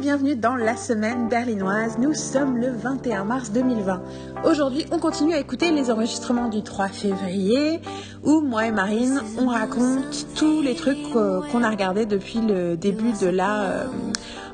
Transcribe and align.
bienvenue 0.00 0.34
dans 0.34 0.56
la 0.56 0.76
semaine 0.76 1.28
berlinoise. 1.28 1.98
Nous 1.98 2.14
sommes 2.14 2.56
le 2.56 2.70
21 2.70 3.24
mars 3.24 3.52
2020. 3.52 4.02
Aujourd'hui, 4.44 4.86
on 4.92 4.98
continue 4.98 5.34
à 5.34 5.38
écouter 5.38 5.72
les 5.72 5.90
enregistrements 5.90 6.48
du 6.48 6.62
3 6.62 6.88
février 6.88 7.82
où 8.24 8.40
moi 8.40 8.66
et 8.66 8.72
Marine, 8.72 9.20
on 9.38 9.48
raconte 9.48 10.26
tous 10.36 10.62
les 10.62 10.74
trucs 10.74 11.02
qu'on 11.12 11.62
a 11.62 11.68
regardés 11.68 12.06
depuis 12.06 12.40
le 12.40 12.78
début 12.78 13.12
de 13.20 13.26
la 13.26 13.60
euh, 13.60 13.86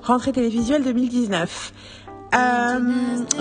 rentrée 0.03 0.33
télévisuelle 0.33 0.83
2019. 0.83 1.73
Euh, 2.35 2.79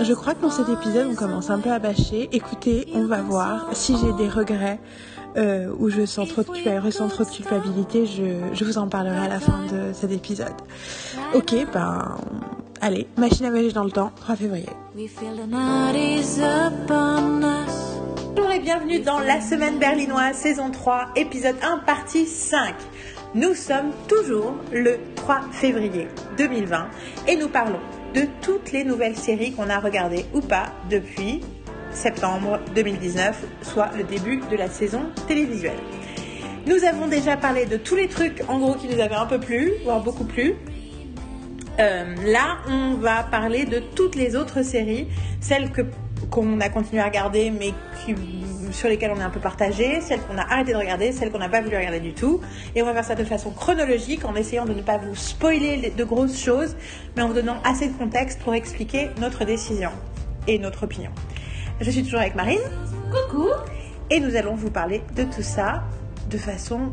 je 0.00 0.14
crois 0.14 0.34
que 0.34 0.42
dans 0.42 0.50
cet 0.50 0.68
épisode, 0.68 1.08
on 1.10 1.16
commence 1.16 1.50
un 1.50 1.58
peu 1.58 1.72
à 1.72 1.80
bâcher. 1.80 2.28
Écoutez, 2.30 2.86
on 2.94 3.06
va 3.06 3.20
voir 3.20 3.66
si 3.72 3.96
j'ai 3.96 4.12
des 4.12 4.28
regrets 4.28 4.78
euh, 5.36 5.72
où 5.78 5.88
je 5.90 6.06
sens 6.06 6.28
trop 6.28 6.42
de, 6.42 6.80
ressens 6.80 7.08
trop 7.08 7.24
de 7.24 7.30
culpabilité. 7.30 8.06
Je, 8.06 8.54
je 8.54 8.64
vous 8.64 8.78
en 8.78 8.88
parlerai 8.88 9.18
à 9.18 9.28
la 9.28 9.40
fin 9.40 9.66
de 9.66 9.92
cet 9.92 10.12
épisode. 10.12 10.54
Ok, 11.34 11.54
ben, 11.72 12.16
allez, 12.80 13.06
machine 13.16 13.46
à 13.46 13.50
voyager 13.50 13.72
dans 13.72 13.84
le 13.84 13.90
temps, 13.90 14.12
3 14.16 14.36
février. 14.36 14.68
Bonjour 18.34 18.50
et 18.50 18.60
bienvenue 18.60 19.00
dans 19.00 19.20
la 19.20 19.40
semaine 19.40 19.78
berlinoise, 19.78 20.36
saison 20.36 20.70
3, 20.70 21.08
épisode 21.16 21.56
1, 21.62 21.78
partie 21.78 22.26
5. 22.26 22.74
Nous 23.34 23.54
sommes 23.54 23.92
toujours 24.08 24.54
le 24.72 24.98
3 25.16 25.40
février 25.52 26.08
2020 26.38 26.86
et 27.28 27.36
nous 27.36 27.48
parlons 27.48 27.80
de 28.14 28.22
toutes 28.40 28.72
les 28.72 28.84
nouvelles 28.84 29.16
séries 29.16 29.52
qu'on 29.52 29.68
a 29.68 29.78
regardées 29.78 30.24
ou 30.32 30.40
pas 30.40 30.66
depuis 30.88 31.40
septembre 31.96 32.60
2019, 32.74 33.44
soit 33.62 33.90
le 33.96 34.04
début 34.04 34.40
de 34.50 34.56
la 34.56 34.68
saison 34.68 35.00
télévisuelle. 35.26 35.78
Nous 36.66 36.84
avons 36.84 37.06
déjà 37.06 37.36
parlé 37.36 37.64
de 37.64 37.76
tous 37.76 37.96
les 37.96 38.08
trucs 38.08 38.42
en 38.48 38.58
gros 38.58 38.74
qui 38.74 38.88
nous 38.88 39.00
avaient 39.00 39.14
un 39.14 39.26
peu 39.26 39.40
plu, 39.40 39.72
voire 39.84 40.02
beaucoup 40.02 40.24
plu. 40.24 40.54
Euh, 41.78 42.14
là, 42.24 42.58
on 42.68 42.94
va 42.94 43.22
parler 43.22 43.64
de 43.66 43.78
toutes 43.78 44.14
les 44.14 44.36
autres 44.36 44.62
séries, 44.62 45.08
celles 45.40 45.70
qu'on 46.30 46.60
a 46.60 46.68
continué 46.68 47.00
à 47.00 47.06
regarder 47.06 47.50
mais 47.50 47.72
sur 48.72 48.88
lesquelles 48.88 49.12
on 49.14 49.20
est 49.20 49.24
un 49.24 49.30
peu 49.30 49.40
partagé, 49.40 50.00
celles 50.00 50.20
qu'on 50.20 50.38
a 50.38 50.42
arrêté 50.42 50.72
de 50.72 50.76
regarder, 50.76 51.12
celles 51.12 51.30
qu'on 51.30 51.38
n'a 51.38 51.48
pas 51.48 51.60
voulu 51.60 51.76
regarder 51.76 52.00
du 52.00 52.12
tout. 52.12 52.40
Et 52.74 52.82
on 52.82 52.86
va 52.86 52.94
faire 52.94 53.04
ça 53.04 53.14
de 53.14 53.24
façon 53.24 53.50
chronologique 53.50 54.24
en 54.24 54.34
essayant 54.34 54.64
de 54.64 54.74
ne 54.74 54.82
pas 54.82 54.98
vous 54.98 55.14
spoiler 55.14 55.92
de 55.96 56.04
grosses 56.04 56.38
choses, 56.38 56.76
mais 57.16 57.22
en 57.22 57.28
vous 57.28 57.34
donnant 57.34 57.62
assez 57.64 57.88
de 57.88 57.94
contexte 57.96 58.40
pour 58.40 58.54
expliquer 58.54 59.10
notre 59.20 59.44
décision 59.44 59.90
et 60.46 60.58
notre 60.58 60.84
opinion. 60.84 61.10
Je 61.80 61.90
suis 61.90 62.02
toujours 62.02 62.20
avec 62.20 62.34
Marine. 62.34 62.60
Coucou. 63.10 63.48
Et 64.10 64.20
nous 64.20 64.36
allons 64.36 64.54
vous 64.54 64.70
parler 64.70 65.02
de 65.14 65.24
tout 65.24 65.42
ça 65.42 65.84
de 66.30 66.38
façon 66.38 66.90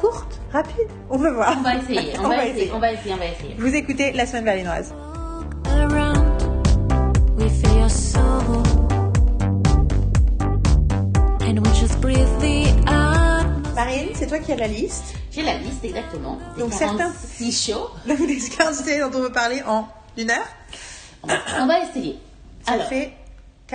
courte, 0.00 0.40
rapide. 0.52 0.88
On 1.10 1.18
va 1.18 1.32
voir. 1.32 1.56
On 1.58 1.62
va 1.62 1.76
essayer, 1.76 2.18
on, 2.18 2.28
va, 2.28 2.46
essayer, 2.46 2.72
on 2.72 2.78
va 2.78 2.92
essayer, 2.92 3.14
on 3.14 3.18
va 3.18 3.26
essayer. 3.26 3.54
Vous 3.58 3.74
écoutez 3.74 4.12
La 4.12 4.26
Semaine 4.26 4.44
Berlinoise. 4.44 4.94
Marine, 13.74 14.08
c'est 14.14 14.26
toi 14.26 14.38
qui 14.38 14.52
as 14.52 14.56
la 14.56 14.66
liste. 14.66 15.14
J'ai 15.30 15.42
la 15.42 15.58
liste, 15.58 15.84
exactement. 15.84 16.38
Donc 16.58 16.72
certains... 16.72 17.12
Si 17.12 17.52
chaud. 17.52 17.90
Donc 18.06 18.26
des 18.26 18.38
15 18.38 18.84
dont 19.00 19.18
on 19.18 19.22
veut 19.22 19.32
parler 19.32 19.62
en 19.66 19.86
une 20.16 20.30
heure. 20.30 20.46
On 21.58 21.66
va 21.66 21.80
essayer. 21.80 22.18
Ça 22.66 22.72
Alors. 22.72 22.86
fait 22.86 23.12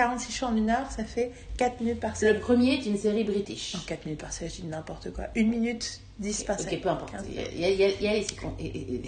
46 0.00 0.32
shows 0.32 0.46
en 0.46 0.56
une 0.56 0.70
heure, 0.70 0.90
ça 0.90 1.04
fait 1.04 1.30
4 1.58 1.80
minutes 1.80 2.00
par 2.00 2.16
série. 2.16 2.32
Le 2.32 2.40
premier 2.40 2.72
est 2.72 2.86
une 2.86 2.96
série 2.96 3.22
british. 3.22 3.74
Non, 3.74 3.80
4 3.86 4.06
minutes 4.06 4.20
par 4.20 4.32
série, 4.32 4.50
je 4.50 4.62
dis 4.62 4.66
n'importe 4.66 5.12
quoi. 5.12 5.24
1 5.36 5.42
minute 5.44 6.00
10 6.20 6.44
par 6.44 6.58
série. 6.58 6.76
Ok, 6.76 6.82
peu 6.82 6.88
importe. 6.88 7.14
Il 7.28 7.60
y 7.60 7.64
a, 7.66 7.68
y 7.68 7.84
a, 7.84 8.00
y 8.00 8.08
a 8.08 8.14
les 8.14 9.02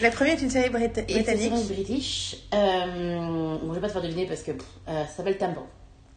La 0.00 0.12
première 0.12 0.34
est 0.34 0.42
une 0.42 0.50
série 0.50 0.70
brita 0.70 1.02
britannique. 1.02 1.26
C'est 1.26 1.48
une 1.48 1.56
série 1.56 1.74
british. 1.74 2.36
Euh, 2.54 3.58
bon, 3.58 3.70
je 3.70 3.74
vais 3.74 3.80
pas 3.80 3.88
te 3.88 3.92
faire 3.94 4.02
deviner 4.02 4.26
parce 4.26 4.44
que 4.44 4.52
euh, 4.52 4.54
ça 4.86 5.16
s'appelle 5.16 5.36
Temple. 5.36 5.62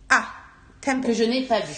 Ah, 0.09 0.27
Temple. 0.79 1.07
Que 1.07 1.13
je 1.13 1.23
n'ai 1.23 1.45
pas 1.47 1.61
vu. 1.61 1.73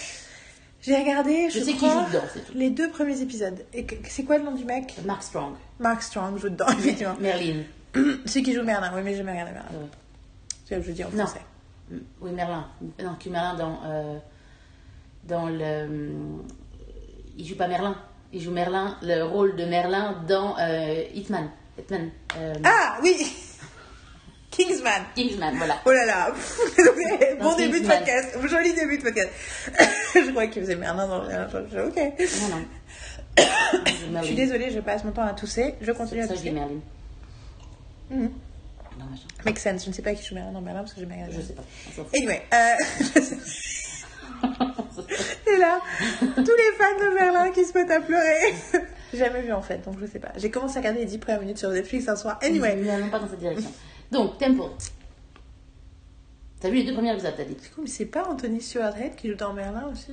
J'ai 0.81 0.97
regardé, 0.97 1.49
je, 1.49 1.59
je 1.59 1.63
sais 1.63 1.71
qui 1.71 1.85
joue 1.85 2.05
dedans, 2.09 2.23
c'est 2.33 2.45
tout. 2.45 2.51
Les 2.53 2.69
deux 2.69 2.89
premiers 2.89 3.21
épisodes. 3.21 3.65
Et 3.73 3.87
c'est 4.09 4.23
quoi 4.23 4.39
le 4.39 4.43
nom 4.43 4.55
du 4.55 4.65
mec? 4.65 4.93
Mark 5.05 5.23
Strong. 5.23 5.53
Mark 5.79 6.03
Strong 6.03 6.37
joue 6.37 6.49
dedans, 6.49 6.67
effectivement. 6.67 7.15
Merlin. 7.21 7.63
Celui 8.25 8.43
qui 8.43 8.53
joue 8.53 8.63
Merlin, 8.63 8.91
oui, 8.93 9.01
mais 9.05 9.11
j'ai 9.11 9.19
jamais 9.19 9.31
regardé 9.31 9.53
Merlin. 9.53 9.69
Ouais. 9.71 9.87
Je 10.69 10.75
veux 10.75 10.93
dire 10.93 11.07
en 11.07 11.11
français. 11.11 11.39
Oui, 12.21 12.31
Merlin. 12.31 12.67
Non, 13.01 13.15
que 13.15 13.29
Merlin 13.29 13.55
dans, 13.55 13.79
euh, 13.85 14.17
dans 15.23 15.47
le. 15.49 16.11
Il 17.37 17.45
joue 17.45 17.55
pas 17.55 17.67
Merlin. 17.67 17.95
Il 18.31 18.41
joue 18.41 18.51
Merlin, 18.51 18.97
le 19.01 19.23
rôle 19.23 19.55
de 19.55 19.65
Merlin 19.65 20.23
dans 20.27 20.55
euh, 20.59 21.03
Hitman. 21.13 21.49
Hitman. 21.79 22.11
Euh... 22.37 22.53
Ah 22.63 22.97
oui 23.01 23.15
Kingsman. 24.51 25.03
Kingsman, 25.15 25.55
voilà. 25.57 25.79
Oh 25.85 25.91
là 25.91 26.05
là. 26.05 26.31
bon 27.41 27.55
début 27.55 27.81
de 27.81 27.87
podcast. 27.87 28.37
Joli 28.45 28.73
début 28.73 28.97
de 28.97 29.03
podcast. 29.03 29.29
je 30.15 30.29
crois 30.31 30.47
qu'il 30.47 30.61
faisait 30.61 30.75
Merlin 30.75 31.07
dans 31.07 31.23
le. 31.23 31.87
Ok. 31.87 31.95
Non, 31.95 32.57
non. 32.57 32.65
je 34.21 34.25
suis 34.25 34.35
désolée, 34.35 34.69
je 34.69 34.79
passe 34.79 35.03
mon 35.03 35.11
temps 35.11 35.23
à 35.23 35.33
tousser. 35.33 35.75
Je 35.81 35.91
continue 35.91 36.21
à 36.21 36.27
ça, 36.27 36.33
tousser. 36.33 36.45
je 36.45 36.49
dis 36.49 36.55
Merlin. 36.55 38.29
-hmm. 39.05 39.45
Make 39.45 39.59
sense. 39.59 39.83
Je 39.83 39.89
ne 39.89 39.93
sais 39.93 40.01
pas 40.01 40.13
qui 40.13 40.25
joue 40.25 40.35
Merlin 40.35 40.51
dans 40.51 40.61
Merlin 40.61 40.81
parce 40.81 40.93
que 40.93 40.99
j'ai 40.99 41.05
regardé. 41.05 41.33
Je 41.33 41.41
sais 41.41 41.53
pas. 41.53 41.63
Anyway. 42.15 42.41
Euh... 42.53 42.75
Et 45.47 45.57
là, 45.57 45.79
tous 46.19 46.25
les 46.35 46.71
fans 46.77 46.99
de 46.99 47.13
Merlin 47.13 47.51
qui 47.51 47.65
se 47.65 47.77
mettent 47.77 47.91
à 47.91 48.01
pleurer. 48.01 48.53
j'ai 49.11 49.19
jamais 49.19 49.41
vu 49.41 49.51
en 49.51 49.61
fait, 49.61 49.83
donc 49.83 49.95
je 49.99 50.05
sais 50.05 50.19
pas. 50.19 50.31
J'ai 50.35 50.51
commencé 50.51 50.77
à 50.77 50.81
regarder 50.81 50.99
les 50.99 51.05
10 51.05 51.17
premières 51.17 51.41
minutes 51.41 51.57
sur 51.57 51.69
Netflix 51.69 52.07
un 52.07 52.15
soir. 52.15 52.39
Anyway. 52.41 52.75
Nous 52.75 52.85
n'allons 52.85 53.09
pas 53.09 53.19
dans 53.19 53.29
cette 53.29 53.39
direction. 53.39 53.71
Donc, 54.11 54.37
Temple. 54.37 54.71
T'as 56.59 56.69
vu 56.69 56.77
les 56.77 56.83
deux 56.83 56.93
premiers 56.93 57.13
épisodes, 57.13 57.33
t'as 57.35 57.43
dit 57.43 57.55
Du 57.55 57.69
coup, 57.69 57.81
mais 57.81 57.87
c'est 57.87 58.05
pas 58.05 58.27
Anthony 58.27 58.61
Stewart 58.61 58.95
Head 58.97 59.15
qui 59.15 59.29
joue 59.29 59.35
dans 59.35 59.53
Merlin 59.53 59.89
aussi? 59.91 60.11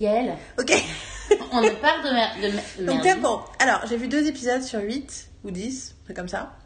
Il 0.00 0.04
y 0.04 0.06
a 0.06 0.14
elle. 0.14 0.36
Ok. 0.58 0.72
On 1.52 1.60
ne 1.60 1.70
parle 1.70 2.04
de, 2.04 2.10
mer 2.12 2.30
de, 2.78 2.84
Donc, 2.84 3.02
Temple. 3.02 3.50
Alors, 3.58 3.80
j'ai 3.88 3.96
vu 3.96 4.08
deux 4.08 4.26
épisodes 4.26 4.62
sur 4.62 4.80
8 4.80 5.30
ou 5.44 5.50
10, 5.50 5.96
c'est 6.06 6.14
comme 6.14 6.28
ça. 6.28 6.56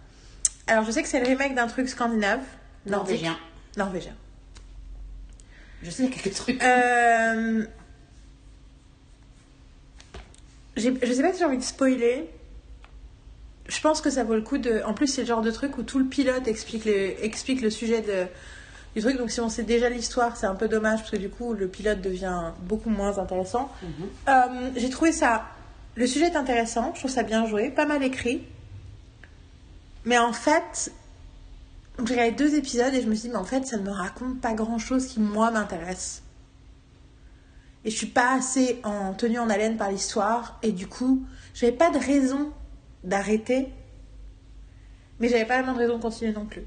Alors, 0.67 0.85
je 0.85 0.91
sais 0.91 1.03
que 1.03 1.09
c'est 1.09 1.21
le 1.21 1.27
remake 1.27 1.55
d'un 1.55 1.67
truc 1.67 1.89
scandinave. 1.89 2.41
Norvégien. 2.87 3.37
Norvégien. 3.77 4.15
Je 5.83 5.91
sais 5.91 6.09
quelques 6.09 6.35
trucs. 6.35 6.63
Euh... 6.63 7.65
Je 10.77 11.13
sais 11.13 11.23
pas 11.23 11.33
si 11.33 11.39
j'ai 11.39 11.45
envie 11.45 11.59
de 11.59 11.63
spoiler. 11.63 12.29
Je 13.69 13.81
pense 13.81 14.01
que 14.01 14.11
ça 14.11 14.25
vaut 14.25 14.35
le 14.35 14.43
coup 14.43 14.59
de. 14.59 14.83
En 14.85 14.95
plus, 14.95 15.07
c'est 15.07 15.23
le 15.23 15.27
genre 15.27 15.43
de 15.43 15.51
truc 15.51 15.79
où 15.79 15.83
tout 15.83 15.99
le 15.99 16.07
pilote 16.07 16.49
explique, 16.49 16.85
les... 16.85 17.17
explique 17.23 17.61
le 17.61 17.71
sujet 17.71 18.01
de... 18.01 18.27
du 18.95 19.03
truc. 19.03 19.19
Donc, 19.19 19.31
si 19.31 19.41
on 19.41 19.49
sait 19.49 19.63
déjà 19.63 19.89
l'histoire, 19.89 20.37
c'est 20.37 20.47
un 20.47 20.55
peu 20.55 20.69
dommage 20.69 21.01
parce 21.01 21.11
que 21.11 21.17
du 21.17 21.29
coup, 21.29 21.53
le 21.53 21.69
pilote 21.69 22.01
devient 22.01 22.53
beaucoup 22.61 22.91
moins 22.91 23.19
intéressant. 23.19 23.71
Mm 23.83 23.87
-hmm. 23.87 24.29
euh, 24.29 24.71
j'ai 24.77 24.91
trouvé 24.91 25.13
ça. 25.13 25.45
Le 25.95 26.07
sujet 26.07 26.27
est 26.27 26.37
intéressant. 26.37 26.93
Je 26.95 27.01
trouve 27.01 27.11
ça 27.11 27.23
bien 27.23 27.47
joué, 27.47 27.71
pas 27.71 27.87
mal 27.87 28.03
écrit. 28.03 28.43
Mais 30.05 30.19
en 30.19 30.33
fait, 30.33 30.93
j'ai 32.05 32.15
regardé 32.15 32.33
deux 32.33 32.55
épisodes 32.55 32.93
et 32.93 33.03
je 33.03 33.09
me 33.09 33.15
suis 33.15 33.29
dit, 33.29 33.31
mais 33.31 33.41
en 33.41 33.45
fait, 33.45 33.67
ça 33.67 33.77
ne 33.77 33.83
me 33.83 33.91
raconte 33.91 34.41
pas 34.41 34.55
grand 34.55 34.79
chose 34.79 35.07
qui, 35.07 35.21
moi, 35.21 35.51
m'intéresse. 35.51 36.23
Et 37.85 37.91
je 37.91 37.97
suis 37.97 38.07
pas 38.07 38.35
assez 38.35 38.81
en 38.85 39.13
tenue 39.13 39.39
en 39.39 39.51
haleine 39.51 39.77
par 39.77 39.91
l'histoire. 39.91 40.59
Et 40.63 40.73
du 40.73 40.87
coup, 40.87 41.25
j'avais 41.55 41.73
pas 41.73 41.91
de 41.91 41.99
raison 41.99 42.53
d'arrêter. 43.05 43.69
Mais 45.21 45.29
j'avais 45.29 45.45
pas 45.45 45.59
vraiment 45.59 45.75
de 45.75 45.79
raison 45.79 45.97
de 45.97 46.03
continuer 46.03 46.33
non 46.33 46.47
plus. 46.47 46.65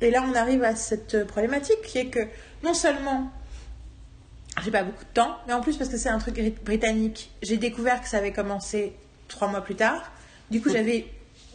Et 0.00 0.10
là, 0.10 0.24
on 0.28 0.34
arrive 0.34 0.62
à 0.62 0.76
cette 0.76 1.26
problématique 1.26 1.82
qui 1.82 1.98
est 1.98 2.06
que 2.06 2.20
non 2.62 2.74
seulement 2.74 3.32
j'ai 4.62 4.70
pas 4.70 4.82
beaucoup 4.82 5.04
de 5.04 5.10
temps, 5.10 5.36
mais 5.46 5.52
en 5.52 5.60
plus 5.60 5.76
parce 5.76 5.90
que 5.90 5.96
c'est 5.96 6.08
un 6.08 6.18
truc 6.18 6.40
britannique, 6.64 7.30
j'ai 7.42 7.56
découvert 7.56 8.02
que 8.02 8.08
ça 8.08 8.18
avait 8.18 8.32
commencé 8.32 8.92
trois 9.28 9.48
mois 9.48 9.60
plus 9.60 9.76
tard. 9.76 10.10
Du 10.50 10.60
coup, 10.60 10.70
j'avais 10.70 11.06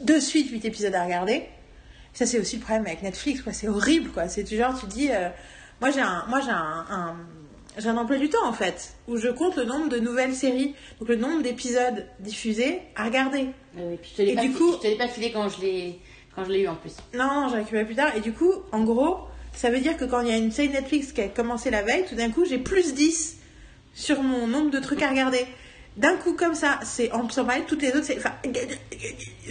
de 0.03 0.19
suite 0.19 0.49
8 0.51 0.65
épisodes 0.65 0.95
à 0.95 1.03
regarder. 1.03 1.43
Ça, 2.13 2.25
c'est 2.25 2.39
aussi 2.39 2.57
le 2.57 2.61
problème 2.61 2.85
avec 2.85 3.01
Netflix, 3.01 3.41
quoi. 3.41 3.53
C'est 3.53 3.67
horrible, 3.67 4.11
quoi. 4.11 4.27
C'est 4.27 4.45
genre, 4.55 4.79
tu 4.79 4.85
dis, 4.85 5.09
euh, 5.11 5.29
moi, 5.81 5.89
j'ai 5.89 6.01
un, 6.01 6.25
moi, 6.27 6.41
j'ai 6.41 6.51
un, 6.51 6.85
un 6.89 7.15
j'ai 7.77 7.89
un 7.89 7.97
emploi 7.97 8.17
du 8.17 8.29
temps, 8.29 8.45
en 8.45 8.53
fait, 8.53 8.93
où 9.07 9.17
je 9.17 9.29
compte 9.29 9.55
le 9.55 9.65
nombre 9.65 9.89
de 9.89 9.97
nouvelles 9.97 10.35
séries, 10.35 10.75
donc 10.99 11.09
le 11.09 11.15
nombre 11.15 11.41
d'épisodes 11.41 12.05
diffusés 12.19 12.79
à 12.95 13.05
regarder. 13.05 13.47
Euh, 13.79 13.93
et 13.93 13.97
puis, 13.97 14.11
je 14.11 14.17
te 14.17 14.21
l'ai 14.21 14.35
pas, 14.35 14.47
coup... 14.47 14.77
pas 14.97 15.07
filé 15.07 15.31
quand 15.31 15.49
je 15.49 15.61
l'ai, 15.61 15.99
quand 16.35 16.45
je 16.45 16.51
l'ai 16.51 16.61
eu, 16.61 16.67
en 16.67 16.75
plus. 16.75 16.95
Non, 17.15 17.25
non, 17.25 17.49
j'ai 17.49 17.55
récupéré 17.55 17.85
plus 17.85 17.95
tard. 17.95 18.15
Et 18.15 18.21
du 18.21 18.31
coup, 18.31 18.51
en 18.71 18.83
gros, 18.83 19.17
ça 19.53 19.71
veut 19.71 19.79
dire 19.79 19.97
que 19.97 20.05
quand 20.05 20.21
il 20.21 20.27
y 20.27 20.31
a 20.31 20.37
une 20.37 20.51
série 20.51 20.69
Netflix 20.69 21.11
qui 21.13 21.21
a 21.21 21.27
commencé 21.29 21.71
la 21.71 21.81
veille, 21.81 22.05
tout 22.07 22.15
d'un 22.15 22.29
coup, 22.29 22.45
j'ai 22.45 22.59
plus 22.59 22.93
10 22.93 23.37
sur 23.95 24.21
mon 24.21 24.47
nombre 24.47 24.69
de 24.69 24.79
trucs 24.79 25.01
à 25.01 25.09
regarder 25.09 25.45
d'un 25.97 26.15
coup 26.17 26.33
comme 26.33 26.55
ça, 26.55 26.79
c'est 26.83 27.11
en 27.11 27.29
sommeil, 27.29 27.63
toutes 27.67 27.81
les 27.81 27.89
autres, 27.89 28.05
c'est. 28.05 28.17
Enfin, 28.17 28.33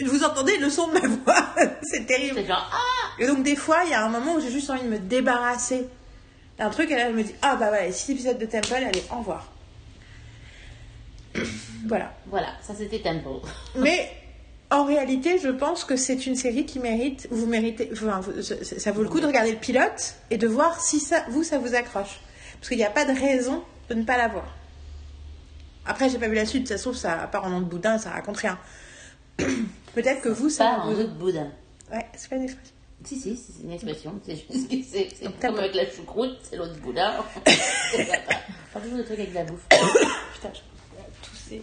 vous 0.04 0.24
entendez 0.24 0.56
le 0.58 0.68
son 0.70 0.88
de 0.88 0.94
ma 0.94 1.00
voix, 1.00 1.54
c'est 1.82 2.06
terrible. 2.06 2.34
C'est 2.36 2.46
genre 2.46 2.68
ah 2.72 3.22
Et 3.22 3.26
donc 3.26 3.42
des 3.42 3.56
fois, 3.56 3.82
il 3.84 3.90
y 3.90 3.94
a 3.94 4.04
un 4.04 4.08
moment 4.08 4.34
où 4.34 4.40
j'ai 4.40 4.50
juste 4.50 4.68
envie 4.70 4.82
de 4.82 4.88
me 4.88 4.98
débarrasser 4.98 5.86
d'un 6.58 6.70
truc, 6.70 6.90
et 6.90 6.96
là 6.96 7.10
je 7.10 7.16
me 7.16 7.22
dis 7.22 7.34
ah 7.42 7.56
bah 7.56 7.70
ouais, 7.70 7.92
six 7.92 8.12
épisodes 8.12 8.38
de 8.38 8.46
Temple, 8.46 8.74
allez, 8.74 9.02
au 9.12 9.18
revoir. 9.18 9.52
voilà. 11.86 12.12
Voilà, 12.26 12.48
ça 12.62 12.74
c'était 12.76 13.00
Temple. 13.00 13.46
Mais 13.76 14.10
en 14.70 14.84
réalité, 14.84 15.38
je 15.38 15.48
pense 15.48 15.84
que 15.84 15.96
c'est 15.96 16.26
une 16.26 16.36
série 16.36 16.64
qui 16.66 16.78
mérite, 16.78 17.28
vous 17.30 17.46
méritez, 17.46 17.88
enfin, 17.92 18.20
vous- 18.20 18.42
ça 18.42 18.54
ça 18.64 18.90
vaut 18.92 19.02
le 19.02 19.08
coup 19.08 19.20
de 19.20 19.26
regarder 19.26 19.52
le 19.52 19.58
pilote 19.58 20.14
et 20.30 20.38
de 20.38 20.46
voir 20.48 20.80
si 20.80 20.98
ça, 21.00 21.24
vous, 21.28 21.44
ça 21.44 21.58
vous 21.58 21.74
accroche. 21.74 22.20
Parce 22.58 22.68
qu'il 22.68 22.78
n'y 22.78 22.84
a 22.84 22.90
pas 22.90 23.04
de 23.04 23.12
raison 23.18 23.62
de 23.88 23.94
ne 23.94 24.02
pas 24.04 24.16
la 24.16 24.28
voir. 24.28 24.46
Après, 25.87 26.08
j'ai 26.08 26.19
pas 26.19 26.29
vu 26.29 26.34
la 26.37 26.46
suite, 26.46 26.69
ça 26.69 26.76
se 26.79 26.82
trouve, 26.82 26.96
ça 26.96 27.29
part 27.31 27.44
en 27.44 27.50
nom 27.50 27.61
de 27.61 27.67
boudin, 27.67 27.99
ça 27.99 28.11
raconte 28.11 28.37
rien. 28.38 28.58
Peut-être 29.94 30.23
que 30.23 30.29
vous, 30.29 30.49
ça 30.49 30.64
Pas 30.64 30.79
en 30.82 30.93
vous... 30.93 31.00
autre 31.00 31.14
boudin. 31.14 31.50
Ouais, 31.93 32.06
c'est 32.14 32.31
pas 32.31 32.37
une 32.37 32.44
expression. 32.44 32.75
Si, 33.05 33.17
si, 33.19 33.37
c'est 33.37 33.62
une 33.64 33.73
expression. 33.73 34.20
C'est 34.25 34.37
juste 34.37 34.69
que 34.70 34.76
c'est 34.84 35.40
comme 35.40 35.58
avec 35.58 35.75
la 35.75 35.90
choucroute, 35.90 36.38
c'est 36.44 36.56
l'autre 36.56 36.76
boudin. 36.81 37.12
Pas 38.73 38.81
toujours 38.81 38.99
des 38.99 39.05
trucs 39.05 39.19
avec 39.19 39.31
de 39.31 39.34
la 39.34 39.44
bouffe. 39.44 39.67
Putain, 40.34 40.50
je 40.55 41.29
tousser. 41.29 41.62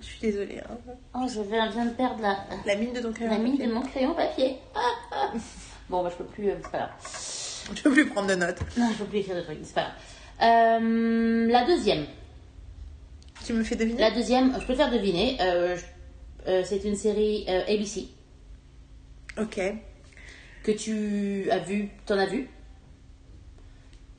Je 0.00 0.06
suis 0.06 0.20
désolée. 0.20 0.58
hein. 0.60 0.76
Oh, 1.14 1.26
je 1.28 1.40
viens 1.42 1.70
viens 1.70 1.84
de 1.86 1.90
perdre 1.94 2.22
la, 2.22 2.38
La 2.66 2.76
mine 2.76 2.92
de 2.94 3.00
ton 3.00 3.12
crayon. 3.12 3.30
la 3.32 3.38
mine 3.38 3.58
de 3.58 3.72
mon 3.72 3.82
crayon 3.82 4.14
papier. 4.14 4.56
Ah, 4.74 4.80
ah. 5.12 5.32
Bon, 5.90 6.02
bah, 6.02 6.08
je 6.10 6.16
peux 6.16 6.24
plus. 6.30 6.48
euh, 6.50 6.54
c'est 6.62 6.70
pas 6.70 6.78
grave. 6.78 6.90
Je 7.74 7.80
peux 7.82 7.92
plus 7.92 8.06
prendre 8.06 8.28
de 8.28 8.34
notes. 8.34 8.58
Non, 8.76 8.90
je 8.92 8.98
peux 8.98 9.04
plus 9.06 9.18
écrire 9.20 9.36
de 9.36 9.40
trucs, 9.40 9.56
c'est 9.62 9.74
pas 9.74 9.82
grave. 9.82 9.94
Euh, 10.82 11.46
la 11.50 11.64
deuxième. 11.64 12.04
Tu 13.44 13.52
me 13.52 13.62
fais 13.62 13.76
deviner 13.76 14.00
La 14.00 14.10
deuxième, 14.10 14.54
je 14.60 14.66
peux 14.66 14.72
te 14.72 14.78
faire 14.78 14.90
deviner. 14.90 15.36
euh, 15.40 15.76
euh, 16.48 16.62
c'est 16.64 16.82
une 16.84 16.96
série 16.96 17.44
euh, 17.48 17.62
ABC 17.68 18.08
Ok. 19.38 19.60
que 20.62 20.72
tu 20.72 21.50
as 21.50 21.58
vu. 21.58 21.88
T'en 22.06 22.18
as 22.18 22.26
vu? 22.26 22.48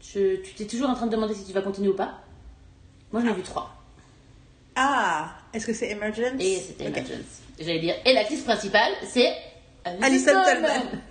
Je- 0.01 0.35
Tu 0.41 0.53
t'es 0.53 0.65
toujours 0.65 0.89
en 0.89 0.93
train 0.95 1.07
de 1.07 1.11
demander 1.11 1.33
si 1.33 1.45
tu 1.45 1.53
vas 1.53 1.61
continuer 1.61 1.89
ou 1.89 1.95
pas. 1.95 2.21
Moi, 3.11 3.21
j'en 3.23 3.31
ai 3.31 3.33
vu 3.33 3.41
trois. 3.43 3.71
Ah, 4.75 5.37
est-ce 5.53 5.65
que 5.67 5.73
c'est 5.73 5.89
Emergence? 5.89 6.33
Et 6.39 6.57
c'était 6.57 6.87
Ok. 6.87 6.97
Emergence. 6.97 7.41
J'allais 7.59 7.79
dire, 7.79 7.95
et 8.05 8.13
l'actrice 8.13 8.41
principale, 8.43 8.91
c'est 9.07 9.33
Alison 9.85 10.33
Tolman. 10.43 11.01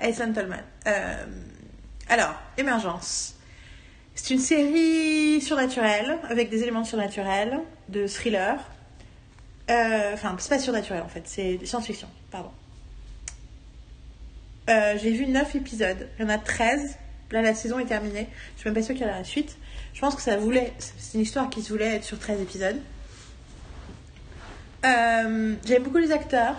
Alison 0.00 0.32
Tolman. 0.32 0.60
Alors, 2.08 2.34
Émergence. 2.58 3.34
C'est 4.22 4.34
une 4.34 4.40
série 4.40 5.40
surnaturelle, 5.40 6.18
avec 6.28 6.50
des 6.50 6.62
éléments 6.62 6.84
surnaturels, 6.84 7.58
de 7.88 8.06
thriller. 8.06 8.58
Euh, 9.70 10.12
Enfin, 10.12 10.36
c'est 10.38 10.50
pas 10.50 10.58
surnaturel 10.58 11.02
en 11.02 11.08
fait, 11.08 11.22
c'est 11.24 11.58
science-fiction, 11.64 12.06
pardon. 12.30 12.50
Euh, 14.68 14.98
J'ai 15.02 15.12
vu 15.12 15.26
9 15.26 15.56
épisodes, 15.56 16.06
il 16.18 16.22
y 16.22 16.26
en 16.26 16.28
a 16.28 16.36
13. 16.36 16.98
Là, 17.30 17.40
la 17.40 17.54
saison 17.54 17.78
est 17.78 17.86
terminée. 17.86 18.28
Je 18.56 18.60
suis 18.60 18.68
même 18.68 18.74
pas 18.74 18.82
sûre 18.82 18.94
qu'il 18.94 19.06
y 19.06 19.08
en 19.08 19.12
a 19.14 19.18
la 19.18 19.24
suite. 19.24 19.56
Je 19.94 20.00
pense 20.00 20.14
que 20.14 20.22
ça 20.22 20.36
voulait. 20.36 20.74
C'est 20.98 21.14
une 21.16 21.22
histoire 21.22 21.48
qui 21.48 21.62
se 21.62 21.70
voulait 21.72 21.96
être 21.96 22.04
sur 22.04 22.18
13 22.18 22.42
épisodes. 22.42 22.78
Euh, 24.84 25.54
J'aime 25.64 25.82
beaucoup 25.82 25.96
les 25.98 26.12
acteurs. 26.12 26.56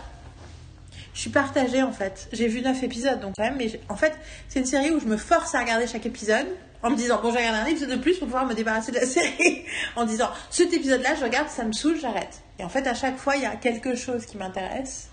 Je 1.13 1.19
suis 1.19 1.29
partagée 1.29 1.83
en 1.83 1.91
fait. 1.91 2.27
J'ai 2.33 2.47
vu 2.47 2.61
9 2.61 2.81
épisodes 2.83 3.19
donc 3.19 3.35
quand 3.37 3.43
même, 3.43 3.57
mais 3.57 3.79
en 3.87 3.95
fait, 3.95 4.17
c'est 4.49 4.59
une 4.59 4.65
série 4.65 4.89
où 4.89 4.99
je 4.99 5.05
me 5.05 5.17
force 5.17 5.53
à 5.53 5.59
regarder 5.59 5.85
chaque 5.85 6.07
épisode 6.07 6.47
en 6.83 6.89
me 6.89 6.95
disant 6.95 7.21
bon, 7.21 7.29
je 7.29 7.35
vais 7.35 7.47
regarder 7.47 7.69
un 7.69 7.71
épisode 7.71 7.89
de 7.89 7.95
plus 7.95 8.17
pour 8.17 8.27
pouvoir 8.27 8.45
me 8.45 8.53
débarrasser 8.53 8.91
de 8.91 8.99
la 8.99 9.05
série. 9.05 9.65
en 9.95 10.05
disant 10.05 10.29
cet 10.49 10.73
épisode-là, 10.73 11.15
je 11.15 11.23
regarde, 11.23 11.49
ça 11.49 11.63
me 11.63 11.73
saoule, 11.73 11.99
j'arrête. 11.99 12.41
Et 12.59 12.63
en 12.63 12.69
fait, 12.69 12.87
à 12.87 12.93
chaque 12.93 13.17
fois, 13.17 13.35
il 13.35 13.43
y 13.43 13.45
a 13.45 13.55
quelque 13.55 13.95
chose 13.95 14.25
qui 14.25 14.37
m'intéresse. 14.37 15.09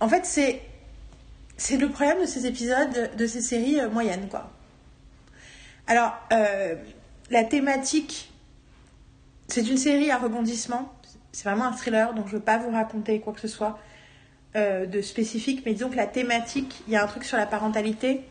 En 0.00 0.08
fait, 0.08 0.24
c'est 0.26 0.62
c'est 1.56 1.76
le 1.76 1.88
problème 1.88 2.20
de 2.20 2.26
ces 2.26 2.46
épisodes, 2.46 3.10
de 3.16 3.26
ces 3.26 3.40
séries 3.40 3.80
euh, 3.80 3.88
moyennes 3.88 4.28
quoi. 4.28 4.50
Alors, 5.86 6.16
euh, 6.32 6.74
la 7.30 7.44
thématique, 7.44 8.32
c'est 9.48 9.68
une 9.68 9.76
série 9.76 10.10
à 10.10 10.18
rebondissement. 10.18 10.92
C'est 11.32 11.44
vraiment 11.48 11.66
un 11.66 11.72
thriller, 11.72 12.14
donc 12.14 12.26
je 12.26 12.34
ne 12.34 12.38
veux 12.38 12.44
pas 12.44 12.58
vous 12.58 12.70
raconter 12.70 13.20
quoi 13.20 13.32
que 13.32 13.40
ce 13.40 13.48
soit 13.48 13.78
euh, 14.56 14.86
de 14.86 15.02
spécifique. 15.02 15.62
Mais 15.66 15.74
disons 15.74 15.90
que 15.90 15.96
la 15.96 16.06
thématique, 16.06 16.82
il 16.86 16.94
y 16.94 16.96
a 16.96 17.04
un 17.04 17.06
truc 17.06 17.24
sur 17.24 17.36
la 17.36 17.46
parentalité. 17.46 18.22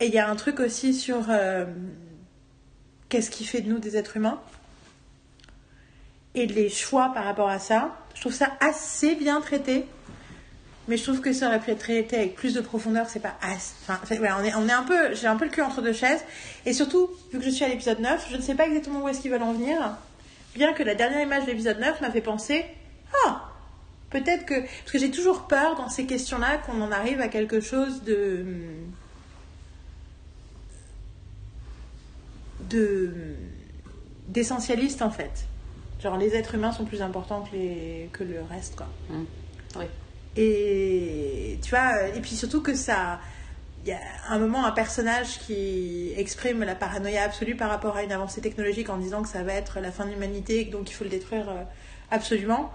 Et 0.00 0.06
il 0.06 0.14
y 0.14 0.18
a 0.18 0.28
un 0.28 0.36
truc 0.36 0.60
aussi 0.60 0.92
sur 0.94 1.26
euh, 1.30 1.64
qu'est-ce 3.08 3.30
qui 3.30 3.44
fait 3.44 3.60
de 3.62 3.68
nous 3.70 3.78
des 3.78 3.96
êtres 3.96 4.16
humains. 4.16 4.40
Et 6.34 6.46
les 6.46 6.68
choix 6.68 7.12
par 7.14 7.24
rapport 7.24 7.48
à 7.48 7.58
ça. 7.58 7.96
Je 8.14 8.20
trouve 8.20 8.34
ça 8.34 8.50
assez 8.60 9.14
bien 9.14 9.40
traité. 9.40 9.86
Mais 10.88 10.96
je 10.96 11.02
trouve 11.02 11.20
que 11.20 11.32
ça 11.32 11.48
aurait 11.48 11.58
pu 11.58 11.70
être 11.72 11.80
traité 11.80 12.16
avec 12.16 12.34
plus 12.36 12.54
de 12.54 12.60
profondeur. 12.60 13.08
C'est 13.08 13.20
pas. 13.20 13.34
Enfin, 13.42 13.98
c'est- 14.04 14.18
ouais, 14.20 14.28
on, 14.38 14.44
est, 14.44 14.54
on 14.54 14.68
est 14.68 14.72
un 14.72 14.82
peu. 14.84 15.14
J'ai 15.14 15.26
un 15.26 15.36
peu 15.36 15.46
le 15.46 15.50
cul 15.50 15.62
entre 15.62 15.82
deux 15.82 15.92
chaises. 15.94 16.22
Et 16.66 16.72
surtout, 16.72 17.10
vu 17.32 17.38
que 17.38 17.44
je 17.44 17.50
suis 17.50 17.64
à 17.64 17.68
l'épisode 17.68 17.98
9, 18.00 18.28
je 18.30 18.36
ne 18.36 18.42
sais 18.42 18.54
pas 18.54 18.66
exactement 18.66 19.02
où 19.02 19.08
est-ce 19.08 19.20
qu'ils 19.20 19.30
veulent 19.30 19.42
en 19.42 19.52
venir. 19.54 19.96
Bien 20.54 20.72
que 20.74 20.82
la 20.82 20.94
dernière 20.94 21.22
image 21.22 21.42
de 21.44 21.50
l'épisode 21.50 21.80
9 21.80 22.00
m'a 22.02 22.10
fait 22.10 22.20
penser 22.20 22.64
Ah 23.26 23.50
Peut-être 24.10 24.44
que. 24.46 24.60
Parce 24.60 24.92
que 24.92 24.98
j'ai 24.98 25.10
toujours 25.10 25.48
peur 25.48 25.74
dans 25.76 25.88
ces 25.88 26.06
questions-là 26.06 26.58
qu'on 26.58 26.80
en 26.82 26.92
arrive 26.92 27.20
à 27.20 27.28
quelque 27.28 27.60
chose 27.60 28.02
de. 28.04 28.44
De. 32.68 33.12
d'essentialiste 34.28 35.02
en 35.02 35.10
fait. 35.10 35.46
Genre 36.02 36.16
les 36.16 36.34
êtres 36.34 36.54
humains 36.54 36.72
sont 36.72 36.84
plus 36.84 37.02
importants 37.02 37.42
que, 37.42 37.56
les, 37.56 38.10
que 38.12 38.24
le 38.24 38.42
reste 38.42 38.76
quoi. 38.76 38.88
Hum. 39.10 39.26
Oui. 39.76 39.84
Et 40.36 41.58
tu 41.62 41.70
vois, 41.70 42.08
et 42.08 42.20
puis 42.20 42.36
surtout 42.36 42.62
que 42.62 42.74
ça. 42.74 43.20
Il 43.84 43.90
y 43.90 43.92
a 43.92 44.00
un 44.28 44.40
moment 44.40 44.66
un 44.66 44.72
personnage 44.72 45.38
qui 45.38 46.12
exprime 46.16 46.64
la 46.64 46.74
paranoïa 46.74 47.22
absolue 47.22 47.54
par 47.54 47.70
rapport 47.70 47.96
à 47.96 48.02
une 48.02 48.10
avancée 48.10 48.40
technologique 48.40 48.90
en 48.90 48.96
disant 48.96 49.22
que 49.22 49.28
ça 49.28 49.44
va 49.44 49.52
être 49.52 49.78
la 49.78 49.92
fin 49.92 50.04
de 50.06 50.10
l'humanité 50.10 50.62
et 50.62 50.64
donc 50.64 50.90
il 50.90 50.92
faut 50.92 51.04
le 51.04 51.10
détruire 51.10 51.48
euh, 51.48 51.62
absolument. 52.10 52.72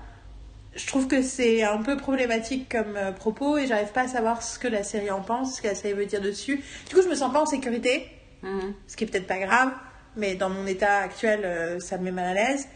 Je 0.73 0.87
trouve 0.87 1.07
que 1.07 1.21
c'est 1.21 1.63
un 1.63 1.81
peu 1.81 1.97
problématique 1.97 2.71
comme 2.71 2.95
euh, 2.95 3.11
propos 3.11 3.57
et 3.57 3.67
j'arrive 3.67 3.91
pas 3.91 4.03
à 4.03 4.07
savoir 4.07 4.41
ce 4.41 4.57
que 4.57 4.69
la 4.69 4.83
série 4.83 5.11
en 5.11 5.19
pense, 5.19 5.57
ce 5.57 5.61
que 5.61 5.67
la 5.67 5.75
série 5.75 5.93
veut 5.93 6.05
dire 6.05 6.21
dessus. 6.21 6.63
Du 6.87 6.95
coup, 6.95 7.01
je 7.01 7.09
me 7.09 7.15
sens 7.15 7.33
pas 7.33 7.41
en 7.41 7.45
sécurité, 7.45 8.07
Hum. 8.43 8.73
ce 8.87 8.95
qui 8.97 9.03
est 9.03 9.07
peut-être 9.07 9.27
pas 9.27 9.37
grave, 9.39 9.71
mais 10.15 10.35
dans 10.35 10.49
mon 10.49 10.65
état 10.65 10.97
actuel, 10.99 11.41
euh, 11.45 11.79
ça 11.79 11.97
me 11.97 12.03
met 12.05 12.11
mal 12.11 12.25
à 12.25 12.33
l'aise. 12.33 12.67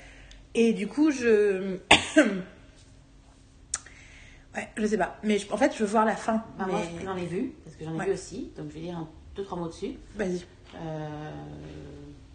Et 0.53 0.73
du 0.73 0.87
coup, 0.87 1.11
je. 1.11 1.77
ouais, 4.55 4.69
je 4.77 4.85
sais 4.87 4.97
pas. 4.97 5.17
Mais 5.23 5.37
je- 5.39 5.51
en 5.51 5.57
fait, 5.57 5.73
je 5.73 5.79
veux 5.79 5.85
voir 5.89 6.05
la 6.05 6.15
fin. 6.15 6.43
Bah, 6.57 6.65
Moi, 6.69 6.81
mais... 6.97 7.03
j'en 7.05 7.17
ai 7.17 7.25
vu, 7.25 7.53
parce 7.63 7.75
que 7.75 7.83
j'en 7.85 7.93
ai 7.95 7.97
Ouais. 7.99 8.05
vu 8.05 8.11
aussi. 8.13 8.51
Donc, 8.57 8.67
je 8.69 8.75
vais 8.75 8.81
dire 8.81 8.97
un, 8.97 9.07
deux, 9.35 9.43
trois 9.43 9.57
mots 9.57 9.67
dessus. 9.67 9.95
Vas-y. 10.15 10.45
Euh, 10.75 11.31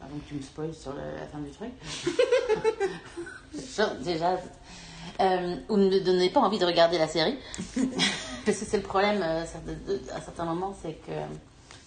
avant 0.01 0.17
que 0.19 0.29
tu 0.29 0.35
me 0.35 0.43
spoiles 0.43 0.75
sur 0.75 0.93
le- 0.93 0.99
la 1.19 1.27
fin 1.27 1.39
du 1.39 1.51
truc. 1.51 1.71
Genre, 3.77 3.95
Déjà, 4.05 4.39
euh, 5.21 5.57
ou 5.69 5.77
ne 5.77 5.89
me 5.91 6.01
donnez 6.01 6.31
pas 6.31 6.41
envie 6.41 6.59
de 6.59 6.65
regarder 6.65 6.99
la 6.99 7.09
série. 7.09 7.39
Parce 8.45 8.59
que 8.59 8.65
c'est 8.65 8.77
le 8.79 8.83
problème 8.83 9.21
euh, 9.23 9.43
à 10.15 10.21
certains 10.21 10.45
moments, 10.45 10.75
c'est 10.83 10.95
que 10.95 11.13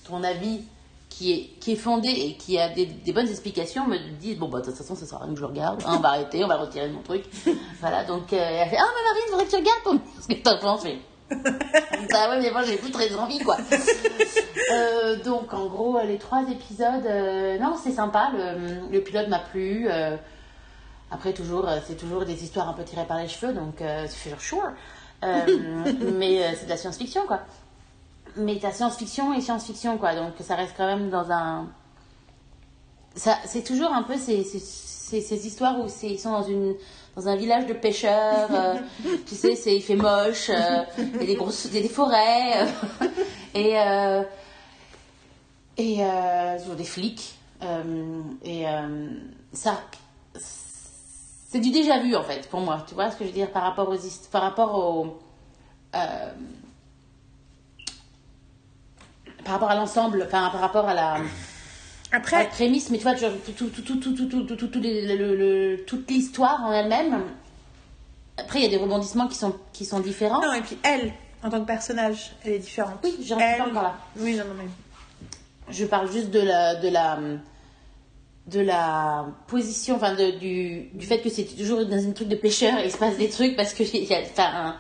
ton 0.07 0.23
avis 0.23 0.63
qui 1.17 1.31
est, 1.31 1.59
qui 1.59 1.73
est 1.73 1.75
fondé 1.75 2.09
et 2.09 2.33
qui 2.37 2.57
a 2.57 2.69
des, 2.69 2.87
des 2.87 3.13
bonnes 3.13 3.27
explications 3.29 3.85
me 3.87 3.97
dit 4.19 4.33
bon 4.33 4.47
bah 4.49 4.61
de 4.61 4.65
toute 4.65 4.73
façon 4.75 4.95
ça 4.95 5.05
sert 5.05 5.19
à 5.19 5.25
rien 5.25 5.29
que 5.33 5.35
je 5.37 5.41
le 5.41 5.47
regarde 5.47 5.81
Hein, 5.85 5.95
on 5.97 5.99
va 5.99 6.09
arrêter 6.09 6.43
on 6.43 6.47
va 6.47 6.57
retirer 6.57 6.89
mon 6.89 7.01
truc. 7.03 7.23
Voilà 7.81 8.03
donc 8.03 8.33
euh, 8.33 8.37
elle 8.39 8.69
fait 8.69 8.77
ah 8.79 8.85
mais 8.95 9.03
Marine 9.09 9.29
faudrait 9.29 9.45
que 9.45 9.49
tu 9.51 9.55
regardes 9.57 9.83
pour 9.83 9.93
ce 10.21 10.27
que 10.27 10.41
t'en 10.41 10.57
penses 10.57 10.83
mais 10.85 10.97
bah 12.11 12.29
ouais 12.29 12.41
mais 12.41 12.51
moi 12.51 12.63
j'ai 12.63 12.77
plus 12.77 12.91
très 12.91 13.13
envie 13.15 13.39
quoi. 13.39 13.57
Euh, 14.71 15.17
donc 15.23 15.53
en 15.53 15.65
gros 15.65 15.99
les 16.05 16.17
trois 16.17 16.43
épisodes 16.49 17.05
euh, 17.05 17.57
non 17.59 17.75
c'est 17.83 17.91
sympa 17.91 18.31
le, 18.33 18.89
le 18.91 19.01
pilote 19.01 19.27
m'a 19.27 19.39
plu 19.39 19.87
euh, 19.89 20.15
après 21.11 21.33
toujours 21.33 21.67
c'est 21.85 21.97
toujours 21.97 22.23
des 22.23 22.43
histoires 22.43 22.69
un 22.69 22.73
peu 22.73 22.83
tirées 22.83 23.05
par 23.05 23.17
les 23.19 23.27
cheveux 23.27 23.51
donc 23.53 23.81
c'est 24.07 24.29
genre 24.29 24.39
sure 24.41 24.71
mais 25.21 26.55
c'est 26.55 26.65
de 26.65 26.69
la 26.69 26.77
science-fiction 26.77 27.23
quoi 27.27 27.41
mais 28.37 28.57
t'as 28.59 28.71
science-fiction 28.71 29.33
et 29.33 29.41
science-fiction 29.41 29.97
quoi. 29.97 30.15
Donc 30.15 30.33
ça 30.39 30.55
reste 30.55 30.73
quand 30.77 30.85
même 30.85 31.09
dans 31.09 31.31
un 31.31 31.67
ça 33.15 33.37
c'est 33.45 33.63
toujours 33.63 33.93
un 33.93 34.03
peu 34.03 34.17
ces, 34.17 34.43
ces, 34.43 34.59
ces, 34.59 35.21
ces 35.21 35.47
histoires 35.47 35.79
où 35.79 35.87
ils 36.03 36.19
sont 36.19 36.31
dans 36.31 36.43
une 36.43 36.75
dans 37.15 37.27
un 37.27 37.35
village 37.35 37.67
de 37.67 37.73
pêcheurs 37.73 38.49
euh, 38.51 38.75
tu 39.27 39.35
sais 39.35 39.55
c'est 39.55 39.75
il 39.75 39.81
fait 39.83 39.95
moche 39.95 40.49
euh, 40.49 40.83
il 40.97 41.17
y 41.19 41.23
a 41.23 41.25
des 41.27 41.35
grosses 41.35 41.65
il 41.65 41.75
y 41.75 41.77
a 41.77 41.81
des 41.81 41.89
forêts 41.89 42.63
euh, 42.63 43.07
et 43.53 43.79
euh, 43.79 44.23
et 45.77 46.03
toujours 46.59 46.75
des 46.75 46.83
flics 46.83 47.35
et 48.43 48.65
ça 49.53 49.79
c'est 51.53 51.59
du 51.59 51.69
déjà 51.69 51.99
vu 51.99 52.15
en 52.15 52.23
fait 52.23 52.49
pour 52.49 52.61
moi. 52.61 52.83
Tu 52.87 52.95
vois 52.95 53.11
ce 53.11 53.15
que 53.15 53.25
je 53.25 53.29
veux 53.29 53.35
dire 53.35 53.51
par 53.51 53.61
rapport 53.61 53.87
aux 53.87 53.97
par 54.31 54.41
rapport 54.41 54.73
au 54.73 55.19
euh, 55.95 56.31
par 59.43 59.53
rapport 59.53 59.69
à 59.69 59.75
l'ensemble, 59.75 60.23
enfin, 60.25 60.49
par 60.51 60.61
rapport 60.61 60.87
à 60.87 60.93
la. 60.93 61.17
Après. 62.11 62.43
La 62.43 62.45
prémisse, 62.45 62.89
mais 62.89 62.97
tu 62.97 63.03
vois, 63.03 63.15
tout, 63.15 63.69
tout, 63.69 63.69
tout, 63.69 64.65
toute 65.87 66.09
l'histoire 66.09 66.63
en 66.63 66.71
elle-même. 66.71 67.23
Après, 68.37 68.59
il 68.59 68.63
y 68.63 68.67
a 68.67 68.69
des 68.69 68.77
rebondissements 68.77 69.27
qui 69.27 69.35
sont, 69.35 69.55
qui 69.73 69.85
sont 69.85 69.99
différents. 69.99 70.41
Non, 70.41 70.53
et 70.53 70.61
puis 70.61 70.77
elle, 70.83 71.11
en 71.43 71.49
tant 71.49 71.59
que 71.59 71.65
personnage, 71.65 72.33
elle 72.45 72.53
est 72.53 72.59
différente. 72.59 72.99
Oui, 73.03 73.15
j'en 73.19 73.37
suis 73.37 73.57
pas 73.57 73.63
encore 73.63 73.83
là. 73.83 73.95
Oui, 74.17 74.35
j'en 74.37 74.43
ai. 74.43 74.69
Je 75.69 75.85
parle 75.85 76.11
juste 76.11 76.29
de 76.29 76.39
la, 76.39 76.75
de 76.75 76.89
la, 76.89 77.17
de 78.47 78.59
la 78.59 79.25
position, 79.47 79.95
enfin, 79.95 80.13
du, 80.13 80.89
du 80.93 81.05
fait 81.05 81.19
que 81.21 81.29
c'est 81.29 81.45
toujours 81.45 81.85
dans 81.85 82.07
un 82.07 82.11
truc 82.11 82.27
de 82.27 82.35
pêcheur 82.35 82.73
il 82.83 82.91
se 82.91 82.97
passe 82.97 83.17
des 83.17 83.29
trucs 83.29 83.55
parce 83.55 83.73
que, 83.73 83.83
enfin, 84.31 84.75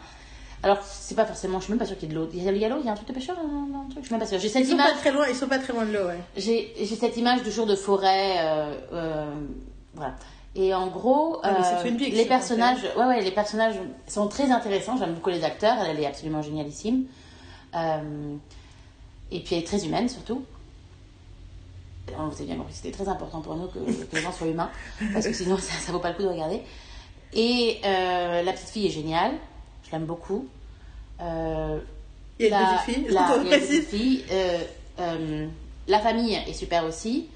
alors 0.63 0.79
c'est 0.81 1.15
pas 1.15 1.25
forcément, 1.25 1.59
je 1.59 1.65
suis 1.65 1.73
même 1.73 1.79
pas 1.79 1.85
sûre 1.85 1.97
qu'il 1.97 2.07
y 2.07 2.11
ait 2.11 2.15
de 2.15 2.19
l'eau. 2.19 2.29
Il 2.33 2.41
y 2.41 2.47
a, 2.47 2.51
il 2.53 2.57
y 2.57 2.63
a 2.63 2.69
l'eau, 2.69 2.77
il 2.79 2.85
y 2.85 2.89
a 2.89 2.93
un 2.93 2.95
truc 2.95 3.09
de 3.09 3.13
pêcheur, 3.13 3.37
un, 3.37 3.79
un 3.81 3.89
truc, 3.89 3.99
je 3.99 4.05
suis 4.05 4.13
même 4.13 4.21
pas 4.21 4.25
sûre. 4.25 4.39
J'ai 4.39 4.47
cette 4.47 4.61
Ils 4.63 4.67
sont 4.67 4.73
image, 4.75 4.91
pas 4.93 4.97
très 4.97 5.11
loin, 5.11 5.25
ils 5.27 5.35
sont 5.35 5.47
pas 5.47 5.59
très 5.59 5.73
loin 5.73 5.85
de 5.85 5.91
l'eau, 5.91 6.05
ouais. 6.07 6.19
j'ai 6.37 6.73
j'ai 6.79 6.95
cette 6.95 7.17
image 7.17 7.43
de 7.43 7.51
jour 7.51 7.65
de 7.65 7.75
forêt, 7.75 8.37
euh, 8.39 8.73
euh, 8.93 9.33
voilà. 9.93 10.15
Et 10.55 10.73
en 10.73 10.87
gros, 10.87 11.39
Ah, 11.43 11.81
euh, 11.83 11.89
les 11.97 12.25
personnages, 12.25 12.83
ouais, 12.95 13.05
ouais, 13.05 13.21
les 13.21 13.31
personnages 13.31 13.75
sont 14.07 14.27
très 14.27 14.51
intéressants. 14.51 14.95
J'aime 14.97 15.15
beaucoup 15.15 15.31
les 15.31 15.43
acteurs. 15.43 15.75
Elle, 15.81 15.97
elle 15.97 16.03
est 16.03 16.05
absolument 16.05 16.43
génialissime. 16.43 17.05
Et 17.73 19.39
puis 19.39 19.55
elle 19.55 19.63
est 19.63 19.65
très 19.65 19.83
humaine 19.83 20.07
surtout. 20.07 20.45
On 22.19 22.27
vous 22.27 22.35
avez 22.35 22.45
bien 22.45 22.55
compris, 22.57 22.73
c'était 22.73 22.91
très 22.91 23.07
important 23.07 23.41
pour 23.41 23.55
nous 23.55 23.65
que, 23.67 23.79
que 23.79 24.15
les 24.15 24.21
gens 24.21 24.31
soient 24.31 24.45
humains, 24.47 24.69
parce 25.13 25.25
que 25.25 25.33
sinon 25.33 25.57
ça, 25.57 25.73
ça 25.79 25.91
vaut 25.91 25.99
pas 25.99 26.09
le 26.09 26.15
coup 26.15 26.21
de 26.23 26.27
regarder. 26.27 26.61
Et 27.33 27.79
la 27.83 28.51
petite 28.53 28.69
fille 28.69 28.85
est 28.85 28.91
géniale, 28.91 29.31
je 29.93 29.97
l'aime 29.99 30.07
beaucoup. 30.07 30.47
Euh, 31.21 31.79
Il 32.39 32.47
y 32.47 32.53
a 32.53 32.57
une 32.59 32.63
la- 32.65 32.77
petite 32.83 32.95
fille, 32.95 33.07
la, 33.13 33.21
on 33.37 33.41
il 33.43 33.47
y 33.49 33.53
a 33.53 33.57
une 33.57 33.61
précise. 33.61 33.85
petite 33.85 33.89
fille. 33.89 34.25
Euh, 34.99 35.47
la 35.87 35.99
famille 35.99 36.33
est 36.33 36.53
super 36.53 36.83
aussi. 36.85 37.27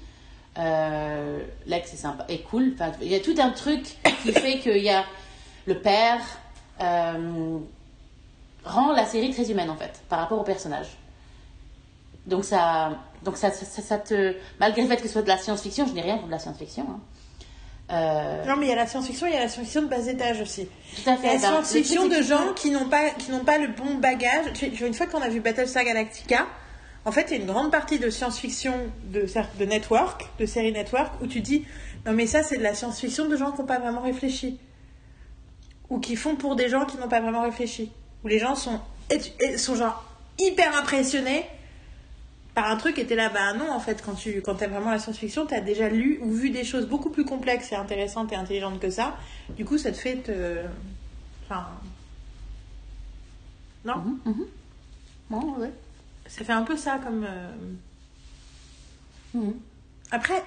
Euh, 0.58 1.40
L'ex 1.66 1.92
est 1.94 1.96
sympa, 1.96 2.24
est 2.28 2.38
cool. 2.42 2.72
Enfin, 2.74 2.90
il 3.00 3.06
y 3.08 3.14
a 3.14 3.20
tout 3.20 3.34
un 3.38 3.50
truc 3.50 3.96
qui 4.22 4.32
fait 4.32 4.58
qu'il 4.62 4.78
y 4.82 4.90
a 4.90 5.04
le 5.66 5.78
père 5.80 6.20
rend 8.64 8.92
la 8.92 9.06
série 9.06 9.30
très 9.32 9.50
humaine 9.50 9.70
en 9.70 9.76
fait 9.76 10.00
par 10.08 10.18
rapport 10.18 10.40
au 10.40 10.44
personnage. 10.44 10.88
Donc 12.26 12.44
ça, 12.44 12.98
donc 13.24 13.36
ça, 13.36 13.50
ça, 13.50 13.64
ça- 13.64 13.82
ça 13.82 13.98
te, 13.98 14.34
malgré 14.60 14.82
le 14.82 14.88
fait 14.88 14.96
que 14.96 15.02
ce 15.06 15.08
soit 15.12 15.22
de 15.22 15.28
la 15.28 15.38
science-fiction, 15.38 15.86
je 15.86 15.92
n'ai 15.92 16.02
rien 16.02 16.18
contre 16.18 16.30
la 16.30 16.38
science-fiction. 16.38 16.86
hein. 16.90 17.00
Euh, 17.90 18.44
Non, 18.46 18.56
mais 18.56 18.66
il 18.66 18.68
y 18.68 18.72
a 18.72 18.76
la 18.76 18.86
science-fiction, 18.86 19.26
il 19.26 19.32
y 19.32 19.36
a 19.36 19.40
la 19.40 19.48
science-fiction 19.48 19.82
de 19.82 19.86
bas 19.88 20.06
étage 20.06 20.40
aussi. 20.40 20.66
tout 20.96 21.08
à 21.10 21.14
Il 21.14 21.16
y 21.16 21.16
a 21.16 21.16
fait. 21.16 21.26
la 21.26 21.32
Ben, 21.32 21.38
science-fiction 21.40 22.08
de 22.08 22.22
gens 22.22 22.52
qui 22.54 22.70
n'ont 22.70 22.88
pas, 22.88 23.10
qui 23.10 23.30
n'ont 23.30 23.44
pas 23.44 23.58
le 23.58 23.68
bon 23.68 23.94
bagage. 23.94 24.52
Tu 24.54 24.66
Une 24.66 24.94
fois 24.94 25.06
qu'on 25.06 25.22
a 25.22 25.28
vu 25.28 25.40
Battlestar 25.40 25.84
Galactica, 25.84 26.46
en 27.04 27.12
fait, 27.12 27.26
il 27.30 27.36
y 27.36 27.38
a 27.38 27.40
une 27.40 27.46
grande 27.46 27.70
partie 27.70 27.98
de 27.98 28.10
science-fiction 28.10 28.74
de, 29.04 29.26
de 29.58 29.64
network, 29.64 30.28
de 30.38 30.44
série 30.46 30.72
network, 30.72 31.12
où 31.22 31.26
tu 31.26 31.40
dis 31.40 31.64
non, 32.06 32.12
mais 32.12 32.26
ça, 32.26 32.42
c'est 32.42 32.58
de 32.58 32.62
la 32.62 32.74
science-fiction 32.74 33.26
de 33.28 33.36
gens 33.36 33.52
qui 33.52 33.60
n'ont 33.60 33.66
pas 33.66 33.78
vraiment 33.78 34.02
réfléchi. 34.02 34.58
Ou 35.90 35.98
qui 35.98 36.16
font 36.16 36.36
pour 36.36 36.54
des 36.56 36.68
gens 36.68 36.84
qui 36.84 36.98
n'ont 36.98 37.08
pas 37.08 37.20
vraiment 37.20 37.42
réfléchi. 37.42 37.90
Où 38.24 38.28
les 38.28 38.38
gens 38.38 38.54
sont, 38.54 38.80
sont 39.56 39.74
genre 39.76 40.04
hyper 40.38 40.76
impressionnés 40.78 41.44
par 42.58 42.68
un 42.72 42.76
truc 42.76 42.98
et 42.98 43.06
t'es 43.06 43.14
là, 43.14 43.28
bah 43.28 43.52
non, 43.52 43.70
en 43.70 43.78
fait, 43.78 44.02
quand 44.04 44.14
tu 44.14 44.42
quand 44.42 44.56
t'aimes 44.56 44.72
vraiment 44.72 44.90
la 44.90 44.98
science-fiction, 44.98 45.46
t'as 45.46 45.60
déjà 45.60 45.88
lu 45.88 46.18
ou 46.22 46.32
vu 46.32 46.50
des 46.50 46.64
choses 46.64 46.86
beaucoup 46.86 47.08
plus 47.08 47.24
complexes 47.24 47.70
et 47.70 47.76
intéressantes 47.76 48.32
et 48.32 48.34
intelligentes 48.34 48.80
que 48.80 48.90
ça. 48.90 49.16
Du 49.50 49.64
coup, 49.64 49.78
ça 49.78 49.92
te 49.92 49.96
fait 49.96 50.16
te. 50.16 50.58
Enfin. 51.44 51.68
Non? 53.84 53.98
Mhm, 53.98 54.20
mhm. 54.24 54.46
Ouais, 55.30 55.60
ouais. 55.60 55.72
Ça 56.26 56.44
fait 56.44 56.52
un 56.52 56.64
peu 56.64 56.76
ça 56.76 56.98
comme. 56.98 57.24
euh, 57.24 57.52
Mhm. 59.34 59.54
Après, 60.10 60.42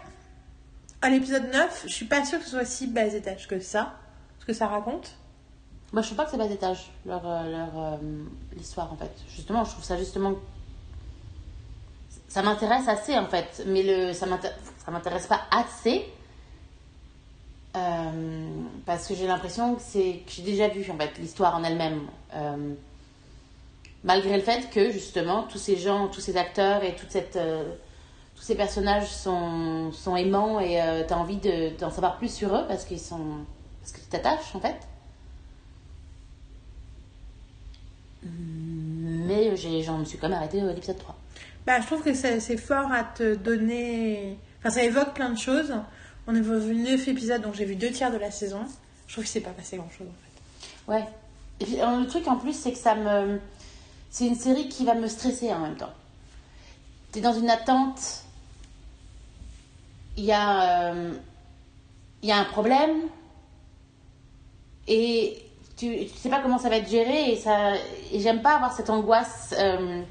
à 1.01 1.09
l'épisode 1.09 1.49
9, 1.53 1.83
je 1.87 1.93
suis 1.93 2.07
pas 2.07 2.25
sûre 2.25 2.39
que 2.39 2.45
ce 2.45 2.51
soit 2.51 2.65
si 2.65 2.87
bas 2.87 3.05
étage 3.05 3.47
que 3.47 3.61
ça. 3.61 3.93
Ce 4.41 4.45
que 4.45 4.51
ça 4.53 4.67
raconte. 4.67 5.15
Moi, 5.93 6.01
je 6.01 6.07
trouve 6.07 6.17
pas 6.17 6.25
que 6.25 6.31
c'est 6.31 6.37
bas 6.37 6.45
étage, 6.45 6.91
leur, 7.05 7.25
euh, 7.25 7.49
leur, 7.49 7.79
euh, 7.79 7.97
l'histoire, 8.57 8.91
en 8.91 8.97
fait. 8.97 9.11
Justement, 9.33 9.63
je 9.63 9.71
trouve 9.71 9.85
ça 9.85 9.97
justement... 9.97 10.33
Ça 12.31 12.41
m'intéresse 12.41 12.87
assez, 12.87 13.17
en 13.17 13.25
fait. 13.27 13.61
Mais 13.67 13.83
le, 13.83 14.13
ça 14.13 14.25
m'intér- 14.25 14.53
ça 14.85 14.89
m'intéresse 14.89 15.27
pas 15.27 15.41
assez. 15.51 16.05
euh, 17.75 18.47
parce 18.85 19.05
que 19.07 19.15
j'ai 19.15 19.27
l'impression 19.27 19.75
que 19.75 19.81
c'est 19.81 20.21
que 20.25 20.31
j'ai 20.31 20.41
déjà 20.43 20.69
vu, 20.69 20.89
en 20.89 20.97
fait, 20.97 21.17
l'histoire 21.19 21.55
en 21.57 21.63
elle-même. 21.65 22.07
Euh, 22.33 22.73
malgré 24.05 24.37
le 24.37 24.43
fait 24.43 24.69
que, 24.69 24.91
justement, 24.91 25.43
tous 25.43 25.57
ces 25.57 25.75
gens, 25.75 26.07
tous 26.07 26.21
ces 26.21 26.37
acteurs 26.37 26.83
et 26.85 26.95
toute 26.95 27.11
cette... 27.11 27.35
euh, 27.35 27.65
tous 28.35 28.43
ces 28.43 28.55
personnages 28.55 29.09
sont, 29.09 29.91
sont 29.91 30.15
aimants 30.15 30.59
et 30.61 30.79
tu 31.07 31.13
as 31.13 31.17
envie 31.17 31.35
de- 31.37 31.77
d'en 31.77 31.91
savoir 31.91 32.17
plus 32.17 32.33
sur 32.33 32.55
eux 32.55 32.63
parce 32.67 32.85
sont... 32.97 33.45
Parce 33.81 33.91
que 33.91 33.99
tu 33.99 34.05
t'attaches, 34.07 34.55
en 34.55 34.61
fait. 34.61 34.77
Mais 38.23 39.55
j'en 39.83 39.97
me 39.97 40.05
suis 40.05 40.17
quand 40.17 40.29
même 40.29 40.37
arrêtée 40.37 40.61
à 40.61 40.65
l'épisode 40.73 40.97
3. 40.97 41.15
Bah, 41.65 41.79
je 41.79 41.85
trouve 41.85 42.01
que 42.03 42.13
c'est 42.13 42.57
fort 42.57 42.91
à 42.91 43.03
te 43.03 43.35
donner. 43.35 44.37
Enfin, 44.59 44.69
ça 44.71 44.83
évoque 44.83 45.13
plein 45.13 45.29
de 45.29 45.37
choses. 45.37 45.73
On 46.27 46.35
a 46.35 46.39
vu 46.39 46.75
9 46.75 47.07
épisodes, 47.07 47.41
donc 47.41 47.55
j'ai 47.55 47.65
vu 47.65 47.75
deux 47.75 47.91
tiers 47.91 48.11
de 48.11 48.17
la 48.17 48.31
saison. 48.31 48.61
Je 49.07 49.13
trouve 49.13 49.23
que 49.25 49.29
c'est 49.29 49.41
pas 49.41 49.51
passé 49.51 49.77
grand 49.77 49.89
chose 49.89 50.07
en 50.07 50.11
fait. 50.23 50.91
Ouais. 50.93 51.05
Et 51.59 51.65
puis 51.65 51.81
euh, 51.81 51.99
le 51.99 52.07
truc 52.07 52.27
en 52.27 52.37
plus, 52.37 52.53
c'est 52.53 52.71
que 52.71 52.77
ça 52.77 52.95
me. 52.95 53.39
C'est 54.09 54.27
une 54.27 54.35
série 54.35 54.67
qui 54.69 54.85
va 54.85 54.93
me 54.93 55.07
stresser 55.07 55.51
en 55.53 55.59
même 55.59 55.75
temps. 55.77 55.93
T'es 57.11 57.21
dans 57.21 57.33
une 57.33 57.49
attente. 57.49 58.23
Il 60.17 60.25
y 60.25 60.31
a. 60.31 60.91
euh, 60.93 61.13
Il 62.23 62.29
y 62.29 62.31
a 62.31 62.37
un 62.37 62.45
problème. 62.45 62.91
Et 64.87 65.37
tu, 65.77 66.05
tu 66.07 66.17
sais 66.17 66.29
pas 66.29 66.39
comment 66.41 66.57
ça 66.57 66.69
va 66.69 66.77
être 66.77 66.89
géré. 66.89 67.31
Et, 67.31 67.35
ça, 67.37 67.73
et 68.11 68.19
j'aime 68.19 68.41
pas 68.41 68.55
avoir 68.55 68.73
cette 68.75 68.89
angoisse. 68.89 69.53
euh, 69.57 70.01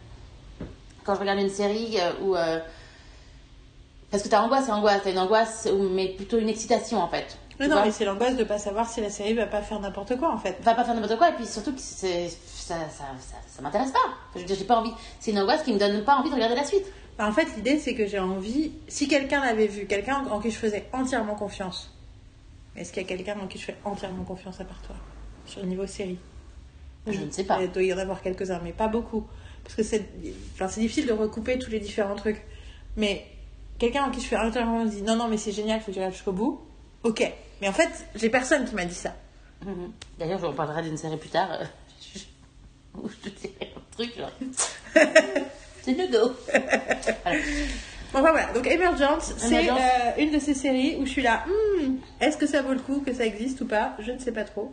quand 1.04 1.14
je 1.14 1.21
regarde 1.21 1.38
une 1.40 1.50
série 1.50 1.97
euh, 2.00 2.12
où. 2.23 2.37
euh, 2.37 2.61
parce 4.11 4.23
que 4.25 4.28
t'as 4.28 4.40
angoisse 4.42 4.69
et 4.69 4.73
angoisse. 4.73 5.00
T'as 5.04 5.11
une 5.12 5.19
angoisse, 5.19 5.69
mais 5.92 6.09
plutôt 6.09 6.38
une 6.38 6.49
excitation 6.49 6.99
en 6.99 7.09
fait. 7.09 7.38
Mais 7.59 7.69
non, 7.69 7.83
mais 7.85 7.90
c'est 7.92 8.07
l'angoisse 8.07 8.37
de 8.37 8.45
pas 8.45 8.59
savoir 8.59 8.88
si 8.88 9.00
la 9.02 9.11
série 9.11 9.35
va 9.35 9.45
pas 9.47 9.61
faire 9.61 9.78
n'importe 9.80 10.16
quoi 10.16 10.33
en 10.33 10.38
fait. 10.38 10.57
va 10.62 10.75
pas 10.75 10.83
faire 10.83 10.95
n'importe 10.95 11.19
quoi 11.19 11.28
et 11.28 11.35
puis 11.35 11.47
surtout 11.47 11.75
que 11.75 11.80
ça 11.80 12.07
ça, 12.66 12.75
ça, 12.88 13.37
ça 13.47 13.61
m'intéresse 13.62 13.90
pas 13.92 13.99
je 14.35 14.40
veux 14.40 14.47
dire 14.47 14.57
j'ai 14.57 14.64
pas 14.64 14.78
envie 14.78 14.92
c'est 15.21 15.30
une 15.33 15.38
angoisse 15.38 15.62
qui 15.62 15.75
me 15.75 15.78
donne 15.78 16.02
pas 16.02 16.16
envie 16.16 16.30
de 16.30 16.35
regarder 16.37 16.54
la 16.54 16.64
suite 16.64 16.87
Bah, 17.19 17.26
en 17.28 17.33
fait, 17.33 17.47
l'idée 17.57 17.78
c'est 17.78 17.95
que 17.95 18.07
j'ai 18.07 18.19
envie. 18.19 18.73
Si 18.88 19.09
quelqu'un 19.09 19.45
l'avait 19.45 19.66
vu, 19.66 19.85
quelqu'un 19.87 20.25
en 20.30 20.40
qui 20.40 20.50
je 20.50 20.57
faisais 20.57 20.88
entièrement 20.95 21.35
confiance, 21.35 21.90
est-ce 22.76 22.92
qu'il 22.95 23.02
y 23.02 23.04
a 23.04 23.09
quelqu'un 23.09 23.38
en 23.38 23.47
qui 23.47 23.59
je 23.59 23.66
fais 23.66 23.76
entièrement 23.85 24.25
confiance 24.25 24.59
à 24.59 24.64
part 24.64 24.80
toi 24.80 24.97
Sur 25.45 25.61
le 25.61 25.66
niveau 25.66 25.87
série? 25.87 26.19
Je 27.07 27.21
ne 27.21 27.30
sais 27.30 27.45
pas. 27.45 27.61
Il 27.62 27.71
doit 27.71 27.83
y 27.83 27.92
en 27.92 27.99
avoir 27.99 28.23
quelques-uns, 28.23 28.61
mais 28.64 28.73
pas 28.73 28.88
beaucoup. 28.88 29.26
Parce 29.77 29.77
que 29.77 29.83
c'est 29.97 30.05
enfin, 30.55 30.67
difficile 30.81 31.07
de 31.07 31.12
recouper 31.12 31.59
tous 31.59 31.71
les 31.71 31.79
différents 31.79 32.17
trucs. 32.17 32.43
Mais 32.97 33.25
quelqu'un 33.79 34.05
en 34.05 34.11
qui 34.11 34.21
je 34.21 34.27
fais 34.27 34.37
entièrement 34.37 34.85
dit 34.85 35.03
non, 35.03 35.15
non, 35.17 35.29
mais 35.29 35.37
c'est 35.37 35.53
génial, 35.53 35.81
faut 35.81 35.93
que 35.93 35.97
regardes 35.97 36.12
jusqu'au 36.12 36.33
bout. 36.33 36.61
Ok. 37.05 37.23
Mais 37.61 37.69
en 37.69 37.73
fait, 37.73 37.89
j'ai 38.17 38.31
personne 38.31 38.65
qui 38.65 38.75
m'a 38.75 38.85
dit 38.85 38.95
ça. 38.95 39.15
Mhm. 39.65 39.93
d'ailleurs 40.19 40.41
on 40.43 40.55
parlera 40.55 40.81
d'une 40.81 40.97
série 40.97 41.19
plus 41.19 41.29
tard 41.29 41.49
euh, 41.53 41.65
je- 42.15 42.21
où 42.99 43.11
je 43.11 43.29
te 43.29 43.39
dirai 43.39 43.71
un 43.77 43.81
truc 43.95 44.17
genre 44.17 44.31
c'est 45.83 45.93
le 45.93 46.11
go 46.11 46.33
voilà. 46.49 47.39
Bon, 48.12 48.19
enfin, 48.21 48.31
voilà. 48.33 48.53
Donc, 48.55 48.67
Emergence, 48.67 49.35
c'est 49.37 49.71
euh, 49.71 49.75
une 50.19 50.33
de 50.33 50.39
ces 50.41 50.55
séries 50.55 50.97
où 50.99 51.05
je 51.07 51.11
suis 51.11 51.23
là, 51.23 51.45
Hmm, 51.47 51.97
est-ce 52.23 52.37
que 52.39 52.47
ça 52.47 52.61
vaut 52.62 52.73
le 52.73 52.81
coup 52.81 53.03
que 53.07 53.12
ça 53.15 53.25
existe 53.27 53.61
ou 53.61 53.67
pas? 53.67 53.95
Je 54.00 54.11
ne 54.12 54.19
sais 54.19 54.33
pas 54.33 54.45
trop. 54.45 54.73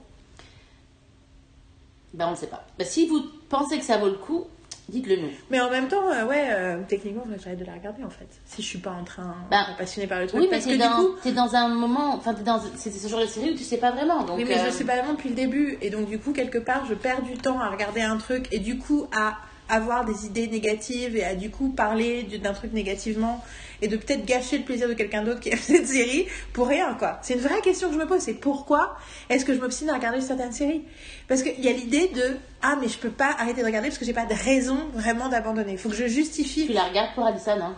ben 2.13 2.27
on 2.29 2.31
ne 2.31 2.35
sait 2.35 2.47
pas 2.47 2.65
ben, 2.79 2.87
si 2.87 3.05
vous 3.07 3.21
pensez 3.49 3.77
que 3.77 3.83
ça 3.85 3.97
vaut 3.97 4.07
le 4.09 4.15
coup 4.17 4.45
dites-le 4.89 5.15
nous 5.17 5.29
Mais 5.49 5.59
en 5.59 5.69
même 5.69 5.87
temps, 5.87 6.07
euh, 6.09 6.25
ouais, 6.25 6.47
euh, 6.49 6.77
techniquement, 6.87 7.23
j'arrête 7.43 7.59
de 7.59 7.65
la 7.65 7.73
regarder 7.73 8.03
en 8.03 8.09
fait. 8.09 8.27
Si 8.45 8.61
je 8.61 8.67
suis 8.67 8.77
pas 8.79 8.91
en 8.91 9.03
train 9.03 9.35
Ben, 9.51 9.65
de 9.73 9.77
passionné 9.77 10.07
par 10.07 10.19
le 10.19 10.27
truc. 10.27 10.39
oui 10.39 10.47
mais 10.49 10.57
parce 10.57 10.65
que 10.65 10.71
t'es 10.71 10.77
dans, 10.77 10.95
coup. 10.95 11.31
dans 11.31 11.55
un 11.55 11.67
moment 11.69 12.15
enfin 12.15 12.35
c'est 12.75 12.91
ce 12.91 13.07
genre 13.07 13.19
de 13.21 13.25
série 13.25 13.51
où 13.51 13.55
tu 13.55 13.63
sais 13.63 13.77
pas 13.77 13.91
vraiment 13.91 14.23
donc 14.23 14.37
Oui, 14.37 14.45
mais 14.47 14.57
euh, 14.59 14.65
je 14.65 14.71
sais 14.71 14.83
pas 14.85 14.95
vraiment 14.97 15.13
depuis 15.13 15.29
le 15.29 15.35
début. 15.35 15.77
Et 15.81 15.89
donc, 15.89 16.07
du 16.07 16.19
coup, 16.19 16.31
quelque 16.33 16.57
part, 16.57 16.85
je 16.87 16.93
perds 16.93 17.21
du 17.23 17.33
temps 17.37 17.59
à 17.59 17.69
regarder 17.69 18.01
un 18.01 18.17
truc 18.17 18.47
et 18.51 18.59
du 18.59 18.77
coup, 18.77 19.07
à 19.15 19.37
avoir 19.69 20.05
des 20.05 20.25
idées 20.25 20.47
négatives 20.47 21.17
et 21.17 21.25
à 21.25 21.35
du 21.35 21.49
coup 21.49 21.69
parler 21.69 22.23
du- 22.23 22.39
d'un 22.39 22.53
truc 22.53 22.71
négativement 22.71 23.43
et 23.81 23.87
de 23.87 23.97
peut-être 23.97 24.25
gâcher 24.25 24.57
le 24.57 24.63
plaisir 24.63 24.87
de 24.87 24.93
quelqu'un 24.93 25.23
d'autre 25.23 25.39
qui 25.39 25.49
aime 25.51 25.59
cette 25.59 25.87
série 25.87 26.27
pour 26.53 26.67
rien, 26.67 26.95
quoi. 26.95 27.19
C'est 27.21 27.33
une 27.35 27.41
vraie 27.41 27.61
question 27.61 27.87
que 27.89 27.93
je 27.93 27.99
me 27.99 28.07
pose. 28.07 28.21
C'est 28.21 28.33
pourquoi 28.33 28.97
est-ce 29.29 29.45
que 29.45 29.53
je 29.53 29.59
m'obstine 29.59 29.89
à 29.89 29.93
regarder 29.93 30.21
certaines 30.21 30.51
séries? 30.51 30.83
Parce 31.27 31.43
qu'il 31.43 31.59
y 31.63 31.69
a 31.69 31.73
l'idée 31.73 32.07
de 32.09 32.37
Ah, 32.61 32.77
mais 32.79 32.87
je 32.87 32.97
peux 32.97 33.09
pas 33.09 33.35
arrêter 33.39 33.61
de 33.61 33.65
regarder 33.65 33.89
parce 33.89 33.99
que 33.99 34.05
j'ai 34.05 34.13
pas 34.13 34.25
de 34.25 34.33
raison 34.33 34.77
vraiment 34.93 35.29
d'abandonner. 35.29 35.73
Il 35.73 35.77
faut 35.77 35.89
que 35.89 35.95
je 35.95 36.07
justifie 36.07 36.67
tu 36.67 36.73
la 36.73 36.83
regardes 36.85 37.13
pour 37.15 37.25
Addison 37.25 37.59
hein 37.61 37.75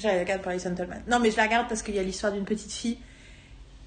je 0.00 0.08
la 0.08 0.18
regarde 0.18 0.40
pour 0.40 0.50
Alison 0.50 0.74
Tolman. 0.74 1.02
Non, 1.08 1.18
mais 1.20 1.30
je 1.30 1.36
la 1.36 1.44
regarde 1.44 1.68
parce 1.68 1.82
qu'il 1.82 1.94
y 1.94 1.98
a 1.98 2.02
l'histoire 2.02 2.32
d'une 2.32 2.44
petite 2.44 2.72
fille, 2.72 2.96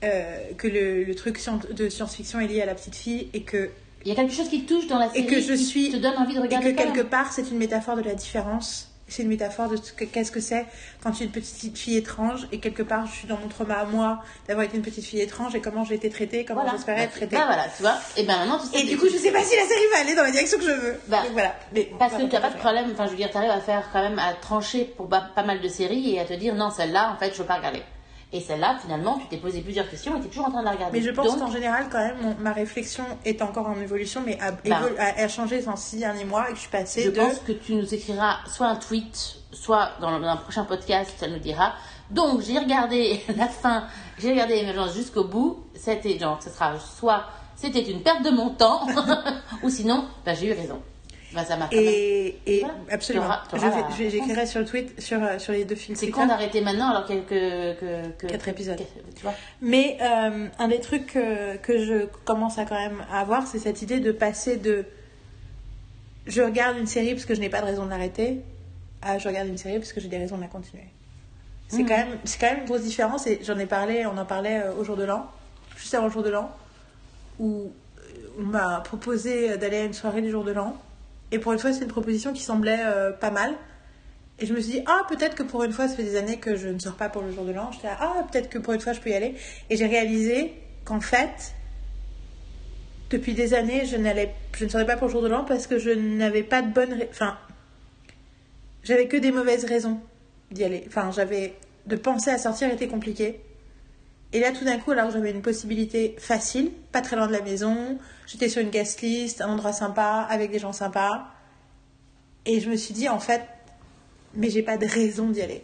euh, 0.04 0.38
que 0.58 0.68
le, 0.68 1.04
le 1.04 1.16
truc 1.16 1.40
de 1.72 1.90
science-fiction 1.90 2.40
est 2.40 2.48
lié 2.48 2.62
à 2.62 2.66
la 2.66 2.76
petite 2.76 2.96
fille 2.96 3.30
et 3.34 3.42
que, 3.42 3.72
il 4.06 4.10
y 4.10 4.12
a 4.12 4.16
quelque 4.16 4.34
chose 4.34 4.50
qui 4.50 4.64
te 4.64 4.74
touche 4.74 4.88
dans 4.88 5.00
la 5.00 5.10
série 5.10 5.24
et 5.24 5.26
que 5.26 5.40
je 5.40 5.54
qui 5.54 5.64
suis. 5.64 5.90
te 5.92 5.98
donne 5.98 6.18
envie 6.18 6.36
de 6.36 6.46
et 6.46 6.50
que 6.50 6.76
quelque 6.78 7.02
part, 7.02 7.32
c'est 7.32 7.50
une 7.50 7.58
métaphore 7.58 7.96
de 7.96 8.02
la 8.02 8.14
différence. 8.14 8.93
C'est 9.08 9.24
une 9.24 9.30
métaphore 9.30 9.68
de 9.70 9.76
ce 9.76 9.92
que- 9.92 10.06
qu'est-ce 10.06 10.32
que 10.32 10.40
c'est 10.40 10.66
quand 11.04 11.12
tu 11.12 11.24
es 11.24 11.26
une 11.26 11.32
petite 11.32 11.78
fille 11.78 11.98
étrange 11.98 12.48
et 12.52 12.60
quelque 12.60 12.82
part, 12.82 13.06
je 13.06 13.12
suis 13.12 13.28
dans 13.28 13.38
mon 13.38 13.48
trauma 13.50 13.76
à 13.76 13.86
moi 13.86 14.24
d'avoir 14.48 14.66
été 14.66 14.78
une 14.78 14.82
petite 14.82 15.04
fille 15.06 15.20
étrange 15.22 15.54
et 15.56 15.62
comment 15.62 15.84
j'ai 15.84 15.96
été 15.96 16.10
traitée, 16.10 16.46
comment 16.46 16.62
Voilà. 16.62 16.78
j'espérais 16.78 17.04
être 17.04 17.12
traitée. 17.12 17.36
Bah 17.36 17.44
voilà, 17.46 17.66
tu 17.76 17.84
vois. 17.84 17.96
Et 18.18 18.24
ben 18.24 18.38
maintenant, 18.40 18.60
tu 18.60 18.68
sais. 18.68 18.80
Et 18.86 18.88
du 18.90 18.98
coup, 18.98 19.06
je 19.12 19.18
sais 19.18 19.32
pas 19.32 19.44
si 19.44 19.56
la 19.56 19.64
série 19.64 19.88
va 19.94 20.00
aller 20.00 20.16
dans 20.16 20.24
la 20.24 20.32
direction 20.32 20.58
que 20.58 20.64
je 20.64 20.72
veux. 20.72 21.00
Bah, 21.10 21.22
Donc 21.24 21.34
voilà. 21.34 21.54
Mais, 21.74 21.92
Parce 22.00 22.14
que 22.14 22.22
tu 22.24 22.28
n'as 22.34 22.40
pas 22.42 22.50
de 22.50 22.58
problème, 22.58 22.90
enfin 22.94 23.06
je 23.06 23.12
veux 23.12 23.18
dire, 23.18 23.30
tu 23.30 23.38
arrives 23.38 23.52
à 23.52 23.60
faire 23.60 23.90
quand 23.92 24.02
même, 24.02 24.18
à 24.20 24.34
trancher 24.34 24.86
pour 24.98 25.08
pas, 25.10 25.30
pas 25.36 25.44
mal 25.44 25.60
de 25.62 25.68
séries 25.68 26.16
et 26.16 26.20
à 26.20 26.26
te 26.26 26.34
dire 26.34 26.56
non, 26.56 26.72
celle-là, 26.72 27.12
en 27.14 27.18
fait, 27.20 27.34
je 27.34 27.40
veux 27.40 27.46
pas 27.48 27.56
regarder. 27.58 27.84
Et 28.36 28.42
celle-là, 28.42 28.78
finalement, 28.82 29.20
tu 29.20 29.28
t'es 29.28 29.38
posé 29.38 29.62
plusieurs 29.62 29.88
questions 29.88 30.18
et 30.18 30.20
tu 30.20 30.26
es 30.26 30.30
toujours 30.30 30.48
en 30.48 30.50
train 30.52 30.62
de 30.62 30.66
la 30.66 30.72
regarder. 30.72 30.98
Mais 31.00 31.06
je 31.06 31.12
pense 31.12 31.28
Donc, 31.28 31.40
qu'en 31.40 31.52
général, 31.52 31.86
quand 31.92 32.00
même, 32.00 32.18
mon- 32.20 32.36
ma 32.40 32.52
réflexion 32.52 33.04
est 33.26 33.42
encore 33.44 33.68
en 33.68 33.80
évolution, 33.80 34.24
mais 34.26 34.40
a, 34.42 34.52
Bah. 34.52 34.80
a- 34.98 35.22
a 35.22 35.28
changé 35.28 35.62
dans 35.62 35.76
ces 35.76 35.98
derniers 35.98 36.26
mois 36.26 36.48
et 36.50 36.54
que 36.54 36.56
je 36.56 36.62
suis 36.62 36.70
passée 36.72 37.04
je 37.04 37.10
de. 37.12 37.16
pense 37.20 37.38
que 37.40 37.52
tu 37.52 37.76
nous 37.76 37.94
écriras 37.94 38.38
soit 38.48 38.66
un 38.68 38.76
tweet, 38.76 39.36
soit 39.52 39.90
dans, 40.02 40.20
dans 40.20 40.28
un 40.28 40.38
prochain 40.38 40.66
podcast, 40.66 41.14
ça 41.20 41.28
nous 41.28 41.38
dira. 41.38 41.74
Donc, 42.10 42.42
j'ai 42.42 42.58
regardé 42.58 43.22
la 43.38 43.48
fin, 43.48 43.86
j'ai 44.18 44.32
regardé 44.32 44.56
Émergence 44.56 44.96
jusqu'au 44.96 45.26
bout. 45.26 45.64
C'était 45.76 46.18
genre, 46.18 46.42
ce 46.44 46.50
sera 46.50 46.74
soit 46.80 47.26
c'était 47.56 47.84
une 47.90 48.02
perte 48.02 48.24
de 48.24 48.32
mon 48.32 48.50
temps, 48.50 48.88
ou 49.64 49.70
sinon, 49.70 50.06
bah, 50.26 50.34
j'ai 50.34 50.48
eu 50.48 50.54
raison. 50.54 50.82
Bah, 51.34 51.44
ça 51.46 51.58
m'a. 51.58 51.68
Et, 51.72 52.36
et 52.46 52.60
Voilà. 52.60 52.76
absolument. 52.92 53.26
J'écrirai 53.98 54.46
sur 54.46 54.60
le 54.60 54.66
tweet, 54.66 55.02
sur, 55.02 55.22
euh, 55.24 55.40
sur 55.40 55.54
les 55.54 55.66
deux 55.66 55.76
films. 55.76 55.96
C'est 55.98 56.10
con 56.12 56.26
d'arrêter 56.28 56.62
maintenant 56.62 56.90
alors 56.92 57.06
qu'il 57.06 57.24
que, 57.26 57.74
que, 57.74 58.08
que- 58.20 58.28
Quatre 58.28 58.48
épisodes. 58.50 58.78
que- 58.78 59.16
Tu 59.16 59.24
vois 59.24 59.34
Mais 59.62 59.98
euh, 60.02 60.48
un 60.60 60.68
des 60.68 60.80
trucs 60.80 61.08
que, 61.14 61.58
que 61.58 61.84
je 61.86 62.06
commence 62.26 62.58
à 62.60 62.66
quand 62.66 62.80
même 62.80 63.04
avoir, 63.12 63.48
c'est 63.48 63.60
cette 63.60 63.82
idée 63.82 64.00
de 64.00 64.12
passer 64.12 64.58
de 64.58 64.86
je 66.26 66.42
regarde 66.42 66.78
une 66.78 66.88
série 66.88 67.14
parce 67.14 67.26
que 67.26 67.36
je 67.36 67.40
n'ai 67.42 67.50
pas 67.50 67.62
de 67.62 67.66
raison 67.66 67.86
de 67.86 67.90
l'arrêter 67.90 68.42
à 69.02 69.18
je 69.18 69.28
regarde 69.28 69.48
une 69.48 69.58
série 69.58 69.78
parce 69.80 69.92
que 69.92 70.00
j'ai 70.00 70.08
des 70.08 70.18
raisons 70.18 70.38
de 70.38 70.42
la 70.42 70.48
continuer. 70.48 70.86
C'est 71.68 71.80
Mhm. 71.80 71.88
quand, 71.90 71.98
même- 71.98 72.18
quand 72.40 72.48
même 72.50 72.60
une 72.60 72.66
grosse 72.66 72.84
différence 72.84 73.28
et 73.28 73.40
j'en 73.44 73.58
ai 73.58 73.66
parlé, 73.66 74.06
on 74.06 74.18
en 74.18 74.26
parlait 74.26 74.62
euh, 74.62 74.74
au 74.76 74.84
jour 74.84 74.96
de 74.96 75.04
l'an, 75.04 75.26
juste 75.76 75.94
avant 75.96 76.06
le 76.08 76.12
jour 76.14 76.24
de 76.24 76.30
l'an, 76.30 76.50
où 77.40 77.72
on 78.40 78.44
m'a 78.44 78.80
proposé 78.82 79.58
d'aller 79.58 79.78
à 79.78 79.84
une 79.84 79.94
soirée 79.94 80.22
du 80.22 80.30
jour 80.30 80.44
de 80.44 80.52
l'an. 80.52 80.78
Et 81.34 81.40
pour 81.40 81.52
une 81.52 81.60
fois, 81.60 81.74
c'est 81.74 81.82
une 81.82 81.88
proposition 81.88 82.32
qui 82.32 82.42
semblait 82.44 82.80
euh, 82.86 83.12
pas 83.12 83.32
mal. 83.32 83.54
Et 84.40 84.46
je 84.46 84.54
me 84.54 84.60
suis 84.62 84.74
dit, 84.74 84.84
ah, 84.86 85.02
peut-être 85.10 85.36
que 85.36 85.44
pour 85.44 85.64
une 85.64 85.72
fois, 85.74 85.88
ça 85.88 85.96
fait 85.96 86.04
des 86.04 86.16
années 86.16 86.38
que 86.38 86.56
je 86.56 86.68
ne 86.70 86.80
sors 86.80 86.96
pas 86.96 87.10
pour 87.10 87.22
le 87.22 87.32
jour 87.32 87.44
de 87.46 87.52
l'an. 87.52 87.72
J'étais 87.72 87.88
ah, 88.00 88.26
peut-être 88.32 88.50
que 88.50 88.58
pour 88.60 88.74
une 88.74 88.80
fois, 88.80 88.94
je 88.94 89.00
peux 89.00 89.10
y 89.10 89.14
aller. 89.14 89.36
Et 89.70 89.78
j'ai 89.78 89.86
réalisé 89.88 90.54
qu'en 90.86 91.02
fait, 91.02 91.54
depuis 93.10 93.34
des 93.34 93.54
années, 93.54 93.86
je, 93.86 93.98
je 94.58 94.66
ne 94.66 94.70
serais 94.70 94.86
pas 94.86 94.96
pour 94.98 95.08
le 95.08 95.12
jour 95.12 95.22
de 95.22 95.28
l'an 95.28 95.44
parce 95.44 95.68
que 95.68 95.78
je 95.78 95.90
n'avais 95.92 96.44
pas 96.44 96.62
de 96.62 96.72
bonne. 96.72 96.94
ra- 96.94 97.06
Enfin, 97.12 97.38
j'avais 98.84 99.08
que 99.08 99.18
des 99.18 99.32
mauvaises 99.32 99.66
raisons 99.66 100.00
d'y 100.52 100.64
aller. 100.64 100.84
Enfin, 100.88 101.12
j'avais. 101.12 101.54
De 101.86 101.98
penser 101.98 102.30
à 102.32 102.38
sortir 102.38 102.72
était 102.72 102.88
compliqué. 102.88 103.42
Et 104.34 104.40
là, 104.40 104.52
tout 104.52 104.66
d'un 104.66 104.80
coup, 104.80 104.92
alors 104.92 105.12
j'avais 105.12 105.30
une 105.30 105.44
possibilité 105.44 106.16
facile, 106.18 106.72
pas 106.92 107.02
très 107.02 107.16
loin 107.16 107.28
de 107.28 107.32
la 107.32 107.42
maison, 107.42 108.00
j'étais 108.26 108.50
sur 108.50 108.62
une 108.62 108.72
guest 108.72 109.02
list, 109.02 109.42
un 109.42 109.50
endroit 109.50 109.74
sympa, 109.74 110.28
avec 110.28 110.52
des 110.52 110.58
gens 110.58 110.74
sympas. 110.74 111.28
Et 112.46 112.60
je 112.60 112.70
me 112.70 112.76
suis 112.76 112.96
dit, 112.96 113.08
en 113.10 113.20
fait, 113.20 113.44
mais 114.34 114.50
j'ai 114.50 114.64
pas 114.64 114.78
de 114.78 114.88
raison 114.88 115.30
d'y 115.30 115.42
aller. 115.42 115.64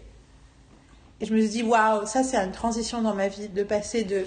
Et 1.20 1.26
je 1.26 1.34
me 1.34 1.40
suis 1.40 1.50
dit, 1.50 1.64
waouh, 1.64 2.06
ça 2.06 2.24
c'est 2.24 2.38
une 2.38 2.52
transition 2.52 3.02
dans 3.02 3.16
ma 3.16 3.28
vie, 3.28 3.50
de 3.50 3.64
passer 3.64 4.04
de 4.04 4.24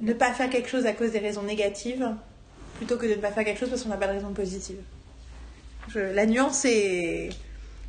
ne 0.00 0.12
pas 0.12 0.32
faire 0.32 0.50
quelque 0.50 0.68
chose 0.68 0.86
à 0.86 0.92
cause 0.92 1.10
des 1.10 1.18
raisons 1.18 1.42
négatives, 1.42 2.14
plutôt 2.76 2.96
que 2.96 3.06
de 3.06 3.14
ne 3.14 3.20
pas 3.20 3.32
faire 3.32 3.44
quelque 3.44 3.58
chose 3.58 3.70
parce 3.70 3.82
qu'on 3.82 3.88
n'a 3.88 3.96
pas 3.96 4.08
de 4.08 4.12
raison 4.12 4.32
positive. 4.32 4.78
La 5.94 6.26
nuance 6.26 6.64
est... 6.64 7.30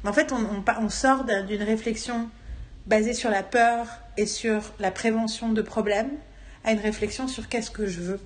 En 0.03 0.13
fait, 0.13 0.34
on, 0.34 0.89
sort 0.89 1.24
d'un- 1.24 1.43
d'une 1.43 1.63
réflexion 1.63 2.29
basée 2.85 3.13
sur 3.13 3.29
la 3.29 3.43
peur 3.43 3.87
et 4.17 4.25
sur 4.25 4.61
la 4.79 4.91
prévention 4.91 5.51
de 5.51 5.61
problèmes 5.61 6.11
à 6.63 6.71
une 6.71 6.79
réflexion 6.79 7.27
sur 7.27 7.47
qu'est-ce 7.49 7.71
que 7.71 7.85
je 7.85 8.01
veux. 8.01 8.19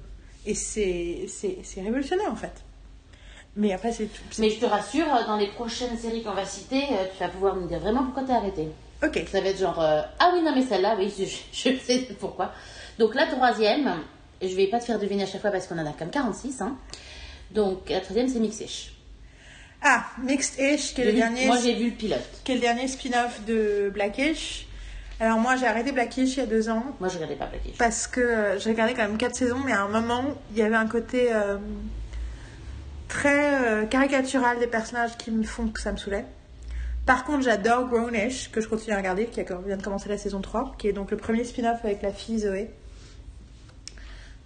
Et 0.45 0.53
c'est 0.53 1.81
révolutionnaire 1.81 2.31
en 2.31 2.35
fait. 2.35 2.63
Mais 3.55 3.73
après, 3.73 3.91
c'est 3.91 4.05
tout. 4.05 4.21
Mais 4.37 4.51
je 4.51 4.59
te 4.59 4.65
rassure, 4.65 5.07
dans 5.25 5.35
les 5.35 5.47
prochaines 5.47 5.97
séries 5.97 6.21
qu'on 6.21 6.33
va 6.33 6.45
citer, 6.45 6.83
euh, 6.91 7.05
tu 7.11 7.19
vas 7.19 7.29
pouvoir 7.29 7.55
me 7.55 7.67
dire 7.67 7.79
vraiment 7.79 8.03
pourquoi 8.03 8.23
t'es 8.23 8.33
arrêté. 8.33 8.67
Ok. 9.03 9.23
Ça 9.31 9.41
va 9.41 9.49
être 9.49 9.59
genre 9.59 9.81
euh, 9.81 10.01
ah 10.19 10.31
oui 10.33 10.41
non 10.43 10.53
mais 10.55 10.63
celle-là 10.63 10.95
oui 10.97 11.11
je, 11.17 11.25
je 11.51 11.77
sais 11.77 12.07
pourquoi. 12.19 12.51
Donc 12.99 13.15
la 13.15 13.25
troisième, 13.25 13.91
je 14.41 14.55
vais 14.55 14.67
pas 14.67 14.79
te 14.79 14.85
faire 14.85 14.99
deviner 14.99 15.23
à 15.23 15.25
chaque 15.25 15.41
fois 15.41 15.51
parce 15.51 15.67
qu'on 15.67 15.77
en 15.79 15.85
a 15.85 15.93
comme 15.93 16.09
46 16.09 16.61
hein. 16.61 16.77
Donc 17.51 17.89
la 17.89 17.99
troisième 17.99 18.27
c'est 18.27 18.39
Mixish. 18.39 18.96
Ah, 19.83 20.05
Mixed-ish, 20.23 20.93
qui 20.95 21.01
est 21.01 21.05
le 21.05 21.13
dernier, 21.13 21.45
Moi 21.45 21.57
j'ai 21.63 21.75
vu 21.75 21.85
le 21.85 21.95
pilote. 21.95 22.19
qui 22.43 22.51
est 22.51 22.55
le 22.55 22.61
dernier 22.61 22.87
spin-off 22.87 23.41
de 23.45 23.89
Blackish. 23.93 24.67
Alors 25.19 25.39
moi, 25.39 25.55
j'ai 25.55 25.65
arrêté 25.65 25.91
Blackish 25.91 26.33
il 26.35 26.39
y 26.39 26.43
a 26.43 26.45
deux 26.45 26.69
ans 26.69 26.83
Moi 26.99 27.09
je 27.09 27.15
regardais 27.15 27.35
pas 27.35 27.47
Blackish. 27.47 27.75
parce 27.77 28.05
que 28.07 28.21
euh, 28.21 28.59
j'ai 28.59 28.69
regardé 28.71 28.93
quand 28.93 29.03
même 29.03 29.17
quatre 29.17 29.35
saisons, 29.35 29.59
mais 29.65 29.71
à 29.71 29.81
un 29.83 29.87
moment, 29.87 30.23
il 30.51 30.57
y 30.57 30.61
avait 30.61 30.75
un 30.75 30.87
côté 30.87 31.29
euh, 31.33 31.57
très 33.07 33.63
euh, 33.65 33.85
caricatural 33.85 34.59
des 34.59 34.67
personnages 34.67 35.17
qui 35.17 35.31
me 35.31 35.43
font 35.43 35.67
que 35.69 35.79
ça 35.81 35.91
me 35.91 35.97
saoulait. 35.97 36.25
Par 37.05 37.23
contre, 37.23 37.43
j'adore 37.43 37.87
Grownish, 37.87 38.51
que 38.51 38.59
je 38.61 38.67
continue 38.67 38.93
à 38.93 38.97
regarder, 38.97 39.25
qui 39.27 39.41
vient 39.65 39.77
de 39.77 39.81
commencer 39.83 40.09
la 40.09 40.17
saison 40.17 40.41
3, 40.41 40.75
qui 40.77 40.87
est 40.89 40.93
donc 40.93 41.09
le 41.11 41.17
premier 41.17 41.45
spin-off 41.45 41.79
avec 41.83 42.01
la 42.01 42.11
fille 42.11 42.39
Zoé. 42.39 42.69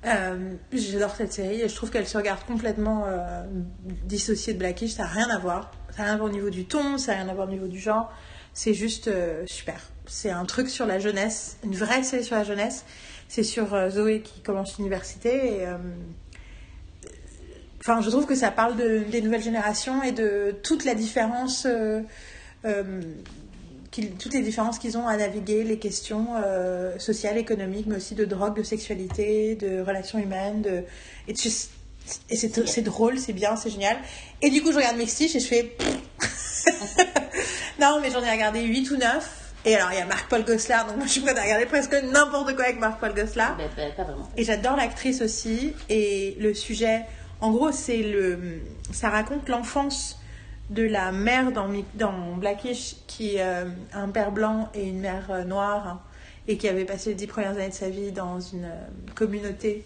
Euh, 0.05 0.55
J'adore 0.73 1.15
cette 1.15 1.31
série 1.31 1.61
et 1.61 1.69
je 1.69 1.75
trouve 1.75 1.91
qu'elle 1.91 2.07
se 2.07 2.17
regarde 2.17 2.43
complètement 2.45 3.05
euh, 3.05 3.43
dissociée 4.05 4.53
de 4.53 4.59
Blackish. 4.59 4.93
Ça 4.93 5.03
n'a 5.03 5.09
rien 5.09 5.29
à 5.29 5.37
voir. 5.37 5.71
Ça 5.91 5.99
n'a 5.99 6.03
rien 6.05 6.13
à 6.13 6.17
voir 6.17 6.29
au 6.29 6.33
niveau 6.33 6.49
du 6.49 6.65
ton, 6.65 6.97
ça 6.97 7.11
n'a 7.13 7.23
rien 7.23 7.29
à 7.29 7.33
voir 7.33 7.47
au 7.47 7.51
niveau 7.51 7.67
du 7.67 7.79
genre. 7.79 8.11
C'est 8.53 8.73
juste 8.73 9.07
euh, 9.07 9.43
super. 9.45 9.79
C'est 10.07 10.31
un 10.31 10.45
truc 10.45 10.69
sur 10.69 10.85
la 10.85 10.99
jeunesse, 10.99 11.57
une 11.63 11.75
vraie 11.75 12.03
série 12.03 12.23
sur 12.23 12.35
la 12.35 12.43
jeunesse. 12.43 12.85
C'est 13.27 13.43
sur 13.43 13.89
Zoé 13.89 14.21
qui 14.21 14.41
commence 14.41 14.77
l'université 14.77 15.65
Enfin, 17.79 18.01
je 18.01 18.09
trouve 18.09 18.25
que 18.25 18.35
ça 18.35 18.51
parle 18.51 18.75
de, 18.75 19.05
des 19.09 19.21
nouvelles 19.21 19.41
générations 19.41 20.03
et 20.03 20.11
de 20.11 20.53
toute 20.63 20.83
la 20.83 20.93
différence, 20.95 21.65
toutes 23.91 24.34
les 24.34 24.41
différences 24.41 24.80
qu'ils 24.80 24.97
ont 24.97 25.08
à 25.08 25.17
naviguer, 25.17 25.63
les 25.63 25.77
questions 25.77 26.27
euh, 26.43 26.97
sociales, 26.97 27.38
économiques, 27.38 27.86
mais 27.88 27.97
aussi 27.97 28.15
de 28.15 28.25
drogue, 28.25 28.56
de 28.58 28.63
sexualité, 28.63 29.56
de 29.56 29.82
relations 29.82 30.17
humaines. 30.17 30.62
De... 30.62 30.84
Et, 31.27 31.34
tu- 31.34 31.49
et 32.30 32.36
c'est 32.38 32.82
drôle, 32.82 33.19
c'est 33.19 33.34
bien, 33.34 33.56
c'est 33.56 33.69
génial. 33.69 33.97
Et 34.41 34.49
du 34.49 34.62
coup, 34.62 34.71
je 34.71 34.77
regarde 34.77 34.97
Mexiche 34.97 35.36
et 35.36 35.39
je 35.39 35.47
fais. 35.47 35.75
non, 37.80 37.99
mais 38.01 38.10
j'en 38.12 38.23
ai 38.23 38.32
regardé 38.32 38.62
8 38.62 38.91
ou 38.91 38.97
9. 38.97 39.38
Et 39.65 39.75
alors, 39.75 39.91
il 39.91 39.99
y 39.99 40.01
a 40.01 40.06
Marc-Paul 40.06 40.43
Gosselin, 40.43 40.86
donc 40.86 40.97
moi 40.97 41.06
je 41.06 41.12
suis 41.12 41.21
prête 41.21 41.38
à 41.38 41.43
regarder 41.43 41.67
presque 41.67 41.93
n'importe 41.93 42.56
quoi 42.56 42.63
avec 42.65 42.80
Marc-Paul 42.80 43.13
Gosselin. 43.13 43.56
Ben, 43.60 43.69
ben, 43.75 43.91
pas 43.95 44.04
vraiment. 44.06 44.27
Et 44.36 44.43
j'adore 44.43 44.75
l'actrice 44.75 45.21
aussi. 45.21 45.75
Et 45.88 46.36
le 46.39 46.56
sujet, 46.56 47.01
en 47.41 47.51
gros, 47.51 47.71
c'est 47.71 48.01
le, 48.01 48.39
ça 48.91 49.10
raconte 49.10 49.47
l'enfance 49.49 50.17
de 50.71 50.84
la 50.84 51.12
mère 51.12 51.51
dans, 51.51 51.67
Blackish 52.38 52.95
qui 53.05 53.39
euh, 53.39 53.65
a 53.93 53.99
un 53.99 54.07
père 54.07 54.31
blanc 54.31 54.69
et 54.73 54.88
une 54.88 55.01
mère 55.01 55.29
euh, 55.29 55.43
noire 55.43 55.88
hein, 55.88 56.01
et 56.47 56.57
qui 56.57 56.67
avait 56.67 56.86
passé 56.86 57.10
les 57.10 57.15
dix 57.15 57.27
premières 57.27 57.51
années 57.51 57.69
de 57.69 57.73
sa 57.73 57.89
vie 57.89 58.12
dans 58.12 58.39
une 58.39 58.65
euh, 58.65 58.88
communauté 59.13 59.86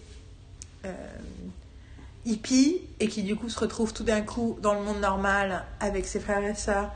euh, 0.84 0.92
hippie 2.24 2.80
et 3.00 3.08
qui 3.08 3.24
du 3.24 3.34
coup 3.34 3.48
se 3.48 3.58
retrouve 3.58 3.92
tout 3.92 4.04
d'un 4.04 4.22
coup 4.22 4.58
dans 4.62 4.74
le 4.74 4.80
monde 4.80 5.00
normal 5.00 5.64
avec 5.80 6.06
ses 6.06 6.20
frères 6.20 6.44
et 6.44 6.54
sœurs 6.54 6.92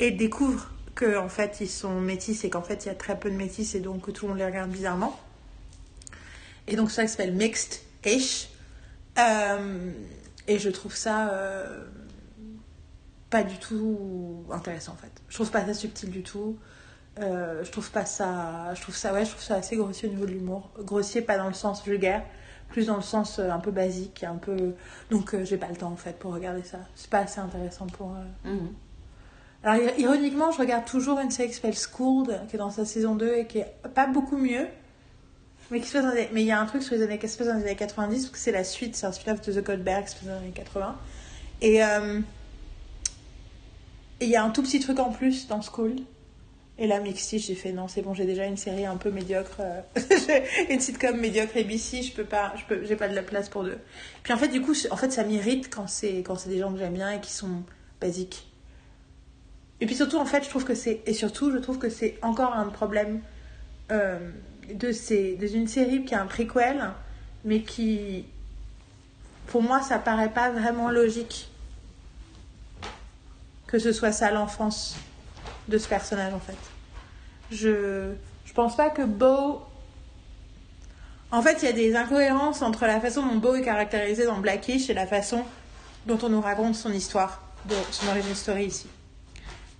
et 0.00 0.10
découvre 0.10 0.70
que 0.94 1.18
en 1.18 1.28
fait 1.28 1.58
ils 1.60 1.68
sont 1.68 1.98
métis 1.98 2.44
et 2.44 2.50
qu'en 2.50 2.62
fait 2.62 2.84
il 2.84 2.88
y 2.88 2.90
a 2.90 2.94
très 2.94 3.18
peu 3.18 3.30
de 3.30 3.36
métis 3.36 3.74
et 3.74 3.80
donc 3.80 4.02
que 4.02 4.10
tout 4.10 4.26
le 4.26 4.30
monde 4.30 4.38
les 4.38 4.44
regarde 4.44 4.70
bizarrement. 4.70 5.18
Et 6.68 6.76
donc 6.76 6.90
ça 6.90 7.06
s'appelle 7.06 7.34
Mixed-ish. 7.34 8.48
Euh, 9.18 9.90
et 10.46 10.58
je 10.58 10.70
trouve 10.70 10.94
ça 10.94 11.30
euh, 11.30 11.84
pas 13.30 13.42
du 13.44 13.56
tout 13.58 14.44
intéressant 14.50 14.92
en 14.92 14.96
fait. 14.96 15.12
Je 15.28 15.34
trouve 15.34 15.50
pas 15.50 15.64
ça 15.64 15.74
subtil 15.74 16.10
du 16.10 16.22
tout. 16.22 16.56
Euh, 17.20 17.62
je 17.64 17.70
trouve 17.70 17.90
pas 17.90 18.04
ça. 18.04 18.72
Je 18.74 18.80
trouve 18.82 18.96
ça, 18.96 19.12
ouais, 19.12 19.24
je 19.24 19.30
trouve 19.30 19.42
ça 19.42 19.56
assez 19.56 19.76
grossier 19.76 20.08
au 20.08 20.12
niveau 20.12 20.26
de 20.26 20.32
l'humour. 20.32 20.70
Grossier, 20.80 21.22
pas 21.22 21.36
dans 21.36 21.48
le 21.48 21.54
sens 21.54 21.84
vulgaire, 21.84 22.22
plus 22.68 22.86
dans 22.86 22.96
le 22.96 23.02
sens 23.02 23.38
euh, 23.38 23.50
un 23.50 23.58
peu 23.58 23.70
basique, 23.70 24.24
un 24.24 24.36
peu. 24.36 24.74
Donc 25.10 25.34
euh, 25.34 25.44
j'ai 25.44 25.56
pas 25.56 25.68
le 25.68 25.76
temps 25.76 25.90
en 25.92 25.96
fait 25.96 26.18
pour 26.18 26.32
regarder 26.32 26.62
ça. 26.62 26.78
C'est 26.94 27.10
pas 27.10 27.20
assez 27.20 27.40
intéressant 27.40 27.86
pour. 27.86 28.14
Mhm. 28.44 28.68
alors, 29.64 29.76
ir- 29.82 29.98
ironiquement, 29.98 30.50
je 30.52 30.58
regarde 30.58 30.84
toujours 30.84 31.18
une 31.20 31.30
série 31.30 31.48
qui 31.48 31.54
s'appelle 31.54 31.76
Schooled, 31.76 32.46
qui 32.48 32.56
est 32.56 32.58
dans 32.58 32.70
sa 32.70 32.84
saison 32.84 33.14
2 33.16 33.34
et 33.34 33.46
qui 33.46 33.58
est 33.58 33.74
pas 33.94 34.06
beaucoup 34.06 34.36
mieux. 34.38 34.66
Mais 35.70 35.80
qui 35.80 35.86
se 35.86 35.92
passe 35.92 36.04
dans 36.04 36.12
les- 36.14 36.28
mais 36.32 36.40
il 36.42 36.46
y 36.46 36.50
a 36.52 36.60
un 36.60 36.66
truc 36.66 36.82
sur 36.82 36.96
les 36.96 37.02
années, 37.02 37.18
qui 37.18 37.28
se 37.28 37.38
passe 37.38 37.46
dans 37.46 37.54
les 37.54 37.62
années 37.62 37.76
90, 37.76 38.22
parce 38.26 38.32
que 38.32 38.38
c'est 38.38 38.50
la 38.50 38.64
suite, 38.64 38.96
c'est 38.96 39.06
un 39.06 39.12
spin-off 39.12 39.40
de 39.42 39.52
The 39.52 39.64
Goldberg 39.64 40.04
qui 40.04 40.10
se 40.10 40.16
passe 40.16 40.24
dans 40.26 40.32
les 40.34 40.38
années 40.46 40.50
80. 40.52 40.96
Et 41.60 41.82
et 44.20 44.26
il 44.26 44.30
y 44.30 44.36
a 44.36 44.44
un 44.44 44.50
tout 44.50 44.62
petit 44.62 44.80
truc 44.80 44.98
en 44.98 45.10
plus 45.10 45.48
dans 45.48 45.62
Schooled. 45.62 46.00
Et 46.78 46.86
là, 46.86 46.98
Mixty, 46.98 47.38
j'ai 47.38 47.54
fait 47.54 47.72
non, 47.72 47.88
c'est 47.88 48.00
bon, 48.00 48.14
j'ai 48.14 48.24
déjà 48.24 48.46
une 48.46 48.56
série 48.56 48.86
un 48.86 48.96
peu 48.96 49.10
médiocre, 49.10 49.60
euh, 49.60 49.82
une 50.70 50.80
sitcom 50.80 51.14
médiocre 51.18 51.58
ABC, 51.58 52.02
je 52.02 52.14
peux 52.14 52.24
pas, 52.24 52.54
je 52.56 52.64
peux, 52.64 52.86
j'ai 52.86 52.96
pas 52.96 53.06
de 53.06 53.14
la 53.14 53.22
place 53.22 53.50
pour 53.50 53.64
deux. 53.64 53.76
Puis 54.22 54.32
en 54.32 54.38
fait, 54.38 54.48
du 54.48 54.62
coup, 54.62 54.72
en 54.90 54.96
fait, 54.96 55.10
ça 55.10 55.22
m'irrite 55.24 55.68
quand 55.68 55.86
c'est 55.88 56.18
quand 56.18 56.36
c'est 56.36 56.48
des 56.48 56.58
gens 56.58 56.72
que 56.72 56.78
j'aime 56.78 56.94
bien 56.94 57.10
et 57.10 57.20
qui 57.20 57.32
sont 57.32 57.64
basiques. 58.00 58.46
Et 59.82 59.86
puis 59.86 59.94
surtout, 59.94 60.16
en 60.16 60.24
fait, 60.24 60.42
je 60.42 60.48
trouve 60.48 60.64
que 60.64 60.74
c'est. 60.74 61.02
Et 61.04 61.12
surtout, 61.12 61.52
je 61.52 61.58
trouve 61.58 61.78
que 61.78 61.90
c'est 61.90 62.18
encore 62.22 62.54
un 62.54 62.66
problème 62.70 63.20
euh, 63.90 64.18
de, 64.72 64.90
ces, 64.90 65.36
de 65.36 65.46
une 65.48 65.68
série 65.68 66.06
qui 66.06 66.14
a 66.14 66.22
un 66.22 66.26
prequel, 66.26 66.92
mais 67.44 67.60
qui. 67.60 68.24
Pour 69.48 69.62
moi, 69.62 69.82
ça 69.82 69.98
paraît 69.98 70.32
pas 70.32 70.50
vraiment 70.50 70.90
logique 70.90 71.49
que 73.70 73.78
ce 73.78 73.92
soit 73.92 74.12
ça 74.12 74.30
l'enfance 74.30 74.96
de 75.68 75.78
ce 75.78 75.88
personnage, 75.88 76.34
en 76.34 76.40
fait. 76.40 76.56
Je, 77.50 78.12
je 78.44 78.52
pense 78.52 78.76
pas 78.76 78.90
que 78.90 79.02
Beau. 79.02 79.62
En 81.30 81.42
fait, 81.42 81.58
il 81.62 81.66
y 81.66 81.68
a 81.68 81.72
des 81.72 81.94
incohérences 81.94 82.62
entre 82.62 82.86
la 82.86 83.00
façon 83.00 83.24
dont 83.24 83.36
Beau 83.36 83.54
est 83.54 83.62
caractérisé 83.62 84.24
dans 84.24 84.38
Blackish 84.38 84.90
et 84.90 84.94
la 84.94 85.06
façon 85.06 85.44
dont 86.06 86.18
on 86.22 86.28
nous 86.28 86.40
raconte 86.40 86.74
son 86.74 86.92
histoire, 86.92 87.42
de 87.66 87.76
son 87.92 88.08
origin 88.08 88.34
story 88.34 88.64
ici. 88.64 88.88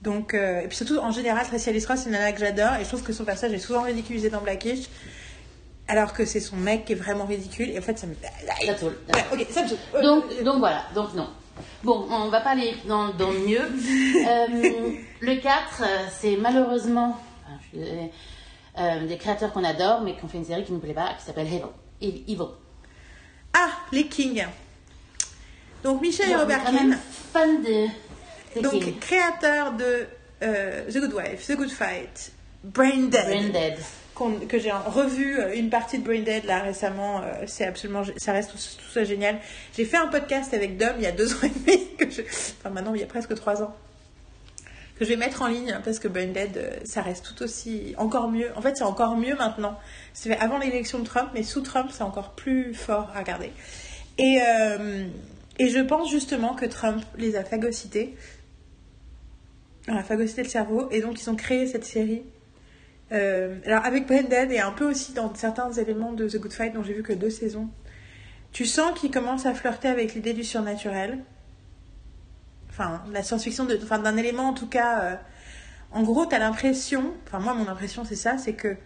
Donc, 0.03 0.35
euh, 0.35 0.61
et 0.61 0.69
puis 0.69 0.77
surtout, 0.77 0.99
en 0.99 1.11
général, 1.11 1.45
Tracy 1.47 1.71
Ellis 1.71 1.85
Ross, 1.85 2.01
c'est 2.01 2.07
une 2.07 2.13
nana 2.13 2.33
que 2.33 2.39
j'adore, 2.39 2.75
et 2.75 2.85
je 2.85 2.89
trouve 2.89 3.03
que 3.03 3.13
son 3.13 3.25
personnage 3.25 3.57
est 3.57 3.59
souvent 3.59 3.83
ridiculisé 3.83 4.31
dans 4.31 4.41
Blackish, 4.41 4.89
alors 5.89 6.13
que 6.13 6.25
c'est 6.25 6.41
son 6.41 6.57
mec 6.57 6.85
qui 6.85 6.93
est 6.93 6.97
vraiment 6.97 7.25
ridicule, 7.25 7.71
et 7.71 7.79
en 7.79 7.83
fait, 7.83 7.99
ça 7.99 8.07
me. 8.07 8.15
Ça. 8.15 8.29
Ouais, 8.63 9.25
ok, 9.33 9.47
ça 9.51 9.63
me 9.63 10.03
Donc, 10.03 10.43
donc 10.45 10.59
voilà, 10.61 10.85
donc 10.95 11.13
non. 11.15 11.29
Bon, 11.83 12.07
on 12.11 12.29
va 12.29 12.41
pas 12.41 12.51
aller 12.51 12.75
dans, 12.87 13.09
dans 13.15 13.31
le 13.31 13.39
mieux. 13.41 13.61
Euh, 14.29 14.93
le 15.21 15.37
4, 15.37 15.83
euh, 15.83 15.87
c'est 16.13 16.37
malheureusement 16.37 17.19
enfin, 17.47 18.09
euh, 18.79 19.07
des 19.07 19.17
créateurs 19.17 19.53
qu'on 19.53 19.65
adore, 19.65 20.03
mais 20.03 20.15
qui 20.17 20.25
ont 20.25 20.29
fait 20.29 20.39
une 20.39 20.45
série 20.45 20.63
qui 20.65 20.73
ne 20.73 20.77
nous 20.77 20.83
plaît 20.83 20.93
pas, 20.95 21.15
qui 21.19 21.25
s'appelle 21.25 21.47
Evil. 21.47 21.63
Ev- 22.03 22.23
Evil. 22.29 22.49
Ah, 23.55 23.71
les 23.93 24.07
Kings. 24.07 24.45
Donc, 25.83 26.03
Michel 26.03 26.31
et 26.31 26.37
Robert 26.37 26.65
King, 26.67 26.95
fan 27.33 27.63
de, 27.63 27.87
de 28.57 28.61
donc 28.63 28.73
King. 28.73 28.99
créateurs 28.99 29.73
de 29.73 30.07
euh, 30.43 30.85
The 30.91 30.99
Good 30.99 31.15
Wife, 31.15 31.47
The 31.47 31.57
Good 31.57 31.71
Fight, 31.71 32.33
Brain 32.63 33.05
Dead. 33.09 33.25
Brain 33.27 33.49
Dead. 33.49 33.79
Que 34.49 34.59
j'ai 34.59 34.73
revu 34.73 35.39
euh, 35.39 35.55
une 35.55 35.71
partie 35.71 35.99
de 35.99 36.05
Brain 36.05 36.21
Dead 36.21 36.45
là 36.45 36.61
récemment, 36.61 37.23
euh, 37.23 37.45
c'est 37.47 37.65
absolument, 37.65 38.03
ça 38.17 38.33
reste 38.33 38.51
tout, 38.51 38.57
tout 38.57 38.91
ça 38.93 39.05
génial. 39.05 39.39
J'ai 39.77 39.85
fait 39.85 39.97
un 39.97 40.09
podcast 40.09 40.53
avec 40.55 40.77
Dom 40.77 40.95
il 40.99 41.05
y 41.05 41.07
a 41.07 41.13
deux 41.13 41.33
ans 41.35 41.43
et 41.43 41.49
demi, 41.49 41.89
enfin 42.59 42.71
maintenant 42.71 42.95
il 42.95 43.01
y 43.01 43.05
a 43.05 43.07
presque 43.07 43.35
trois 43.35 43.63
ans, 43.63 43.75
que 44.99 45.05
je 45.05 45.11
vais 45.11 45.17
mettre 45.17 45.43
en 45.43 45.49
ligne 45.49 45.79
parce 45.85 45.99
que 45.99 46.09
Brain 46.09 46.29
Dead, 46.29 46.57
euh, 46.57 46.77
ça 46.85 47.03
reste 47.03 47.35
tout 47.35 47.43
aussi, 47.43 47.95
encore 47.97 48.31
mieux. 48.31 48.51
En 48.57 48.61
fait, 48.61 48.77
c'est 48.77 48.85
encore 48.85 49.17
mieux 49.17 49.37
maintenant. 49.37 49.79
C'était 50.13 50.37
avant 50.37 50.59
l'élection 50.59 50.99
de 50.99 51.05
Trump, 51.05 51.31
mais 51.35 51.43
sous 51.43 51.63
Trump, 51.63 51.91
c'est 51.93 52.03
encore 52.03 52.33
plus 52.33 52.75
fort 52.75 53.11
à 53.15 53.21
regarder. 53.21 53.53
Et, 54.19 54.39
et 55.59 55.71
je 55.71 55.79
pense 55.79 56.11
justement 56.11 56.55
que 56.55 56.67
Trump 56.67 57.03
les 57.17 57.37
a 57.37 57.45
phagocytés, 57.45 58.15
a 59.89 60.03
phagocyté 60.03 60.43
le 60.43 60.49
cerveau, 60.49 60.91
et 60.91 61.01
donc 61.01 61.23
ils 61.23 61.31
ont 61.31 61.37
créé 61.37 61.67
cette 61.67 61.87
série 61.87 62.23
euh, 63.13 63.59
alors 63.67 63.85
avec 63.85 64.07
Brandon 64.07 64.49
et 64.51 64.61
un 64.61 64.73
peu 64.73 64.89
aussi 64.89 65.13
dans 65.13 65.35
certains 65.35 65.73
éléments 65.73 66.13
de 66.13 66.29
The 66.29 66.37
Good 66.37 66.53
Fight 66.53 66.73
dont 66.75 66.83
j'ai 66.83 66.95
vu 66.95 67.03
que 67.03 67.13
deux 67.13 67.31
saisons, 67.31 67.69
tu 68.53 68.67
sens 68.67 68.99
qu'il 68.99 69.11
commence 69.11 69.47
à 69.47 69.55
flirter 69.55 69.89
avec 69.89 70.15
l'idée 70.15 70.33
du 70.33 70.45
surnaturel. 70.45 71.19
Enfin, 72.69 73.03
la 73.13 73.23
science-fiction, 73.23 73.65
de- 73.65 73.79
enfin 73.83 73.99
d'un 73.99 74.17
élément 74.17 74.49
en 74.49 74.55
tout 74.55 74.69
cas. 74.69 75.03
euh, 75.03 75.17
en 75.93 76.03
gros, 76.05 76.25
tu 76.25 76.35
as 76.35 76.39
l'impression, 76.39 77.13
enfin 77.27 77.41
moi 77.41 77.53
mon 77.55 77.67
impression 77.69 78.05
c'est 78.05 78.15
ça, 78.17 78.39
c'est 78.39 78.53
que 78.53 78.77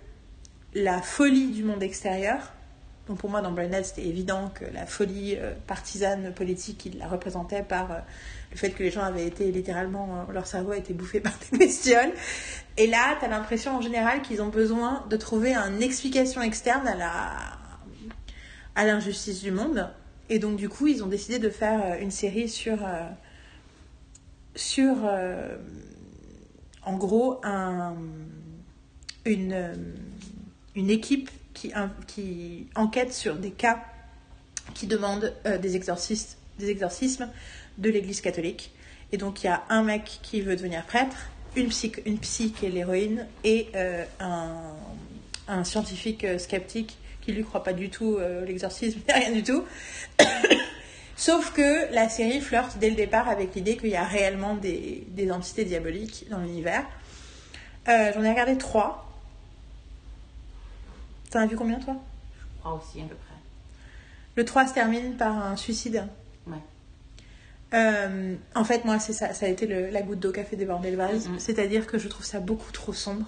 la 0.74 1.02
folie 1.02 1.48
du 1.50 1.62
monde 1.62 1.82
extérieur, 1.82 2.52
donc 3.06 3.18
pour 3.18 3.28
moi 3.28 3.42
dans 3.42 3.52
Brandon 3.52 3.82
c'était 3.84 4.06
évident 4.06 4.50
que 4.54 4.64
la 4.72 4.86
folie 4.86 5.36
euh, 5.38 5.52
partisane 5.66 6.32
politique 6.32 6.86
il 6.86 6.98
la 6.98 7.06
représentait 7.06 7.62
par 7.62 8.02
le 8.54 8.58
fait 8.58 8.70
que 8.70 8.84
les 8.84 8.90
gens 8.90 9.02
avaient 9.02 9.26
été 9.26 9.50
littéralement, 9.50 10.24
euh, 10.28 10.32
leur 10.32 10.46
cerveau 10.46 10.70
a 10.70 10.76
été 10.76 10.94
bouffé 10.94 11.20
par 11.28 11.32
des 11.50 11.58
bestioles. 11.58 12.12
Et 12.76 12.86
là, 12.86 13.16
tu 13.18 13.24
as 13.24 13.28
l'impression 13.28 13.76
en 13.76 13.80
général 13.80 14.22
qu'ils 14.22 14.40
ont 14.40 14.48
besoin 14.48 15.04
de 15.10 15.16
trouver 15.16 15.54
une 15.54 15.82
explication 15.82 16.40
externe 16.40 16.86
à 16.88 16.96
la 16.96 17.32
à 18.76 18.84
l'injustice 18.84 19.40
du 19.40 19.52
monde. 19.52 19.88
Et 20.30 20.40
donc 20.40 20.56
du 20.56 20.68
coup, 20.68 20.88
ils 20.88 21.04
ont 21.04 21.06
décidé 21.06 21.38
de 21.38 21.48
faire 21.48 21.80
euh, 21.84 22.00
une 22.00 22.10
série 22.10 22.48
sur 22.48 22.84
euh, 22.84 23.08
sur 24.56 24.96
en 26.84 26.96
gros 26.96 27.40
un 27.42 27.96
une 29.24 29.74
une 30.76 30.90
équipe 30.90 31.28
qui 31.54 31.72
qui 32.06 32.68
enquête 32.76 33.12
sur 33.12 33.34
des 33.34 33.50
cas 33.50 33.82
qui 34.74 34.86
demandent 34.86 35.34
des 35.60 35.74
exorcistes 35.74 36.38
des 36.60 36.70
exorcismes 36.70 37.28
de 37.78 37.90
l'Église 37.90 38.20
catholique. 38.20 38.72
Et 39.12 39.16
donc 39.16 39.42
il 39.42 39.46
y 39.46 39.50
a 39.50 39.62
un 39.68 39.82
mec 39.82 40.20
qui 40.22 40.40
veut 40.40 40.56
devenir 40.56 40.84
prêtre, 40.84 41.16
une 41.56 41.68
psy, 41.68 41.92
une 42.04 42.18
psy 42.18 42.52
qui 42.52 42.66
est 42.66 42.70
l'héroïne 42.70 43.26
et 43.44 43.68
euh, 43.74 44.04
un, 44.20 44.72
un 45.48 45.64
scientifique 45.64 46.24
euh, 46.24 46.38
sceptique 46.38 46.98
qui 47.20 47.32
lui 47.32 47.44
croit 47.44 47.62
pas 47.62 47.72
du 47.72 47.90
tout 47.90 48.16
euh, 48.16 48.44
l'exorcisme, 48.44 49.00
rien 49.08 49.32
du 49.32 49.42
tout. 49.42 49.64
Sauf 51.16 51.52
que 51.52 51.92
la 51.94 52.08
série 52.08 52.40
flirte 52.40 52.78
dès 52.78 52.90
le 52.90 52.96
départ 52.96 53.28
avec 53.28 53.54
l'idée 53.54 53.76
qu'il 53.76 53.90
y 53.90 53.96
a 53.96 54.04
réellement 54.04 54.56
des, 54.56 55.06
des 55.08 55.30
entités 55.30 55.64
diaboliques 55.64 56.26
dans 56.28 56.38
l'univers. 56.38 56.84
Euh, 57.88 58.10
J'en 58.14 58.22
ai 58.24 58.30
regardé 58.30 58.58
trois. 58.58 59.08
T'en 61.30 61.40
as 61.40 61.46
vu 61.46 61.56
combien 61.56 61.78
toi? 61.78 61.96
Je 62.34 62.60
crois 62.60 62.74
aussi, 62.74 63.00
à 63.00 63.04
peu 63.04 63.14
près. 63.14 63.34
Le 64.36 64.44
3 64.44 64.66
se 64.66 64.74
termine 64.74 65.16
par 65.16 65.36
un 65.36 65.56
suicide. 65.56 66.06
Euh, 67.74 68.34
en 68.54 68.64
fait, 68.64 68.84
moi, 68.84 68.98
c'est 68.98 69.12
ça, 69.12 69.34
ça 69.34 69.46
a 69.46 69.48
été 69.48 69.66
le- 69.66 69.90
la 69.90 70.02
goutte 70.02 70.20
d'eau 70.20 70.32
qui 70.32 70.40
a 70.40 70.44
fait 70.44 70.56
déborder 70.56 70.90
le 70.90 70.96
vase. 70.96 71.28
C'est-à-dire 71.38 71.86
que 71.86 71.98
je 71.98 72.08
trouve 72.08 72.24
ça 72.24 72.40
beaucoup 72.40 72.70
trop 72.72 72.92
sombre. 72.92 73.26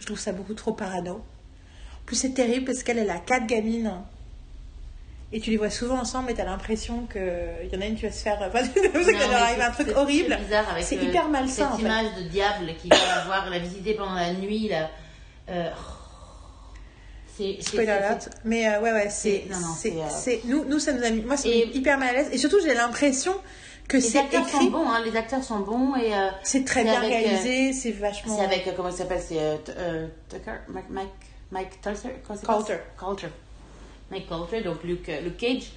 Je 0.00 0.06
trouve 0.06 0.18
ça 0.18 0.32
beaucoup 0.32 0.54
trop 0.54 0.72
parano. 0.72 1.12
En 1.14 2.04
plus, 2.06 2.16
c'est 2.16 2.30
terrible 2.34 2.64
parce 2.66 2.82
qu'elle, 2.82 2.98
elle 2.98 3.10
a 3.10 3.18
quatre 3.18 3.46
gamines. 3.46 3.92
Et 5.32 5.38
tu 5.40 5.50
les 5.50 5.56
vois 5.56 5.70
souvent 5.70 6.00
ensemble 6.00 6.32
et 6.32 6.34
t'as 6.34 6.44
l'impression 6.44 7.06
qu'il 7.06 7.68
y 7.72 7.76
en 7.76 7.80
a 7.80 7.86
une 7.86 7.94
qui 7.94 8.02
va 8.02 8.10
se 8.10 8.22
faire. 8.24 8.38
Enfin, 8.52 8.62
mais 8.74 9.12
leur 9.12 9.32
arrive 9.42 9.60
un 9.60 9.70
truc 9.70 9.88
horrible. 9.96 10.36
C'est 10.36 10.44
bizarre 10.44 10.68
avec 10.70 10.82
C'est 10.84 10.96
hyper 10.96 11.28
malsain, 11.28 11.66
Cette 11.66 11.74
en 11.74 11.76
fait. 11.76 11.82
image 11.82 12.14
de 12.16 12.28
diable 12.28 12.72
qui 12.82 12.88
va 12.88 12.96
avoir 13.22 13.48
la 13.48 13.60
visiter 13.60 13.94
pendant 13.94 14.14
la 14.14 14.32
nuit 14.32 14.68
là. 14.68 14.90
Euh, 15.48 15.70
c'est 17.40 17.56
c'est- 17.60 17.68
Spoiler 17.68 17.86
c'est- 17.86 17.92
alert. 18.04 18.30
Mais 18.44 18.68
euh, 18.68 18.80
ouais, 18.80 18.92
ouais, 18.92 19.08
c'est. 19.10 19.44
C'est- 19.48 19.54
c'est- 19.54 19.90
c'est, 19.90 20.00
euh, 20.02 20.06
c'est- 20.10 20.40
nous, 20.44 20.64
nous, 20.64 20.78
ça 20.78 20.92
nous 20.92 21.02
a 21.04 21.10
mis. 21.10 21.22
Moi, 21.22 21.36
ça 21.36 21.48
mis 21.48 21.62
hyper 21.74 21.98
mal 21.98 22.08
à 22.10 22.12
l'aise. 22.18 22.28
Et 22.32 22.38
surtout, 22.38 22.58
j'ai 22.62 22.74
l'impression 22.74 23.34
que 23.88 23.96
Les 23.96 24.02
c'est 24.02 24.18
acteurs 24.18 24.48
sont 24.48 24.56
écrit. 24.58 24.70
bons, 24.70 24.88
hein, 24.88 25.02
les 25.04 25.16
acteurs 25.16 25.42
sont 25.42 25.58
bons 25.60 25.96
et 25.96 26.14
euh, 26.14 26.28
C'est 26.44 26.64
très 26.64 26.80
C'est 26.80 26.84
bien 26.84 27.00
avec, 27.00 27.10
euh, 27.12 27.16
réalisé, 27.28 27.72
c'est 27.72 27.90
vachement. 27.92 28.36
c'est 28.38 28.44
avec 28.44 28.76
comment 28.76 28.88
il 28.90 28.94
s'appelle 28.96 29.20
c'est 29.20 29.38
Tucker 30.28 30.52
Mike 30.68 30.90
Mike 30.90 31.08
Mike 31.50 31.80
Tulser 31.82 32.10
c'est 32.28 32.44
Coulter. 32.46 32.76
Coulter 32.96 33.26
Mike 34.12 34.28
Coulter 34.28 34.60
donc 34.62 34.84
Luke 34.84 35.10
Luke 35.24 35.36
Cage 35.36 35.72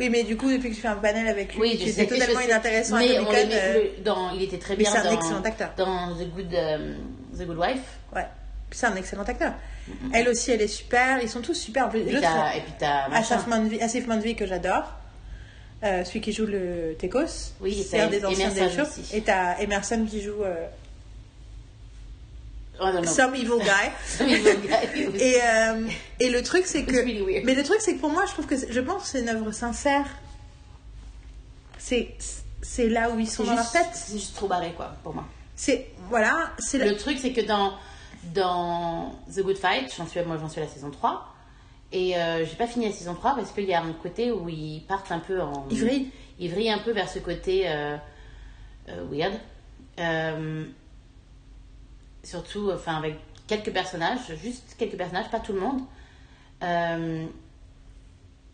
Oui, 0.00 0.08
mais 0.10 0.24
du 0.24 0.36
coup, 0.36 0.50
depuis 0.50 0.70
que 0.70 0.74
je 0.74 0.80
fais 0.80 0.88
un 0.88 0.96
panel 0.96 1.28
avec 1.28 1.54
lui, 1.54 1.60
oui 1.60 1.76
qui 1.76 1.90
était 1.90 2.06
totalement 2.06 2.40
inintéressant 2.40 2.96
à 2.96 2.98
mais 2.98 3.08
Comic 3.14 3.20
on 3.20 3.24
Con, 3.26 3.32
l'aimait 3.32 3.72
le- 3.98 4.02
dans 4.02 4.30
il 4.32 4.42
était 4.42 4.58
très 4.58 4.74
bien 4.74 4.90
c'est 4.90 4.98
un 4.98 5.04
dans 5.04 5.12
excellent 5.12 5.42
acteur. 5.42 5.70
dans 5.76 6.16
The 6.16 6.28
Good 6.34 6.54
euh, 6.54 6.94
The 7.38 7.46
Good 7.46 7.58
Wife 7.58 7.80
Ouais. 8.16 8.26
C'est 8.72 8.86
un 8.86 8.96
excellent 8.96 9.22
acteur. 9.22 9.52
Elle 10.12 10.28
aussi, 10.28 10.50
elle 10.50 10.62
est 10.62 10.68
super. 10.68 11.20
Ils 11.22 11.28
sont 11.28 11.40
tous 11.40 11.54
super. 11.54 11.94
Et 11.94 12.04
puis 12.04 12.16
t'as 12.20 12.56
et 12.56 12.60
puis 12.60 13.50
Manvi, 13.50 13.80
Asif 13.80 14.06
Manvi, 14.06 14.34
que 14.34 14.46
j'adore. 14.46 14.84
Euh, 15.84 16.04
celui 16.04 16.20
qui 16.20 16.32
joue 16.32 16.46
le 16.46 16.94
Tekos. 16.96 17.54
Oui, 17.60 17.84
c'est 17.88 18.00
un 18.00 18.06
des 18.06 18.24
anciens 18.24 18.50
Emerson 18.50 18.88
des. 19.10 19.16
Et 19.16 19.20
t'as 19.22 19.58
Emerson 19.58 20.06
qui 20.08 20.22
joue 20.22 20.44
euh, 20.44 20.66
Oh, 22.80 22.86
non, 22.86 23.02
non. 23.02 23.04
Some 23.04 23.34
Evil 23.34 23.58
Guy. 23.58 23.90
Some 24.06 24.28
evil 24.28 24.60
guy. 24.60 25.22
Et, 25.22 25.40
euh, 25.42 25.88
et 26.20 26.30
le 26.30 26.42
truc, 26.42 26.66
c'est 26.66 26.84
que. 26.84 26.96
Really. 26.96 27.42
Mais 27.44 27.54
le 27.54 27.62
truc, 27.62 27.78
c'est 27.80 27.94
que 27.94 28.00
pour 28.00 28.10
moi, 28.10 28.24
je 28.26 28.32
trouve 28.32 28.46
que. 28.46 28.56
Je 28.56 28.80
pense 28.80 29.02
que 29.02 29.08
c'est 29.08 29.20
une 29.20 29.28
œuvre 29.28 29.52
sincère. 29.52 30.06
C'est. 31.78 32.14
C'est 32.62 32.88
là 32.88 33.10
où 33.10 33.18
ils 33.18 33.28
sont 33.28 33.42
dans 33.42 33.54
leur 33.54 33.62
juste, 33.62 33.72
tête. 33.72 33.88
c'est 33.92 34.12
juste 34.16 34.36
trop 34.36 34.46
barré 34.46 34.72
quoi 34.76 34.94
pour 35.02 35.14
moi 35.14 35.24
C'est. 35.56 35.88
Voilà. 36.08 36.52
C'est 36.58 36.78
Le 36.78 36.96
truc, 36.96 37.18
c'est 37.20 37.32
que 37.32 37.40
dans, 37.40 37.74
dans 38.34 39.12
The 39.34 39.40
Good 39.40 39.58
Fight, 39.58 39.94
j'en 39.96 40.06
suis, 40.06 40.22
moi 40.22 40.38
j'en 40.38 40.48
suis 40.48 40.60
à 40.60 40.64
la 40.64 40.70
saison 40.70 40.90
3, 40.90 41.32
et 41.92 42.16
euh, 42.16 42.44
j'ai 42.46 42.56
pas 42.56 42.66
fini 42.66 42.86
la 42.86 42.92
saison 42.92 43.14
3 43.14 43.36
parce 43.36 43.52
qu'il 43.52 43.64
y 43.64 43.74
a 43.74 43.82
un 43.82 43.92
côté 43.92 44.32
où 44.32 44.48
ils 44.48 44.82
partent 44.88 45.12
un 45.12 45.18
peu 45.18 45.40
en. 45.42 45.66
Ils 45.70 45.80
vrillent. 45.80 46.10
Ils 46.38 46.50
vrillent 46.50 46.70
un 46.70 46.78
peu 46.78 46.92
vers 46.92 47.08
ce 47.08 47.18
côté 47.18 47.64
euh, 47.66 47.96
euh, 48.88 49.04
weird. 49.10 49.34
Euh, 50.00 50.64
surtout, 52.22 52.70
enfin, 52.72 52.96
avec 52.96 53.16
quelques 53.46 53.72
personnages, 53.72 54.34
juste 54.42 54.74
quelques 54.78 54.96
personnages, 54.96 55.30
pas 55.30 55.40
tout 55.40 55.52
le 55.52 55.60
monde. 55.60 55.82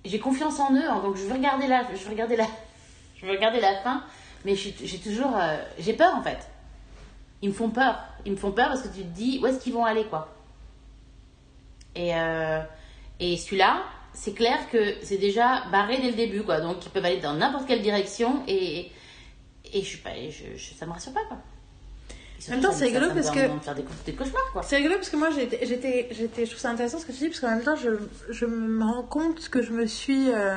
J'ai 0.04 0.18
confiance 0.18 0.58
en 0.58 0.72
eux, 0.74 0.88
hein, 0.88 1.00
donc 1.02 1.16
je 1.16 1.22
veux 1.22 1.34
regarder 1.34 1.66
la, 1.66 1.84
je 1.94 2.02
veux 2.04 2.10
regarder 2.10 2.36
la, 2.36 2.46
je 3.16 3.26
veux 3.26 3.32
regarder 3.32 3.60
la 3.60 3.74
fin, 3.82 4.02
mais 4.44 4.54
j'ai 4.54 4.98
toujours, 4.98 5.36
j'ai 5.78 5.92
peur 5.92 6.14
en 6.14 6.22
fait. 6.22 6.48
Ils 7.42 7.50
me 7.50 7.54
font 7.54 7.70
peur, 7.70 8.02
ils 8.28 8.32
me 8.32 8.36
font 8.36 8.52
peur 8.52 8.68
parce 8.68 8.82
que 8.82 8.88
tu 8.88 9.00
te 9.02 9.14
dis 9.16 9.40
où 9.42 9.46
est-ce 9.46 9.58
qu'ils 9.58 9.72
vont 9.72 9.84
aller 9.86 10.04
quoi. 10.04 10.28
Et 11.94 12.14
euh, 12.14 12.60
et 13.20 13.36
celui-là, 13.36 13.82
c'est 14.12 14.32
clair 14.34 14.58
que 14.70 14.94
c'est 15.02 15.16
déjà 15.16 15.64
barré 15.72 15.96
dès 15.98 16.10
le 16.10 16.16
début 16.16 16.42
quoi, 16.42 16.60
donc 16.60 16.84
ils 16.84 16.90
peuvent 16.90 17.04
aller 17.04 17.20
dans 17.20 17.32
n'importe 17.34 17.66
quelle 17.66 17.82
direction 17.82 18.42
et 18.46 18.90
et 19.72 19.80
je 19.82 19.86
suis 19.86 19.98
pas, 19.98 20.10
je, 20.30 20.56
je- 20.56 20.74
ça 20.74 20.86
me 20.86 20.92
rassure 20.92 21.12
pas 21.12 21.24
quoi. 21.28 21.38
En 22.48 22.50
même 22.52 22.60
temps, 22.62 22.68
c'est 22.72 22.84
rigolo 22.86 23.06
parce 23.14 23.30
que- 23.34 23.64
faire 23.64 23.74
des, 23.74 23.82
cau- 23.82 23.90
des 24.06 24.12
cauchemars 24.14 24.52
quoi. 24.52 24.62
C'est 24.62 24.76
rigolo 24.76 24.94
parce 24.96 25.10
que 25.10 25.16
moi 25.16 25.28
j'étais, 25.30 26.08
je 26.12 26.44
trouve 26.44 26.58
ça 26.58 26.70
intéressant 26.70 26.98
ce 26.98 27.06
que 27.06 27.12
tu 27.12 27.18
dis 27.18 27.28
parce 27.28 27.40
qu'en 27.40 27.50
même 27.50 27.62
temps 27.64 27.76
je, 27.76 27.90
je 28.30 28.44
me 28.46 28.84
rends 28.84 29.02
compte 29.02 29.48
que 29.48 29.62
je 29.62 29.72
me 29.72 29.86
suis 29.86 30.30
euh, 30.30 30.56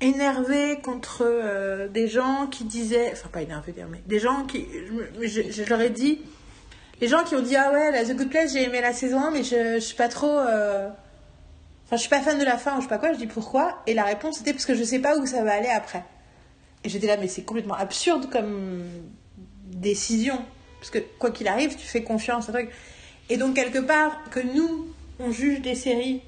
énervée 0.00 0.80
contre 0.82 1.22
euh, 1.24 1.88
des 1.88 2.08
gens 2.08 2.46
qui 2.46 2.64
disaient, 2.64 3.10
enfin 3.12 3.28
pas 3.32 3.42
énervée 3.42 3.74
mais 3.90 4.02
des 4.06 4.18
gens 4.18 4.44
qui, 4.44 4.66
je, 5.22 5.68
leur 5.68 5.80
ai 5.80 5.90
dit, 5.90 6.20
les 7.00 7.08
gens 7.08 7.24
qui 7.24 7.34
ont 7.34 7.42
dit 7.42 7.56
ah 7.56 7.72
ouais 7.72 7.90
la 7.90 8.04
The 8.04 8.16
Good 8.16 8.30
Place 8.30 8.52
j'ai 8.52 8.64
aimé 8.64 8.80
la 8.80 8.92
saison 8.92 9.20
1 9.20 9.30
mais 9.30 9.42
je, 9.42 9.74
je 9.74 9.78
suis 9.78 9.96
pas 9.96 10.08
trop 10.08 10.38
euh, 10.38 10.88
enfin 11.86 11.96
je 11.96 12.00
suis 12.00 12.10
pas 12.10 12.20
fan 12.20 12.38
de 12.38 12.44
la 12.44 12.58
fin 12.58 12.76
ou 12.76 12.76
je 12.78 12.82
sais 12.82 12.88
pas 12.88 12.98
quoi 12.98 13.12
je 13.12 13.18
dis 13.18 13.26
pourquoi 13.26 13.82
et 13.86 13.94
la 13.94 14.04
réponse 14.04 14.38
c'était 14.38 14.52
parce 14.52 14.66
que 14.66 14.74
je 14.74 14.84
sais 14.84 15.00
pas 15.00 15.16
où 15.16 15.26
ça 15.26 15.42
va 15.44 15.52
aller 15.52 15.68
après. 15.68 16.04
Et 16.82 16.88
j'étais 16.88 17.06
là 17.06 17.16
mais 17.16 17.28
c'est 17.28 17.42
complètement 17.42 17.74
absurde 17.74 18.28
comme 18.30 18.84
décision 19.64 20.38
parce 20.80 20.90
que 20.90 20.98
quoi 21.18 21.30
qu'il 21.30 21.48
arrive 21.48 21.76
tu 21.76 21.86
fais 21.86 22.02
confiance 22.02 22.48
à 22.48 22.52
truc 22.52 22.70
et 23.30 23.36
donc 23.36 23.54
quelque 23.54 23.78
part 23.78 24.18
que 24.30 24.40
nous 24.40 24.88
on 25.18 25.30
juge 25.30 25.62
des 25.62 25.74
séries 25.74 26.22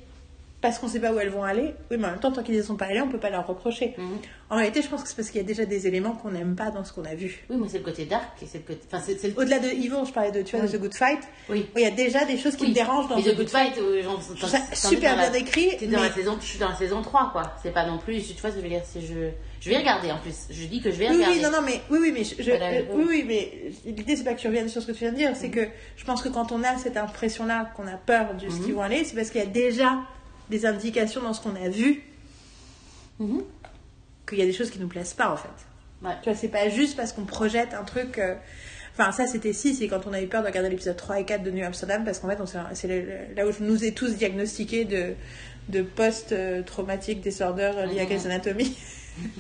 parce 0.63 0.79
qu'on 0.79 0.89
sait 0.89 1.01
pas 1.01 1.13
où 1.13 1.19
elles 1.19 1.29
vont 1.31 1.45
aller 1.45 1.75
oui 1.91 1.97
mais 1.99 2.07
en 2.07 2.11
même 2.13 2.19
temps 2.21 2.33
tant 2.33 2.43
qu'ils 2.43 2.57
ne 2.57 2.63
sont 2.63 2.77
pas 2.77 2.87
allés 2.87 3.01
on 3.01 3.09
peut 3.09 3.19
pas 3.21 3.31
leur 3.31 3.47
reprocher 3.47 3.95
Mhm. 3.99 4.19
en 4.51 4.57
réalité 4.57 4.81
je 4.83 4.89
pense 4.89 5.03
que 5.03 5.09
c'est 5.09 5.15
parce 5.17 5.29
qu'il 5.31 5.41
y 5.41 5.45
a 5.45 5.47
déjà 5.47 5.65
des 5.67 5.87
éléments 5.87 6.13
qu'on 6.13 6.31
n'aime 6.31 6.57
pas 6.57 6.71
dans 6.71 6.83
ce 6.85 6.93
qu'on 6.93 7.05
a 7.05 7.15
vu 7.15 7.45
Oui, 7.51 7.57
moi 7.57 7.67
c'est 7.71 7.79
le 7.79 7.85
côté 7.85 8.07
dark 8.07 8.25
c'est 8.47 8.61
côté. 8.67 8.81
Enfin, 8.93 9.03
le. 9.23 9.39
au-delà 9.41 9.59
de 9.59 9.69
Evil, 9.69 9.93
je 10.07 10.13
parlais 10.13 10.33
de, 10.33 10.43
tu 10.43 10.57
vois, 10.57 10.67
de 10.67 10.71
Oui. 10.71 10.79
The 10.79 10.81
Good 10.81 10.95
Fight, 10.95 11.19
Oui. 11.51 11.67
où 11.75 11.79
il 11.79 11.83
y 11.83 11.87
a 11.87 11.91
déjà 11.91 12.25
des 12.25 12.39
choses 12.39 12.57
qui 12.57 12.65
Oui. 12.65 12.71
me 12.71 12.75
dérangent 12.75 13.09
dans 13.09 13.17
Mais 13.17 13.23
The 13.23 13.33
The 13.33 13.37
Good 13.37 13.49
Fight, 13.51 13.79
euh, 13.79 14.03
genre, 14.03 14.21
Je 14.35 14.47
ça 14.47 14.59
super 14.73 15.17
la- 15.17 15.29
bien 15.31 15.41
écrit, 15.41 15.77
T'es 15.79 15.87
dans 15.87 16.01
mais- 16.01 16.09
la 16.09 16.15
saison, 16.15 16.37
je 16.41 16.47
suis 16.47 16.59
dans 16.59 16.69
la 16.71 16.75
saison 16.77 17.03
3, 17.03 17.31
quoi. 17.33 17.53
C'est 17.63 17.73
pas 17.73 17.87
non 17.87 17.99
plus, 17.99 18.23
tu 18.23 18.41
vois 18.41 18.51
ce 18.51 18.57
que 18.57 18.61
je 18.61 18.67
veux 18.67 18.71
dire, 18.73 18.83
c'est 18.85 19.01
je, 19.01 19.31
je 19.61 19.71
vais 19.71 19.77
regarder 19.79 20.11
en 20.11 20.19
plus. 20.19 20.47
Je 20.51 20.65
dis 20.67 20.81
que 20.81 20.91
je 20.91 20.97
vais 20.97 21.09
Oui, 21.11 21.17
regarder. 21.17 21.37
oui, 21.37 21.43
non, 21.43 21.51
non, 21.51 21.63
mais 21.65 21.81
oui, 21.91 21.99
oui, 22.01 22.13
mais 22.15 22.25
je, 22.25 22.43
Voilà, 22.51 22.67
euh, 22.71 22.83
oui. 22.93 23.05
oui, 23.05 23.05
oui, 23.09 23.25
mais 23.27 23.93
l'idée 23.93 24.17
c'est 24.17 24.25
pas 24.25 24.35
que 24.35 24.41
tu 24.41 24.47
reviennes 24.47 24.69
sur 24.69 24.81
ce 24.81 24.87
que 24.87 24.93
tu 24.93 25.01
viens 25.01 25.13
de 25.13 25.17
dire, 25.17 25.31
c'est 25.35 25.51
que 25.51 25.67
je 25.97 26.05
pense 26.05 26.23
que 26.23 26.29
quand 26.29 26.53
on 26.53 26.63
a 26.63 26.77
cette 26.79 26.97
impression-là, 26.97 27.71
qu'on 27.77 27.87
a 27.87 27.97
peur 27.97 28.35
de 28.35 28.49
ce 28.49 28.57
Mhm. 28.57 28.65
qu'ils 28.65 28.75
vont 28.75 28.83
aller, 28.83 29.05
c'est 29.05 29.15
parce 29.17 29.31
qu'il 29.31 29.41
y 29.41 29.45
a 29.45 29.49
déjà 29.49 29.99
des 30.51 30.67
indications 30.67 31.23
dans 31.23 31.33
ce 31.35 31.41
qu'on 31.41 31.55
a 31.57 31.69
vu 31.69 32.03
Mhm. 33.19 33.43
qu'il 34.29 34.39
y 34.39 34.43
a 34.43 34.47
des 34.47 34.53
choses 34.53 34.71
qui 34.71 34.79
nous 34.79 34.89
plaisent 34.89 35.15
pas 35.15 35.31
en 35.31 35.37
fait. 35.37 35.49
Ouais. 36.03 36.13
Tu 36.23 36.29
vois, 36.31 36.39
c'est 36.39 36.49
pas 36.49 36.69
juste 36.69 36.97
parce 36.97 37.13
qu'on 37.13 37.25
projette 37.25 37.73
un 37.75 37.85
truc. 37.85 38.19
euh, 38.19 38.35
Enfin, 38.99 39.13
ça 39.13 39.27
c'était 39.27 39.53
si, 39.53 39.75
c'est 39.75 39.89
quand 39.89 40.07
on 40.07 40.13
a 40.15 40.23
eu 40.23 40.27
peur 40.27 40.41
de 40.43 40.47
regarder 40.47 40.71
l'épisode 40.71 40.97
3 40.97 41.21
et 41.21 41.25
4 41.27 41.43
de 41.43 41.51
New 41.51 41.63
Amsterdam, 41.65 42.03
parce 42.05 42.19
qu'en 42.19 42.29
fait, 42.31 42.39
c'est 42.75 42.89
là 43.37 43.47
où 43.47 43.53
je 43.53 43.63
nous 43.63 43.85
ai 43.85 43.93
tous 43.93 44.15
diagnostiqué 44.17 44.87
de, 44.87 45.13
de 45.69 45.83
post-traumatique 45.83 47.21
disorder 47.21 47.73
euh, 47.77 47.85
lié 47.87 48.01
à 48.01 48.03
Mhm. 48.05 48.09
Grey's 48.09 48.25
Anatomy. 48.27 48.77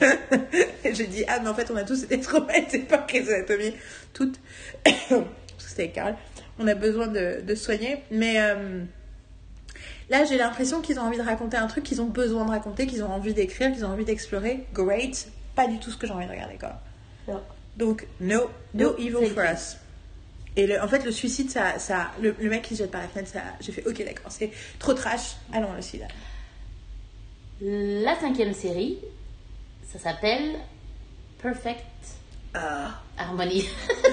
Et 0.84 0.94
J'ai 0.94 1.06
dit, 1.06 1.24
ah, 1.28 1.38
mais 1.42 1.48
en 1.48 1.54
fait, 1.54 1.70
on 1.70 1.76
a 1.76 1.84
tous 1.84 2.02
été 2.04 2.20
traumatisés 2.20 2.80
par 2.88 3.06
Grey's 3.06 3.28
Anatomy, 3.30 3.72
toutes. 4.12 4.38
c'était 5.58 5.88
Carole. 5.88 6.16
On 6.58 6.66
a 6.68 6.74
besoin 6.74 7.06
de, 7.06 7.40
de 7.42 7.54
soigner. 7.54 7.96
Mais 8.10 8.34
euh, 8.40 8.82
là, 10.10 10.24
j'ai 10.24 10.36
l'impression 10.38 10.80
qu'ils 10.80 10.98
ont 10.98 11.02
envie 11.02 11.18
de 11.18 11.22
raconter 11.22 11.56
un 11.56 11.66
truc 11.66 11.84
qu'ils 11.84 12.00
ont 12.00 12.06
besoin 12.06 12.44
de 12.44 12.50
raconter, 12.50 12.86
qu'ils 12.86 13.02
ont 13.04 13.10
envie 13.12 13.34
d'écrire, 13.34 13.72
qu'ils 13.72 13.84
ont 13.84 13.90
envie 13.90 14.04
d'explorer. 14.04 14.66
Great. 14.72 15.28
Pas 15.54 15.66
du 15.66 15.78
tout 15.78 15.90
ce 15.90 15.96
que 15.96 16.06
j'ai 16.06 16.12
envie 16.12 16.26
de 16.26 16.30
regarder, 16.30 16.56
quoi. 16.58 16.80
Non. 17.28 17.42
Donc, 17.76 18.06
no, 18.20 18.50
no 18.74 18.90
No, 18.92 18.96
evil 18.98 19.26
for 19.34 19.44
us. 19.44 19.76
Et 20.56 20.66
le- 20.66 20.80
en 20.80 20.88
fait, 20.88 21.04
le 21.04 21.10
suicide, 21.12 21.50
ça, 21.50 21.78
ça, 21.78 22.10
le, 22.22 22.34
le 22.38 22.48
mec 22.48 22.62
qui 22.62 22.74
se 22.76 22.82
jette 22.82 22.90
par 22.90 23.02
la 23.02 23.08
fenêtre, 23.08 23.28
ça, 23.30 23.40
j'ai 23.60 23.72
fait, 23.72 23.86
ok, 23.86 23.98
d'accord, 24.04 24.30
c'est 24.30 24.50
trop 24.78 24.94
trash, 24.94 25.36
allons 25.52 25.72
le 25.74 25.82
sida. 25.82 26.06
La 27.60 28.18
cinquième 28.20 28.52
série, 28.54 28.98
ça 29.90 29.98
s'appelle 29.98 30.56
Perfect 31.42 31.84
Ah. 32.54 33.00
Harmony. 33.18 33.64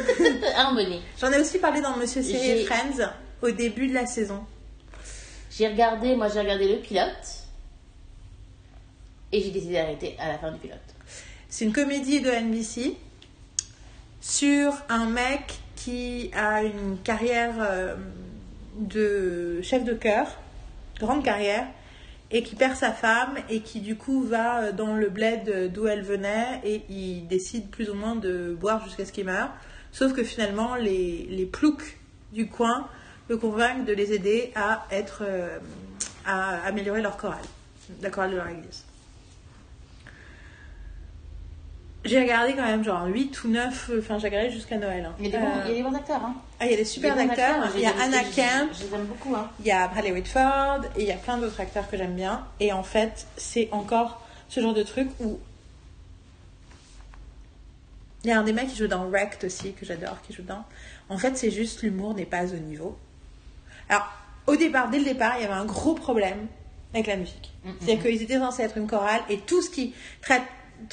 Harmony. 0.55 1.01
J'en 1.19 1.31
ai 1.31 1.39
aussi 1.39 1.59
parlé 1.59 1.81
dans 1.81 1.95
Monsieur 1.97 2.21
Série 2.23 2.65
Friends 2.65 3.09
au 3.41 3.51
début 3.51 3.87
de 3.87 3.93
la 3.93 4.05
saison. 4.05 4.45
J'ai 5.55 5.67
regardé, 5.67 6.15
moi 6.15 6.29
j'ai 6.29 6.39
regardé 6.39 6.67
le 6.67 6.79
pilote. 6.79 7.43
Et 9.31 9.41
j'ai 9.41 9.51
décidé 9.51 9.73
d'arrêter 9.73 10.15
à 10.19 10.27
la 10.27 10.37
fin 10.39 10.51
du 10.51 10.57
pilote. 10.57 10.79
C'est 11.47 11.65
une 11.65 11.73
comédie 11.73 12.21
de 12.21 12.29
NBC 12.29 12.95
sur 14.19 14.73
un 14.89 15.05
mec 15.05 15.59
qui 15.75 16.31
a 16.33 16.63
une 16.63 16.97
carrière 17.03 17.55
euh, 17.59 17.95
de 18.79 19.61
chef 19.61 19.83
de 19.83 19.93
chœur, 19.93 20.27
grande 20.99 21.23
carrière, 21.23 21.67
et 22.31 22.41
qui 22.41 22.55
perd 22.55 22.75
sa 22.75 22.91
femme 22.91 23.35
et 23.49 23.59
qui 23.59 23.79
du 23.79 23.95
coup 23.95 24.23
va 24.23 24.61
euh, 24.61 24.71
dans 24.71 24.95
le 24.95 25.09
bled 25.09 25.71
d'où 25.71 25.85
elle 25.85 26.01
venait 26.01 26.61
et 26.63 26.81
il 26.89 27.27
décide 27.27 27.69
plus 27.69 27.91
ou 27.91 27.93
moins 27.93 28.15
de 28.15 28.57
boire 28.59 28.83
jusqu'à 28.85 29.05
ce 29.05 29.11
qu'il 29.11 29.25
meure. 29.25 29.51
Sauf 29.91 30.13
que 30.13 30.23
finalement, 30.23 30.73
les, 30.75 31.27
les 31.29 31.45
ploucs 31.45 31.99
du 32.31 32.47
coin 32.47 32.87
le 33.29 33.37
convainquent 33.37 33.85
de 33.85 33.93
les 33.93 34.13
aider 34.13 34.51
à 34.55 34.85
être 34.91 35.23
euh, 35.25 35.57
à 36.25 36.61
améliorer 36.65 37.01
leur 37.01 37.17
chorale, 37.17 37.43
la 38.01 38.09
chorale 38.09 38.31
de 38.31 38.35
leur 38.37 38.47
église. 38.47 38.83
J'ai 42.05 42.19
regardé 42.19 42.53
quand 42.53 42.63
même 42.65 42.83
genre 42.83 43.05
8 43.05 43.43
ou 43.45 43.47
9, 43.47 43.91
enfin 43.99 44.19
j'ai 44.19 44.27
regardé 44.27 44.49
jusqu'à 44.51 44.77
Noël. 44.77 45.05
hein. 45.05 45.15
Il 45.19 45.27
y 45.27 45.29
a 45.29 45.31
des, 45.31 45.45
bons, 45.45 45.51
Euh, 45.51 45.61
il 45.67 45.69
y 45.69 45.73
a 45.73 45.75
des 45.77 45.83
bons 45.83 45.95
acteurs. 45.95 46.21
Hein. 46.21 46.35
ah, 46.59 46.65
il 46.65 46.71
y 46.71 46.73
a 46.73 46.77
des 46.77 46.83
super 46.85 47.15
des 47.15 47.21
acteurs. 47.21 47.65
Il 47.75 47.79
y 47.81 47.85
a 47.85 47.91
Anna 48.01 48.17
je- 48.23 48.35
Camp, 48.35 48.67
Je 48.73 48.83
les 48.83 48.93
aime 48.93 49.05
beaucoup. 49.05 49.33
Hein. 49.33 49.49
il 49.61 49.65
y 49.67 49.71
a 49.71 49.87
Bradley 49.87 50.11
Whitford 50.11 50.81
et 50.97 51.01
il 51.03 51.07
y 51.07 51.11
a 51.13 51.15
plein 51.17 51.37
d'autres 51.37 51.61
acteurs 51.61 51.89
que 51.89 51.95
j'aime 51.95 52.15
bien. 52.15 52.45
Et 52.59 52.73
en 52.73 52.83
fait, 52.83 53.25
c'est 53.37 53.69
encore 53.71 54.21
ce 54.49 54.59
genre 54.59 54.73
de 54.73 54.83
truc 54.83 55.07
où. 55.21 55.39
Il 58.25 58.29
y 58.29 58.33
a 58.33 58.39
un 58.39 58.43
des 58.43 58.53
mecs 58.53 58.67
qui 58.69 58.75
joue 58.75 58.87
dans 58.87 59.05
Wrecked 59.09 59.45
aussi, 59.45 59.71
que 59.73 59.85
j'adore, 59.85 60.17
qui 60.27 60.33
joue 60.33 60.43
dans. 60.43 60.63
En 61.09 61.17
fait, 61.17 61.37
c'est 61.37 61.51
juste 61.51 61.83
l'humour 61.83 62.13
n'est 62.15 62.25
pas 62.25 62.43
au 62.45 62.57
niveau. 62.57 62.97
Alors, 63.89 64.07
au 64.47 64.55
départ, 64.55 64.89
dès 64.89 64.99
le 64.99 65.05
départ, 65.05 65.33
il 65.37 65.43
y 65.43 65.45
avait 65.45 65.53
un 65.53 65.65
gros 65.65 65.93
problème 65.93 66.47
avec 66.93 67.07
la 67.07 67.15
musique. 67.15 67.51
Mhm. 67.65 67.73
C'est-à-dire 67.79 68.03
qu'ils 68.03 68.21
étaient 68.21 68.37
censés 68.39 68.63
être 68.63 68.77
une 68.77 68.87
chorale 68.87 69.21
et 69.29 69.37
tout 69.39 69.61
ce 69.61 69.69
qui 69.69 69.93
traite, 70.21 70.43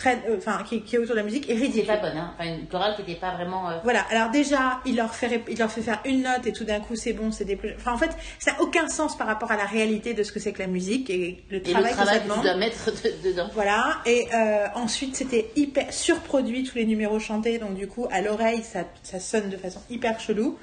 euh, 0.06 0.36
enfin, 0.38 0.62
qui, 0.68 0.82
qui 0.82 0.94
est 0.94 0.98
autour 0.98 1.14
de 1.14 1.18
la 1.20 1.24
musique 1.24 1.50
est 1.50 1.54
C'est 1.54 1.60
ridicule. 1.60 1.86
pas 1.86 1.96
bonne. 1.96 2.16
Hein. 2.16 2.32
Enfin, 2.38 2.48
une 2.48 2.66
chorale 2.68 2.94
qui 2.94 3.02
n'était 3.02 3.20
pas 3.20 3.34
vraiment. 3.34 3.68
euh, 3.68 3.78
Voilà, 3.82 4.02
alors 4.10 4.30
déjà, 4.30 4.80
il 4.86 4.96
leur, 4.96 5.12
fait, 5.14 5.42
il 5.48 5.58
leur 5.58 5.70
fait 5.70 5.82
faire 5.82 6.00
une 6.04 6.22
note 6.22 6.46
et 6.46 6.52
tout 6.52 6.62
d'un 6.64 6.78
coup 6.80 6.94
c'est 6.94 7.12
bon, 7.12 7.32
c'est 7.32 7.44
des 7.44 7.56
plus... 7.56 7.74
Enfin 7.76 7.92
en 7.92 7.98
fait, 7.98 8.10
ça 8.38 8.52
n'a 8.52 8.60
aucun 8.62 8.86
sens 8.88 9.18
par 9.18 9.26
rapport 9.26 9.50
à 9.50 9.56
la 9.56 9.64
réalité 9.64 10.14
de 10.14 10.22
ce 10.22 10.30
que 10.32 10.38
c'est 10.38 10.52
que 10.52 10.60
la 10.60 10.68
musique 10.68 11.10
et 11.10 11.42
le 11.50 11.58
Et 11.58 11.62
travail, 11.62 11.90
le 11.90 11.96
travail 11.96 12.14
que 12.14 12.18
ça 12.18 12.20
tu 12.22 12.28
demande. 12.28 12.42
dois 12.44 12.56
mettre 12.56 12.90
de- 12.92 13.28
dedans. 13.30 13.48
Voilà, 13.52 13.98
et 14.06 14.28
euh, 14.32 14.66
ensuite 14.76 15.16
c'était 15.16 15.50
hyper 15.56 15.92
surproduit 15.92 16.62
tous 16.62 16.76
les 16.76 16.84
numéros 16.86 17.18
chantés, 17.18 17.58
donc 17.58 17.74
du 17.74 17.88
coup 17.88 18.06
à 18.12 18.20
l'oreille 18.22 18.62
ça, 18.62 18.84
ça 19.02 19.18
sonne 19.18 19.50
de 19.50 19.56
façon 19.56 19.80
hyper 19.90 20.20
chelou. 20.20 20.56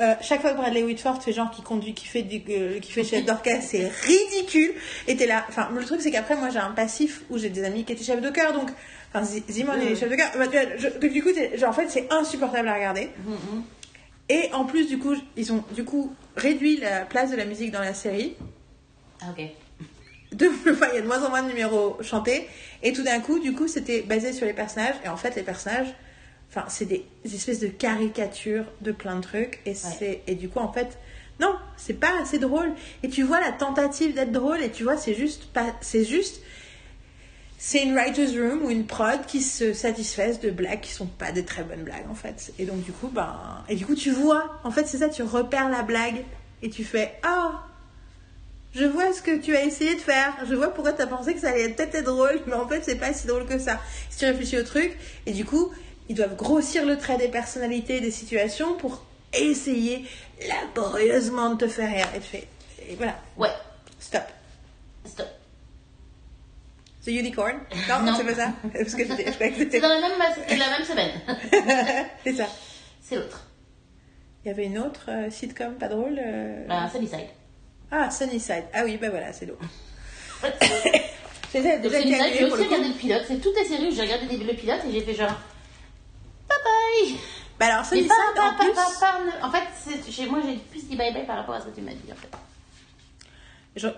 Euh, 0.00 0.14
chaque 0.22 0.40
fois 0.40 0.52
que 0.52 0.56
Bradley 0.56 0.82
Whitford 0.82 1.22
fait 1.22 1.32
genre 1.32 1.50
qui 1.50 1.62
conduit, 1.62 1.92
qui 1.92 2.06
fait, 2.06 2.22
du, 2.22 2.42
euh, 2.48 2.80
qui 2.80 2.90
fait 2.90 3.04
chef 3.04 3.24
d'orchestre, 3.26 3.68
c'est 3.70 3.88
ridicule. 3.88 4.72
Et 5.06 5.16
t'es 5.16 5.26
là. 5.26 5.44
Enfin, 5.48 5.68
le 5.74 5.84
truc 5.84 6.00
c'est 6.00 6.10
qu'après 6.10 6.36
moi 6.36 6.48
j'ai 6.50 6.58
un 6.58 6.70
passif 6.70 7.22
où 7.28 7.38
j'ai 7.38 7.50
des 7.50 7.64
amis 7.64 7.84
qui 7.84 7.92
étaient 7.92 8.04
chefs 8.04 8.22
de 8.22 8.30
chœur, 8.30 8.54
donc 8.54 8.70
enfin 9.12 9.24
Zimon 9.24 9.74
est 9.74 9.96
chef 9.96 10.10
de 10.10 10.16
chœur. 10.16 10.30
Bah, 10.36 10.46
du 11.08 11.22
coup, 11.22 11.30
genre, 11.56 11.70
en 11.70 11.72
fait 11.72 11.88
c'est 11.88 12.10
insupportable 12.10 12.68
à 12.68 12.74
regarder. 12.74 13.10
Mhm. 13.26 13.62
Et 14.30 14.48
en 14.54 14.64
plus 14.64 14.86
du 14.86 14.98
coup 14.98 15.14
ils 15.36 15.52
ont 15.52 15.64
du 15.74 15.84
coup 15.84 16.14
réduit 16.36 16.78
la 16.78 17.00
place 17.00 17.30
de 17.30 17.36
la 17.36 17.44
musique 17.44 17.70
dans 17.70 17.80
la 17.80 17.94
série. 17.94 18.36
Ah, 19.22 19.26
ok. 19.30 19.44
de, 20.32 20.46
enfin, 20.70 20.86
il 20.92 20.96
y 20.96 20.98
a 20.98 21.02
de 21.02 21.06
moins 21.06 21.22
en 21.24 21.30
moins 21.30 21.42
de 21.42 21.48
numéros 21.48 21.98
chantés. 22.02 22.48
Et 22.82 22.92
tout 22.92 23.02
d'un 23.02 23.20
coup, 23.20 23.38
du 23.38 23.52
coup, 23.52 23.68
c'était 23.68 24.02
basé 24.02 24.32
sur 24.32 24.46
les 24.46 24.52
personnages. 24.54 24.94
Et 25.04 25.08
en 25.08 25.16
fait, 25.16 25.34
les 25.36 25.42
personnages, 25.42 25.88
enfin, 26.50 26.64
c'est 26.68 26.86
des, 26.86 27.06
des 27.24 27.34
espèces 27.34 27.60
de 27.60 27.68
caricatures 27.68 28.64
de 28.80 28.92
plein 28.92 29.16
de 29.16 29.22
trucs. 29.22 29.60
Et, 29.66 29.74
c'est, 29.74 30.22
et 30.26 30.34
du 30.34 30.48
coup, 30.48 30.58
en 30.58 30.72
fait, 30.72 30.98
non, 31.38 31.54
c'est 31.76 31.94
pas 31.94 32.20
assez 32.20 32.38
drôle. 32.38 32.72
Et 33.02 33.08
tu 33.08 33.22
vois 33.22 33.40
la 33.40 33.52
tentative 33.52 34.14
d'être 34.14 34.32
drôle. 34.32 34.60
Et 34.62 34.70
tu 34.70 34.82
vois, 34.82 34.96
c'est 34.96 35.14
juste 35.14 35.46
pas, 35.52 35.74
c'est 35.80 36.04
juste, 36.04 36.42
c'est 37.58 37.82
une 37.82 37.94
writer's 37.94 38.32
room 38.36 38.62
ou 38.64 38.70
une 38.70 38.86
prod 38.86 39.24
qui 39.26 39.40
se 39.40 39.72
satisfaisent 39.72 40.40
de 40.40 40.50
blagues 40.50 40.80
qui 40.80 40.92
sont 40.92 41.06
pas 41.06 41.32
des 41.32 41.44
très 41.44 41.62
bonnes 41.62 41.84
blagues, 41.84 42.08
en 42.10 42.14
fait. 42.14 42.52
Et 42.58 42.64
donc, 42.64 42.82
du 42.82 42.92
coup, 42.92 43.08
ben, 43.08 43.64
et 43.68 43.76
du 43.76 43.86
coup, 43.86 43.94
tu 43.94 44.10
vois, 44.10 44.60
en 44.64 44.70
fait, 44.70 44.86
c'est 44.86 44.98
ça, 44.98 45.08
tu 45.08 45.22
repères 45.22 45.70
la 45.70 45.82
blague. 45.82 46.24
Et 46.62 46.68
tu 46.68 46.84
fais, 46.84 47.18
ah, 47.22 47.64
je 48.74 48.84
vois 48.84 49.12
ce 49.12 49.22
que 49.22 49.38
tu 49.38 49.56
as 49.56 49.64
essayé 49.64 49.94
de 49.94 50.00
faire. 50.00 50.36
Je 50.48 50.54
vois 50.54 50.68
pourquoi 50.74 50.92
tu 50.92 51.00
as 51.00 51.06
pensé 51.06 51.32
que 51.32 51.40
ça 51.40 51.50
allait 51.50 51.70
peut-être 51.70 51.94
être 51.94 52.04
drôle, 52.04 52.40
mais 52.46 52.54
en 52.54 52.68
fait, 52.68 52.82
c'est 52.84 52.96
pas 52.96 53.14
si 53.14 53.26
drôle 53.26 53.46
que 53.46 53.58
ça. 53.58 53.80
Si 54.10 54.18
tu 54.18 54.26
réfléchis 54.26 54.58
au 54.58 54.62
truc, 54.62 54.96
et 55.26 55.32
du 55.32 55.44
coup, 55.44 55.72
ils 56.10 56.14
doivent 56.16 56.34
grossir 56.34 56.84
le 56.84 56.98
trait 56.98 57.16
des 57.18 57.28
personnalités, 57.28 58.00
des 58.00 58.10
situations 58.10 58.74
pour 58.74 59.04
essayer 59.32 60.04
laborieusement 60.48 61.50
de 61.50 61.64
te 61.64 61.68
faire 61.70 61.88
rire. 61.94 62.08
Et 62.16 62.18
tu 62.18 62.26
fais, 62.26 62.48
et 62.88 62.96
voilà, 62.96 63.14
Ouais. 63.36 63.48
stop. 64.00 64.24
Stop. 65.06 65.28
The 67.04 67.08
Unicorn? 67.12 67.60
Non, 67.88 68.00
Non. 68.02 68.14
c'est 68.16 68.24
pas 68.24 68.34
ça 68.34 68.52
Parce 68.74 68.94
que 68.96 69.06
j'étais- 69.06 69.26
je 69.26 69.30
croyais 69.34 69.52
que 69.52 69.70
C'est 69.70 69.80
dans 69.80 69.88
la 69.88 70.00
même, 70.00 70.12
c'est 70.48 70.56
la 70.56 70.68
même 70.70 70.84
semaine. 70.84 71.12
c'est 72.24 72.34
ça. 72.34 72.46
c'est 73.00 73.14
l'autre. 73.14 73.46
Il 74.44 74.48
y 74.48 74.50
avait 74.50 74.64
une 74.64 74.78
autre 74.78 75.02
euh, 75.08 75.30
sitcom 75.30 75.74
pas 75.74 75.86
drôle 75.88 76.18
euh, 76.20 76.66
Bah, 76.66 76.90
Sunnyside. 76.92 77.28
Ah, 77.92 78.10
Sunnyside. 78.10 78.64
Ah 78.74 78.82
oui, 78.84 78.96
bah 78.96 79.10
voilà, 79.10 79.32
c'est 79.32 79.46
l'autre. 79.46 79.62
J'ai 81.52 81.60
déjà 81.62 82.00
Sunnyside, 82.00 82.34
j'ai 82.36 82.44
aussi 82.46 82.64
regardé 82.64 82.88
le 82.88 82.94
pilote. 82.94 83.22
C'est 83.28 83.40
toutes 83.40 83.56
les 83.56 83.64
séries 83.64 83.86
où 83.88 83.94
j'ai 83.94 84.02
regardé 84.02 84.36
le 84.36 84.54
pilote 84.54 84.80
et 84.88 84.92
j'ai 84.92 85.02
fait 85.02 85.14
genre. 85.14 85.38
Bye 86.50 86.58
bye! 86.64 87.18
Bah 87.58 87.66
alors, 87.66 87.80
Mais 87.92 87.98
Sunnyside, 87.98 88.08
pas, 88.34 88.42
en 88.42 88.54
pas, 88.56 88.64
plus... 88.64 88.72
pas, 88.72 88.90
pas, 89.00 89.18
pas- 89.40 89.46
en 89.46 89.50
fait, 89.50 89.62
c'est- 90.10 90.26
moi, 90.26 90.40
j'ai 90.44 90.56
plus 90.56 90.84
dit 90.88 90.96
bye 90.96 91.12
bye 91.12 91.24
par 91.26 91.36
rapport 91.36 91.54
à 91.54 91.60
ce 91.60 91.66
que 91.66 91.74
tu 91.74 91.80
m'as 91.82 91.92
dit 91.92 92.10
en 92.12 92.16
fait. 92.16 92.28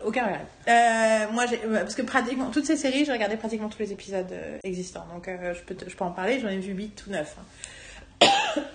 Aucun 0.04 0.24
regret. 0.26 0.46
Euh, 0.68 1.32
moi, 1.32 1.44
ouais, 1.46 1.80
parce 1.80 1.94
que 1.94 2.02
pratiquement 2.02 2.50
toutes 2.50 2.66
ces 2.66 2.76
séries, 2.76 3.04
j'ai 3.06 3.12
regardé 3.12 3.36
pratiquement 3.36 3.68
tous 3.70 3.78
les 3.78 3.90
épisodes 3.92 4.30
euh, 4.30 4.58
existants. 4.64 5.06
Donc, 5.12 5.26
euh, 5.28 5.54
je, 5.54 5.60
peux 5.62 5.74
te- 5.74 5.88
je 5.88 5.96
peux 5.96 6.04
en 6.04 6.10
parler. 6.10 6.38
J'en 6.40 6.48
ai 6.48 6.58
vu 6.58 6.72
8 6.74 7.04
ou 7.06 7.10
9. 7.10 7.36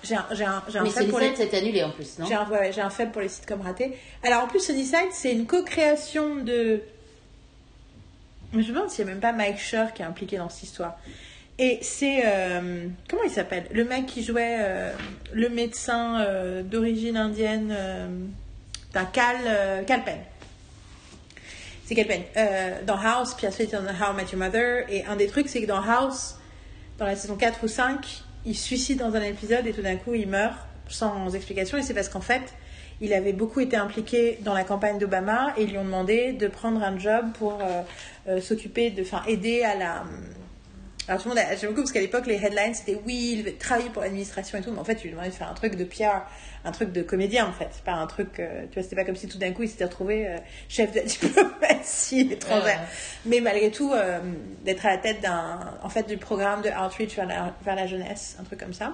j'ai 0.03 0.15
un, 0.15 0.25
j'ai 0.31 0.43
un, 0.43 0.63
j'ai 0.67 0.79
un 0.79 0.83
Mais 0.83 0.89
faible 0.89 1.09
pour 1.09 1.19
les... 1.19 1.35
C'était 1.35 1.57
annulé 1.57 1.83
en 1.83 1.91
plus, 1.91 2.17
non 2.17 2.25
J'ai 2.25 2.33
un, 2.33 2.49
ouais, 2.49 2.71
j'ai 2.73 2.81
un 2.81 2.89
faible 2.89 3.11
pour 3.11 3.21
les 3.21 3.29
sitcoms 3.29 3.61
ratés. 3.61 3.95
Alors 4.23 4.43
en 4.43 4.47
plus, 4.47 4.59
Sunnyside, 4.59 5.09
c'est 5.11 5.31
une 5.31 5.45
co-création 5.45 6.37
de. 6.37 6.81
Je 8.53 8.57
me 8.57 8.63
demande 8.63 8.89
s'il 8.89 9.05
n'y 9.05 9.11
a 9.11 9.13
même 9.13 9.21
pas 9.21 9.33
Mike 9.33 9.59
Schur 9.59 9.93
qui 9.93 10.01
est 10.01 10.05
impliqué 10.05 10.37
dans 10.37 10.49
cette 10.49 10.63
histoire. 10.63 10.97
Et 11.59 11.79
c'est. 11.81 12.21
euh, 12.25 12.87
comment 13.09 13.23
il 13.23 13.31
s'appelle? 13.31 13.65
Le 13.71 13.83
mec 13.83 14.05
qui 14.05 14.23
jouait 14.23 14.57
euh, 14.59 14.91
le 15.33 15.49
médecin 15.49 16.21
euh, 16.21 16.61
d'origine 16.61 17.17
indienne 17.17 17.75
d'un 18.93 19.05
Cal, 19.05 19.83
Cal 19.85 20.03
Penn. 20.03 20.19
C'est 21.85 21.95
Cal 21.95 22.05
Penn. 22.05 22.21
Euh, 22.35 22.81
dans 22.85 22.97
House, 22.97 23.33
puis 23.33 23.47
ensuite 23.47 23.71
dans 23.71 23.79
How 23.79 24.13
I 24.13 24.15
Met 24.15 24.31
Your 24.31 24.37
Mother. 24.37 24.85
Et 24.89 25.03
un 25.05 25.15
des 25.15 25.27
trucs, 25.27 25.49
c'est 25.49 25.61
que 25.61 25.67
dans 25.67 25.81
House, 25.81 26.35
dans 26.99 27.05
la 27.05 27.15
saison 27.15 27.35
4 27.35 27.63
ou 27.63 27.67
5, 27.67 28.23
il 28.45 28.55
suicide 28.55 28.99
dans 28.99 29.15
un 29.15 29.23
épisode 29.23 29.65
et 29.65 29.73
tout 29.73 29.81
d'un 29.81 29.95
coup 29.95 30.13
il 30.13 30.27
meurt 30.27 30.57
sans 30.89 31.33
explication. 31.33 31.77
Et 31.79 31.81
c'est 31.81 31.95
parce 31.95 32.09
qu'en 32.09 32.21
fait, 32.21 32.53
il 33.01 33.13
avait 33.13 33.33
beaucoup 33.33 33.61
été 33.61 33.77
impliqué 33.77 34.37
dans 34.41 34.53
la 34.53 34.63
campagne 34.63 34.99
d'Obama 34.99 35.53
et 35.57 35.63
ils 35.63 35.71
lui 35.71 35.77
ont 35.79 35.85
demandé 35.85 36.33
de 36.33 36.47
prendre 36.47 36.83
un 36.83 36.97
job 36.99 37.25
pour 37.33 37.59
s'occuper 38.41 38.89
de, 38.91 39.01
enfin, 39.01 39.23
aider 39.27 39.63
à 39.63 39.75
la. 39.75 40.03
Alors 41.07 41.21
tout 41.21 41.29
le 41.29 41.35
monde, 41.35 41.43
a- 41.43 41.55
j'aime 41.55 41.69
beaucoup 41.69 41.81
parce 41.83 41.91
qu'à 41.93 42.01
l'époque 42.01 42.25
les 42.27 42.35
headlines 42.35 42.73
c'était 42.73 42.99
oui, 43.05 43.35
il 43.37 43.43
veut 43.43 43.55
travailler 43.57 43.89
pour 43.89 44.01
l'administration 44.01 44.57
et 44.57 44.61
tout, 44.61 44.71
mais 44.71 44.79
en 44.79 44.83
fait, 44.83 44.99
il 45.01 45.03
lui 45.03 45.11
demandait 45.11 45.29
de 45.29 45.33
faire 45.35 45.49
un 45.49 45.53
truc 45.53 45.75
de 45.75 45.83
PR, 45.85 46.23
un 46.65 46.71
truc 46.71 46.91
de 46.91 47.01
comédien 47.01 47.47
en 47.47 47.53
fait, 47.53 47.69
pas 47.85 47.93
un 47.93 48.07
truc, 48.07 48.39
euh, 48.39 48.63
tu 48.69 48.73
vois, 48.75 48.83
c'était 48.83 48.95
pas 48.97 49.05
comme 49.05 49.15
si 49.15 49.27
tout 49.27 49.37
d'un 49.37 49.51
coup 49.53 49.63
il 49.63 49.69
s'était 49.69 49.85
retrouvé 49.85 50.27
euh, 50.27 50.37
chef 50.67 50.91
de 50.91 50.97
la 50.97 51.03
diplomatie 51.05 52.27
étrangère. 52.31 52.65
Ouais. 52.81 52.87
Mais 53.25 53.39
malgré 53.39 53.71
tout, 53.71 53.93
euh, 53.93 54.19
d'être 54.65 54.85
à 54.85 54.89
la 54.91 54.97
tête 54.97 55.21
d'un, 55.21 55.77
en 55.81 55.89
fait, 55.89 56.07
du 56.07 56.17
programme 56.17 56.61
de 56.61 56.69
outreach 56.69 57.15
vers 57.15 57.25
la, 57.25 57.53
vers 57.63 57.75
la 57.75 57.87
jeunesse, 57.87 58.35
un 58.39 58.43
truc 58.43 58.59
comme 58.59 58.73
ça. 58.73 58.93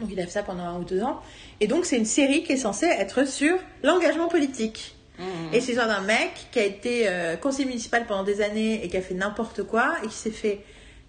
Donc 0.00 0.08
il 0.10 0.18
a 0.18 0.24
fait 0.24 0.30
ça 0.32 0.42
pendant 0.42 0.64
un 0.64 0.78
ou 0.80 0.84
deux 0.84 1.02
ans. 1.02 1.20
Et 1.60 1.68
donc 1.68 1.84
c'est 1.84 1.96
une 1.96 2.04
série 2.06 2.42
qui 2.42 2.52
est 2.54 2.56
censée 2.56 2.86
être 2.86 3.24
sur 3.28 3.56
l'engagement 3.84 4.26
politique. 4.26 4.96
Mhm. 5.20 5.26
Et 5.52 5.60
c'est 5.60 5.68
l'histoire 5.68 5.86
d'un 5.86 6.00
mec 6.00 6.32
qui 6.50 6.58
a 6.58 6.64
été 6.64 7.04
euh, 7.08 7.36
conseiller 7.36 7.66
municipal 7.68 8.04
pendant 8.04 8.24
des 8.24 8.42
années 8.42 8.84
et 8.84 8.88
qui 8.88 8.96
a 8.96 9.00
fait 9.00 9.14
n'importe 9.14 9.62
quoi 9.62 9.94
et 10.02 10.08
qui 10.08 10.14
s'est 10.14 10.32
fait, 10.32 10.58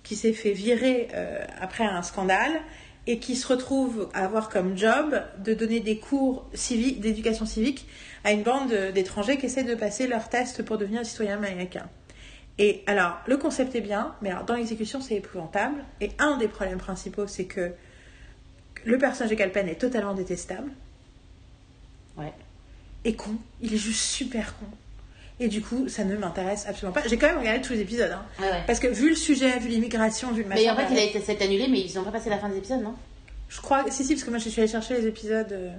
qui 0.06 0.16
s'est 0.16 0.32
fait 0.32 0.54
virer 0.54 1.10
euh, 1.14 1.44
après 1.60 1.84
un 1.84 2.02
scandale 2.02 2.62
et 3.08 3.20
qui 3.20 3.36
se 3.36 3.46
retrouve 3.48 4.10
à 4.14 4.24
avoir 4.24 4.48
comme 4.50 4.78
job 4.78 5.22
de 5.40 5.54
donner 5.54 5.80
des 5.82 5.98
cours 5.98 6.48
civiques, 6.54 7.02
d'éducation 7.02 7.46
civique 7.46 7.88
à 8.24 8.32
une 8.32 8.44
bande 8.44 8.70
de- 8.70 8.92
d'étrangers 8.92 9.38
qui 9.38 9.48
essaient 9.48 9.64
de 9.64 9.76
passer 9.76 10.08
leur 10.08 10.30
test 10.30 10.64
pour 10.64 10.78
devenir 10.78 11.06
citoyen 11.06 11.36
américain. 11.36 11.88
Et 12.58 12.84
alors, 12.88 13.18
le 13.28 13.36
concept 13.38 13.76
est 13.76 13.82
bien, 13.82 14.16
mais 14.22 14.30
alors 14.32 14.46
dans 14.46 14.56
l'exécution, 14.56 15.02
c'est 15.02 15.16
épouvantable. 15.16 15.84
Et 16.00 16.12
un 16.20 16.38
des 16.38 16.48
problèmes 16.48 16.78
principaux, 16.78 17.28
c'est 17.28 17.44
que 17.46 17.74
le 18.86 18.98
personnage 18.98 19.32
de 19.32 19.36
Calpen 19.36 19.68
est 19.68 19.76
totalement 19.82 20.14
détestable 20.14 20.72
Ouais. 22.18 22.32
et 23.04 23.14
con. 23.16 23.36
Il 23.62 23.74
est 23.74 23.78
juste 23.78 24.00
super 24.00 24.56
con. 24.58 24.68
Et 25.40 25.48
du 25.50 25.62
coup, 25.62 25.90
ça 25.90 26.06
ne 26.06 26.16
m'intéresse 26.16 26.66
absolument 26.68 26.94
pas. 26.94 27.06
J'ai 27.08 27.18
quand 27.18 27.28
même 27.28 27.40
regardé 27.40 27.62
tous 27.62 27.74
les 27.74 27.82
épisodes. 27.82 28.12
hein. 28.12 28.24
Ouais, 28.40 28.50
ouais. 28.50 28.64
Parce 28.68 28.80
que 28.80 28.88
vu 28.88 29.10
le 29.10 29.16
sujet, 29.16 29.60
vu 29.60 29.68
l'immigration, 29.68 30.32
vu 30.32 30.44
le 30.44 30.48
machin. 30.50 30.62
Mais 30.64 30.70
en 30.70 30.76
fait, 30.78 30.88
il 30.94 30.98
a 30.98 31.04
été 31.04 31.20
c'est 31.20 31.42
annulé, 31.42 31.68
mais 31.68 31.82
ils 31.82 31.94
n'ont 31.96 32.04
pas 32.06 32.12
passé 32.12 32.30
la 32.30 32.38
fin 32.38 32.48
des 32.48 32.58
épisodes, 32.58 32.82
non? 32.82 32.96
Je 33.50 33.60
crois. 33.62 33.84
Si, 33.92 34.06
si, 34.06 34.14
parce 34.14 34.24
que 34.24 34.30
moi, 34.30 34.40
je 34.40 34.48
suis 34.50 34.62
allée 34.62 34.72
chercher 34.72 34.94
les 34.96 35.08
épisodes. 35.08 35.52
euh, 35.52 35.72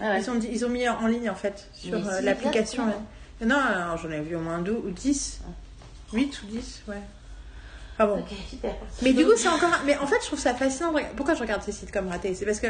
Ouais, 0.00 0.08
ouais. 0.08 0.20
Ils, 0.22 0.30
ont, 0.30 0.40
ils 0.40 0.64
ont 0.64 0.70
mis 0.70 0.88
en 0.88 1.06
ligne, 1.06 1.28
en 1.28 1.34
fait, 1.34 1.68
sur 1.74 1.94
euh, 1.94 2.20
l'application. 2.22 2.84
Non, 3.44 3.56
alors, 3.56 3.98
j'en 3.98 4.10
ai 4.10 4.20
vu 4.22 4.34
au 4.36 4.40
moins 4.40 4.60
2 4.60 4.72
ou 4.72 4.90
10. 4.90 5.40
8 6.14 6.42
ou 6.42 6.46
10, 6.46 6.82
ouais. 6.88 6.96
Ah 7.98 8.06
bon. 8.06 8.20
Ok, 8.20 8.28
super. 8.48 8.74
Mais 9.02 9.12
du 9.12 9.24
coup, 9.26 9.32
c'est 9.36 9.48
encore. 9.48 9.68
Mais 9.84 9.98
en 9.98 10.06
fait, 10.06 10.16
je 10.22 10.26
trouve 10.28 10.38
ça 10.38 10.54
fascinant. 10.54 10.94
Pourquoi 11.16 11.34
je 11.34 11.40
regarde 11.40 11.62
ces 11.62 11.72
sitcoms 11.72 12.08
ratés? 12.08 12.34
C'est 12.34 12.46
parce 12.46 12.60
que. 12.60 12.68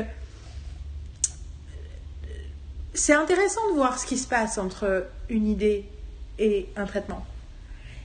C'est 2.95 3.15
intéressant 3.15 3.61
de 3.71 3.75
voir 3.77 3.99
ce 3.99 4.07
qui 4.07 4.19
se 4.19 4.27
passe 4.27 4.59
entre 4.59 5.07
une 5.31 5.47
idée 5.47 5.89
et 6.39 6.69
un 6.77 6.85
traitement. 6.85 7.25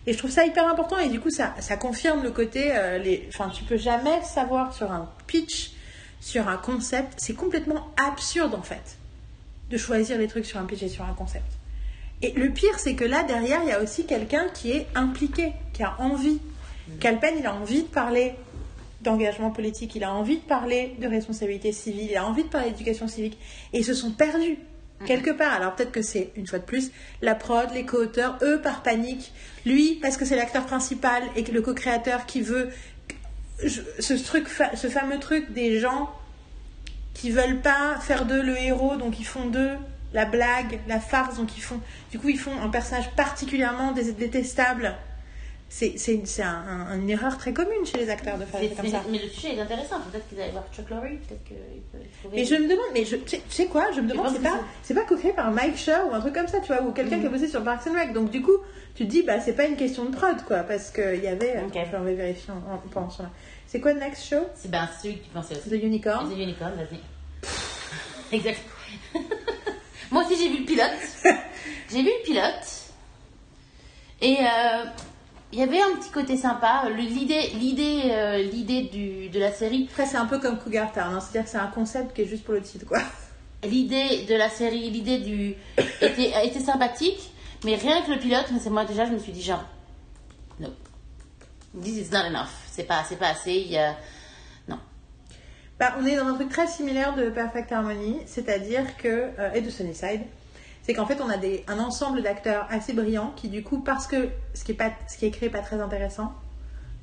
Et 0.06 0.14
je 0.14 0.18
trouve 0.18 0.32
ça 0.32 0.46
hyper 0.46 0.68
important. 0.68 0.98
Et 0.98 1.10
du 1.10 1.20
coup, 1.20 1.30
ça, 1.30 1.54
ça 1.60 1.76
confirme 1.76 2.24
le 2.24 2.32
côté. 2.32 2.70
euh, 2.72 2.98
les... 2.98 3.28
Enfin, 3.30 3.50
tu 3.50 3.64
peux 3.64 3.78
jamais 3.78 4.22
savoir 4.24 4.74
sur 4.74 4.92
un 4.92 5.10
pitch, 5.28 5.74
sur 6.22 6.48
un 6.48 6.58
concept. 6.58 7.16
C'est 7.18 7.34
complètement 7.34 7.88
absurde, 7.98 8.56
en 8.56 8.62
fait, 8.62 8.98
de 9.70 9.78
choisir 9.78 10.18
les 10.18 10.28
trucs 10.28 10.46
sur 10.46 10.60
un 10.60 10.66
pitch 10.66 10.82
et 10.84 10.90
sur 10.90 11.04
un 11.04 11.14
concept. 11.14 11.52
Et 12.22 12.32
le 12.32 12.50
pire, 12.50 12.80
c'est 12.80 12.96
que 12.96 13.04
là, 13.04 13.24
derrière, 13.24 13.62
il 13.64 13.70
y 13.70 13.72
a 13.72 13.82
aussi 13.82 14.06
quelqu'un 14.06 14.48
qui 14.54 14.72
est 14.72 14.88
impliqué, 14.96 15.54
qui 15.74 15.84
a 15.84 15.96
envie. 16.00 16.40
Calpen, 17.00 17.36
il 17.38 17.46
a 17.46 17.54
envie 17.54 17.84
de 17.84 17.88
parler 17.88 18.34
d'engagement 19.02 19.52
politique, 19.52 19.94
il 19.96 20.04
a 20.04 20.12
envie 20.12 20.38
de 20.38 20.42
parler 20.42 20.96
de 21.00 21.08
responsabilité 21.08 21.72
civile, 21.72 22.08
il 22.10 22.18
a 22.18 22.26
envie 22.26 22.44
de 22.44 22.50
parler 22.50 22.72
d'éducation 22.72 23.08
civique. 23.08 23.38
Et 23.74 23.80
ils 23.80 23.86
se 23.86 23.94
sont 23.94 24.12
perdus, 24.12 24.58
quelque 25.06 25.32
part. 25.32 25.54
Alors 25.54 25.76
peut-être 25.76 25.92
que 25.92 26.02
c'est, 26.02 26.32
une 26.36 26.48
fois 26.48 26.60
de 26.60 26.64
plus, 26.66 26.92
la 27.22 27.36
prod, 27.36 27.70
les 27.74 27.86
co-auteurs, 27.86 28.38
eux 28.42 28.62
par 28.62 28.84
panique, 28.84 29.34
lui 29.66 30.00
parce 30.02 30.18
que 30.18 30.26
c'est 30.26 30.36
l'acteur 30.36 30.66
principal 30.66 31.24
et 31.36 31.44
le 31.44 31.62
co-créateur 31.62 32.26
qui 32.26 32.42
veut 32.42 32.70
ce, 33.60 34.14
truc, 34.14 34.48
ce 34.76 34.88
fameux 34.88 35.20
truc 35.20 35.52
des 35.54 35.80
gens 35.80 36.12
qui 37.14 37.32
veulent 37.32 37.62
pas 37.62 37.98
faire 38.00 38.26
d'eux 38.26 38.44
le 38.44 38.58
héros, 38.58 38.96
donc 38.96 39.20
ils 39.20 39.26
font 39.26 39.46
d'eux 39.46 39.76
la 40.14 40.26
blague, 40.26 40.80
la 40.88 41.00
farce, 41.00 41.38
donc 41.38 41.58
ils 41.58 41.62
font, 41.62 41.80
du 42.12 42.20
coup 42.20 42.30
ils 42.30 42.40
font 42.40 42.62
un 42.62 42.70
personnage 42.70 43.10
particulièrement 43.16 43.92
dé- 43.92 44.14
détestable. 44.14 44.96
C'est 45.70 45.98
c'est 45.98 46.14
une, 46.14 46.26
c'est 46.26 46.44
un- 46.44 46.88
un- 46.90 46.96
une 47.00 47.10
erreur 47.10 47.38
très 47.38 47.52
commune 47.52 47.86
chez 47.86 47.98
les 47.98 48.10
acteurs 48.10 48.38
de 48.38 48.46
faire 48.46 48.62
des 48.62 48.70
comme 48.70 48.88
ça. 48.88 49.04
Mais 49.12 49.20
le 49.20 49.28
sujet 49.28 49.54
est 49.56 49.60
intéressant. 49.60 50.00
Peut-être 50.10 50.28
qu'ils 50.30 50.40
allaient 50.40 50.52
voir 50.52 50.64
Chuck 50.74 50.90
Lorre, 50.90 51.02
peut-être 51.02 51.44
qu'ils 51.44 51.58
peuvent 51.92 52.02
trouver. 52.22 52.38
Mais 52.38 52.46
je 52.46 52.56
me 52.56 52.64
demande, 52.70 52.86
mais 52.94 53.04
je, 53.04 53.18
tu 53.18 53.28
sais- 53.28 53.42
tu 53.50 53.54
sais 53.54 53.66
quoi, 53.66 53.92
je 53.94 54.00
me 54.00 54.08
demande, 54.10 54.30
c'est 54.34 54.42
pas, 54.42 54.62
c'est 54.82 54.94
pas 54.94 55.04
co-créé 55.04 55.34
par 55.34 55.52
Mike 55.52 55.78
Schur 55.78 56.08
ou 56.10 56.14
un 56.14 56.22
truc 56.22 56.34
comme 56.36 56.48
ça, 56.48 56.62
tu 56.62 56.68
vois, 56.68 56.82
ou 56.84 56.94
quelqu'un 56.94 57.20
qui 57.20 57.26
a 57.26 57.30
bossé 57.30 57.50
sur 57.50 57.64
Parks 57.66 57.86
and 57.88 57.94
Rec. 58.00 58.14
Donc 58.14 58.30
du 58.32 58.42
coup, 58.42 58.56
tu 58.96 59.06
te 59.06 59.10
dis, 59.12 59.24
bah 59.24 59.42
c'est 59.42 59.54
pas 59.54 59.66
une 59.66 59.76
question 59.76 60.06
de 60.06 60.16
prod, 60.16 60.42
quoi, 60.46 60.60
parce 60.60 60.90
qu'il 60.90 61.22
y 61.22 61.28
avait, 61.28 61.62
Ok. 61.66 61.76
attends, 61.76 61.98
je 62.00 62.04
vais 62.06 62.14
vérifier 62.16 62.54
en, 62.54 62.74
en 62.76 62.78
pensant. 62.90 63.26
C'est 63.68 63.82
quoi 63.82 63.92
le 63.92 64.00
next 64.00 64.24
show? 64.26 64.48
C'est 64.56 64.72
ben 64.72 64.88
celui 65.02 65.18
qui 65.20 65.28
pensait 65.30 65.58
aussi. 65.58 65.70
The 65.70 65.84
Unicorn. 65.84 66.30
The 66.34 66.38
Unicorn, 66.38 66.72
vas-y. 66.78 67.00
exact. 68.38 68.62
Moi 70.12 70.24
aussi, 70.24 70.38
j'ai 70.42 70.50
vu 70.50 70.60
le 70.60 70.66
pilote. 70.66 70.88
j'ai 71.92 72.02
vu 72.02 72.08
le 72.08 72.24
pilote. 72.24 72.84
Et 74.22 74.38
euh, 74.40 74.86
il 75.54 75.60
y 75.60 75.64
avait 75.64 75.82
un 75.82 75.96
petit 76.00 76.10
côté 76.10 76.36
sympa. 76.38 76.84
Le- 76.90 76.96
L'idée, 76.96 77.48
l'idée, 77.56 78.02
euh, 78.12 78.38
l'idée 78.44 78.84
du, 78.84 79.30
de 79.30 79.40
la 79.40 79.52
série, 79.52 79.88
Après, 79.90 80.06
c'est 80.06 80.18
un 80.18 80.26
peu 80.26 80.40
comme 80.40 80.58
Cougar 80.60 80.92
Town, 80.92 81.14
hein, 81.14 81.20
c'est-à-dire 81.20 81.44
que 81.46 81.50
c'est 81.50 81.58
un 81.64 81.68
concept 81.68 82.16
qui 82.16 82.22
est 82.24 82.26
juste 82.28 82.44
pour 82.44 82.54
le 82.54 82.62
titre, 82.62 82.86
quoi. 82.86 83.00
l'idée 83.64 84.26
de 84.28 84.36
la 84.36 84.50
série, 84.50 84.90
l'idée 84.90 85.18
du 85.20 85.56
était, 86.02 86.32
était 86.46 86.60
sympathique, 86.60 87.32
mais 87.66 87.76
rien 87.76 88.02
que 88.02 88.12
le 88.12 88.20
pilote, 88.20 88.46
c'est 88.62 88.70
moi 88.70 88.86
déjà, 88.86 89.06
je 89.06 89.12
me 89.12 89.20
suis 89.20 89.32
dit 89.32 89.42
genre, 89.42 89.64
no, 90.60 90.70
this 91.82 91.96
is 91.98 92.12
not 92.12 92.26
enough. 92.28 92.50
C'est 92.72 92.84
pas, 92.84 93.04
c'est 93.08 93.16
pas 93.18 93.30
assez. 93.30 93.54
Il 93.54 93.72
y 93.72 93.78
a, 93.78 93.96
non. 94.68 94.78
Bah, 95.80 95.96
on 96.00 96.06
est 96.06 96.16
dans 96.16 96.28
un 96.28 96.36
truc 96.36 96.50
très 96.50 96.68
similaire 96.68 97.16
de 97.16 97.30
Perfect 97.30 97.72
Harmony, 97.72 98.18
c'est-à-dire 98.26 98.98
que, 98.98 99.30
euh, 99.40 99.54
et 99.54 99.62
de 99.62 99.70
Sunnyside, 99.70 100.22
c'est 100.88 100.94
qu'en 100.94 101.06
fait 101.06 101.20
on 101.20 101.30
a 101.30 101.36
des, 101.36 101.66
un 101.68 101.80
ensemble 101.80 102.24
d'acteurs 102.24 102.66
assez 102.70 102.94
brillants 102.94 103.34
qui 103.36 103.50
du 103.50 103.62
coup, 103.62 103.82
parce 103.82 104.08
que 104.08 104.30
ce 104.54 104.64
qui 104.64 104.72
est, 104.72 104.76
pas, 104.76 104.92
ce 105.10 105.18
qui 105.18 105.26
est 105.26 105.50
pas 105.50 105.60
très 105.60 105.82
intéressant, 105.82 106.34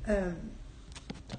euh, 0.09 0.31
attends, 1.29 1.37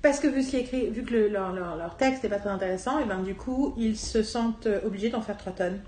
parce 0.00 0.20
que 0.20 0.28
vu, 0.28 0.42
ce 0.44 0.50
qui 0.50 0.56
est 0.56 0.90
vu 0.90 1.02
que 1.02 1.12
le- 1.12 1.28
leur, 1.28 1.96
texte 1.96 2.22
n'est 2.22 2.28
pas 2.28 2.38
très 2.38 2.50
intéressant, 2.50 3.00
et 3.00 3.04
ben 3.04 3.24
du 3.24 3.34
coup 3.34 3.74
ils 3.76 3.98
se 3.98 4.22
sentent 4.22 4.66
euh, 4.66 4.80
obligés 4.86 5.10
d'en 5.10 5.20
faire 5.20 5.36
3 5.36 5.52
tonnes. 5.52 5.80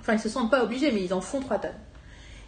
Enfin 0.00 0.14
ils 0.14 0.18
se 0.18 0.30
sentent 0.30 0.50
pas 0.50 0.64
obligés 0.64 0.90
mais 0.92 1.04
ils 1.04 1.12
en 1.12 1.20
font 1.20 1.40
3 1.40 1.58
tonnes. 1.58 1.78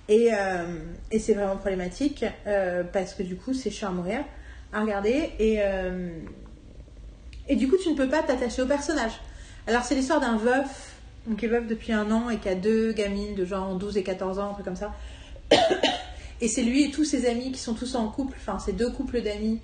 Et, 0.09 0.31
euh, 0.33 0.79
c'est 1.21 1.35
vraiment 1.35 1.59
problématique 1.59 2.25
euh, 2.47 2.83
parce 2.83 3.12
que 3.12 3.23
du 3.23 3.37
coup 3.37 3.53
c'est 3.53 3.71
chiant 3.71 3.88
à 3.91 3.93
mourir 3.93 4.25
à 4.73 4.81
regarder 4.81 5.33
et, 5.38 5.57
euh, 5.61 6.09
et 7.46 7.57
du 7.57 7.69
coup 7.69 7.77
tu 7.83 7.90
ne 7.90 7.94
peux 7.94 8.09
pas 8.09 8.23
t'attacher 8.23 8.63
au 8.63 8.67
personnage. 8.67 9.13
Alors 9.67 9.83
c'est 9.83 9.94
l'histoire 9.94 10.19
d'un 10.19 10.38
veuf, 10.38 10.92
donc 11.27 11.38
qui 11.38 11.46
est 11.46 11.48
veuf 11.48 11.66
depuis 11.66 11.92
un 11.92 12.10
an 12.10 12.31
et 12.31 12.38
qui 12.38 12.48
a 12.48 12.54
deux 12.54 12.92
gamines 12.92 13.35
de 13.35 13.44
genre 13.44 13.75
12 13.75 13.96
et 13.96 14.02
14 14.02 14.38
ans, 14.38 14.50
un 14.50 14.52
truc 14.54 14.64
comme 14.64 14.77
ça. 14.77 14.92
Et 16.40 16.48
c'est 16.48 16.62
lui 16.62 16.85
et 16.85 16.90
tous 16.90 17.04
ses 17.04 17.27
amis 17.27 17.52
qui 17.52 17.60
sont 17.60 17.75
tous 17.75 17.94
en 17.94 18.08
couple, 18.08 18.37
enfin 18.40 18.58
c'est 18.58 18.73
deux 18.73 18.90
couples 18.90 19.23
d'amis 19.23 19.60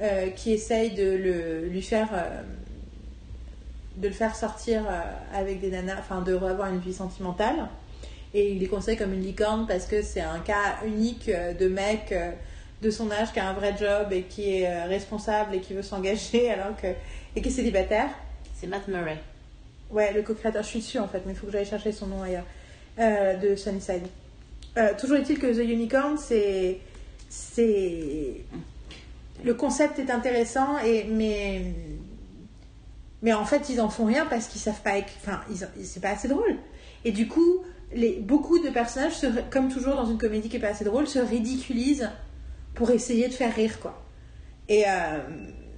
euh, 0.00 0.30
qui 0.30 0.52
essayent 0.52 0.94
de 0.94 1.04
le, 1.04 1.66
lui 1.66 1.82
faire... 1.82 2.08
euh, 2.14 2.42
de 3.98 4.08
le 4.08 4.14
faire 4.14 4.34
sortir 4.34 4.84
euh, 4.88 5.00
avec 5.38 5.60
des 5.60 5.68
nanas, 5.70 5.96
enfin 5.98 6.22
de 6.22 6.34
avoir 6.34 6.72
une 6.72 6.78
vie 6.78 6.94
sentimentale. 6.94 7.68
Et 8.32 8.52
il 8.52 8.62
est 8.62 8.66
conseillé 8.66 8.96
comme 8.96 9.12
une 9.12 9.20
licorne 9.20 9.66
parce 9.66 9.84
que 9.84 10.00
c'est 10.00 10.22
un 10.22 10.38
cas 10.38 10.78
unique 10.86 11.28
de 11.28 11.68
mec 11.68 12.14
de 12.80 12.90
son 12.90 13.10
âge 13.10 13.30
qui 13.34 13.40
a 13.40 13.50
un 13.50 13.52
vrai 13.52 13.74
job 13.78 14.10
et 14.10 14.22
qui 14.22 14.56
est 14.56 14.84
responsable 14.84 15.56
et 15.56 15.60
qui 15.60 15.74
veut 15.74 15.82
s'engager 15.82 16.50
alors 16.52 16.74
que 16.74 16.86
et 17.36 17.42
qui 17.42 17.48
est 17.50 17.52
célibataire. 17.52 18.08
C'est 18.54 18.66
Matt 18.66 18.88
Murray. 18.88 19.18
Ouais, 19.92 20.12
le 20.12 20.22
co-créateur, 20.22 20.62
je 20.62 20.68
suis 20.68 20.78
dessus 20.80 20.98
en 20.98 21.08
fait, 21.08 21.22
mais 21.26 21.32
il 21.32 21.38
faut 21.38 21.46
que 21.46 21.52
j'aille 21.52 21.66
chercher 21.66 21.92
son 21.92 22.06
nom 22.06 22.22
ailleurs. 22.22 22.46
Euh, 22.98 23.36
de 23.36 23.56
Sunnyside. 23.56 24.02
Euh, 24.76 24.90
toujours 24.98 25.16
est-il 25.16 25.38
que 25.38 25.46
The 25.46 25.64
Unicorn, 25.68 26.16
c'est. 26.18 26.78
C'est. 27.28 28.44
Le 29.44 29.54
concept 29.54 29.98
est 29.98 30.10
intéressant, 30.10 30.78
et, 30.84 31.04
mais 31.04 31.62
Mais 33.22 33.32
en 33.32 33.44
fait, 33.44 33.68
ils 33.70 33.80
en 33.80 33.88
font 33.88 34.04
rien 34.04 34.26
parce 34.26 34.46
qu'ils 34.48 34.60
savent 34.60 34.82
pas. 34.82 34.94
Enfin, 35.22 35.40
ils- 35.50 35.86
c'est 35.86 36.00
pas 36.00 36.10
assez 36.10 36.28
drôle. 36.28 36.56
Et 37.04 37.12
du 37.12 37.28
coup, 37.28 37.62
les, 37.94 38.12
beaucoup 38.20 38.58
de 38.58 38.68
personnages, 38.70 39.14
se- 39.14 39.40
comme 39.50 39.70
toujours 39.72 39.94
dans 39.96 40.06
une 40.06 40.18
comédie 40.18 40.48
qui 40.48 40.56
est 40.56 40.60
pas 40.60 40.68
assez 40.68 40.84
drôle, 40.84 41.06
se 41.06 41.18
ridiculisent 41.18 42.10
pour 42.74 42.90
essayer 42.90 43.28
de 43.28 43.32
faire 43.34 43.54
rire, 43.54 43.78
quoi. 43.80 44.02
Et 44.68 44.84
euh, 44.86 45.18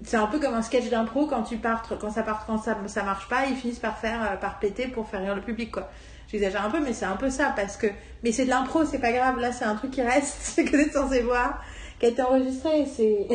c'est 0.05 0.17
un 0.17 0.27
peu 0.27 0.39
comme 0.39 0.55
un 0.55 0.63
sketch 0.63 0.91
d'impro 0.91 1.27
quand 1.27 1.43
tu 1.43 1.57
partes, 1.57 1.99
quand 1.99 2.11
ça 2.11 2.23
part, 2.23 2.45
quand 2.47 2.59
ça, 2.59 2.77
ça 2.87 3.03
marche 3.03 3.29
pas, 3.29 3.47
ils 3.47 3.57
finissent 3.57 3.79
par 3.79 3.99
faire, 3.99 4.33
euh, 4.33 4.37
par 4.37 4.59
péter 4.59 4.87
pour 4.87 5.09
faire 5.09 5.21
rire 5.21 5.35
le 5.35 5.41
public, 5.41 5.71
quoi. 5.71 5.91
J'exagère 6.29 6.65
un 6.65 6.71
peu, 6.71 6.81
mais 6.81 6.93
c'est 6.93 7.05
un 7.05 7.17
peu 7.17 7.31
ça 7.31 7.53
parce 7.55 7.77
que, 7.77 7.87
mais 8.23 8.33
c'est 8.33 8.45
de 8.45 8.51
l'impro, 8.51 8.85
c'est 8.85 8.99
pas 8.99 9.13
grave. 9.13 9.39
Là, 9.39 9.53
c'est 9.53 9.65
un 9.65 9.77
truc 9.77 9.93
qui 9.93 10.03
reste, 10.03 10.37
c'est 10.41 10.65
que 10.65 10.77
t'es 10.77 10.91
censé 10.91 11.23
voir, 11.23 11.63
qui 11.99 12.07
a 12.07 12.09
été 12.11 12.23
enregistré. 12.23 12.81
et 12.81 12.87
C'est 12.87 13.29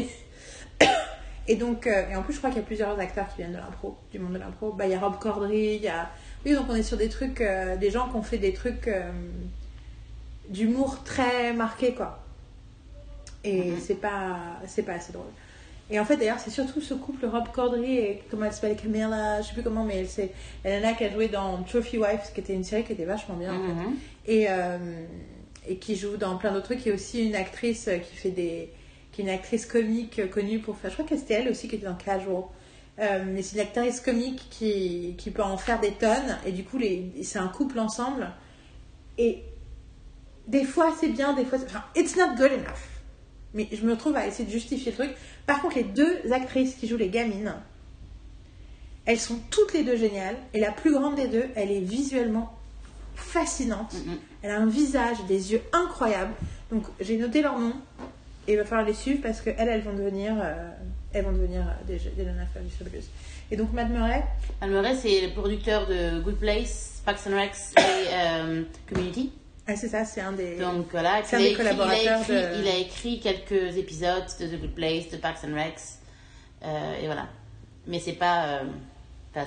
et 1.47 1.55
donc, 1.55 1.87
euh, 1.87 2.09
et 2.09 2.15
en 2.15 2.23
plus, 2.23 2.33
je 2.33 2.39
crois 2.39 2.49
qu'il 2.49 2.59
y 2.59 2.63
a 2.63 2.65
plusieurs 2.65 2.99
acteurs 2.99 3.27
qui 3.29 3.37
viennent 3.37 3.53
de 3.53 3.57
l'impro, 3.57 3.97
du 4.11 4.19
monde 4.19 4.33
de 4.33 4.39
l'impro. 4.39 4.71
Bah, 4.73 4.85
il 4.85 4.91
y 4.91 4.95
a 4.95 4.99
Rob 4.99 5.17
Corddry, 5.19 5.75
il 5.75 5.81
y 5.81 5.87
a, 5.87 6.09
oui, 6.45 6.53
donc 6.53 6.65
on 6.69 6.75
est 6.75 6.83
sur 6.83 6.97
des 6.97 7.09
trucs, 7.09 7.41
euh, 7.41 7.77
des 7.77 7.89
gens 7.89 8.09
qui 8.09 8.15
ont 8.15 8.23
fait 8.23 8.37
des 8.37 8.53
trucs 8.53 8.87
euh, 8.87 9.11
d'humour 10.49 11.03
très 11.03 11.53
marqué, 11.53 11.93
quoi. 11.93 12.19
Et 13.43 13.75
c'est 13.79 13.95
pas, 14.01 14.59
c'est 14.67 14.83
pas 14.83 14.93
assez 14.93 15.13
drôle. 15.13 15.31
Et 15.91 15.99
en 15.99 16.05
fait, 16.05 16.17
d'ailleurs, 16.17 16.39
c'est 16.39 16.51
surtout 16.51 16.81
ce 16.81 16.93
couple, 16.93 17.25
Rob 17.25 17.47
Corddry 17.51 17.97
et 17.97 18.23
comment 18.29 18.45
elle 18.45 18.53
s'appelle, 18.53 18.75
Camilla, 18.75 19.41
je 19.41 19.47
sais 19.47 19.53
plus 19.53 19.63
comment, 19.63 19.83
mais 19.83 20.05
c'est 20.05 20.31
la 20.63 20.79
nana 20.79 20.93
qui 20.93 21.03
a 21.03 21.11
joué 21.11 21.27
dans 21.29 21.63
Trophy 21.63 21.97
Wives, 21.97 22.31
qui 22.33 22.41
était 22.41 22.53
une 22.53 22.63
série 22.63 22.83
qui 22.83 22.93
était 22.93 23.05
vachement 23.05 23.35
bien. 23.35 23.53
en 23.55 23.61
fait. 23.61 23.73
Mhm. 23.73 23.95
Et, 24.27 24.45
euh, 24.49 24.77
et 25.67 25.77
qui 25.77 25.95
joue 25.95 26.17
dans 26.17 26.37
plein 26.37 26.51
d'autres 26.51 26.65
trucs. 26.65 26.85
Il 26.85 26.89
y 26.89 26.91
a 26.91 26.95
aussi 26.95 27.25
une 27.25 27.35
actrice 27.35 27.87
euh, 27.87 27.97
qui 27.97 28.15
fait 28.15 28.31
des. 28.31 28.69
qui 29.11 29.21
est 29.21 29.23
une 29.23 29.29
actrice 29.29 29.65
comique 29.65 30.19
euh, 30.19 30.27
connue 30.27 30.59
pour 30.59 30.77
faire. 30.77 30.89
Je 30.91 30.95
crois 30.95 31.07
que 31.07 31.17
c'était 31.17 31.35
elle 31.35 31.49
aussi 31.49 31.67
qui 31.67 31.75
était 31.75 31.85
dans 31.85 31.95
Casual. 31.95 32.43
Euh, 32.99 33.23
mais 33.25 33.41
c'est 33.41 33.55
une 33.55 33.61
actrice 33.61 34.01
comique 34.01 34.47
qui, 34.49 35.15
qui 35.17 35.31
peut 35.31 35.43
en 35.43 35.57
faire 35.57 35.79
des 35.79 35.91
tonnes. 35.91 36.37
Et 36.45 36.51
du 36.51 36.63
coup, 36.63 36.79
c'est 37.23 37.39
un 37.39 37.47
couple 37.47 37.79
ensemble. 37.79 38.29
Et 39.17 39.43
des 40.47 40.65
fois, 40.65 40.93
c'est 40.99 41.07
bien, 41.07 41.33
des 41.33 41.45
fois. 41.45 41.59
Enfin, 41.63 41.83
it's 41.95 42.15
not 42.17 42.35
good 42.35 42.51
enough. 42.51 42.88
Mais 43.53 43.67
je 43.71 43.83
me 43.83 43.91
retrouve 43.91 44.15
à 44.15 44.27
essayer 44.27 44.45
de 44.45 44.51
justifier 44.51 44.91
le 44.91 44.97
truc. 44.97 45.15
Par 45.45 45.61
contre, 45.61 45.75
les 45.77 45.83
deux 45.83 46.19
actrices 46.31 46.75
qui 46.75 46.87
jouent 46.87 46.97
les 46.97 47.09
gamines, 47.09 47.53
elles 49.05 49.19
sont 49.19 49.39
toutes 49.49 49.73
les 49.73 49.83
deux 49.83 49.97
géniales. 49.97 50.35
Et 50.53 50.59
la 50.59 50.71
plus 50.71 50.93
grande 50.93 51.15
des 51.15 51.27
deux, 51.27 51.45
elle 51.55 51.71
est 51.71 51.81
visuellement 51.81 52.55
fascinante. 53.15 53.93
Mhm. 53.93 54.17
Elle 54.43 54.51
a 54.51 54.59
un 54.59 54.67
visage, 54.67 55.17
des 55.27 55.53
yeux 55.53 55.61
incroyables. 55.73 56.33
Donc 56.71 56.83
j'ai 56.99 57.17
noté 57.17 57.41
leur 57.41 57.57
nom 57.59 57.73
et 58.47 58.53
il 58.53 58.57
va 58.57 58.65
falloir 58.65 58.87
les 58.87 58.93
suivre 58.93 59.21
parce 59.21 59.41
qu'elles, 59.41 59.67
elles 59.67 59.81
vont 59.81 59.93
devenir, 59.93 60.35
euh, 60.41 60.69
elles 61.13 61.25
vont 61.25 61.31
devenir 61.31 61.61
euh, 61.61 61.87
des, 61.87 61.99
des 62.15 62.25
nanas 62.25 62.45
fabuleuses. 62.77 63.09
Et 63.51 63.57
donc 63.57 63.73
Matt 63.73 63.89
Murray, 63.89 64.23
Al 64.61 64.69
Murray, 64.69 64.95
c'est 64.95 65.21
le 65.21 65.33
producteur 65.33 65.87
de 65.87 66.19
Good 66.21 66.37
Place, 66.37 67.01
Parks 67.05 67.27
and 67.27 67.35
Rec 67.35 67.51
et 67.77 67.81
euh, 68.13 68.63
Community. 68.87 69.31
Ah, 69.71 69.75
c'est 69.75 69.87
ça, 69.87 70.03
c'est 70.05 70.21
un 70.21 70.31
des. 70.31 70.55
Donc 70.57 70.87
voilà, 70.91 71.21
C'est 71.23 71.35
un 71.35 71.39
il, 71.39 71.43
a 71.43 71.45
des 71.45 71.51
écrit, 71.53 71.63
collaborateurs 71.63 71.99
il, 72.01 72.07
a 72.09 72.19
écrit, 72.21 72.33
de- 72.33 72.61
il 72.61 72.67
a 72.67 72.77
écrit 72.77 73.19
quelques 73.19 73.77
épisodes 73.77 74.25
de 74.39 74.47
The 74.47 74.59
Good 74.61 74.73
Place, 74.75 75.09
de 75.09 75.17
Parks 75.17 75.43
and 75.45 75.53
Rec. 75.55 75.75
euh, 76.65 77.01
et 77.01 77.05
voilà. 77.05 77.27
Mais 77.87 77.99
c'est 77.99 78.13
pas. 78.13 78.45
euh, 78.45 78.63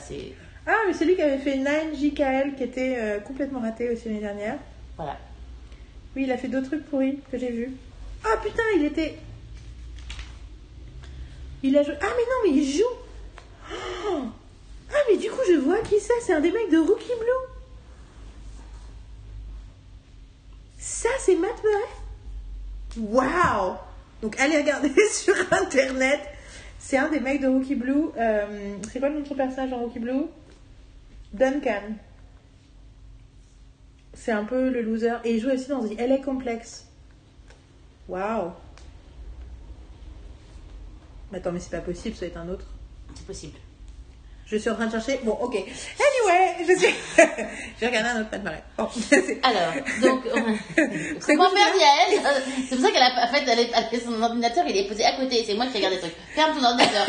c'est. 0.01 0.33
Ah, 0.67 0.77
mais 0.87 0.93
c'est 0.93 1.05
lui 1.05 1.17
qui 1.17 1.23
avait 1.23 1.39
fait 1.39 1.57
9 1.57 1.95
JKL 1.99 2.55
qui 2.57 2.63
était 2.63 2.97
euh, 2.99 3.21
complètement 3.21 3.61
raté 3.61 3.91
aussi 3.91 4.07
l'année 4.09 4.21
dernière. 4.21 4.59
Voilà. 4.97 5.19
Oui, 6.15 6.23
il 6.25 6.31
a 6.33 6.37
fait 6.37 6.49
d'autres 6.49 6.69
trucs 6.69 6.85
pourris 6.89 7.19
que 7.31 7.39
j'ai 7.39 7.51
vus. 7.51 7.73
Ah 8.25 8.37
putain, 8.43 8.63
il 8.77 8.85
était. 8.85 9.17
Il 11.63 11.77
a 11.77 11.83
joué. 11.83 11.95
Ah, 12.01 12.07
mais 12.17 12.51
non, 12.51 12.55
mais 12.55 12.63
il 12.63 12.77
joue. 12.77 12.85
Oh 14.09 14.23
ah, 14.95 14.99
mais 15.11 15.17
du 15.17 15.31
coup, 15.31 15.41
je 15.49 15.55
vois 15.59 15.81
qui 15.81 15.99
c'est. 16.01 16.13
C'est 16.21 16.35
un 16.35 16.41
des 16.41 16.53
mecs 16.53 16.71
de 16.71 16.79
Rookie 16.79 17.07
Blue. 17.19 17.52
Ça, 21.03 21.09
c'est 21.19 21.35
Matt 21.35 21.61
Murray. 21.65 23.11
Waouh! 23.13 23.75
Donc, 24.23 24.39
allez 24.39 24.57
regarder 24.57 24.93
sur 25.13 25.35
internet. 25.51 26.21
C'est 26.79 26.97
un 26.97 27.09
des 27.09 27.19
mecs 27.19 27.41
de 27.41 27.49
Rookie 27.49 27.75
Blue. 27.75 28.11
Euh, 28.17 28.77
c'est 28.89 29.01
quoi 29.01 29.09
le 29.09 29.17
nom 29.17 29.23
de 29.23 29.27
son 29.27 29.35
personnage 29.35 29.71
dans 29.71 29.79
Rookie 29.79 29.99
Blue? 29.99 30.27
Duncan. 31.33 31.95
C'est 34.15 34.31
un 34.31 34.45
peu 34.45 34.71
le 34.71 34.81
loser. 34.81 35.17
Et 35.25 35.35
il 35.35 35.41
joue 35.41 35.51
aussi 35.51 35.67
dans 35.67 35.85
The 35.85 35.99
LA 35.99 36.19
Complex. 36.19 36.87
Waouh! 38.07 38.53
Attends, 41.33 41.51
mais 41.51 41.59
c'est 41.59 41.71
pas 41.71 41.81
possible, 41.81 42.15
ça 42.15 42.27
va 42.27 42.27
être 42.29 42.37
un 42.37 42.49
autre. 42.49 42.67
C'est 43.17 43.27
possible. 43.27 43.59
Je 44.53 44.59
suis 44.59 44.69
en 44.69 44.75
train 44.75 44.85
de 44.87 44.91
chercher. 44.93 45.19
Bon, 45.25 45.33
ok. 45.41 45.55
Anyway, 45.57 46.57
je 46.69 46.79
suis. 46.79 46.95
J'ai 47.81 47.87
regardé 47.87 48.11
un 48.11 48.21
autre 48.21 48.29
Matt 48.33 48.43
Murray. 48.45 48.63
Bon, 48.77 48.89
c'est- 49.11 49.41
Alors, 49.43 49.73
donc, 50.03 50.25
C'est 51.21 51.37
quoi, 51.37 51.49
faire 51.51 51.75
Yael 51.75 52.21
Euh, 52.23 52.41
C'est 52.69 52.77
pour 52.77 52.85
ça 52.85 52.91
qu'elle 52.93 53.03
a 53.03 53.25
en 53.25 53.33
fait, 53.33 53.43
elle 53.51 53.61
est- 53.61 53.71
elle 53.75 53.85
fait 53.85 54.05
son 54.05 54.23
ordinateur, 54.23 54.65
il 54.69 54.77
est 54.77 54.87
posé 54.89 55.05
à 55.07 55.13
côté. 55.17 55.43
C'est 55.47 55.55
moi 55.55 55.65
qui 55.67 55.79
regarde 55.79 55.95
les 55.95 56.01
trucs. 56.01 56.15
Ferme 56.35 56.55
ton 56.59 56.65
ordinateur. 56.65 57.07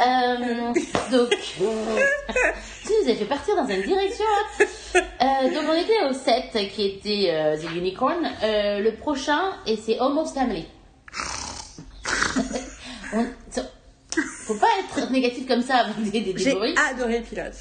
Euh, 0.00 0.72
donc, 1.12 1.34
si 1.42 1.58
vous 1.60 3.04
avez 3.08 3.14
fait 3.16 3.24
partir 3.26 3.54
dans 3.56 3.66
une 3.66 3.82
direction. 3.82 4.24
hein. 4.24 4.64
Euh, 4.94 5.54
donc, 5.54 5.64
on 5.70 5.74
était 5.74 6.02
au 6.08 6.12
7 6.14 6.70
qui 6.70 6.86
était 6.86 7.28
euh, 7.32 7.56
The 7.58 7.70
Unicorn. 7.76 8.30
Euh, 8.42 8.78
le 8.80 8.92
prochain, 8.94 9.40
et 9.66 9.76
c'est 9.76 9.98
Almost 9.98 10.34
Family. 10.34 10.66
On- 13.12 13.26
faut 14.44 14.54
pas 14.54 14.68
être 14.80 15.10
négatif 15.10 15.46
comme 15.46 15.62
ça 15.62 15.76
avec 15.76 16.10
des, 16.10 16.20
des, 16.20 16.34
J'ai 16.36 16.52
adoré 16.90 17.18
le 17.18 17.24
pilote. 17.24 17.54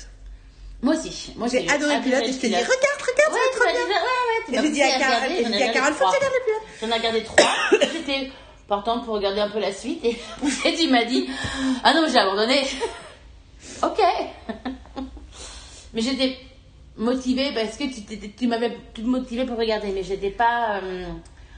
Moi 0.82 0.96
aussi. 0.96 1.34
Moi, 1.38 1.48
J'ai 1.50 1.70
adoré 1.70 1.96
le 1.98 2.02
pilote 2.04 2.24
et 2.24 2.34
je 2.34 2.38
t'ai 2.40 2.50
dit, 2.50 2.56
regarde, 2.56 2.70
regarde, 2.72 3.34
Ouais, 3.34 3.40
c'est 3.54 3.60
trop 3.60 3.72
bien. 3.72 3.86
ouais, 3.86 4.58
ouais, 4.58 4.60
Et 4.60 4.62
j'ai 4.62 4.70
dit 4.74 4.82
à 4.84 4.88
dit 4.88 4.94
regardé 5.04 5.74
Carole, 5.74 5.94
faut 5.94 6.04
trois. 6.04 6.12
que 6.12 6.18
tu 6.18 6.26
regardes 6.26 6.34
le 6.34 6.46
pilote. 6.46 6.64
J'en 6.82 6.88
ai 6.90 6.94
regardé 7.00 7.24
trois. 7.24 7.88
J'étais 7.94 8.32
partante 8.68 9.06
pour 9.06 9.14
regarder 9.16 9.40
un 9.40 9.50
peu 9.50 9.60
la 9.60 9.72
suite 9.74 10.04
et, 10.04 10.18
tu 10.78 10.88
m'as 10.90 11.06
dit 11.06 11.30
Ah 11.84 11.94
non, 11.94 12.06
j'ai 12.12 12.18
abandonné. 12.18 12.64
ok. 13.84 14.00
mais 15.94 16.02
j'étais 16.02 16.38
motivée 16.98 17.52
parce 17.54 17.78
que 17.78 17.86
tu, 17.86 18.32
tu 18.32 18.48
m'avais 18.48 18.78
tout 18.94 19.04
motivée 19.04 19.46
pour 19.46 19.58
regarder, 19.58 19.88
mais 19.94 20.04
j'étais 20.04 20.32
pas 20.32 20.80
euh, 20.84 21.06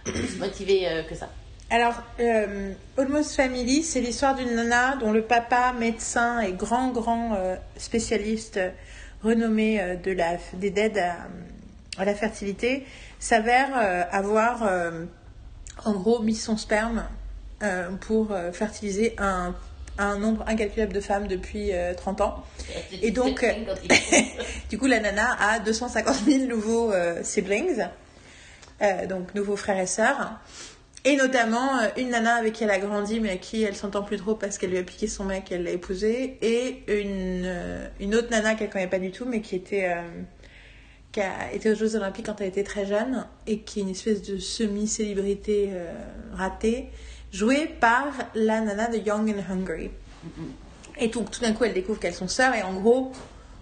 plus 0.06 0.38
motivée 0.38 0.88
euh, 0.88 1.04
que 1.04 1.16
ça. 1.16 1.30
Alors, 1.72 1.96
euh, 2.20 2.74
Almost 2.96 3.36
Family, 3.36 3.82
c'est 3.82 4.00
l'histoire 4.00 4.36
d'une 4.36 4.54
nana 4.54 4.98
dont 4.98 5.12
le 5.12 5.24
papa, 5.24 5.74
médecin 5.74 6.40
et 6.42 6.54
grand, 6.54 6.92
grand 6.92 7.34
euh, 7.36 7.56
spécialiste 7.76 8.58
euh, 8.58 8.70
renommé 9.24 9.82
euh, 9.82 9.96
de 9.96 10.12
la, 10.12 10.38
des 10.54 10.72
aides 10.76 11.00
à, 11.00 11.16
à 11.98 12.06
la 12.06 12.14
fertilité, 12.14 12.86
s'avère 13.20 13.76
avoir, 14.12 14.70
en 15.86 15.94
gros, 15.94 16.22
mis 16.22 16.36
son 16.36 16.58
sperme 16.58 17.06
pour 18.02 18.36
fertiliser 18.52 19.16
un, 19.18 19.56
un 19.98 20.20
nombre 20.20 20.44
incalculable 20.46 20.92
de 20.92 21.00
femmes 21.00 21.28
depuis 21.28 21.74
euh, 21.74 21.94
30 21.94 22.22
ans. 22.22 22.44
Et 23.02 23.12
donc, 23.12 23.46
du 24.70 24.78
coup, 24.78 24.88
la 24.88 25.00
nana 25.00 25.38
a 25.40 25.60
250 25.60 26.16
000 26.26 26.46
nouveaux 26.46 26.92
siblings, 27.24 27.88
donc 29.08 29.34
nouveaux 29.34 29.56
frères 29.56 29.80
et 29.80 29.88
sœurs. 29.88 30.38
Et 31.08 31.16
notamment 31.18 31.78
euh, 31.78 31.88
une 31.98 32.10
nana 32.10 32.34
avec 32.34 32.54
qui 32.54 32.64
elle 32.64 32.72
a 32.72 32.80
grandi, 32.80 33.20
mais 33.20 33.30
à 33.30 33.38
qui 33.38 33.62
elle 33.62 33.76
s'entend 33.76 34.02
plus 34.02 34.18
trop 34.18 34.34
parce 34.34 34.58
qu'elle 34.58 34.72
lui 34.72 34.80
a 34.80 34.84
piqué 34.84 35.08
son 35.08 35.24
mec, 35.24 35.52
elle 35.52 35.64
l'a 35.64 35.72
épousé. 35.72 36.40
Et 36.42 36.84
une, 36.88 37.44
euh, 37.46 37.88
une 38.00 38.16
autre 38.16 38.30
nana 38.32 38.56
qu'elle 38.56 38.72
connaît 38.72 38.88
pas 38.88 38.98
du 38.98 39.12
tout, 39.12 39.26
mais 39.26 39.42
qui 39.42 39.56
était. 39.56 39.90
euh, 39.90 40.02
qui 41.12 41.22
a 41.22 41.54
été 41.54 41.72
aux 41.72 41.76
Jeux 41.76 41.96
Olympiques 41.96 42.26
quand 42.26 42.42
elle 42.42 42.50
était 42.50 42.64
très 42.66 42.86
jeune 42.86 43.26
et 43.48 43.60
qui 43.60 43.80
est 43.80 43.84
une 43.84 43.90
espèce 43.90 44.22
de 44.22 44.38
semi-célébrité 44.38 45.70
ratée, 46.34 46.90
jouée 47.32 47.68
par 47.68 48.08
la 48.34 48.60
nana 48.60 48.90
de 48.90 48.98
Young 48.98 49.34
and 49.34 49.54
Hungry. 49.54 49.92
Et 50.98 51.08
donc 51.08 51.32
tout 51.32 51.40
d'un 51.40 51.54
coup, 51.54 51.64
elle 51.64 51.74
découvre 51.74 52.02
qu'elles 52.02 52.14
sont 52.14 52.28
sœurs 52.28 52.54
et 52.54 52.64
en 52.64 52.74
gros, 52.74 53.14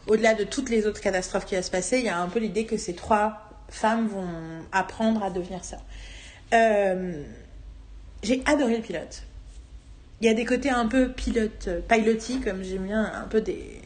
au-delà 0.07 0.33
de 0.33 0.45
toutes 0.45 0.71
les 0.71 0.87
autres 0.87 0.99
catastrophes 0.99 1.45
qui 1.45 1.55
vont 1.55 1.61
se 1.61 1.69
passer, 1.69 1.99
il 1.99 2.05
y 2.05 2.09
a 2.09 2.17
un 2.17 2.27
peu 2.27 2.39
l'idée 2.39 2.65
que 2.65 2.77
ces 2.77 2.95
trois 2.95 3.51
femmes 3.69 4.07
vont 4.07 4.27
apprendre 4.71 5.21
à 5.23 5.29
devenir 5.29 5.63
sœurs. 5.63 5.83
Euh, 6.53 7.23
J'ai 8.23 8.41
adoré 8.45 8.77
le 8.77 8.81
pilote. 8.83 9.23
Il 10.21 10.27
y 10.27 10.29
a 10.29 10.33
des 10.33 10.45
côtés 10.45 10.69
un 10.69 10.87
peu 10.87 11.11
pilote, 11.11 11.67
euh, 11.67 11.81
pilotis, 11.81 12.39
comme 12.39 12.63
j'aime 12.63 12.85
bien, 12.85 13.11
un 13.13 13.27
peu 13.27 13.41
des. 13.41 13.81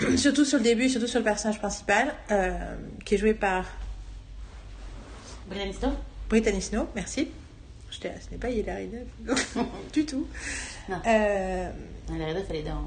surtout 0.16 0.44
sur 0.44 0.58
le 0.58 0.64
début, 0.64 0.88
surtout 0.88 1.06
sur 1.06 1.20
le 1.20 1.24
personnage 1.24 1.58
principal, 1.58 2.12
euh, 2.30 2.52
qui 3.04 3.14
est 3.14 3.18
joué 3.18 3.32
par 3.34 3.64
Brittany 6.28 6.60
Snow, 6.62 6.86
merci. 6.94 7.28
Je 7.90 7.98
t'ai- 8.00 8.12
ce 8.24 8.30
n'est 8.30 8.38
pas 8.38 8.48
Hilary 8.50 8.88
Duff, 9.20 9.56
du 9.92 10.04
tout. 10.06 10.26
Non. 10.88 10.96
Euh, 11.06 11.70
La 12.18 12.26
Redoff, 12.26 12.44
elle 12.50 12.56
est 12.56 12.62
dans 12.62 12.82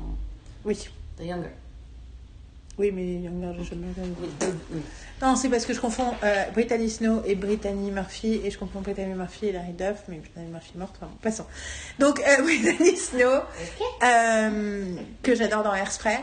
oui. 0.66 0.90
The 1.18 1.24
Younger. 1.24 1.50
Oui, 2.78 2.92
mais 2.92 3.22
Younger 3.22 3.54
Generation. 3.64 4.06
Non, 5.22 5.38
c'est 5.38 5.48
parce 5.48 5.66
que 5.66 5.74
je 5.74 5.80
confonds 5.80 6.14
euh, 6.24 6.44
Brittany 6.52 6.90
Snow 6.90 7.22
et 7.26 7.36
Brittany 7.36 7.90
Murphy, 7.90 8.42
et 8.44 8.52
je 8.52 8.58
confonds 8.58 8.82
Brittany 8.82 9.14
Murphy 9.14 9.48
et 9.48 9.52
Larry 9.54 9.72
Duff, 9.72 10.04
mais 10.10 10.18
Brittany 10.18 10.48
Murphy 10.52 10.72
est 10.76 10.78
morte, 10.78 10.96
enfin, 11.02 11.10
passons. 11.22 11.46
Donc, 12.00 12.20
euh, 12.20 12.42
Brittany 12.42 12.98
Snow, 12.98 13.40
euh, 14.04 14.96
que 15.24 15.36
j'adore 15.36 15.64
dans 15.64 15.74
Hairspray. 15.74 16.20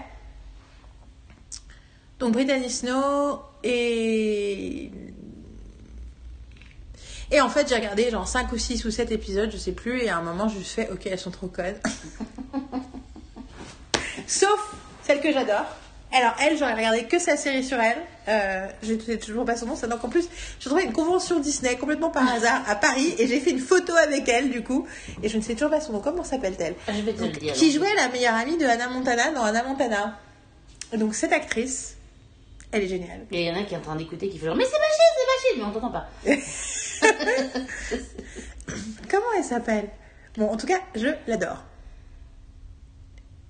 Donc, 2.18 2.32
Brittany 2.32 2.68
Snow 2.68 3.40
et... 3.64 4.90
Et 7.30 7.40
en 7.40 7.48
fait, 7.48 7.66
j'ai 7.66 7.76
regardé 7.76 8.10
genre 8.10 8.28
5 8.28 8.52
ou 8.52 8.58
6 8.58 8.84
ou 8.84 8.90
7 8.90 9.10
épisodes, 9.10 9.50
je 9.50 9.56
sais 9.56 9.72
plus, 9.72 10.02
et 10.02 10.10
à 10.10 10.18
un 10.18 10.22
moment, 10.22 10.48
je 10.48 10.58
me 10.58 10.62
suis 10.62 10.82
fait, 10.82 10.90
ok, 10.90 11.06
elles 11.06 11.18
sont 11.18 11.30
trop 11.30 11.46
connes. 11.46 11.80
Sauf 14.26 14.74
celle 15.02 15.22
que 15.22 15.32
j'adore. 15.32 15.64
Alors, 16.14 16.34
elle, 16.40 16.56
j'aurais 16.58 16.74
regardé 16.74 17.04
que 17.04 17.18
sa 17.18 17.36
série 17.36 17.64
sur 17.64 17.78
elle. 17.80 17.96
Euh, 18.28 18.68
je 18.82 18.98
sais 18.98 19.18
toujours 19.18 19.44
pas 19.44 19.56
son 19.56 19.66
nom. 19.66 19.76
Ça. 19.76 19.86
Donc, 19.86 20.02
en 20.04 20.08
plus, 20.08 20.28
j'ai 20.60 20.68
trouvé 20.68 20.84
une 20.84 20.92
convention 20.92 21.40
Disney 21.40 21.76
complètement 21.76 22.10
par 22.10 22.30
hasard 22.30 22.62
à 22.68 22.76
Paris 22.76 23.14
et 23.18 23.26
j'ai 23.26 23.40
fait 23.40 23.50
une 23.50 23.58
photo 23.58 23.92
avec 23.94 24.28
elle, 24.28 24.50
du 24.50 24.62
coup. 24.62 24.86
Et 25.22 25.28
je 25.28 25.36
ne 25.38 25.42
sais 25.42 25.54
toujours 25.54 25.70
pas 25.70 25.80
son 25.80 25.92
nom. 25.92 26.00
Comment 26.00 26.22
s'appelle-t-elle 26.22 26.74
Je 26.88 27.00
vais 27.00 27.14
te 27.14 27.20
Donc, 27.20 27.32
le 27.34 27.40
dire. 27.40 27.52
Qui 27.54 27.72
jouait 27.72 27.94
la 27.96 28.08
meilleure 28.08 28.34
amie 28.34 28.58
de 28.58 28.66
Hannah 28.66 28.88
Montana 28.88 29.32
dans 29.32 29.42
Hannah 29.42 29.64
Montana. 29.64 30.18
Et 30.92 30.98
donc, 30.98 31.14
cette 31.14 31.32
actrice, 31.32 31.96
elle 32.70 32.82
est 32.82 32.88
géniale. 32.88 33.20
Il 33.30 33.40
y 33.40 33.50
en 33.50 33.58
a 33.58 33.62
qui 33.64 33.72
est 33.74 33.78
en 33.78 33.80
train 33.80 33.96
d'écouter 33.96 34.28
qui 34.28 34.38
fait 34.38 34.44
genre, 34.46 34.56
mais 34.56 34.64
c'est 34.64 34.78
Machine, 34.78 35.12
c'est 35.16 35.26
Machine, 35.32 35.58
mais 35.58 35.64
on 35.64 35.72
t'entend 35.72 35.90
pas. 35.90 36.06
Comment 39.10 39.26
elle 39.38 39.44
s'appelle? 39.44 39.88
Bon, 40.36 40.48
en 40.50 40.56
tout 40.56 40.66
cas, 40.66 40.80
je 40.94 41.08
l'adore. 41.26 41.64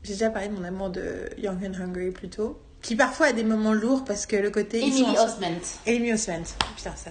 J'ai 0.04 0.14
déjà 0.14 0.30
parlé 0.30 0.48
de 0.48 0.54
mon 0.54 0.64
amour 0.64 0.90
de 0.90 1.28
Young 1.38 1.58
and 1.64 1.80
Hungry 1.80 2.10
plus 2.10 2.28
tôt. 2.28 2.60
Qui 2.80 2.96
parfois 2.96 3.26
a 3.26 3.32
des 3.32 3.44
moments 3.44 3.72
lourds 3.72 4.04
parce 4.04 4.26
que 4.26 4.34
le 4.34 4.50
côté. 4.50 4.80
Emily 4.80 5.02
Osment. 5.16 5.60
Amy 5.86 6.12
Osment. 6.12 6.42
Putain, 6.76 6.94
ça. 6.96 7.10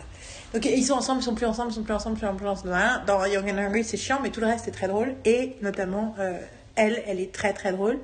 Donc 0.54 0.66
ils 0.66 0.84
sont 0.84 0.96
ensemble, 0.96 1.22
ils 1.22 1.24
sont 1.24 1.34
plus 1.36 1.46
ensemble, 1.46 1.72
ils 1.72 1.76
sont 1.76 1.84
plus 1.84 1.94
ensemble, 1.94 2.18
ils 2.22 2.28
sont 2.28 2.36
plus 2.36 2.48
ensemble. 2.48 2.76
Dans 3.08 3.26
Young 3.26 3.50
and 3.50 3.58
Hungry, 3.58 3.86
c'est 3.86 3.96
chiant, 3.96 4.20
mais 4.22 4.30
tout 4.32 4.42
le 4.42 4.48
reste 4.48 4.68
est 4.68 4.72
très 4.72 4.90
drôle. 4.90 5.16
Et 5.24 5.56
notamment, 5.62 6.14
euh, 6.20 6.38
elle, 6.76 7.02
elle 7.08 7.22
est 7.22 7.32
très 7.32 7.54
très 7.54 7.72
drôle. 7.72 7.98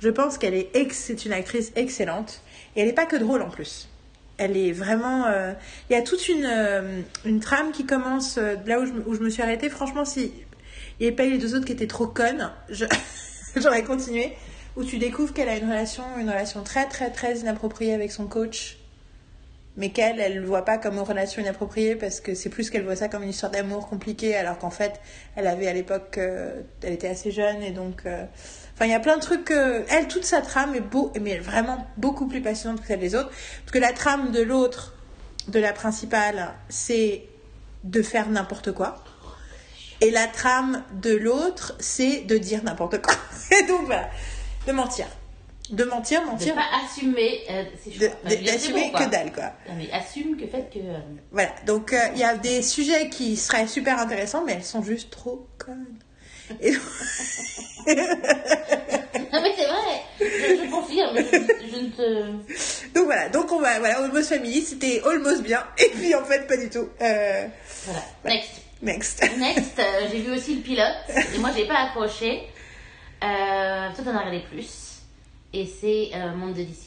Je 0.00 0.08
pense 0.08 0.38
qu'elle 0.38 0.54
est, 0.54 0.70
ex- 0.74 0.96
c'est 0.96 1.26
une 1.26 1.32
actrice 1.34 1.72
excellente. 1.76 2.40
Et 2.74 2.80
elle 2.80 2.86
n'est 2.86 2.94
pas 2.94 3.04
que 3.06 3.16
drôle 3.16 3.42
en 3.42 3.50
plus. 3.50 3.88
Elle 4.38 4.56
est 4.56 4.72
vraiment. 4.72 5.26
euh, 5.26 5.52
Il 5.90 5.92
y 5.92 5.96
a 5.96 6.02
toute 6.02 6.26
une, 6.30 6.46
euh, 6.46 7.00
une 7.26 7.40
trame 7.40 7.70
qui 7.72 7.84
commence 7.84 8.38
euh, 8.38 8.54
là 8.66 8.80
où 8.80 8.86
je, 8.86 8.92
me- 8.92 9.06
où 9.06 9.14
je 9.14 9.20
me 9.20 9.28
suis 9.28 9.42
arrêtée. 9.42 9.68
Franchement, 9.68 10.06
si 10.06 10.32
il 10.98 11.02
n'y 11.02 11.06
avait 11.08 11.16
pas 11.16 11.26
eu 11.26 11.32
les 11.32 11.38
deux 11.38 11.54
autres 11.54 11.66
qui 11.66 11.72
étaient 11.72 11.86
trop 11.86 12.06
connes, 12.06 12.50
je- 12.70 12.86
j'aurais 13.60 13.82
continué. 13.82 14.32
Où 14.76 14.84
tu 14.84 14.98
découvres 14.98 15.32
qu'elle 15.32 15.48
a 15.48 15.56
une 15.56 15.68
relation, 15.68 16.02
une 16.18 16.28
relation 16.28 16.64
très 16.64 16.86
très 16.86 17.10
très 17.10 17.38
inappropriée 17.38 17.94
avec 17.94 18.10
son 18.10 18.26
coach 18.26 18.78
mais 19.76 19.90
qu'elle, 19.90 20.20
elle 20.20 20.38
le 20.38 20.46
voit 20.46 20.64
pas 20.64 20.78
comme 20.78 20.94
une 20.94 21.00
relation 21.00 21.42
inappropriée 21.42 21.96
parce 21.96 22.20
que 22.20 22.34
c'est 22.34 22.48
plus 22.48 22.70
qu'elle 22.70 22.84
voit 22.84 22.96
ça 22.96 23.08
comme 23.08 23.22
une 23.24 23.30
histoire 23.30 23.50
d'amour 23.50 23.88
compliquée, 23.88 24.36
alors 24.36 24.58
qu'en 24.58 24.70
fait, 24.70 25.00
elle 25.34 25.46
avait 25.48 25.66
à 25.66 25.72
l'époque, 25.72 26.16
euh, 26.18 26.60
elle 26.82 26.92
était 26.92 27.08
assez 27.08 27.32
jeune 27.32 27.60
et 27.62 27.72
donc, 27.72 28.02
euh, 28.06 28.24
enfin, 28.74 28.84
il 28.84 28.92
y 28.92 28.94
a 28.94 29.00
plein 29.00 29.16
de 29.16 29.20
trucs. 29.22 29.44
que- 29.44 29.84
elle, 29.90 30.06
toute 30.06 30.24
sa 30.24 30.42
trame 30.42 30.74
est 30.76 30.80
beau, 30.80 31.12
mais 31.20 31.38
vraiment 31.38 31.84
beaucoup 31.96 32.28
plus 32.28 32.40
passionnante 32.40 32.80
que 32.82 32.86
celle 32.86 33.00
des 33.00 33.14
autres, 33.16 33.30
parce 33.30 33.72
que 33.72 33.78
la 33.78 33.92
trame 33.92 34.30
de 34.30 34.42
l'autre, 34.42 34.94
de 35.48 35.58
la 35.58 35.72
principale, 35.72 36.54
c'est 36.68 37.24
de 37.82 38.00
faire 38.00 38.28
n'importe 38.30 38.72
quoi. 38.72 39.02
Et 40.04 40.10
la 40.10 40.26
trame 40.26 40.84
de 40.92 41.14
l'autre, 41.14 41.74
c'est 41.80 42.20
de 42.22 42.36
dire 42.38 42.62
n'importe 42.62 43.00
quoi. 43.00 43.14
Et 43.58 43.62
donc 43.64 43.86
voilà, 43.86 44.10
de 44.66 44.72
mentir. 44.72 45.06
De 45.70 45.84
mentir, 45.84 46.20
De 46.20 46.26
mentir, 46.26 46.54
pas 46.54 46.66
assumer 46.84 47.40
euh, 47.50 47.62
de- 47.86 48.10
c'est 48.28 48.36
d'assumer 48.44 48.90
bon, 48.92 48.98
que 48.98 49.04
dalle, 49.10 49.32
quoi. 49.32 49.44
Non, 49.66 49.74
mais 49.78 49.90
assume 49.92 50.36
que 50.36 50.46
fait 50.46 50.68
que. 50.70 50.78
euh, 50.78 50.98
Voilà, 51.32 51.52
donc 51.64 51.94
euh, 51.94 51.98
il 52.12 52.18
y 52.18 52.24
a 52.24 52.36
des 52.36 52.60
sujets 52.60 53.08
qui 53.08 53.34
seraient 53.38 53.66
super 53.66 53.98
intéressants, 53.98 54.44
mais 54.44 54.52
elles 54.52 54.62
sont 54.64 54.82
juste 54.82 55.08
trop 55.10 55.46
connes. 55.58 55.86
Et 56.60 56.72
donc- 56.72 56.82
Non, 59.32 59.40
mais 59.42 59.54
c'est 59.56 59.66
vrai, 59.66 60.02
je, 60.20 60.64
je 60.64 60.70
confirme, 60.70 61.16
je, 61.16 61.68
je 61.70 61.76
ne 61.80 61.88
te. 61.90 62.94
donc 62.94 63.04
voilà, 63.06 63.28
donc 63.30 63.50
on 63.50 63.58
va, 63.60 63.78
voilà, 63.78 63.98
Almost 64.04 64.28
Family, 64.28 64.60
c'était 64.62 65.00
almost 65.06 65.42
bien, 65.42 65.64
et 65.78 65.88
puis 65.88 66.14
en 66.14 66.24
fait 66.24 66.46
pas 66.46 66.56
du 66.58 66.68
tout. 66.68 66.88
Euh, 67.00 67.46
Voilà, 67.86 68.02
next. 68.26 68.50
Next. 68.84 69.22
Next, 69.38 69.78
euh, 69.78 70.08
j'ai 70.10 70.20
vu 70.20 70.32
aussi 70.32 70.56
le 70.56 70.62
pilote, 70.62 70.86
et 71.34 71.38
moi 71.38 71.50
j'ai 71.56 71.66
pas 71.66 71.78
accroché. 71.88 72.42
Euh, 73.22 73.88
toi 73.94 74.04
t'en 74.04 74.14
as 74.14 74.18
regardé 74.18 74.40
plus, 74.50 75.00
et 75.52 75.66
c'est 75.66 76.10
euh, 76.14 76.34
Monde 76.34 76.54
de 76.54 76.62
DC. 76.62 76.78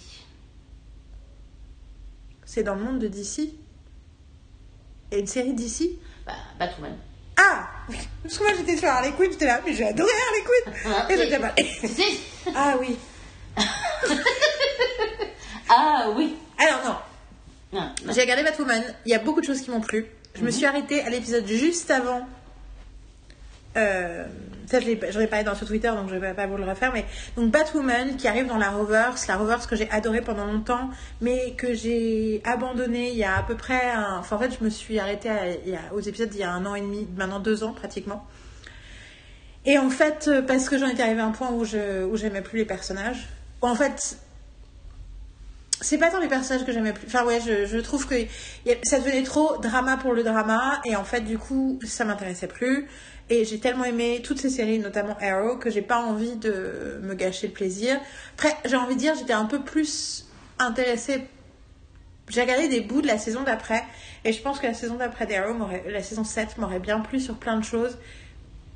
C'est 2.45 2.63
dans 2.63 2.75
le 2.75 2.83
monde 2.83 2.99
de 2.99 3.07
DC 3.09 3.49
Et 5.11 5.19
une 5.19 5.27
série 5.27 5.53
DC 5.53 5.89
Bah, 6.25 6.31
Batwoman. 6.57 6.95
Ah 7.35 7.67
Parce 8.23 8.37
que 8.37 8.43
moi 8.43 8.53
j'étais 8.57 8.77
sur 8.77 8.87
Harley 8.87 9.11
Quinn, 9.11 9.29
j'étais 9.31 9.45
là, 9.45 9.61
mais 9.65 9.73
j'ai 9.73 9.85
adoré 9.85 10.09
Harley 10.27 10.43
Quinn 10.45 10.73
Ah, 10.95 11.07
Et 11.11 11.17
j'étais 11.17 11.39
pas... 11.39 11.53
Ah 12.55 12.77
oui 12.79 12.97
Ah 15.69 16.07
oui 16.15 16.35
Alors 16.57 16.83
non, 17.73 17.79
Non, 17.79 17.91
non. 18.05 18.13
J'ai 18.13 18.21
regardé 18.21 18.43
Batwoman, 18.43 18.81
il 19.05 19.11
y 19.11 19.15
a 19.15 19.19
beaucoup 19.19 19.41
de 19.41 19.45
choses 19.45 19.61
qui 19.61 19.69
m'ont 19.69 19.81
plu. 19.81 20.07
Je 20.37 20.43
me 20.45 20.51
suis 20.51 20.65
arrêtée 20.65 21.01
à 21.01 21.09
l'épisode 21.09 21.47
juste 21.47 21.89
avant. 21.91 22.27
Euh, 23.75 24.25
ça, 24.67 24.79
je 24.79 24.85
l'ai- 24.87 25.27
parlé 25.27 25.43
dans, 25.43 25.55
sur 25.55 25.67
Twitter, 25.67 25.87
donc 25.89 26.09
je 26.09 26.15
vais 26.15 26.33
pas 26.33 26.45
vous 26.47 26.57
le 26.57 26.63
refaire. 26.63 26.91
Mais 26.93 27.05
donc 27.35 27.51
Batwoman 27.51 28.17
qui 28.17 28.27
arrive 28.27 28.47
dans 28.47 28.57
la 28.57 28.69
Reverse, 28.71 29.27
la 29.27 29.37
Reverse 29.37 29.65
que 29.67 29.75
j'ai 29.75 29.89
adorée 29.91 30.21
pendant 30.21 30.45
longtemps, 30.45 30.89
mais 31.21 31.51
que 31.51 31.73
j'ai 31.73 32.41
abandonnée 32.43 33.11
il 33.11 33.17
y 33.17 33.23
a 33.23 33.37
à 33.37 33.43
peu 33.43 33.55
près. 33.55 33.89
Un, 33.91 34.17
enfin, 34.19 34.35
en 34.35 34.39
fait, 34.39 34.57
je 34.59 34.63
me 34.63 34.69
suis 34.69 34.99
arrêtée 34.99 35.29
à- 35.29 35.93
aux 35.93 35.99
épisodes 36.01 36.29
il 36.33 36.39
y 36.39 36.43
a 36.43 36.51
un 36.51 36.65
an 36.65 36.75
et 36.75 36.81
demi, 36.81 37.07
maintenant 37.15 37.39
deux 37.39 37.63
ans 37.63 37.71
pratiquement. 37.71 38.25
Et 39.65 39.77
en 39.77 39.89
fait, 39.89 40.27
euh, 40.27 40.41
parce 40.41 40.69
que 40.69 40.77
j'en 40.77 40.87
étais 40.87 41.03
arrivée 41.03 41.21
à 41.21 41.25
un 41.25 41.31
point 41.31 41.51
où 41.51 41.65
je 41.65 42.03
où 42.05 42.15
j'aimais 42.17 42.41
plus 42.41 42.57
les 42.59 42.65
personnages. 42.65 43.27
En 43.61 43.75
fait, 43.75 44.17
c'est 45.81 45.97
pas 45.97 46.09
tant 46.09 46.19
les 46.19 46.27
personnages 46.27 46.65
que 46.65 46.71
j'aimais 46.71 46.93
plus. 46.93 47.07
Enfin, 47.07 47.25
ouais, 47.25 47.39
je, 47.45 47.65
je 47.65 47.77
trouve 47.77 48.07
que 48.07 48.15
ça 48.83 48.99
devenait 48.99 49.23
trop 49.23 49.57
drama 49.57 49.97
pour 49.97 50.13
le 50.13 50.23
drama. 50.23 50.81
Et 50.85 50.95
en 50.95 51.03
fait, 51.03 51.21
du 51.21 51.37
coup, 51.37 51.79
ça 51.85 52.05
m'intéressait 52.05 52.47
plus. 52.47 52.87
Et 53.29 53.45
j'ai 53.45 53.59
tellement 53.59 53.83
aimé 53.83 54.21
toutes 54.23 54.39
ces 54.39 54.49
séries, 54.49 54.79
notamment 54.79 55.17
Arrow, 55.21 55.57
que 55.57 55.69
j'ai 55.69 55.81
pas 55.81 55.99
envie 55.99 56.35
de 56.35 56.99
me 57.03 57.13
gâcher 57.13 57.47
le 57.47 57.53
plaisir. 57.53 57.99
Après, 58.35 58.55
j'ai 58.65 58.77
envie 58.77 58.95
de 58.95 58.99
dire, 58.99 59.15
j'étais 59.15 59.33
un 59.33 59.45
peu 59.45 59.61
plus 59.61 60.25
intéressée. 60.59 61.27
J'ai 62.29 62.41
regardé 62.41 62.67
des 62.69 62.81
bouts 62.81 63.01
de 63.01 63.07
la 63.07 63.17
saison 63.17 63.43
d'après. 63.43 63.83
Et 64.23 64.33
je 64.33 64.41
pense 64.41 64.59
que 64.59 64.67
la 64.67 64.73
saison 64.73 64.95
d'après 64.95 65.25
d'Arrow, 65.25 65.53
la 65.87 66.03
saison 66.03 66.23
7, 66.23 66.57
m'aurait 66.57 66.79
bien 66.79 67.01
plu 67.01 67.19
sur 67.19 67.35
plein 67.35 67.57
de 67.57 67.63
choses. 67.63 67.97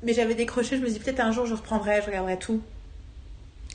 Mais 0.02 0.12
j'avais 0.12 0.34
décroché, 0.34 0.76
je 0.76 0.82
me 0.82 0.88
dis 0.88 0.98
peut-être 0.98 1.20
un 1.20 1.32
jour 1.32 1.46
je 1.46 1.54
reprendrai, 1.54 2.00
je 2.00 2.06
regarderai 2.06 2.38
tout. 2.38 2.60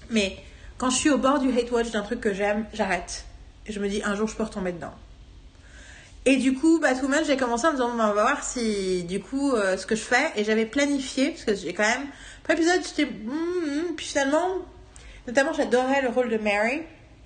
Mais 0.10 0.38
quand 0.78 0.90
je 0.90 0.98
suis 0.98 1.10
au 1.10 1.18
bord 1.18 1.40
du 1.40 1.50
hate 1.50 1.72
watch 1.72 1.92
d'un 1.92 2.04
truc 2.04 2.22
que 2.22 2.34
j'aime, 2.34 2.66
j'arrête. 2.74 3.26
Et 3.66 3.72
je 3.72 3.80
me 3.80 3.90
dis, 3.90 4.02
un 4.04 4.16
jour, 4.16 4.28
je 4.28 4.36
peux 4.36 4.44
retomber 4.44 4.72
dedans. 4.72 4.94
Et 6.26 6.36
du 6.36 6.54
coup, 6.54 6.80
Batwoman, 6.80 7.24
j'ai 7.26 7.38
commencé 7.38 7.66
en 7.68 7.72
me 7.72 7.76
disant, 7.78 7.90
on 7.94 7.98
va 7.98 8.12
voir 8.12 8.44
si, 8.44 9.04
du 9.04 9.20
coup, 9.20 9.54
euh, 9.54 9.78
ce 9.78 9.86
que 9.86 9.96
je 9.96 10.02
fais. 10.02 10.32
Et 10.36 10.44
j'avais 10.44 10.66
planifié, 10.66 11.30
parce 11.30 11.46
que 11.46 11.56
j'ai 11.56 11.74
quand 11.74 11.88
même. 11.88 12.06
Après 12.44 12.54
épisode, 12.54 12.82
j'étais. 12.84 13.06
hum, 13.06 13.32
hum, 13.32 13.96
puis 13.96 14.08
finalement, 14.08 14.58
notamment, 15.26 15.54
j'adorais 15.54 16.02
le 16.02 16.10
rôle 16.10 16.30
de 16.30 16.38
Mary, 16.38 16.82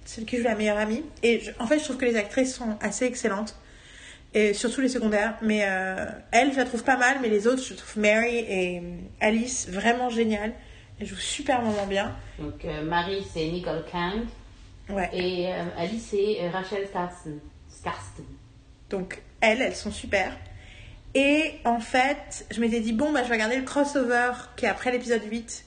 celle 0.05 0.25
qui 0.25 0.37
joue 0.37 0.43
la 0.43 0.55
meilleure 0.55 0.77
amie. 0.77 1.03
Et 1.23 1.41
en 1.59 1.67
fait, 1.67 1.79
je 1.79 1.83
trouve 1.83 1.97
que 1.97 2.05
les 2.05 2.15
actrices 2.15 2.55
sont 2.55 2.77
assez 2.79 3.05
excellentes. 3.05 3.55
Et 4.33 4.53
surtout 4.53 4.81
les 4.81 4.89
secondaires. 4.89 5.35
Mais 5.41 5.65
euh, 5.67 6.05
elle, 6.31 6.51
je 6.51 6.57
la 6.57 6.65
trouve 6.65 6.83
pas 6.83 6.97
mal. 6.97 7.17
Mais 7.21 7.29
les 7.29 7.47
autres, 7.47 7.63
je 7.63 7.73
trouve 7.73 7.97
Mary 7.97 8.37
et 8.37 8.83
Alice 9.19 9.67
vraiment 9.67 10.09
géniales. 10.09 10.53
Elles 11.01 11.07
jouent 11.07 11.15
superment 11.17 11.73
bien. 11.89 12.15
Donc 12.39 12.63
euh, 12.63 12.83
Marie 12.83 13.25
c'est 13.33 13.47
Nicole 13.49 13.83
Kang, 13.91 14.21
Ouais. 14.89 15.09
et 15.13 15.51
euh, 15.51 15.63
Alice 15.77 16.07
c'est 16.11 16.37
euh, 16.41 16.49
Rachel. 16.51 16.87
Skarsten. 17.69 18.25
Donc, 18.89 19.21
elles, 19.39 19.61
elles 19.61 19.75
sont 19.75 19.91
super. 19.91 20.35
Et 21.15 21.53
en 21.65 21.79
fait, 21.79 22.45
je 22.51 22.59
m'étais 22.61 22.81
dit, 22.81 22.91
bon, 22.93 23.11
bah, 23.13 23.23
je 23.23 23.29
vais 23.29 23.35
regarder 23.35 23.55
le 23.57 23.63
crossover 23.63 24.31
qui 24.57 24.65
est 24.65 24.69
après 24.69 24.91
l'épisode 24.91 25.21
8. 25.23 25.65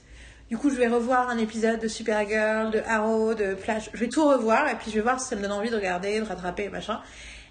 Du 0.51 0.57
coup, 0.57 0.69
je 0.69 0.75
vais 0.75 0.87
revoir 0.87 1.29
un 1.29 1.37
épisode 1.39 1.79
de 1.79 1.87
Supergirl, 1.87 2.69
de 2.71 2.79
Arrow, 2.87 3.33
de 3.33 3.55
Flash. 3.55 3.89
Je 3.93 3.99
vais 3.99 4.09
tout 4.09 4.27
revoir 4.27 4.67
et 4.69 4.75
puis 4.75 4.91
je 4.91 4.95
vais 4.97 5.01
voir 5.01 5.19
si 5.19 5.27
ça 5.27 5.35
me 5.35 5.41
donne 5.41 5.51
envie 5.51 5.71
de 5.71 5.75
regarder, 5.75 6.19
de 6.19 6.25
rattraper, 6.25 6.69
machin. 6.69 7.01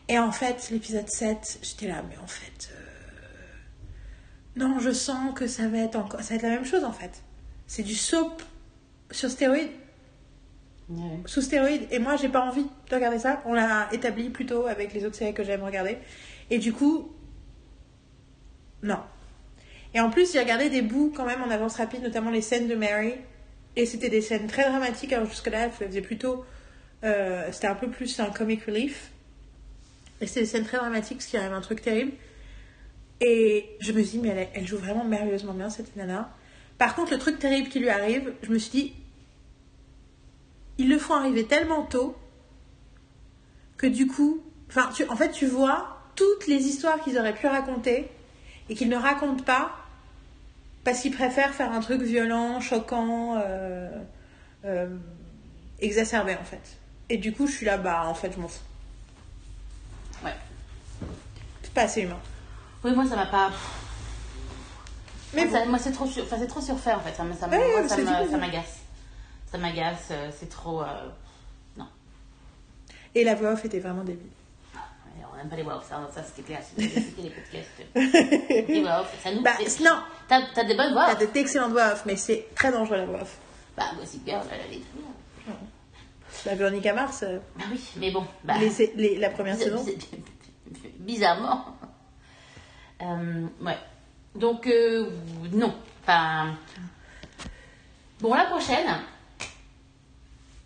Et 0.08 0.18
en 0.18 0.30
fait, 0.32 0.68
l'épisode 0.70 1.08
7, 1.10 1.58
j'étais 1.62 1.88
là, 1.88 2.02
mais 2.08 2.16
en 2.22 2.26
fait. 2.28 2.70
euh, 2.72 4.56
Non, 4.56 4.78
je 4.78 4.92
sens 4.92 5.34
que 5.34 5.46
ça 5.48 5.66
va 5.68 5.78
être 5.78 5.96
encore. 5.96 6.20
Ça 6.20 6.30
va 6.30 6.34
être 6.36 6.42
la 6.42 6.50
même 6.50 6.64
chose 6.64 6.84
en 6.84 6.92
fait. 6.92 7.22
C'est 7.66 7.82
du 7.82 7.94
soap 7.94 8.42
sur 9.10 9.30
stéroïdes 9.30 9.70
Ouais. 10.90 11.18
sous 11.24 11.40
stéroïdes 11.40 11.86
et 11.90 11.98
moi 11.98 12.16
j'ai 12.16 12.28
pas 12.28 12.42
envie 12.42 12.64
de 12.90 12.94
regarder 12.94 13.18
ça 13.18 13.40
on 13.46 13.54
l'a 13.54 13.88
établi 13.92 14.28
plutôt 14.28 14.66
avec 14.66 14.92
les 14.92 15.06
autres 15.06 15.14
séries 15.16 15.32
que 15.32 15.42
j'aime 15.42 15.62
regarder 15.62 15.96
et 16.50 16.58
du 16.58 16.74
coup 16.74 17.10
non 18.82 18.98
et 19.94 20.00
en 20.00 20.10
plus 20.10 20.30
j'ai 20.30 20.40
regardé 20.40 20.68
des 20.68 20.82
bouts 20.82 21.10
quand 21.16 21.24
même 21.24 21.40
en 21.40 21.48
avance 21.48 21.76
rapide 21.76 22.02
notamment 22.02 22.30
les 22.30 22.42
scènes 22.42 22.68
de 22.68 22.74
Mary 22.74 23.14
et 23.76 23.86
c'était 23.86 24.10
des 24.10 24.20
scènes 24.20 24.46
très 24.46 24.68
dramatiques 24.68 25.10
alors 25.14 25.26
jusque 25.26 25.46
là 25.46 25.64
elle 25.64 25.70
faisait 25.72 26.02
plutôt 26.02 26.44
Euh, 27.02 27.48
c'était 27.52 27.66
un 27.66 27.74
peu 27.74 27.90
plus 27.90 28.18
un 28.18 28.30
comic 28.30 28.64
relief. 28.64 29.10
Et 30.22 30.26
c'est 30.26 30.40
des 30.40 30.46
scènes 30.46 30.64
très 30.64 30.78
dramatiques, 30.78 31.18
parce 31.18 31.26
qu'il 31.26 31.38
arrive 31.38 31.52
un 31.52 31.60
truc 31.60 31.82
terrible. 31.82 32.12
Et 33.20 33.66
je 33.80 33.92
me 33.92 34.02
suis 34.02 34.18
dit, 34.18 34.24
mais 34.24 34.30
elle, 34.30 34.48
elle 34.54 34.66
joue 34.66 34.78
vraiment 34.78 35.04
merveilleusement 35.04 35.52
bien, 35.52 35.68
cette 35.68 35.96
nana. 35.96 36.34
Par 36.78 36.94
contre, 36.94 37.12
le 37.12 37.18
truc 37.18 37.38
terrible 37.38 37.68
qui 37.68 37.78
lui 37.78 37.88
arrive, 37.88 38.32
je 38.42 38.50
me 38.50 38.58
suis 38.58 38.70
dit, 38.70 38.94
ils 40.78 40.88
le 40.88 40.98
font 40.98 41.14
arriver 41.14 41.46
tellement 41.46 41.82
tôt 41.84 42.16
que 43.76 43.86
du 43.86 44.06
coup, 44.06 44.42
enfin, 44.68 44.90
en 45.08 45.16
fait, 45.16 45.30
tu 45.30 45.46
vois 45.46 45.98
toutes 46.16 46.46
les 46.46 46.64
histoires 46.66 47.00
qu'ils 47.00 47.18
auraient 47.18 47.34
pu 47.34 47.46
raconter 47.46 48.08
et 48.68 48.74
qu'ils 48.74 48.88
ne 48.88 48.96
racontent 48.96 49.42
pas 49.42 49.72
parce 50.84 51.00
qu'ils 51.00 51.14
préfèrent 51.14 51.54
faire 51.54 51.72
un 51.72 51.80
truc 51.80 52.02
violent, 52.02 52.60
choquant, 52.60 53.36
euh, 53.38 53.90
euh, 54.64 54.96
exacerbé 55.80 56.36
en 56.40 56.44
fait. 56.44 56.78
Et 57.08 57.16
du 57.16 57.32
coup, 57.32 57.46
je 57.46 57.52
suis 57.52 57.66
là, 57.66 57.78
bah 57.78 58.04
en 58.06 58.14
fait, 58.14 58.32
je 58.34 58.40
m'en 58.40 58.48
fous. 58.48 58.62
Ouais. 60.24 60.34
C'est 61.62 61.72
pas 61.72 61.82
assez 61.82 62.02
humain. 62.02 62.20
Oui, 62.82 62.92
moi, 62.92 63.06
ça 63.06 63.16
m'a 63.16 63.26
pas. 63.26 63.50
Mais 65.34 65.48
ça- 65.50 65.60
bon. 65.64 65.70
moi, 65.70 65.78
c'est 65.78 65.92
trop, 65.92 66.06
sur- 66.06 66.22
enfin, 66.24 66.44
trop 66.46 66.60
surfait 66.60 66.92
en 66.92 67.00
fait. 67.00 67.14
Ça 67.14 67.22
Ouais, 67.22 67.28
moi, 67.28 67.48
m'agace. 68.38 68.78
Ça 69.50 69.58
m'agace. 69.58 70.08
euh, 70.10 70.30
C'est 70.38 70.48
trop. 70.48 70.82
euh, 70.82 70.86
Non. 71.76 71.86
Et 73.14 73.24
la 73.24 73.34
voix 73.34 73.52
off 73.52 73.64
était 73.64 73.78
vraiment 73.80 74.02
débile. 74.04 74.26
Ouais, 74.74 74.80
On 75.32 75.36
n'aime 75.36 75.48
pas 75.48 75.56
les 75.56 75.62
voix 75.62 75.76
off, 75.76 75.88
ça, 75.88 76.00
ça 76.14 76.22
c'était 76.24 76.42
clair. 76.42 76.60
C'était 76.62 77.22
les 77.22 77.30
podcasts. 77.30 77.82
Les 78.68 78.80
voix 78.82 79.00
off, 79.00 79.14
ça 79.22 79.30
nous. 79.32 79.42
Bah, 79.42 79.52
non, 79.82 79.98
T'as 80.28 80.40
t'as 80.54 80.64
des 80.64 80.74
bonnes 80.76 80.92
voix 80.92 81.06
t'as 81.14 81.22
off. 81.24 81.32
d'excellentes 81.32 81.72
voix 81.72 81.92
off, 81.92 82.02
mais 82.06 82.16
c'est 82.16 82.46
très 82.54 82.72
dangereux 82.72 82.96
la 82.96 83.06
voix 83.06 83.20
off. 83.22 83.36
Bah, 83.76 83.84
Gossip 83.98 84.24
Girl, 84.26 84.42
elle 84.52 84.60
allait 84.60 84.80
très 84.80 84.98
bien. 84.98 85.56
La 86.46 86.54
Véronica 86.56 86.92
Mars, 86.92 87.22
euh, 87.22 87.38
Bah 87.56 87.64
oui, 87.70 87.80
mais 87.96 88.10
bon. 88.10 88.24
Bah, 88.44 88.54
les- 88.58 88.92
les- 88.96 89.16
la 89.18 89.30
première 89.30 89.56
saison. 89.58 89.82
biz- 89.84 90.90
Bizarrement. 90.98 91.64
Euh, 93.02 93.46
ouais. 93.60 93.76
Donc, 94.34 94.66
euh, 94.66 95.10
non. 95.52 95.74
Enfin. 96.02 96.56
Bon, 98.20 98.34
la 98.34 98.44
prochaine. 98.44 98.86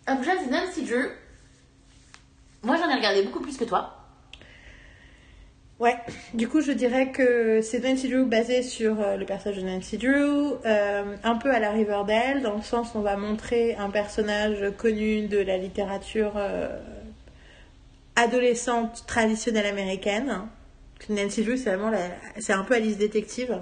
La 0.07 0.15
prochaine, 0.15 0.37
c'est 0.43 0.51
Nancy 0.51 0.83
Drew. 0.83 1.09
Moi, 2.63 2.77
j'en 2.77 2.89
ai 2.89 2.95
regardé 2.95 3.21
beaucoup 3.23 3.41
plus 3.41 3.57
que 3.57 3.63
toi. 3.63 3.95
Ouais, 5.79 5.95
du 6.33 6.49
coup, 6.49 6.59
je 6.59 6.73
dirais 6.73 7.11
que 7.11 7.61
c'est 7.61 7.79
Nancy 7.79 8.09
Drew 8.09 8.25
basé 8.25 8.63
sur 8.63 8.99
euh, 8.99 9.15
le 9.15 9.25
personnage 9.25 9.61
de 9.61 9.67
Nancy 9.69 9.97
Drew, 9.97 10.57
euh, 10.65 11.15
un 11.23 11.35
peu 11.35 11.51
à 11.51 11.59
la 11.59 11.71
Riverdale, 11.71 12.41
dans 12.41 12.55
le 12.55 12.61
sens 12.61 12.89
où 12.93 12.97
on 12.97 13.01
va 13.01 13.15
montrer 13.15 13.75
un 13.75 13.89
personnage 13.89 14.73
connu 14.77 15.27
de 15.27 15.37
la 15.37 15.57
littérature 15.57 16.33
adolescente 18.15 19.05
traditionnelle 19.07 19.67
américaine. 19.67 20.49
Nancy 21.09 21.43
Drew, 21.43 21.57
c'est 21.57 21.75
vraiment 21.75 21.91
c'est 22.39 22.53
un 22.53 22.63
peu 22.63 22.75
Alice 22.75 22.97
Détective. 22.97 23.59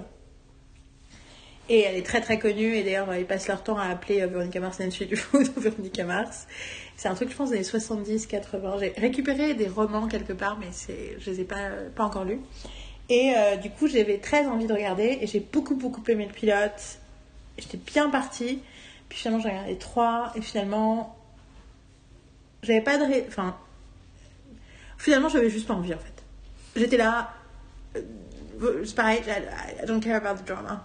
Et 1.70 1.80
elle 1.82 1.96
est 1.96 2.02
très 2.02 2.22
très 2.22 2.38
connue, 2.38 2.76
et 2.76 2.82
d'ailleurs, 2.82 3.14
ils 3.14 3.26
passent 3.26 3.46
leur 3.46 3.62
temps 3.62 3.76
à 3.76 3.84
appeler 3.88 4.22
euh, 4.22 4.26
Veronica 4.26 4.58
Mars 4.58 4.80
Nancy 4.80 5.04
Drew 5.06 5.18
ou 5.56 5.60
Veronica 5.60 6.04
Mars. 6.04 6.46
C'est 6.96 7.08
un 7.08 7.14
truc, 7.14 7.30
je 7.30 7.36
pense, 7.36 7.50
des 7.50 7.56
années 7.56 7.64
70, 7.64 8.26
80. 8.26 8.76
J'ai 8.80 8.94
récupéré 8.96 9.52
des 9.54 9.68
romans 9.68 10.08
quelque 10.08 10.32
part, 10.32 10.58
mais 10.58 10.68
je 11.18 11.30
les 11.30 11.40
ai 11.40 11.44
pas, 11.44 11.68
pas 11.94 12.04
encore 12.04 12.24
lus. 12.24 12.40
Et 13.10 13.34
euh, 13.36 13.56
du 13.56 13.70
coup, 13.70 13.88
j'avais 13.88 14.18
très 14.18 14.46
envie 14.46 14.66
de 14.66 14.72
regarder, 14.74 15.18
et 15.20 15.26
j'ai 15.26 15.40
beaucoup 15.40 15.74
beaucoup 15.76 16.02
aimé 16.08 16.26
le 16.26 16.32
pilote. 16.34 16.98
J'étais 17.58 17.78
bien 17.78 18.10
partie. 18.10 18.60
Puis 19.10 19.18
finalement, 19.20 19.42
j'ai 19.42 19.50
regardé 19.50 19.76
trois, 19.78 20.32
et 20.36 20.42
finalement, 20.42 21.16
j'avais 22.62 22.80
pas 22.80 22.98
de. 22.98 23.04
ré- 23.04 23.24
Enfin, 23.28 23.56
finalement, 24.98 25.28
j'avais 25.28 25.50
juste 25.50 25.66
pas 25.66 25.74
envie 25.74 25.94
en 25.94 25.98
fait. 25.98 26.17
J'étais 26.76 26.96
là. 26.96 27.32
euh, 27.96 28.84
C'est 28.84 28.94
pareil, 28.94 29.20
I, 29.26 29.82
I 29.82 29.86
don't 29.86 30.00
care 30.00 30.16
about 30.16 30.42
the 30.42 30.46
drama. 30.46 30.84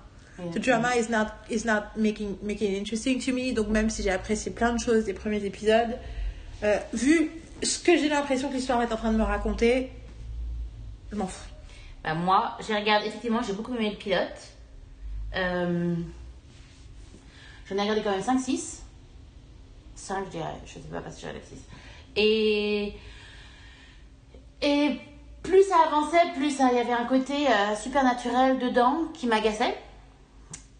The 0.54 0.60
drama 0.60 0.96
is 0.96 1.10
not 1.10 1.28
is 1.50 1.64
not 1.64 1.96
making 1.96 2.38
making 2.42 2.72
it 2.74 2.78
interesting 2.80 3.20
to 3.24 3.32
me. 3.34 3.54
Donc 3.54 3.68
même 3.70 3.90
si 3.92 4.02
j'ai 4.02 4.10
apprécié 4.10 4.52
plein 4.52 4.74
de 4.74 4.80
choses 4.80 5.06
des 5.06 5.14
premiers 5.14 5.46
épisodes, 5.46 5.98
euh, 6.64 6.78
vu 6.92 7.30
ce 7.62 7.78
que 7.80 7.96
j'ai 7.98 8.10
l'impression 8.10 8.50
que 8.50 8.56
l'histoire 8.56 8.82
est 8.82 8.92
en 8.92 8.98
train 8.98 9.12
de 9.12 9.18
me 9.18 9.24
raconter, 9.24 9.92
je 11.12 11.16
m'en 11.18 11.28
fous. 11.28 11.48
Bah, 12.04 12.16
moi, 12.16 12.58
j'ai 12.68 12.76
regardé, 12.76 13.08
effectivement, 13.08 13.42
j'ai 13.44 13.54
beaucoup 13.54 13.74
aimé 13.76 13.92
le 13.92 13.96
pilote. 13.98 14.52
Euh, 15.36 15.96
J'en 17.70 17.78
ai 17.78 17.82
regardé 17.82 18.02
quand 18.02 18.12
même 18.12 18.20
5-6. 18.20 18.80
5, 19.96 20.26
je 20.26 20.32
dirais. 20.32 20.46
Je 20.66 20.74
sais 20.74 20.80
pas, 20.92 21.00
que 21.00 21.10
j'ai 21.18 21.28
regardé 21.28 21.46
6. 21.48 21.60
Et. 22.18 22.94
Et 24.62 25.00
plus 25.44 25.64
ça 25.64 25.76
avançait, 25.88 26.32
plus 26.36 26.52
ça- 26.52 26.70
il 26.72 26.78
y 26.78 26.82
avait 26.82 26.94
un 26.94 27.06
côté 27.06 27.48
euh, 27.48 27.76
super 27.76 28.04
naturel 28.04 28.60
dedans 28.60 29.00
qui 29.14 29.28
m'agaçait. 29.28 29.78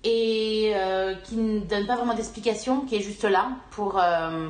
Et 0.06 0.74
euh, 0.76 1.16
qui 1.24 1.36
ne 1.38 1.60
donne 1.62 1.86
pas 1.88 1.96
vraiment 1.96 2.14
d'explication, 2.14 2.82
qui 2.82 2.96
est 2.96 3.02
juste 3.02 3.24
là 3.24 3.50
pour. 3.72 4.00
euh, 4.02 4.50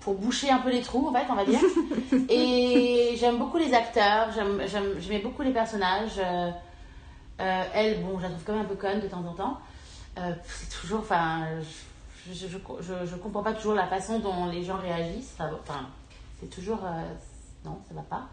pour 0.00 0.14
boucher 0.16 0.50
un 0.50 0.58
peu 0.58 0.70
les 0.70 0.82
trous, 0.82 1.08
en 1.08 1.12
fait, 1.14 1.24
on 1.30 1.34
va 1.34 1.46
dire. 1.46 1.60
Et 2.28 3.16
j'aime 3.18 3.38
beaucoup 3.38 3.56
les 3.56 3.72
acteurs, 3.72 4.28
j'aimais 4.98 5.20
beaucoup 5.20 5.40
les 5.40 5.50
personnages. 5.50 6.18
Euh, 6.18 6.50
euh, 7.40 7.62
elle, 7.72 8.02
bon, 8.02 8.18
je 8.18 8.24
la 8.24 8.28
trouve 8.28 8.44
quand 8.44 8.52
même 8.52 8.62
un 8.66 8.68
peu 8.68 8.74
conne 8.74 9.00
de 9.00 9.08
temps 9.08 9.24
en 9.26 9.32
temps. 9.32 9.58
Euh, 10.18 10.32
c'est 10.44 10.78
toujours, 10.78 11.00
enfin, 11.00 11.46
je, 12.28 12.34
je, 12.34 12.46
je, 12.46 13.06
je- 13.06 13.16
comprends 13.16 13.42
pas 13.42 13.54
toujours 13.54 13.72
la 13.74 13.86
façon 13.86 14.18
dont 14.18 14.46
les 14.46 14.62
gens 14.62 14.76
réagissent. 14.76 15.34
Enfin, 15.40 15.86
c'est 16.38 16.50
toujours, 16.50 16.80
euh, 16.84 17.02
non, 17.64 17.78
ça 17.88 17.94
va 17.94 18.02
pas. 18.02 18.26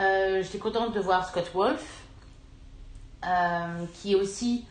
Euh, 0.00 0.42
J'étais 0.42 0.58
contente 0.58 0.94
de 0.94 1.00
voir 1.00 1.28
Scott 1.28 1.50
Wolf, 1.54 1.84
euh, 3.26 3.84
qui 3.94 4.12
est 4.12 4.16
aussi 4.16 4.64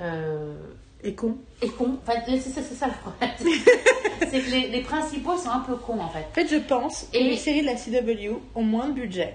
euh, 0.00 0.54
Et 1.02 1.14
con. 1.14 1.36
est 1.60 1.68
con. 1.68 1.98
Enfin, 2.06 2.20
c'est 2.26 2.62
ça 2.74 2.86
le 2.86 2.92
problème. 2.94 3.30
c'est 4.30 4.40
que 4.40 4.50
les, 4.50 4.68
les 4.68 4.80
principaux 4.82 5.36
sont 5.36 5.50
un 5.50 5.60
peu 5.60 5.74
cons 5.76 6.00
en 6.00 6.08
fait. 6.08 6.26
En 6.30 6.34
fait, 6.34 6.48
je 6.48 6.56
pense 6.56 7.08
que 7.12 7.18
Et- 7.18 7.24
les 7.30 7.36
séries 7.36 7.62
de 7.62 7.66
la 7.66 7.74
CW 7.76 8.36
ont 8.54 8.62
moins 8.62 8.88
de 8.88 8.94
budget 8.94 9.34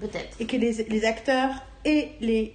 Peut-être. 0.00 0.36
et 0.40 0.46
que 0.46 0.56
les, 0.56 0.72
les 0.84 1.04
acteurs 1.04 1.50
et 1.84 2.10
les 2.20 2.54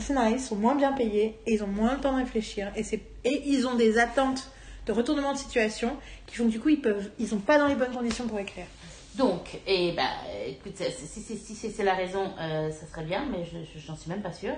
scénaristes 0.00 0.48
sont 0.48 0.56
moins 0.56 0.74
bien 0.74 0.92
payés 0.92 1.38
et 1.46 1.54
ils 1.54 1.62
ont 1.64 1.68
moins 1.68 1.94
le 1.94 2.00
temps 2.00 2.12
de 2.12 2.18
réfléchir 2.18 2.70
et, 2.76 2.82
et 3.24 3.42
ils 3.48 3.66
ont 3.66 3.76
des 3.76 3.98
attentes 3.98 4.50
de 4.86 4.92
retournement 4.92 5.32
de 5.32 5.38
situation 5.38 5.96
qui 6.26 6.36
font 6.36 6.46
que 6.46 6.50
du 6.50 6.60
coup 6.60 6.68
ils 6.68 6.80
peuvent 6.80 7.08
ils 7.18 7.28
sont 7.28 7.38
pas 7.38 7.56
dans 7.58 7.66
les 7.68 7.76
bonnes 7.76 7.92
conditions 7.92 8.26
pour 8.26 8.38
écrire. 8.40 8.66
Donc, 9.16 9.58
et 9.66 9.92
bah, 9.92 10.02
écoute, 10.46 10.72
c'est- 10.76 10.90
si, 10.90 11.22
si, 11.22 11.36
si, 11.38 11.54
si 11.54 11.70
c'est 11.72 11.84
la 11.84 11.94
raison, 11.94 12.30
euh, 12.40 12.70
ça 12.70 12.86
serait 12.86 13.04
bien, 13.04 13.24
mais 13.30 13.44
je 13.44 13.58
je- 13.64 13.84
j'en 13.84 13.96
suis 13.96 14.10
même 14.10 14.22
pas 14.22 14.32
sûre. 14.32 14.54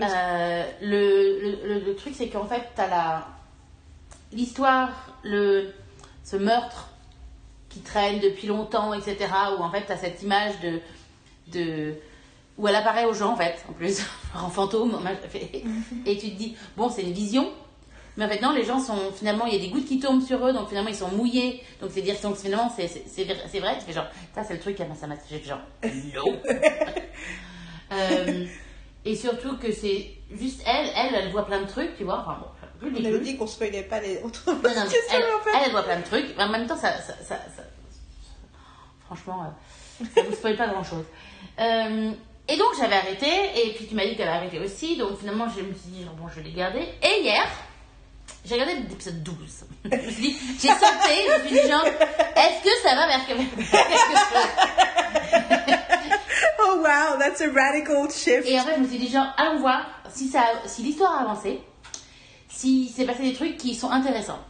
Euh, 0.00 0.64
le, 0.80 1.40
le, 1.40 1.68
le- 1.74 1.80
le 1.84 1.96
truc, 1.96 2.14
c'est 2.16 2.28
qu'en 2.28 2.46
fait, 2.46 2.62
t'as 2.74 2.88
la 2.88 3.26
l'histoire, 4.32 4.90
le 5.22 5.72
ce 6.24 6.36
meurtre 6.36 6.88
qui 7.68 7.80
traîne 7.80 8.20
depuis 8.20 8.46
longtemps, 8.46 8.92
etc. 8.94 9.16
Où 9.58 9.62
en 9.62 9.70
fait, 9.70 9.84
t'as 9.86 9.96
cette 9.96 10.22
image 10.22 10.58
de 10.60 10.80
de 11.48 11.94
où 12.56 12.68
elle 12.68 12.76
apparaît 12.76 13.04
aux 13.04 13.14
gens 13.14 13.32
en 13.32 13.36
fait, 13.36 13.64
en 13.68 13.72
plus, 13.72 14.00
en 14.34 14.48
fantôme, 14.48 14.98
et 16.06 16.18
tu 16.18 16.30
te 16.30 16.36
dis 16.36 16.56
bon, 16.76 16.88
c'est 16.88 17.02
une 17.02 17.12
vision. 17.12 17.50
Mais 18.16 18.24
en 18.24 18.28
fait, 18.28 18.40
non, 18.40 18.52
les 18.52 18.64
gens 18.64 18.78
sont 18.78 19.10
finalement, 19.12 19.44
il 19.46 19.54
y 19.54 19.56
a 19.56 19.58
des 19.60 19.68
gouttes 19.70 19.86
qui 19.86 19.98
tombent 19.98 20.22
sur 20.24 20.46
eux, 20.46 20.52
donc 20.52 20.68
finalement 20.68 20.88
ils 20.90 20.94
sont 20.94 21.08
mouillés. 21.10 21.62
Donc 21.80 21.90
c'est 21.92 22.00
dire 22.02 22.14
donc 22.22 22.36
finalement 22.36 22.72
c'est 22.76 22.86
c'est- 22.88 23.04
c'est 23.08 23.58
vrai. 23.60 23.76
Tu 23.78 23.84
fais 23.86 23.92
genre, 23.92 24.06
ça 24.34 24.44
c'est 24.44 24.54
le 24.54 24.60
truc, 24.60 24.78
ça 24.78 24.84
m'a 24.84 24.94
ça 24.94 25.06
m'a- 25.08 25.16
j'ai 25.28 25.38
fait 25.38 25.48
genre, 25.48 25.60
non. 26.14 26.40
Euh, 27.92 28.46
et 29.04 29.14
surtout 29.14 29.56
que 29.58 29.70
c'est 29.70 30.10
juste 30.32 30.62
elle, 30.66 30.88
elle, 30.96 31.14
elle 31.14 31.30
voit 31.30 31.44
plein 31.46 31.60
de 31.60 31.66
trucs, 31.68 31.96
tu 31.96 32.04
vois. 32.04 32.20
Enfin 32.20 32.38
bon, 32.40 32.88
On 32.88 33.04
avait 33.04 33.20
dit 33.20 33.36
qu'on 33.36 33.46
spoilait 33.46 33.82
pas 33.82 34.00
les 34.00 34.20
autres 34.22 34.42
non, 34.46 34.54
non, 34.54 34.60
mais 34.64 34.70
elle, 34.70 35.22
en 35.34 35.40
fait. 35.44 35.50
elle, 35.54 35.62
elle 35.66 35.70
voit 35.72 35.82
plein 35.82 35.98
de 36.00 36.04
trucs. 36.04 36.26
En 36.38 36.48
même 36.48 36.66
temps, 36.66 36.76
ça, 36.76 36.92
ça, 37.00 37.12
ça, 37.22 37.36
ça- 37.56 37.62
franchement, 39.06 39.44
euh, 40.02 40.04
ça 40.14 40.22
vous 40.22 40.32
spoil 40.34 40.56
pas 40.56 40.68
grand 40.68 40.82
chose. 40.82 41.04
et 41.58 42.56
donc, 42.56 42.68
j'avais 42.78 42.96
arrêté. 42.96 43.26
Et 43.64 43.74
puis, 43.74 43.86
tu 43.86 43.94
m'as 43.94 44.06
dit 44.06 44.16
qu'elle 44.16 44.28
avait 44.28 44.38
arrêté 44.38 44.58
aussi. 44.58 44.96
Donc, 44.96 45.18
finalement, 45.18 45.46
je 45.48 45.60
me 45.62 45.72
suis 45.74 45.90
dit, 45.90 46.04
genre, 46.04 46.14
bon, 46.14 46.28
je 46.28 46.36
vais 46.40 46.48
les 46.48 46.52
garder. 46.54 46.80
Et 47.02 47.22
hier, 47.22 47.46
j'ai 48.44 48.54
regardé 48.54 48.74
l'épisode 48.74 49.22
12. 49.22 49.36
je 49.84 49.88
me 49.96 50.10
suis 50.10 50.22
dit, 50.22 50.36
j'ai 50.60 50.68
sauté. 50.68 51.26
Je 51.26 51.32
me 51.42 51.48
suis 51.48 51.60
dit, 51.62 51.68
genre, 51.68 51.86
est-ce 51.86 52.62
que 52.62 52.70
ça 52.82 52.94
va 52.94 53.06
vers 53.06 53.20
Oh 56.60 56.76
wow, 56.76 57.16
that's 57.18 57.40
a 57.40 57.50
radical 57.50 58.10
shift. 58.10 58.46
Et 58.46 58.60
en 58.60 58.64
fait, 58.64 58.74
je 58.76 58.80
me 58.80 58.88
suis 58.88 58.98
dit, 58.98 59.08
genre, 59.10 59.32
allons 59.38 59.60
voir 59.60 59.86
si, 60.12 60.28
ça, 60.28 60.44
si 60.66 60.82
l'histoire 60.82 61.14
a 61.14 61.20
avancé, 61.22 61.62
si 62.48 62.88
s'est 62.88 63.06
passé 63.06 63.22
des 63.22 63.32
trucs 63.34 63.56
qui 63.56 63.74
sont 63.74 63.90
intéressants. 63.90 64.40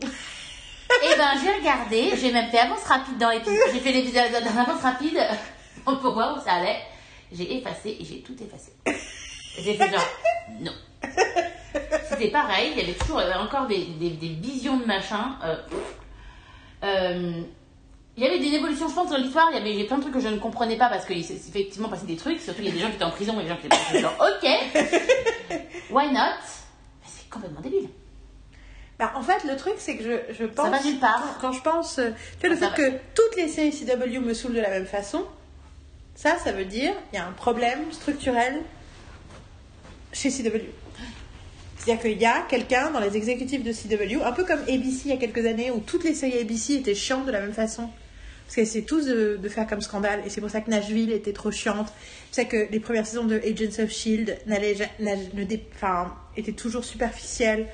Et 0.02 1.14
ben, 1.16 1.38
j'ai 1.42 1.52
regardé, 1.52 2.12
j'ai 2.16 2.32
même 2.32 2.50
fait 2.50 2.58
avance 2.58 2.82
rapide 2.84 3.18
dans 3.18 3.30
l'épisode. 3.30 3.56
J'ai 3.72 3.80
fait 3.80 3.92
l'épisode 3.92 4.32
d'avance 4.32 4.82
rapide 4.82 5.20
pour 5.84 6.14
voir 6.14 6.36
où 6.36 6.40
ça 6.44 6.54
allait. 6.54 6.80
J'ai 7.32 7.58
effacé 7.58 7.96
et 8.00 8.04
j'ai 8.04 8.22
tout 8.22 8.34
effacé. 8.42 8.72
J'ai 9.56 9.74
fait 9.74 9.88
genre, 9.88 10.08
non. 10.60 10.72
C'était 12.08 12.30
pareil. 12.30 12.72
Il 12.74 12.80
y 12.80 12.82
avait 12.84 12.98
toujours 12.98 13.18
euh, 13.18 13.32
encore 13.34 13.66
des, 13.66 13.84
des, 13.98 14.10
des 14.10 14.28
visions 14.28 14.76
de 14.78 14.84
machin. 14.84 15.36
Euh, 15.44 15.56
euh, 16.84 17.42
il 18.16 18.24
y 18.24 18.26
avait 18.26 18.38
des 18.38 18.54
évolutions, 18.56 18.88
je 18.88 18.94
pense, 18.94 19.10
dans 19.10 19.16
l'histoire. 19.16 19.48
Il 19.52 19.58
y 19.58 19.60
avait 19.60 19.84
plein 19.84 19.96
de 19.96 20.02
trucs 20.02 20.14
que 20.14 20.20
je 20.20 20.28
ne 20.28 20.38
comprenais 20.38 20.76
pas 20.76 20.88
parce 20.88 21.06
qu'il 21.06 21.24
s'est 21.24 21.34
effectivement 21.34 21.88
passé 21.88 22.06
des 22.06 22.16
trucs. 22.16 22.40
Surtout, 22.40 22.60
il 22.60 22.66
y 22.66 22.70
a 22.70 22.72
des 22.72 22.80
gens 22.80 22.88
qui 22.88 22.96
étaient 22.96 23.04
en 23.04 23.10
prison 23.10 23.38
et 23.40 23.44
des 23.44 23.48
gens 23.48 23.56
qui 23.56 23.66
étaient 23.66 23.76
pas 23.92 23.98
genre, 23.98 24.16
ok, 24.20 24.50
why 25.90 26.08
not? 26.12 26.18
Mais 27.02 27.06
c'est 27.06 27.28
complètement 27.30 27.60
débile. 27.60 27.88
Bah, 28.98 29.12
en 29.14 29.22
fait, 29.22 29.44
le 29.44 29.56
truc, 29.56 29.74
c'est 29.78 29.96
que 29.96 30.04
je, 30.04 30.34
je 30.34 30.44
pense. 30.44 30.66
Ça 30.66 30.70
va 30.70 30.82
nulle 30.82 30.98
part. 30.98 31.38
Quand 31.40 31.52
je 31.52 31.62
pense. 31.62 31.94
Tu 31.96 32.46
vois, 32.46 32.48
le 32.50 32.56
Ça 32.56 32.70
fait 32.70 32.82
va. 32.82 32.90
que 32.90 32.96
toutes 33.14 33.36
les 33.36 33.48
séries 33.48 33.72
CW 33.72 34.18
me 34.20 34.34
saoulent 34.34 34.54
de 34.54 34.60
la 34.60 34.68
même 34.68 34.86
façon, 34.86 35.24
ça, 36.14 36.36
ça 36.36 36.52
veut 36.52 36.66
dire 36.66 36.92
il 37.12 37.16
y 37.16 37.18
a 37.18 37.26
un 37.26 37.32
problème 37.32 37.90
structurel 37.92 38.60
chez 40.12 40.28
CW. 40.30 40.58
C'est-à-dire 41.82 42.02
qu'il 42.02 42.20
y 42.20 42.26
a 42.26 42.42
quelqu'un 42.48 42.90
dans 42.90 43.00
les 43.00 43.16
exécutifs 43.16 43.62
de 43.64 43.72
CW, 43.72 44.22
un 44.22 44.32
peu 44.32 44.44
comme 44.44 44.60
ABC 44.60 45.02
il 45.06 45.10
y 45.10 45.12
a 45.12 45.16
quelques 45.16 45.46
années, 45.46 45.70
où 45.70 45.80
toutes 45.80 46.04
les 46.04 46.14
séries 46.14 46.38
ABC 46.38 46.74
étaient 46.74 46.94
chiantes 46.94 47.24
de 47.26 47.32
la 47.32 47.40
même 47.40 47.54
façon. 47.54 47.88
Parce 48.44 48.56
qu'elles 48.56 48.64
essaient 48.64 48.82
tous 48.82 49.06
de, 49.06 49.48
faire 49.48 49.66
comme 49.66 49.80
scandale, 49.80 50.20
et 50.26 50.28
c'est 50.28 50.40
pour 50.40 50.50
ça 50.50 50.60
que 50.60 50.68
Nashville 50.70 51.12
était 51.12 51.32
trop 51.32 51.50
chiante. 51.52 51.92
C'est 52.32 52.46
que 52.46 52.66
les 52.70 52.80
premières 52.80 53.06
saisons 53.06 53.24
de 53.24 53.36
Agents 53.38 53.82
of 53.82 53.90
Shield 53.90 54.38
n'a- 54.46 54.58
ne 54.58 55.44
dé- 55.44 55.62
étaient 56.36 56.52
toujours 56.52 56.84
superficielles. 56.84 57.66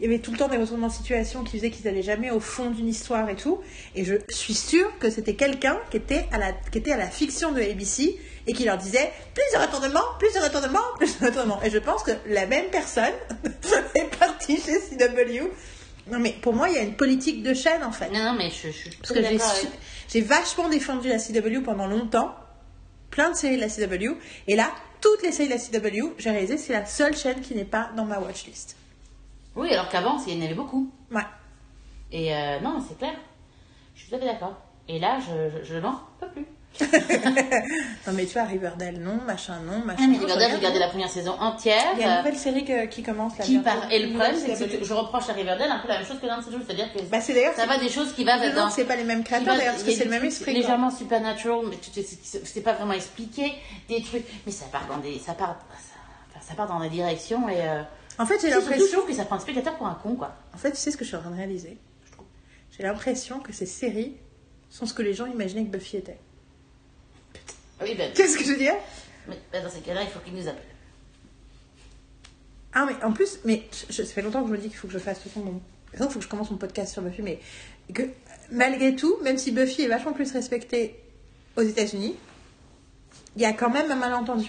Il 0.00 0.04
y 0.04 0.06
avait 0.06 0.18
tout 0.18 0.32
le 0.32 0.38
temps 0.38 0.48
des 0.48 0.56
retournements 0.56 0.88
de 0.88 0.92
situation 0.92 1.44
qui 1.44 1.58
faisaient 1.58 1.70
qu'ils 1.70 1.84
n'allaient 1.84 2.02
jamais 2.02 2.30
au 2.30 2.40
fond 2.40 2.70
d'une 2.70 2.88
histoire 2.88 3.28
et 3.30 3.36
tout. 3.36 3.60
Et 3.94 4.04
je 4.04 4.14
suis 4.30 4.54
sûre 4.54 4.90
que 4.98 5.10
c'était 5.10 5.34
quelqu'un 5.34 5.78
qui 5.90 5.98
était, 5.98 6.26
à 6.32 6.38
la, 6.38 6.52
qui 6.52 6.78
était 6.78 6.92
à 6.92 6.96
la 6.96 7.06
fiction 7.08 7.52
de 7.52 7.60
ABC 7.60 8.18
et 8.46 8.52
qui 8.52 8.64
leur 8.64 8.76
disait 8.78 9.10
plus 9.34 9.58
de 9.58 9.62
retournements, 9.62 10.04
plus 10.18 10.32
de 10.32 10.38
retournements, 10.40 10.80
plus 10.98 11.18
de 11.20 11.26
retournements. 11.26 11.62
Et 11.62 11.70
je 11.70 11.78
pense 11.78 12.02
que 12.02 12.12
la 12.26 12.46
même 12.46 12.66
personne 12.70 13.12
est 13.94 14.16
partie 14.18 14.56
chez 14.60 14.78
CW. 14.80 15.50
Non 16.10 16.18
mais 16.18 16.32
pour 16.42 16.54
moi, 16.54 16.68
il 16.68 16.74
y 16.74 16.78
a 16.78 16.82
une 16.82 16.96
politique 16.96 17.42
de 17.42 17.54
chaîne 17.54 17.84
en 17.84 17.92
fait. 17.92 18.10
Non, 18.10 18.24
non, 18.24 18.32
mais 18.34 18.50
je, 18.50 18.68
je 18.68 18.72
suis 18.72 18.90
Parce 18.90 19.12
que 19.12 19.20
j'ai 19.20 19.26
avec- 19.26 20.26
vachement 20.26 20.68
défendu 20.68 21.08
la 21.08 21.18
CW 21.18 21.60
pendant 21.64 21.86
longtemps, 21.86 22.34
plein 23.10 23.30
de 23.30 23.36
séries 23.36 23.56
de 23.56 23.60
la 23.60 23.68
CW, 23.68 24.16
et 24.48 24.56
là, 24.56 24.70
toutes 25.00 25.22
les 25.22 25.30
séries 25.32 25.48
de 25.48 25.54
la 25.54 25.60
CW, 25.60 26.14
j'ai 26.18 26.30
réalisé 26.30 26.58
c'est 26.58 26.72
la 26.72 26.84
seule 26.86 27.16
chaîne 27.16 27.40
qui 27.40 27.54
n'est 27.54 27.64
pas 27.64 27.90
dans 27.96 28.04
ma 28.04 28.18
watchlist. 28.18 28.76
Oui, 29.56 29.72
alors 29.72 29.88
qu'avant, 29.88 30.18
il 30.26 30.34
y 30.38 30.42
en 30.42 30.44
avait 30.44 30.54
beaucoup. 30.54 30.90
Ouais. 31.12 31.22
Et 32.12 32.34
euh, 32.34 32.60
non, 32.60 32.84
c'est 32.88 32.98
clair. 32.98 33.14
Je 33.94 34.00
suis 34.00 34.10
tout 34.10 34.16
à 34.16 34.18
fait 34.18 34.26
d'accord. 34.26 34.60
Et 34.88 34.98
là, 34.98 35.18
je, 35.20 35.58
je, 35.60 35.64
je 35.64 35.78
n'en 35.78 36.00
peux 36.18 36.28
plus. 36.28 36.46
Non 38.06 38.12
mais 38.14 38.24
tu 38.26 38.32
vois, 38.34 38.44
Riverdale 38.44 38.98
non, 38.98 39.16
machin 39.26 39.58
non, 39.66 39.78
machin 39.84 40.02
Ah, 40.04 40.06
mais 40.08 40.18
Riverdale, 40.18 40.50
j'ai 40.50 40.56
regardé 40.56 40.78
la 40.78 40.88
première 40.88 41.10
saison 41.10 41.32
entière. 41.32 41.82
Il 41.94 42.00
y 42.00 42.04
a 42.04 42.06
une 42.06 42.12
euh, 42.12 42.16
nouvelle 42.18 42.36
série 42.38 42.64
que- 42.64 42.86
qui 42.86 43.02
commence 43.02 43.36
là. 43.38 43.44
qui 43.44 43.58
part. 43.58 43.90
Et 43.90 43.98
le 44.06 44.10
problème, 44.14 44.36
c'est 44.36 44.78
que 44.78 44.84
je 44.84 44.92
reproche 44.94 45.28
à 45.28 45.32
Riverdale 45.32 45.70
un 45.70 45.78
peu 45.80 45.88
la 45.88 45.98
même 45.98 46.06
chose 46.06 46.18
que 46.20 46.26
dans 46.26 46.40
cette 46.42 46.52
chose. 46.52 46.62
C'est-à-dire 46.66 46.92
que 46.92 47.00
Bah 47.02 47.20
c'est 47.20 47.34
d'ailleurs... 47.34 47.54
ça 47.54 47.66
va 47.66 47.78
des 47.78 47.88
choses 47.88 48.12
qui 48.14 48.24
va 48.24 48.36
Non, 48.48 48.54
dans. 48.54 48.70
c'est 48.70 48.84
pas 48.84 48.96
les 48.96 49.04
mêmes 49.04 49.24
créateurs 49.24 49.56
d'ailleurs, 49.56 49.74
parce 49.74 49.84
que 49.84 49.92
c'est 49.92 50.04
le 50.04 50.10
même 50.10 50.24
esprit. 50.24 50.52
quoi. 50.52 50.60
Légèrement 50.60 50.90
supernatural, 50.90 51.58
mais 51.68 51.76
c'est 52.44 52.60
pas 52.62 52.72
vraiment 52.74 52.92
expliqué. 52.94 53.52
Des 53.88 54.02
trucs. 54.02 54.24
Mais 54.46 54.52
ça 54.52 54.66
part 54.72 54.86
dans 54.88 54.98
des. 54.98 55.18
Ça 55.18 55.34
part, 55.34 55.58
ça, 56.34 56.40
ça 56.40 56.54
part 56.54 56.68
dans 56.68 56.80
des 56.80 56.88
directions 56.90 57.48
et. 57.48 57.60
Euh, 57.60 57.82
En 58.18 58.26
fait, 58.26 58.40
j'ai 58.40 58.50
je 58.50 58.54
l'impression... 58.54 58.86
trouve 58.98 59.06
que 59.08 59.14
ça 59.14 59.24
prend 59.24 59.36
un 59.36 59.40
spectateur 59.40 59.76
pour 59.76 59.86
un 59.86 59.98
con, 60.02 60.14
quoi. 60.14 60.34
En 60.54 60.58
fait, 60.58 60.70
tu 60.70 60.76
sais 60.78 60.90
ce 60.90 60.96
que 60.96 61.04
je 61.04 61.08
suis 61.08 61.16
en 61.16 61.20
train 61.20 61.30
de 61.30 61.36
réaliser 61.36 61.78
J'ai 62.76 62.84
l'impression 62.84 63.40
que 63.40 63.52
ces 63.52 63.66
séries 63.66 64.16
sont 64.70 64.86
ce 64.86 64.94
que 64.94 65.02
les 65.02 65.12
gens 65.14 65.26
imaginaient 65.26 65.64
que 65.64 65.70
Buffy 65.76 65.96
était. 65.98 66.18
Oui, 67.82 67.94
ben. 67.94 68.12
Qu'est-ce 68.14 68.36
que 68.38 68.44
je 68.44 68.50
veux 68.52 68.58
dire 68.58 68.74
mais, 69.28 69.38
ben, 69.52 69.62
dans 69.62 69.70
ces 69.70 69.80
cas-là, 69.80 70.02
il 70.02 70.08
faut 70.08 70.18
qu'il 70.20 70.34
nous 70.34 70.48
appelle. 70.48 70.62
Ah, 72.72 72.86
mais 72.86 73.02
en 73.04 73.12
plus, 73.12 73.38
mais 73.44 73.64
je- 73.72 73.92
je- 73.92 74.02
ça 74.02 74.12
fait 74.12 74.22
longtemps 74.22 74.42
que 74.42 74.48
je 74.48 74.52
me 74.52 74.58
dis 74.58 74.68
qu'il 74.68 74.76
faut 74.76 74.86
que 74.86 74.92
je 74.92 74.98
fasse 74.98 75.18
de 75.18 75.22
toute 75.24 75.32
façon, 75.32 75.60
il 75.92 75.98
faut 75.98 76.18
que 76.18 76.24
je 76.24 76.28
commence 76.28 76.50
mon 76.50 76.56
podcast 76.56 76.92
sur 76.92 77.02
Buffy, 77.02 77.22
mais 77.22 77.40
que 77.92 78.02
malgré 78.52 78.94
tout, 78.94 79.16
même 79.22 79.38
si 79.38 79.50
Buffy 79.50 79.82
est 79.82 79.88
vachement 79.88 80.12
plus 80.12 80.30
respectée 80.32 80.96
aux 81.56 81.62
États-Unis, 81.62 82.14
il 83.36 83.42
y 83.42 83.44
a 83.44 83.52
quand 83.52 83.70
même 83.70 83.90
un 83.90 83.96
malentendu. 83.96 84.48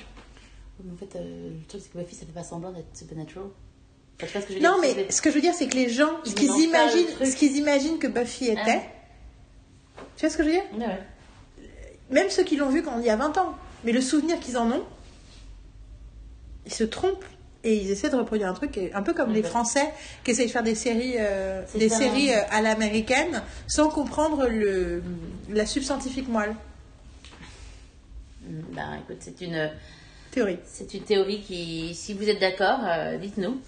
En 0.80 0.98
fait, 0.98 1.16
euh, 1.16 1.50
le 1.60 1.66
truc, 1.68 1.82
c'est 1.84 1.92
que 1.92 1.98
Buffy, 1.98 2.16
ça 2.16 2.26
fait 2.26 2.32
pas 2.32 2.44
semblant 2.44 2.72
d'être 2.72 2.96
supernatural. 2.96 3.48
Enfin, 4.24 4.40
ce 4.40 4.46
que 4.46 4.54
je 4.54 4.60
veux 4.60 4.64
Non, 4.66 4.80
dire 4.82 4.96
mais 4.98 5.12
ce 5.12 5.22
que 5.22 5.30
je 5.32 5.36
veux 5.36 5.42
dire, 5.42 5.54
c'est 5.56 5.68
que 5.68 5.76
les 5.76 5.90
gens, 5.90 6.20
Ils 6.26 6.32
ce 6.32 6.36
qu'ils 6.36 6.60
imaginent, 6.64 7.08
ce 7.26 7.36
qu'ils 7.36 7.58
imaginent 7.58 7.98
que 8.00 8.08
Buffy 8.08 8.46
était, 8.50 8.62
Ah. 8.84 10.02
tu 10.16 10.22
vois 10.22 10.30
ce 10.30 10.38
que 10.38 10.44
je 10.44 10.48
veux 10.50 10.54
dire? 10.56 10.64
Ouais, 10.78 10.86
ouais. 10.86 11.00
Même 12.12 12.30
ceux 12.30 12.44
qui 12.44 12.58
l'ont 12.58 12.70
vu 12.70 12.84
quand 12.84 13.00
il 13.00 13.06
y 13.06 13.10
a 13.10 13.16
20 13.16 13.38
ans, 13.38 13.56
mais 13.84 13.92
le 13.92 14.02
souvenir 14.02 14.40
qu'ils 14.40 14.58
en 14.58 14.70
ont, 14.72 14.84
ils 16.66 16.74
se 16.74 16.84
trompent 16.84 17.26
et 17.64 17.76
ils 17.76 17.92
essaient 17.92 18.10
de 18.10 18.16
reproduire 18.16 18.50
un 18.50 18.54
truc, 18.54 18.80
un 18.94 19.02
peu 19.04 19.14
comme 19.14 19.32
les. 19.34 19.44
Français 19.44 19.92
qui 20.24 20.32
essayent 20.32 20.48
de 20.48 20.52
faire 20.52 20.64
des 20.64 20.76
séries, 20.76 21.16
euh, 21.20 21.64
des 21.76 21.90
ça. 21.90 21.98
séries 21.98 22.34
euh, 22.34 22.42
à 22.50 22.62
l'américaine 22.62 23.42
sans 23.68 23.90
comprendre 23.90 24.48
le, 24.48 25.04
la 25.50 25.66
subscientifique 25.66 26.28
moelle. 26.28 26.56
Mm, 28.44 28.62
Ben, 28.76 29.00
écoute, 29.04 29.18
c'est 29.20 29.42
une, 29.42 29.70
Théorie. 30.32 30.58
c'est 30.66 30.94
une 30.94 31.04
théorie 31.04 31.42
qui, 31.42 31.94
si 31.96 32.14
vous 32.14 32.28
êtes 32.30 32.40
d'accord, 32.40 32.80
euh, 32.84 33.18
dites-nous. 33.18 33.60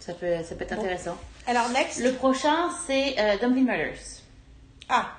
Ça 0.00 0.14
peut, 0.14 0.26
ça 0.42 0.54
peut 0.54 0.64
être 0.64 0.74
Bon. 0.74 0.80
intéressant. 0.82 1.16
Alors, 1.46 1.68
next. 1.70 2.00
Le 2.00 2.12
prochain, 2.12 2.70
c'est 2.86 3.14
euh, 3.18 3.36
Dumpling 3.40 3.64
Murders. 3.66 3.98
Ah. 4.88 5.12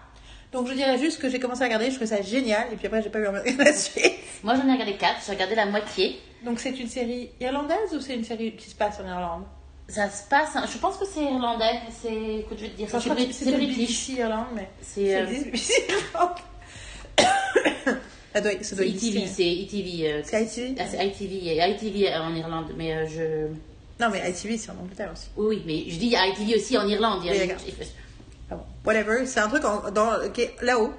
Donc, 0.53 0.67
je 0.67 0.73
dirais 0.73 0.97
juste 0.99 1.19
que 1.19 1.29
j'ai 1.29 1.39
commencé 1.39 1.61
à 1.63 1.65
regarder, 1.65 1.85
je 1.85 1.95
trouvais 1.95 2.05
ça 2.05 2.21
génial, 2.21 2.67
et 2.71 2.75
puis 2.75 2.85
après, 2.87 3.01
j'ai 3.01 3.09
pas 3.09 3.19
eu 3.19 3.27
envie 3.27 3.55
de 3.55 3.63
la 3.63 3.73
suite. 3.73 4.13
Moi, 4.43 4.53
j'en 4.55 4.67
ai 4.69 4.73
regardé 4.73 4.93
4, 4.95 5.15
j'ai 5.25 5.31
regardé 5.33 5.55
la 5.55 5.65
moitié. 5.65 6.19
Donc, 6.45 6.59
c'est 6.59 6.77
une 6.79 6.87
série 6.87 7.29
irlandaise 7.41 7.93
ou 7.93 7.99
c'est 7.99 8.13
une 8.15 8.23
série 8.23 8.53
qui 8.55 8.69
se 8.69 8.75
passe 8.75 8.99
en 8.99 9.07
Irlande? 9.07 9.43
Ça 9.87 10.09
se 10.09 10.23
passe, 10.29 10.55
je 10.71 10.77
pense 10.77 10.97
que 10.97 11.05
c'est 11.05 11.23
irlandais, 11.23 11.79
c'est, 12.01 12.39
écoute, 12.39 12.57
je 12.57 12.63
vais 12.65 12.69
te 12.69 12.77
dire, 12.77 12.87
Enfin, 12.93 12.99
c'est 12.99 13.33
c'est 13.33 13.51
british. 13.51 13.77
BBC 13.77 14.13
Irlande, 14.21 14.47
mais. 14.55 14.69
C'est, 14.81 15.15
euh, 15.15 15.25
Irlande. 16.13 16.37
ça 18.33 18.41
doit, 18.41 18.51
ça 18.61 18.75
doit 18.75 18.85
C'est. 18.85 18.91
ITV, 18.91 19.27
c'est 19.27 19.43
ITV. 19.43 20.07
euh, 20.11 20.21
C'est 20.23 20.43
ITV 20.43 20.75
ah, 20.79 20.83
c'est 20.89 21.05
ITV, 21.05 21.57
ITV 21.57 22.15
en 22.15 22.33
Irlande, 22.35 22.71
mais 22.77 22.93
euh, 22.93 23.07
je... 23.07 24.03
Non, 24.03 24.09
mais 24.11 24.29
ITV, 24.29 24.57
c'est 24.57 24.71
en 24.71 24.77
Angleterre 24.81 25.11
aussi. 25.13 25.27
Oui, 25.35 25.61
mais 25.65 25.83
je 25.89 25.97
dis 25.99 26.15
ITV 26.15 26.55
aussi 26.55 26.77
en 26.77 26.87
Irlande. 26.87 27.21
Oui. 27.23 27.51
Whatever, 28.85 29.25
c'est 29.25 29.39
un 29.39 29.47
truc 29.47 29.63
en- 29.65 29.91
dans, 29.91 30.29
qui 30.31 30.41
est 30.41 30.55
là-haut. 30.61 30.93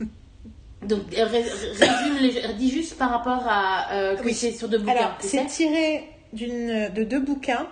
Donc, 0.82 1.02
euh, 1.16 1.24
ré- 1.24 1.42
résume, 1.42 2.16
les- 2.20 2.54
dis 2.54 2.70
juste 2.70 2.96
par 2.98 3.10
rapport 3.10 3.42
à 3.46 3.92
euh, 3.92 4.16
que 4.16 4.24
Oui. 4.24 4.34
c'est 4.34 4.52
sur 4.52 4.68
deux 4.68 4.78
bouquins. 4.78 4.92
Alors, 4.98 5.16
c'est 5.20 5.46
tiré 5.46 6.04
d'une, 6.32 6.90
de 6.92 7.04
deux 7.04 7.20
bouquins. 7.20 7.66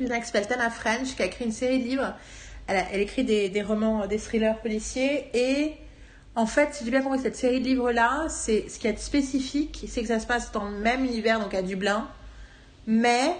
Une 0.00 0.08
qui 0.08 0.24
s'appelle 0.26 0.46
Tana 0.46 0.70
French, 0.70 1.16
qui 1.16 1.22
a 1.22 1.26
écrit 1.26 1.44
une 1.44 1.52
série 1.52 1.80
de 1.80 1.84
livres. 1.88 2.14
Elle, 2.66 2.76
a- 2.76 2.86
elle 2.92 3.00
écrit 3.00 3.24
des, 3.24 3.48
des 3.48 3.62
romans, 3.62 4.06
des 4.06 4.18
thrillers 4.18 4.58
policiers. 4.60 5.26
Et 5.34 5.72
en 6.36 6.46
fait, 6.46 6.72
si 6.74 6.84
j'ai 6.84 6.90
bien 6.90 7.02
compris, 7.02 7.18
cette 7.18 7.36
série 7.36 7.60
de 7.60 7.64
livres-là, 7.66 8.26
c'est 8.28 8.68
ce 8.68 8.78
qui 8.78 8.86
est 8.86 8.98
spécifique, 8.98 9.84
c'est 9.88 10.02
que 10.02 10.08
ça 10.08 10.20
se 10.20 10.26
passe 10.26 10.52
dans 10.52 10.64
le 10.68 10.78
même 10.78 11.04
univers, 11.04 11.40
donc 11.40 11.52
à 11.52 11.62
Dublin. 11.62 12.08
Mais 12.86 13.34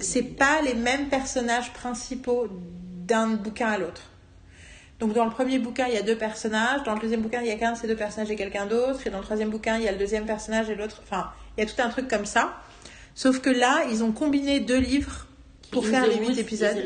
c'est 0.00 0.22
pas 0.22 0.62
les 0.62 0.74
mêmes 0.74 1.08
personnages 1.08 1.72
principaux 1.72 2.48
d'un 3.06 3.28
bouquin 3.28 3.68
à 3.68 3.78
l'autre. 3.78 4.02
Donc 5.00 5.12
dans 5.12 5.24
le 5.24 5.30
premier 5.30 5.58
bouquin, 5.58 5.86
il 5.88 5.94
y 5.94 5.98
a 5.98 6.02
deux 6.02 6.16
personnages, 6.16 6.82
dans 6.84 6.94
le 6.94 7.00
deuxième 7.00 7.20
bouquin, 7.20 7.40
il 7.40 7.48
y 7.48 7.50
a 7.50 7.56
qu'un 7.56 7.72
de 7.72 7.76
ces 7.76 7.88
deux 7.88 7.96
personnages 7.96 8.30
et 8.30 8.36
quelqu'un 8.36 8.66
d'autre, 8.66 9.06
et 9.06 9.10
dans 9.10 9.18
le 9.18 9.24
troisième 9.24 9.50
bouquin, 9.50 9.76
il 9.76 9.84
y 9.84 9.88
a 9.88 9.92
le 9.92 9.98
deuxième 9.98 10.24
personnage 10.24 10.70
et 10.70 10.74
l'autre. 10.74 11.02
Enfin, 11.02 11.30
il 11.56 11.64
y 11.64 11.66
a 11.66 11.70
tout 11.70 11.80
un 11.82 11.88
truc 11.88 12.08
comme 12.08 12.26
ça. 12.26 12.56
Sauf 13.14 13.40
que 13.40 13.50
là, 13.50 13.84
ils 13.90 14.02
ont 14.02 14.12
combiné 14.12 14.60
deux 14.60 14.78
livres 14.78 15.26
pour 15.70 15.86
faire 15.86 16.06
les 16.06 16.16
huit 16.16 16.38
épisodes. 16.38 16.76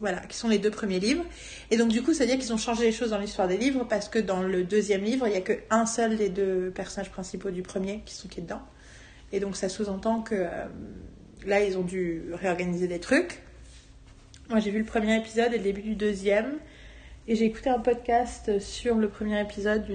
Voilà, 0.00 0.20
qui 0.20 0.36
sont 0.36 0.48
les 0.48 0.58
deux 0.58 0.70
premiers 0.70 0.98
livres. 0.98 1.24
Et 1.70 1.76
donc 1.76 1.88
du 1.88 2.02
coup, 2.02 2.12
ça 2.12 2.24
veut 2.24 2.30
dire 2.30 2.38
qu'ils 2.38 2.52
ont 2.52 2.58
changé 2.58 2.84
les 2.84 2.92
choses 2.92 3.10
dans 3.10 3.18
l'histoire 3.18 3.48
des 3.48 3.56
livres 3.56 3.84
parce 3.88 4.08
que 4.08 4.18
dans 4.18 4.42
le 4.42 4.64
deuxième 4.64 5.02
livre, 5.02 5.26
il 5.26 5.30
n'y 5.30 5.36
a 5.36 5.40
qu'un 5.40 5.86
seul 5.86 6.16
des 6.16 6.28
deux 6.28 6.72
personnages 6.74 7.10
principaux 7.10 7.50
du 7.50 7.62
premier 7.62 8.02
qui 8.04 8.14
sont 8.14 8.28
qui 8.28 8.40
est 8.40 8.42
dedans. 8.42 8.62
Et 9.32 9.40
donc 9.40 9.56
ça 9.56 9.68
sous-entend 9.68 10.20
que 10.20 10.34
euh, 10.34 10.48
là, 11.46 11.62
ils 11.62 11.78
ont 11.78 11.82
dû 11.82 12.24
réorganiser 12.32 12.88
des 12.88 13.00
trucs. 13.00 13.43
Moi, 14.50 14.60
j'ai 14.60 14.70
vu 14.70 14.78
le 14.78 14.84
premier 14.84 15.16
épisode 15.16 15.54
et 15.54 15.56
le 15.56 15.64
début 15.64 15.80
du 15.80 15.94
deuxième. 15.94 16.58
Et 17.26 17.34
j'ai 17.34 17.46
écouté 17.46 17.70
un 17.70 17.78
podcast 17.78 18.58
sur 18.60 18.96
le 18.96 19.08
premier 19.08 19.40
épisode 19.40 19.86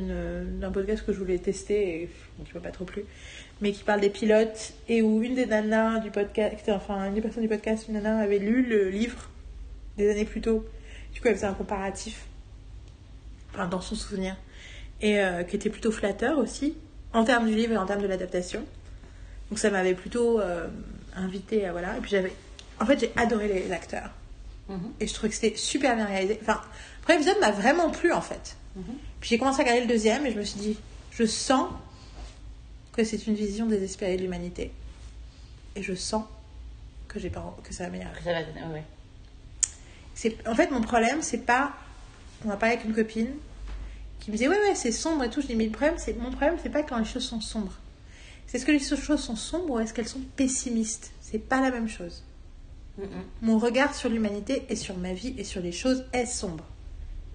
d'un 0.59 0.71
podcast 0.71 1.05
que 1.05 1.13
je 1.13 1.19
voulais 1.19 1.37
tester 1.37 2.01
et 2.01 2.09
qui 2.43 2.53
m'a 2.55 2.59
pas 2.59 2.71
trop 2.71 2.85
plu, 2.85 3.03
mais 3.61 3.71
qui 3.71 3.83
parle 3.83 4.01
des 4.01 4.09
pilotes 4.09 4.73
et 4.87 5.03
où 5.03 5.21
une 5.21 5.35
des 5.35 5.45
nanas 5.45 5.99
du 5.99 6.09
podcast, 6.09 6.67
enfin 6.69 7.05
une 7.05 7.13
des 7.13 7.21
personnes 7.21 7.43
du 7.43 7.49
podcast, 7.49 7.85
une 7.87 7.93
nana 7.93 8.17
avait 8.17 8.39
lu 8.39 8.63
le 8.63 8.89
livre 8.89 9.29
des 9.97 10.09
années 10.09 10.25
plus 10.25 10.41
tôt. 10.41 10.65
Du 11.13 11.21
coup, 11.21 11.27
elle 11.27 11.35
faisait 11.35 11.45
un 11.45 11.53
comparatif, 11.53 12.25
enfin 13.53 13.67
dans 13.67 13.81
son 13.81 13.93
souvenir, 13.93 14.35
et 14.99 15.19
euh, 15.19 15.43
qui 15.43 15.55
était 15.57 15.69
plutôt 15.69 15.91
flatteur 15.91 16.39
aussi, 16.39 16.75
en 17.13 17.23
termes 17.23 17.47
du 17.47 17.53
livre 17.53 17.73
et 17.73 17.77
en 17.77 17.85
termes 17.85 18.01
de 18.01 18.07
l'adaptation. 18.07 18.65
Donc 19.51 19.59
ça 19.59 19.69
m'avait 19.69 19.93
plutôt 19.93 20.39
euh, 20.39 20.65
invité 21.15 21.67
à 21.67 21.71
voilà. 21.71 21.95
Et 21.97 22.01
puis 22.01 22.09
j'avais, 22.09 22.33
en 22.81 22.87
fait, 22.87 22.99
j'ai 22.99 23.11
adoré 23.15 23.47
les 23.47 23.71
Mhm. 24.69 24.93
Et 24.99 25.07
je 25.07 25.13
trouvais 25.13 25.29
que 25.29 25.35
c'était 25.35 25.57
super 25.57 25.95
bien 25.95 26.05
réalisé. 26.05 26.39
Enfin, 26.41 26.61
le 26.99 27.03
premier 27.03 27.17
épisode 27.17 27.39
m'a 27.39 27.51
vraiment 27.51 27.89
plu 27.89 28.13
en 28.13 28.21
fait. 28.21 28.55
Mhm. 28.75 28.83
Puis 29.19 29.31
j'ai 29.31 29.37
commencé 29.37 29.59
à 29.59 29.63
regarder 29.63 29.81
le 29.81 29.87
deuxième 29.87 30.25
et 30.25 30.31
je 30.31 30.37
me 30.37 30.43
suis 30.43 30.59
dit, 30.59 30.77
je 31.11 31.25
sens 31.25 31.69
que 32.93 33.03
c'est 33.03 33.27
une 33.27 33.35
vision 33.35 33.65
désespérée 33.65 34.15
de 34.15 34.21
l'humanité. 34.21 34.71
Et 35.75 35.83
je 35.83 35.93
sens 35.95 36.23
que 37.07 37.19
j'ai 37.19 37.29
pas 37.29 37.57
que 37.63 37.73
ça 37.73 37.85
va 37.85 37.89
m'énerver. 37.89 38.19
Ça 38.23 38.31
va, 38.31 38.39
ouais, 38.39 38.73
ouais. 38.73 38.83
C'est 40.13 40.47
en 40.47 40.55
fait 40.55 40.69
mon 40.71 40.81
problème, 40.81 41.21
c'est 41.21 41.45
pas 41.45 41.73
on 42.45 42.49
a 42.49 42.57
parlé 42.57 42.75
avec 42.75 42.85
une 42.85 42.93
copine 42.93 43.31
qui 44.19 44.31
me 44.31 44.37
disait 44.37 44.47
ouais 44.47 44.59
ouais 44.59 44.75
c'est 44.75 44.91
sombre 44.91 45.23
et 45.23 45.29
tout. 45.29 45.41
Je 45.41 45.47
dis 45.47 45.55
mais 45.55 45.65
le 45.65 45.71
problème 45.71 45.97
c'est 45.97 46.17
mon 46.17 46.31
problème 46.31 46.57
c'est 46.61 46.69
pas 46.69 46.83
quand 46.83 46.97
les 46.97 47.05
choses 47.05 47.25
sont 47.25 47.41
sombres. 47.41 47.77
C'est 48.47 48.57
est-ce 48.57 48.65
que 48.65 48.71
les 48.71 48.79
choses 48.79 49.21
sont 49.21 49.35
sombres 49.35 49.75
ou 49.75 49.79
est-ce 49.79 49.93
qu'elles 49.93 50.07
sont 50.07 50.21
pessimistes? 50.35 51.11
C'est 51.21 51.39
pas 51.39 51.61
la 51.61 51.71
même 51.71 51.87
chose. 51.87 52.23
Mm, 52.99 53.03
mm. 53.03 53.23
Mon 53.41 53.57
regard 53.59 53.95
sur 53.95 54.09
l'humanité 54.09 54.65
et 54.69 54.75
sur 54.75 54.97
ma 54.97 55.13
vie 55.13 55.33
et 55.37 55.43
sur 55.43 55.61
les 55.61 55.71
choses 55.71 56.05
est 56.13 56.25
sombre. 56.25 56.65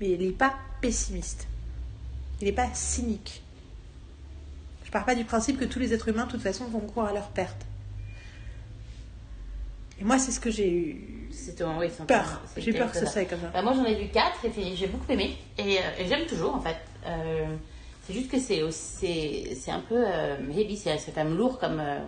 Mais 0.01 0.11
il 0.11 0.21
n'est 0.27 0.33
pas 0.33 0.55
pessimiste. 0.81 1.47
Il 2.41 2.47
n'est 2.47 2.53
pas 2.53 2.69
cynique. 2.75 3.43
Je 4.85 4.91
pars 4.91 5.05
pas 5.05 5.15
du 5.15 5.25
principe 5.25 5.59
que 5.59 5.65
tous 5.65 5.79
les 5.79 5.93
êtres 5.95 6.09
humains, 6.09 6.27
de 6.27 6.31
toute 6.33 6.43
façon, 6.43 6.67
vont 6.67 6.81
croire 6.81 7.09
à 7.09 7.13
leur 7.13 7.29
perte. 7.29 7.65
Et 10.01 10.05
moi, 10.05 10.19
c'est 10.19 10.33
ce 10.33 10.41
que 10.41 10.51
j'ai 10.51 10.71
eu 10.71 11.29
C'est 11.33 11.57
ton- 11.57 11.79
oui, 11.79 11.87
peur. 12.07 12.43
peu- 12.55 12.61
J'ai 12.61 12.73
peur 12.73 12.91
que 12.91 12.99
ce 12.99 13.07
soit 13.07 13.25
comme 13.27 13.41
ça. 13.41 13.51
Bah, 13.53 13.63
moi 13.63 13.73
j'en 13.75 13.85
ai 13.85 13.95
vu 13.95 14.09
quatre 14.09 14.45
et 14.45 14.77
j'ai 14.77 14.87
beaucoup 14.89 15.11
aimé 15.11 15.37
et, 15.59 15.79
euh, 15.79 15.81
et 15.99 16.07
j'aime 16.09 16.27
toujours 16.27 16.55
en 16.55 16.61
fait. 16.61 16.77
Euh, 17.07 17.47
c'est 18.07 18.13
juste 18.13 18.31
que 18.31 18.39
c'est 18.41 19.71
un 19.71 19.81
peu 19.81 20.05
euh, 20.07 20.37
heavy, 20.53 20.77
c'est 20.77 20.99
c'est 20.99 21.13
quand 21.13 21.25
même 21.25 21.37
lourd 21.37 21.59
comme 21.59 21.79
euh, 21.81 22.01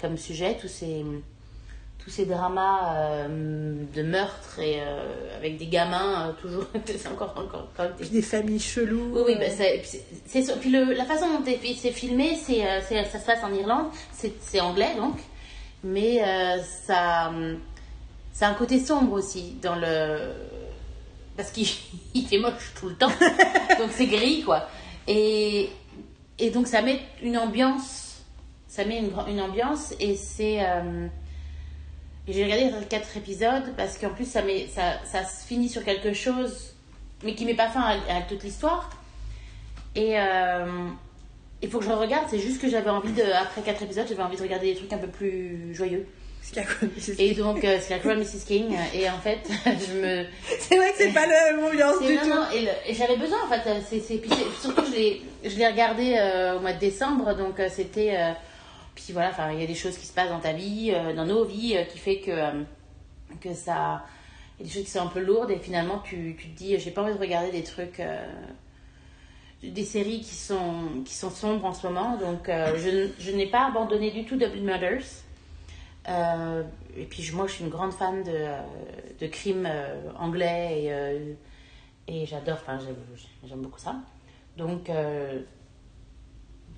comme 0.00 0.16
sujet 0.16 0.56
tous 0.58 0.68
ces 0.68 1.04
tous 1.98 2.10
ces 2.10 2.24
dramas 2.26 2.94
euh, 2.94 3.74
de 3.94 4.02
meurtre 4.02 4.58
et 4.60 4.80
euh, 4.80 5.36
avec 5.36 5.58
des 5.58 5.66
gamins 5.66 6.28
euh, 6.28 6.32
toujours 6.40 6.64
c'est 6.86 7.06
encore 7.08 7.34
encore 7.36 7.68
encore 7.74 7.96
Puis 7.98 8.08
des 8.08 8.22
familles 8.22 8.60
cheloues. 8.60 9.10
oui, 9.14 9.22
oui, 9.26 9.34
bah, 9.38 9.50
c'est, 9.50 9.78
puis 9.80 9.98
c'est, 10.26 10.42
c'est- 10.42 10.58
puis 10.60 10.70
le, 10.70 10.92
la 10.94 11.04
façon 11.04 11.26
dont 11.28 11.42
c'est, 11.44 11.58
c'est 11.76 11.90
filmé, 11.92 12.36
c'est, 12.36 12.62
c'est- 12.88 13.04
ça 13.04 13.18
se 13.18 13.26
passe 13.26 13.42
en 13.44 13.52
Irlande, 13.52 13.86
c'est, 14.12 14.32
c'est 14.40 14.60
anglais 14.60 14.94
donc, 14.96 15.16
mais 15.84 16.22
ça, 16.86 17.30
a 18.40 18.46
un 18.48 18.54
côté 18.54 18.78
sombre 18.78 19.12
aussi 19.12 19.56
dans 19.60 19.76
le, 19.76 20.32
parce 21.36 21.50
qu'il 21.50 21.66
il 22.14 22.26
fait 22.26 22.38
moche 22.38 22.72
tout 22.78 22.88
le 22.88 22.94
temps, 22.94 23.08
donc 23.78 23.90
c'est 23.90 24.06
gris 24.06 24.42
quoi, 24.44 24.68
et, 25.06 25.68
et 26.38 26.50
donc 26.50 26.66
ça 26.68 26.80
met 26.82 27.00
une 27.22 27.36
ambiance, 27.36 28.22
ça 28.68 28.84
met 28.84 28.98
une, 28.98 29.10
une 29.28 29.40
ambiance 29.40 29.92
et 30.00 30.14
c'est, 30.16 30.60
et 32.28 32.32
j'ai 32.32 32.44
regardé 32.44 32.70
quatre 32.88 33.16
épisodes 33.16 33.74
parce 33.76 33.96
qu'en 33.98 34.10
plus 34.10 34.30
ça, 34.30 34.42
met, 34.42 34.66
ça, 34.66 34.98
ça 35.10 35.24
se 35.24 35.46
finit 35.46 35.68
sur 35.68 35.82
quelque 35.84 36.12
chose, 36.12 36.74
mais 37.24 37.34
qui 37.34 37.44
met 37.46 37.54
pas 37.54 37.68
fin 37.68 37.80
à, 37.82 37.92
à 38.18 38.22
toute 38.28 38.44
l'histoire. 38.44 38.90
Et 39.96 40.18
euh, 40.18 40.66
il 41.62 41.70
faut 41.70 41.78
que 41.78 41.84
je 41.86 41.90
regarde, 41.90 42.26
c'est 42.30 42.38
juste 42.38 42.60
que 42.60 42.68
j'avais 42.68 42.90
envie 42.90 43.12
de, 43.12 43.22
après 43.22 43.62
quatre 43.62 43.82
épisodes, 43.82 44.06
j'avais 44.08 44.22
envie 44.22 44.36
de 44.36 44.42
regarder 44.42 44.72
des 44.72 44.78
trucs 44.78 44.92
un 44.92 44.98
peu 44.98 45.08
plus 45.08 45.74
joyeux. 45.74 46.06
Et 47.18 47.34
donc 47.34 47.62
euh, 47.64 47.78
c'est 47.80 47.90
la 47.94 47.98
Crown 47.98 48.18
Mrs. 48.18 48.44
King, 48.46 48.74
et 48.94 49.10
en 49.10 49.18
fait 49.18 49.38
je 49.66 50.00
me. 50.00 50.24
C'est 50.60 50.76
vrai 50.76 50.90
que 50.92 50.96
c'est 50.98 51.12
pas 51.12 51.26
la 51.26 51.52
même 51.52 51.64
ambiance 51.64 52.00
du 52.00 52.14
non, 52.14 52.20
tout. 52.22 52.28
non, 52.28 52.42
et, 52.54 52.60
le- 52.62 52.68
et 52.90 52.94
j'avais 52.94 53.16
besoin 53.16 53.38
en 53.44 53.48
fait. 53.48 53.68
euh, 53.68 53.80
C'est, 53.86 54.00
surtout 54.00 54.82
je 54.86 54.92
l'ai, 54.96 55.22
je 55.44 55.56
l'ai 55.56 55.66
regardé 55.66 56.14
euh, 56.18 56.56
au 56.56 56.60
mois 56.60 56.72
de 56.72 56.78
décembre, 56.78 57.34
donc 57.36 57.58
euh, 57.60 57.68
c'était. 57.70 58.16
Puis 58.98 59.12
voilà, 59.12 59.30
enfin 59.30 59.52
il 59.52 59.60
y 59.60 59.62
a 59.62 59.66
des 59.66 59.76
choses 59.76 59.96
qui 59.96 60.06
se 60.06 60.12
passent 60.12 60.30
dans 60.30 60.40
ta 60.40 60.52
vie, 60.52 60.92
euh, 60.92 61.14
dans 61.14 61.24
nos 61.24 61.44
vies, 61.44 61.76
euh, 61.76 61.84
qui 61.84 61.98
fait 61.98 62.18
que 62.18 62.32
euh, 62.32 62.62
que 63.40 63.54
ça. 63.54 64.04
Il 64.58 64.66
y 64.66 64.68
a 64.68 64.72
des 64.72 64.74
choses 64.74 64.84
qui 64.84 64.90
sont 64.90 65.06
un 65.06 65.06
peu 65.06 65.20
lourdes 65.20 65.52
et 65.52 65.58
finalement 65.58 66.00
tu, 66.00 66.34
tu 66.36 66.48
te 66.48 66.58
dis 66.58 66.76
j'ai 66.78 66.90
pas 66.90 67.02
envie 67.02 67.14
de 67.14 67.18
regarder 67.18 67.52
des 67.52 67.62
trucs. 67.62 68.02
des 69.62 69.84
séries 69.84 70.20
qui 70.20 70.34
sont, 70.34 71.02
qui 71.04 71.14
sont 71.14 71.30
sombres 71.30 71.64
en 71.64 71.72
ce 71.72 71.86
moment, 71.86 72.16
donc 72.16 72.48
je, 72.48 73.08
je 73.18 73.30
n'ai 73.30 73.46
pas 73.46 73.68
abandonné 73.68 74.10
du 74.10 74.24
tout 74.24 74.36
Double 74.36 74.58
Murders. 74.58 75.06
Et 76.96 77.04
puis 77.04 77.30
moi, 77.34 77.46
je 77.46 77.52
suis 77.52 77.64
une 77.64 77.70
grande 77.70 77.92
fan 77.92 78.24
de, 78.24 78.46
de 79.20 79.26
crimes 79.28 79.68
anglais 80.18 80.90
et, 82.08 82.12
et 82.12 82.26
j'adore, 82.26 82.58
enfin 82.60 82.78
j'aime 83.46 83.60
beaucoup 83.60 83.78
ça. 83.78 83.94
Donc, 84.56 84.90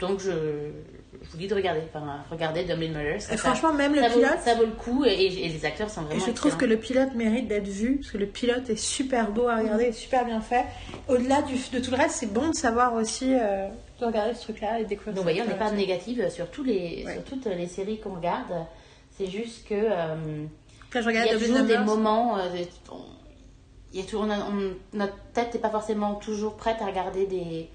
donc 0.01 0.20
je, 0.20 0.30
je 0.30 1.30
vous 1.30 1.36
dis 1.38 1.46
de 1.46 1.55
regarder, 1.55 1.82
enfin 1.94 2.24
regardez. 2.30 2.66
Ça, 3.20 3.34
Et 3.34 3.36
franchement, 3.36 3.72
même 3.74 3.94
le 3.94 4.01
vaut, 4.01 4.14
pilote, 4.14 4.38
ça 4.44 4.55
vaut 4.55 4.64
le 4.64 4.72
coup 4.72 5.05
et, 5.05 5.11
et 5.26 5.48
les 5.48 5.64
acteurs 5.64 5.90
sont 5.90 6.03
Et 6.03 6.05
vraiment 6.07 6.26
je 6.26 6.30
trouve 6.32 6.57
que 6.57 6.64
le 6.64 6.78
pilote 6.78 7.14
mérite 7.14 7.46
d'être 7.48 7.68
vu, 7.68 7.96
parce 7.96 8.11
que 8.12 8.18
le 8.18 8.26
pilote 8.26 8.68
est 8.70 8.76
super 8.76 9.30
beau 9.30 9.46
à 9.48 9.59
regarder, 9.59 9.84
est 9.84 9.92
super 9.92 10.24
bien 10.24 10.40
fait. 10.40 10.64
Au-delà 11.09 11.42
de 11.42 11.78
tout 11.80 11.90
le 11.90 11.96
reste, 11.96 12.16
c'est 12.16 12.32
bon 12.32 12.48
de 12.48 12.55
savoir 12.55 12.94
aussi, 12.94 13.34
euh, 13.34 13.68
de 14.01 14.05
regarder 14.07 14.34
ce 14.34 14.42
truc-là 14.44 14.80
et 14.80 14.84
découvrir 14.84 15.14
Donc, 15.14 15.22
voyez, 15.24 15.42
on 15.42 15.46
n'est 15.46 15.55
pas 15.59 15.70
négative 15.70 16.28
sur, 16.30 16.51
tous 16.51 16.64
les, 16.64 17.05
Ouais. 17.07 17.14
sur 17.14 17.24
toutes 17.24 17.46
les 17.46 17.66
séries 17.66 18.01
qu'on 18.01 18.14
regarde. 18.14 18.66
C'est 19.18 19.26
juste 19.26 19.68
que 19.68 19.74
euh, 19.74 20.14
Là, 20.94 21.01
je 21.01 21.01
il 21.01 21.07
regarde 21.07 21.26
y 21.28 21.34
a 21.34 21.38
toujours 21.38 21.62
des 21.64 21.78
moments. 21.78 22.38
euh, 22.38 22.48
on- 22.90 22.96
il 23.92 24.01
y 24.01 24.03
a 24.03 24.07
toujours, 24.07 24.22
on 24.22 24.30
a- 24.30 24.38
on- 24.38 24.96
notre 24.96 25.16
tête 25.34 25.53
n'est 25.53 25.61
pas 25.61 25.68
forcément 25.70 26.14
toujours 26.14 26.57
prête 26.57 26.76
à 26.80 26.86
regarder 26.86 27.26
des, 27.26 27.68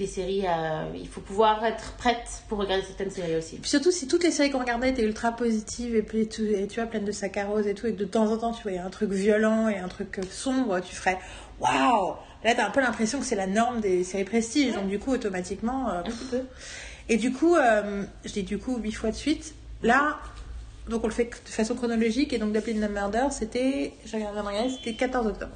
des 0.00 0.06
séries. 0.08 0.44
euh, 0.46 0.84
il 0.94 1.06
faut 1.06 1.20
pouvoir 1.20 1.64
être 1.64 1.92
prête 1.92 2.42
pour 2.48 2.58
regarder 2.58 2.82
certaines 2.84 3.10
séries 3.10 3.36
aussi. 3.36 3.56
Puis 3.58 3.70
surtout, 3.70 3.92
si 3.92 4.08
toutes 4.08 4.24
les 4.24 4.30
séries 4.32 4.50
qu'on 4.50 4.58
regardait 4.58 4.90
étaient 4.90 5.04
ultra 5.04 5.32
positives 5.32 5.94
et, 5.94 6.02
puis 6.02 6.26
tout, 6.28 6.42
et 6.42 6.66
tu 6.66 6.80
vois, 6.80 6.88
pleines 6.88 7.04
de 7.04 7.12
saccharose 7.12 7.66
et 7.66 7.74
tout, 7.74 7.86
et 7.86 7.92
que 7.92 7.98
de 7.98 8.04
temps 8.04 8.30
en 8.32 8.36
temps 8.38 8.52
tu 8.52 8.62
voyais 8.62 8.78
un 8.78 8.90
truc 8.90 9.10
violent 9.10 9.68
et 9.68 9.78
un 9.78 9.88
truc 9.88 10.18
sombre, 10.30 10.80
tu 10.80 10.94
ferais 10.94 11.18
waouh 11.60 12.14
Là, 12.42 12.54
t'as 12.54 12.66
un 12.66 12.70
peu 12.70 12.80
l'impression 12.80 13.18
que 13.20 13.26
c'est 13.26 13.36
la 13.36 13.46
norme 13.46 13.80
des 13.80 14.02
séries 14.02 14.24
prestige, 14.24 14.72
donc 14.72 14.88
du 14.88 14.98
coup, 14.98 15.12
automatiquement. 15.12 15.90
euh, 15.90 16.00
Un 16.00 16.02
petit 16.04 16.24
peu. 16.30 16.40
Et 17.10 17.18
du 17.18 17.32
coup, 17.32 17.56
euh, 17.56 18.04
je 18.24 18.32
dis 18.32 18.42
du 18.44 18.56
coup 18.58 18.78
huit 18.78 18.92
fois 18.92 19.10
de 19.10 19.16
suite. 19.16 19.54
Là, 19.82 20.18
donc 20.88 21.04
on 21.04 21.08
le 21.08 21.12
fait 21.12 21.24
de 21.24 21.50
façon 21.50 21.74
chronologique. 21.74 22.32
Et 22.32 22.38
donc 22.38 22.52
Dublin 22.54 22.86
the 22.86 22.90
Murder, 22.90 23.26
c'était, 23.30 23.92
j'ai 24.06 24.16
regardé, 24.16 24.40
regardé, 24.40 24.70
c'était 24.70 24.94
14 24.94 25.26
octobre. 25.26 25.52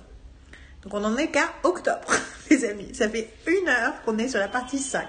Donc 0.85 0.95
on 0.95 1.05
en 1.05 1.17
est 1.17 1.29
qu'à 1.31 1.53
octobre, 1.63 2.13
les 2.51 2.65
amis. 2.65 2.95
Ça 2.95 3.09
fait 3.09 3.31
une 3.47 3.69
heure 3.69 3.95
qu'on 4.05 4.17
est 4.19 4.29
sur 4.29 4.39
la 4.39 4.49
partie 4.49 4.79
5. 4.79 5.09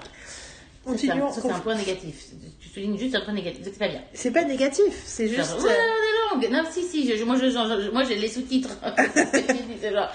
c'est 0.96 1.10
un- 1.10 1.18
Continuons. 1.18 1.32
c'est 1.32 1.50
un 1.50 1.58
point 1.60 1.74
négatif. 1.74 2.26
Tu 2.60 2.68
soulignes 2.68 2.96
juste 2.98 3.14
un 3.16 3.20
point 3.22 3.34
négatif. 3.34 3.60
C'est 3.64 3.78
pas 3.78 3.88
bien. 3.88 4.00
C'est 4.14 4.30
pas 4.30 4.44
négatif, 4.44 5.02
c'est 5.04 5.26
juste. 5.28 5.50
Genre, 5.50 5.64
ouais, 5.64 5.76
on 6.32 6.38
est 6.40 6.46
longue. 6.46 6.52
Non, 6.52 6.62
si, 6.70 6.82
si, 6.84 7.08
je- 7.16 7.24
moi, 7.24 7.36
je, 7.36 7.50
je- 7.50 7.90
moi 7.90 8.04
j'ai 8.04 8.14
les 8.16 8.28
sous-titres. 8.28 8.70
c'est 9.14 9.92
genre, 9.92 10.08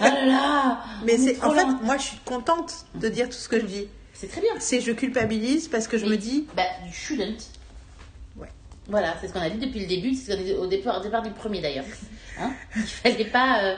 ah 0.00 0.08
là 0.10 0.26
là. 0.26 0.80
Mais 1.04 1.16
c'est 1.16 1.42
en 1.42 1.50
fait, 1.52 1.64
moi 1.82 1.96
je 1.96 2.02
suis 2.02 2.18
contente 2.24 2.72
de 2.94 3.08
dire 3.08 3.26
tout 3.28 3.34
ce 3.36 3.48
que 3.48 3.58
je 3.60 3.64
dis. 3.66 3.88
C'est 4.12 4.28
très 4.30 4.40
bien. 4.42 4.52
C'est 4.58 4.80
je 4.80 4.92
culpabilise 4.92 5.68
parce 5.68 5.88
que 5.88 5.96
je 5.98 6.04
Mais- 6.04 6.10
me 6.12 6.16
dis, 6.18 6.46
Bah, 6.54 6.62
you 6.86 6.92
shouldn't. 6.92 7.42
Ouais. 8.36 8.48
Voilà, 8.88 9.14
c'est 9.20 9.28
ce 9.28 9.32
qu'on 9.32 9.40
a 9.40 9.48
dit 9.50 9.66
depuis 9.66 9.80
le 9.80 9.86
début, 9.86 10.14
c'est 10.14 10.30
ce 10.32 10.36
qu'on 10.36 10.42
a 10.42 10.44
dit 10.44 10.52
au 10.52 10.66
départ, 10.66 11.00
au 11.00 11.02
départ 11.02 11.22
du 11.22 11.30
premier 11.30 11.60
d'ailleurs. 11.62 11.86
Hein? 12.38 12.52
Il 12.76 12.82
fallait 12.82 13.24
pas. 13.24 13.62
euh, 13.64 13.76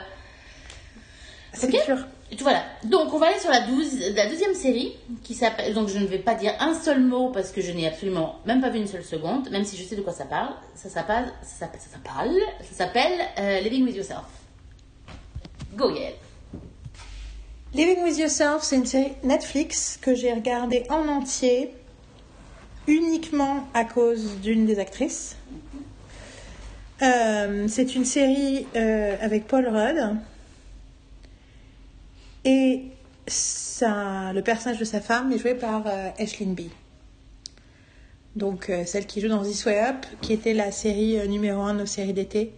c'est 1.55 1.67
Ok. 1.67 1.81
sûr. 1.83 1.97
Voilà. 2.41 2.63
Donc, 2.83 3.13
on 3.13 3.17
va 3.17 3.27
aller 3.27 3.39
sur 3.39 3.49
la, 3.51 3.61
12, 3.61 4.13
la 4.15 4.27
deuxième 4.27 4.53
série 4.55 4.93
qui 5.23 5.33
s'appelle. 5.35 5.73
Donc, 5.73 5.87
je 5.89 5.97
ne 5.99 6.05
vais 6.05 6.17
pas 6.19 6.33
dire 6.35 6.53
un 6.59 6.73
seul 6.73 6.99
mot 6.99 7.29
parce 7.29 7.51
que 7.51 7.61
je 7.61 7.71
n'ai 7.71 7.87
absolument 7.87 8.39
même 8.45 8.61
pas 8.61 8.69
vu 8.69 8.79
une 8.79 8.87
seule 8.87 9.03
seconde, 9.03 9.49
même 9.51 9.63
si 9.63 9.77
je 9.77 9.83
sais 9.83 9.95
de 9.95 10.01
quoi 10.01 10.11
ça 10.11 10.25
parle. 10.25 10.53
Ça 10.75 10.89
s'appelle. 10.89 11.31
Ça 11.43 11.59
s'appelle. 11.59 11.79
Ça 11.81 11.89
s'appelle. 11.91 12.41
Ça 12.71 12.75
s'appelle 12.85 13.19
euh, 13.39 13.59
Living 13.61 13.85
with 13.85 13.95
Yourself. 13.95 14.25
Go, 15.75 15.89
Yael. 15.91 16.13
Living 17.73 18.03
with 18.03 18.17
Yourself, 18.17 18.63
c'est 18.63 18.77
une 18.77 18.85
série 18.85 19.13
Netflix 19.23 19.97
que 20.01 20.15
j'ai 20.15 20.33
regardée 20.33 20.83
en 20.89 21.07
entier 21.07 21.71
uniquement 22.87 23.67
à 23.73 23.83
cause 23.83 24.39
d'une 24.41 24.65
des 24.65 24.79
actrices. 24.79 25.35
Euh, 27.01 27.65
c'est 27.67 27.95
une 27.95 28.05
série 28.05 28.65
euh, 28.75 29.15
avec 29.21 29.47
Paul 29.47 29.67
Rudd 29.67 30.17
et 32.45 32.83
ça, 33.27 34.31
le 34.33 34.41
personnage 34.41 34.79
de 34.79 34.85
sa 34.85 35.01
femme 35.01 35.31
est 35.31 35.39
joué 35.39 35.55
par 35.55 35.83
euh, 35.87 36.09
Aislinn 36.19 36.53
B. 36.53 36.61
Donc 38.35 38.69
euh, 38.69 38.85
celle 38.85 39.07
qui 39.07 39.19
joue 39.19 39.29
dans 39.29 39.43
This 39.43 39.65
Way 39.65 39.79
Up, 39.81 40.05
qui 40.21 40.33
était 40.33 40.53
la 40.53 40.71
série 40.71 41.17
euh, 41.17 41.25
numéro 41.25 41.61
1 41.61 41.73
de 41.73 41.79
nos 41.79 41.85
séries 41.85 42.13
d'été 42.13 42.53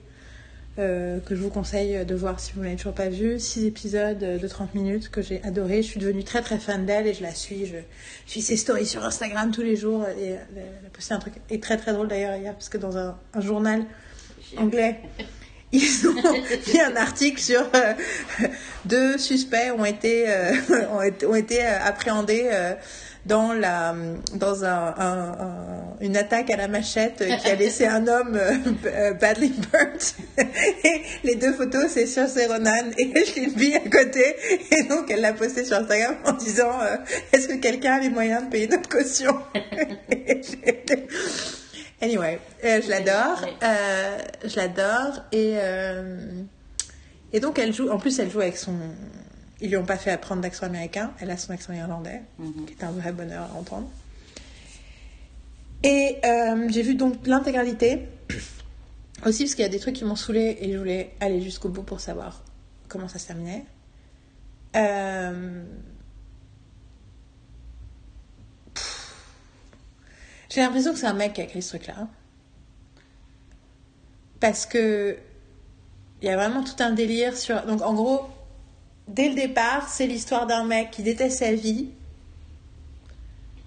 que 0.79 1.31
je 1.31 1.41
vous 1.41 1.49
conseille 1.49 2.05
de 2.05 2.13
voir 2.13 2.39
si 2.39 2.53
vous 2.53 2.59
ne 2.59 2.65
l'avez 2.65 2.77
toujours 2.77 2.93
pas 2.93 3.09
vue. 3.09 3.39
Six 3.39 3.65
épisodes 3.65 4.19
de 4.19 4.47
30 4.47 4.75
minutes 4.75 5.09
que 5.09 5.23
j'ai 5.23 5.41
adoré. 5.41 5.81
Je 5.81 5.87
suis 5.87 5.99
devenue 5.99 6.23
très 6.23 6.43
très 6.43 6.59
fan 6.59 6.85
d'elle 6.85 7.07
et 7.07 7.15
je 7.15 7.23
la 7.23 7.33
suis. 7.33 7.65
Je, 7.65 7.77
je 8.27 8.31
suis 8.31 8.43
ses 8.43 8.57
stories 8.57 8.85
sur 8.85 9.03
Instagram 9.03 9.49
tous 9.49 9.63
les 9.63 9.75
jours. 9.75 10.05
Et 10.07 10.27
elle 10.27 10.85
a 10.85 10.89
posté 10.93 11.15
un 11.15 11.17
truc 11.17 11.33
et 11.49 11.59
très 11.59 11.77
très 11.77 11.93
drôle 11.93 12.09
d'ailleurs 12.09 12.35
hier 12.35 12.53
parce 12.53 12.69
que 12.69 12.77
dans 12.77 12.95
un, 12.95 13.17
un 13.33 13.41
journal 13.41 13.85
anglais, 14.57 14.99
ils 15.71 16.07
ont 16.07 16.13
mis 16.73 16.79
un 16.81 16.95
article 16.95 17.39
sur 17.41 17.61
euh, 17.75 17.93
deux 18.85 19.17
suspects 19.17 19.71
ont 19.77 19.85
été 19.85 20.25
euh, 20.27 20.53
ont 20.93 21.01
été, 21.01 21.25
ont 21.25 21.35
été, 21.35 21.65
euh, 21.65 21.77
appréhendés 21.83 22.49
dans 23.25 23.51
la 23.51 23.93
dans 24.35 24.63
un, 24.63 24.95
un- 24.97 25.31
un- 25.31 25.97
une 25.99 26.15
attaque 26.15 26.49
à 26.51 26.55
la 26.55 26.67
machette 26.69 27.17
qui 27.41 27.49
a 27.49 27.55
laissé 27.55 27.85
un 27.85 28.07
homme 28.07 28.39
badly 29.19 29.49
burnt. 29.71 30.15
Et 30.37 31.01
les 31.25 31.35
deux 31.35 31.51
photos 31.51 31.85
c'est 31.89 32.05
Saoirse 32.05 32.37
Ronan 32.47 32.91
et 32.97 33.05
B 33.07 33.73
à 33.75 33.89
côté. 33.89 34.35
Et 34.71 34.83
donc 34.83 35.09
elle 35.11 35.19
l'a 35.21 35.33
posté 35.33 35.65
sur 35.65 35.75
Instagram 35.77 36.15
en 36.25 36.33
disant 36.33 36.71
est-ce 37.33 37.47
que 37.49 37.55
quelqu'un 37.55 37.95
a 37.95 37.99
les 37.99 38.09
moyens 38.09 38.43
de 38.45 38.49
payer 38.49 38.67
notre 38.67 38.87
caution? 38.87 39.35
Anyway, 42.01 42.39
euh, 42.63 42.81
je 42.81 42.89
l'adore. 42.89 43.41
Euh, 43.63 44.17
je 44.45 44.55
l'adore. 44.55 45.23
Et, 45.31 45.53
euh, 45.57 46.43
et 47.33 47.39
donc, 47.39 47.57
elle 47.59 47.73
joue. 47.73 47.89
En 47.89 47.97
plus, 47.97 48.17
elle 48.19 48.29
joue 48.29 48.41
avec 48.41 48.57
son. 48.57 48.75
Ils 49.61 49.69
lui 49.69 49.77
ont 49.77 49.85
pas 49.85 49.97
fait 49.97 50.11
apprendre 50.11 50.41
d'accent 50.41 50.65
américain. 50.67 51.11
Elle 51.19 51.31
a 51.31 51.37
son 51.37 51.51
accent 51.53 51.73
irlandais, 51.73 52.21
Mhm. 52.37 52.65
qui 52.67 52.73
est 52.73 52.83
un 52.83 52.91
vrai 52.91 53.11
bonheur 53.11 53.49
à 53.53 53.57
entendre. 53.57 53.89
Et 55.83 56.17
j'ai 56.69 56.81
vu 56.83 56.95
donc 56.95 57.25
l'intégralité. 57.25 58.07
Aussi, 59.25 59.43
parce 59.45 59.55
qu'il 59.55 59.63
y 59.63 59.65
a 59.65 59.69
des 59.69 59.79
trucs 59.79 59.95
qui 59.95 60.05
m'ont 60.05 60.15
saoulé 60.15 60.57
et 60.61 60.71
je 60.71 60.77
voulais 60.77 61.11
aller 61.19 61.41
jusqu'au 61.41 61.69
bout 61.69 61.81
pour 61.81 61.99
savoir 61.99 62.43
comment 62.87 63.07
ça 63.07 63.17
se 63.17 63.25
terminait. 63.25 63.65
Euh, 64.75 65.63
J'ai 70.57 70.63
l'impression 70.63 70.91
que 70.91 70.97
c'est 70.97 71.05
un 71.05 71.13
mec 71.13 71.33
qui 71.33 71.41
a 71.41 71.43
écrit 71.43 71.61
ce 71.61 71.77
truc-là. 71.77 72.07
Parce 74.39 74.65
que 74.65 75.15
il 76.19 76.27
y 76.27 76.31
a 76.31 76.35
vraiment 76.35 76.63
tout 76.63 76.81
un 76.81 76.89
délire 76.93 77.37
sur. 77.37 77.63
Donc 77.67 77.83
en 77.83 77.93
gros, 77.93 78.25
dès 79.07 79.29
le 79.29 79.35
départ, 79.35 79.87
c'est 79.87 80.07
l'histoire 80.07 80.47
d'un 80.47 80.63
mec 80.63 80.89
qui 80.89 81.03
déteste 81.03 81.37
sa 81.37 81.53
vie, 81.53 81.89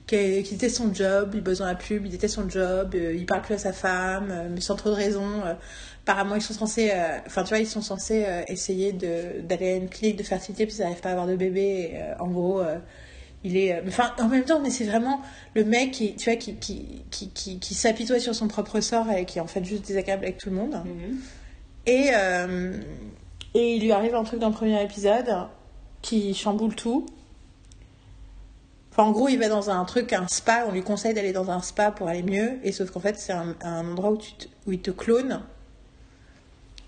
qui, 0.09 0.43
déteste 0.43 0.79
son 0.79 0.93
job, 0.93 1.31
il 1.35 1.43
bosse 1.43 1.59
dans 1.59 1.67
la 1.67 1.77
pub, 1.77 2.07
il 2.07 2.11
déteste 2.11 2.35
son 2.35 2.51
job, 2.51 2.97
euh, 2.97 3.15
il 3.15 3.25
parle 3.25 3.43
plus 3.43 3.55
à 3.55 3.59
sa 3.59 3.73
femme, 3.73 4.31
euh, 4.33 4.49
mais 4.53 4.61
sans 4.61 4.75
trop 4.75 4.91
de 4.91 4.97
raison. 4.97 5.45
euh, 5.45 5.55
apparemment, 6.03 6.35
ils 6.35 6.43
sont 6.43 6.55
censés, 6.55 6.91
euh, 6.93 7.19
enfin 7.25 7.45
tu 7.45 7.51
vois, 7.51 7.61
ils 7.61 7.69
sont 7.69 7.83
censés 7.83 8.25
euh, 8.27 8.43
essayer 8.49 8.93
de- 8.93 9.43
d'aller 9.43 9.75
à 9.75 9.77
une 9.77 9.89
clinique 9.89 10.17
de 10.17 10.25
fertilité 10.25 10.67
puis 10.67 10.75
ils 10.75 10.81
n'arrivent 10.81 11.03
pas 11.03 11.11
à 11.11 11.13
avoir 11.13 11.29
de 11.29 11.37
bébé. 11.37 12.03
en 12.19 12.27
gros, 12.27 12.63
il 13.45 13.57
est, 13.57 13.75
euh, 13.75 13.83
enfin 13.89 14.13
en 14.19 14.29
même 14.29 14.45
temps, 14.45 14.61
mais 14.61 14.71
c'est 14.71 14.85
vraiment 14.85 15.21
le 15.55 15.65
mec 15.65 15.93
qui, 15.93 16.15
tu 16.17 16.31
vois, 16.31 16.37
qui 16.37 16.55
qui 16.57 17.03
qui 17.11 17.31
qui, 17.31 17.59
qui 17.59 17.75
s'apitoie 17.75 18.21
sur 18.21 18.35
son 18.35 18.49
propre 18.49 18.81
sort 18.81 19.11
et 19.11 19.25
qui 19.25 19.39
est 19.39 19.41
en 19.41 19.47
fait 19.47 19.65
juste 19.65 19.87
désagréable 19.87 20.25
avec 20.25 20.39
tout 20.39 20.51
le 20.51 20.57
monde. 20.57 20.83
Mhm. 20.85 21.19
Et, 21.87 22.11
euh, 22.15 22.79
et 23.55 23.77
il 23.77 23.83
lui 23.83 23.93
arrive 23.93 24.15
un 24.15 24.25
truc 24.25 24.39
dans 24.41 24.49
le 24.51 24.55
premier 24.55 24.83
épisode 24.83 25.47
qui 26.03 26.35
chamboule 26.35 26.75
tout. 26.75 27.07
Enfin, 28.93 29.05
en 29.05 29.13
gros, 29.13 29.29
il 29.29 29.39
va 29.39 29.49
dans 29.49 29.71
un 29.71 29.85
truc, 29.85 30.13
un 30.13 30.27
spa, 30.29 30.65
on 30.69 30.73
lui 30.73 30.83
conseille 30.83 31.15
d'aller 31.15 31.33
dans 31.33 31.51
un 31.51 31.63
spa 31.63 31.91
pour 31.91 32.09
aller 32.09 32.23
mieux, 32.23 32.59
et 32.65 32.73
sauf 32.73 32.91
qu'en 32.91 33.01
fait, 33.01 33.17
c'est 33.19 33.33
un, 33.33 33.55
un 33.63 33.89
endroit 33.93 34.11
où, 34.11 34.17
tu 34.19 34.33
te- 34.33 34.47
où 34.67 34.73
il 34.73 34.81
te 34.81 34.91
clone. 34.91 35.41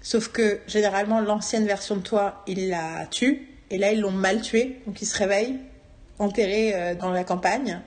Sauf 0.00 0.28
que 0.28 0.58
généralement, 0.66 1.20
l'ancienne 1.20 1.64
version 1.64 1.96
de 1.96 2.00
toi, 2.02 2.42
il 2.48 2.68
la 2.68 3.06
tue, 3.06 3.48
et 3.70 3.78
là, 3.78 3.92
ils 3.92 4.00
l'ont 4.00 4.10
mal 4.10 4.42
tué, 4.42 4.80
donc 4.86 5.00
il 5.00 5.06
se 5.06 5.16
réveille, 5.16 5.58
enterré 6.18 6.72
euh, 6.74 6.94
dans 6.94 7.10
la 7.10 7.24
campagne. 7.24 7.80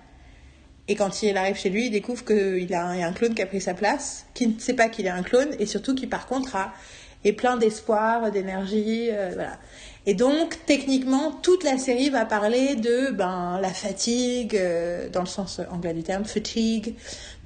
Et 0.88 0.96
quand 0.96 1.24
il 1.24 1.36
arrive 1.38 1.56
chez 1.56 1.70
lui, 1.70 1.88
il 1.88 1.92
découvre 1.92 2.24
qu'il 2.24 2.74
a 2.74 2.86
un, 2.86 2.96
il 2.96 3.00
y 3.00 3.04
a 3.04 3.08
un 3.08 3.14
clone 3.14 3.34
qui 3.34 3.42
a 3.42 3.48
pris 3.48 3.62
sa 3.62 3.74
place, 3.74 4.28
qui 4.34 4.48
ne 4.48 4.60
sait 4.60 4.74
pas 4.76 4.88
qu'il 4.90 5.08
est 5.08 5.10
un 5.10 5.24
clone, 5.24 5.50
et 5.60 5.66
surtout 5.66 5.96
qui 5.96 6.06
par 6.06 6.28
contre 6.28 6.56
a, 6.56 6.74
est 7.24 7.34
plein 7.34 7.58
d'espoir, 7.58 8.32
d'énergie, 8.32 9.10
euh, 9.12 9.32
voilà. 9.34 9.58
Et 10.08 10.14
donc 10.14 10.60
techniquement, 10.68 11.32
toute 11.32 11.64
la 11.64 11.80
série 11.80 12.12
va 12.12 12.26
parler 12.26 12.76
de 12.76 13.10
ben 13.10 13.60
la 13.60 13.74
fatigue, 13.74 14.56
euh, 14.56 15.10
dans 15.10 15.22
le 15.22 15.26
sens 15.26 15.60
anglais 15.72 15.96
du 15.96 16.04
terme, 16.04 16.26
fatigue. 16.26 16.94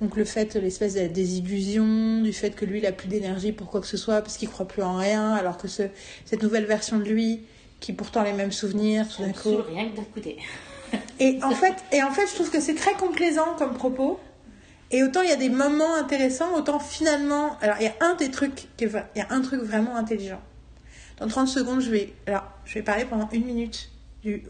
Donc 0.02 0.18
le 0.18 0.26
fait, 0.26 0.56
l'espèce 0.56 0.96
de 0.96 1.08
désillusion, 1.08 2.22
du 2.22 2.34
fait 2.34 2.52
que 2.52 2.66
lui 2.66 2.80
il 2.80 2.86
a 2.86 2.92
plus 2.92 3.08
d'énergie 3.08 3.54
pour 3.54 3.70
quoi 3.70 3.80
que 3.80 3.88
ce 3.88 3.96
soit 3.96 4.22
parce 4.22 4.36
qu'il 4.36 4.50
croit 4.50 4.68
plus 4.68 4.84
en 4.84 4.98
rien, 4.98 5.32
alors 5.34 5.58
que 5.58 5.70
ce, 5.70 5.84
cette 6.26 6.44
nouvelle 6.44 6.66
version 6.66 6.98
de 6.98 7.06
lui, 7.06 7.44
qui 7.80 7.94
pourtant 7.94 8.20
a 8.20 8.26
les 8.26 8.34
mêmes 8.34 8.52
souvenirs, 8.52 9.08
tout 9.08 9.22
d'un 9.22 9.32
coup. 9.32 9.62
rien 9.70 9.90
que 9.90 9.96
d'écouter. 9.96 10.38
Et 11.20 11.40
en 11.44 11.52
fait, 11.52 11.76
et 11.92 12.02
en 12.04 12.12
fait, 12.12 12.28
je 12.28 12.36
trouve 12.36 12.50
que 12.50 12.60
c'est 12.60 12.76
très 12.76 12.94
complaisant 12.94 13.56
comme 13.58 13.74
propos. 13.74 14.20
Et 14.92 15.04
autant 15.04 15.22
il 15.22 15.30
y 15.30 15.34
a 15.34 15.36
des 15.36 15.50
moments 15.50 15.96
intéressants, 15.96 16.56
autant 16.56 16.80
finalement, 16.80 17.58
alors 17.62 17.76
il 17.80 17.84
y 17.84 17.88
a 17.88 17.94
un 18.02 18.16
des 18.16 18.32
trucs, 18.32 18.68
qui 18.76 18.86
est 18.86 19.26
un 19.30 19.42
truc 19.42 19.62
vraiment 19.62 19.96
intelligent. 19.96 20.42
Dans 21.20 21.28
30 21.28 21.48
secondes, 21.48 21.82
je 21.82 21.92
vais, 21.92 22.14
alors, 22.26 22.44
je 22.66 22.74
vais 22.76 22.82
parler 22.82 23.06
pendant 23.06 23.30
une 23.32 23.46
minute 23.46 23.92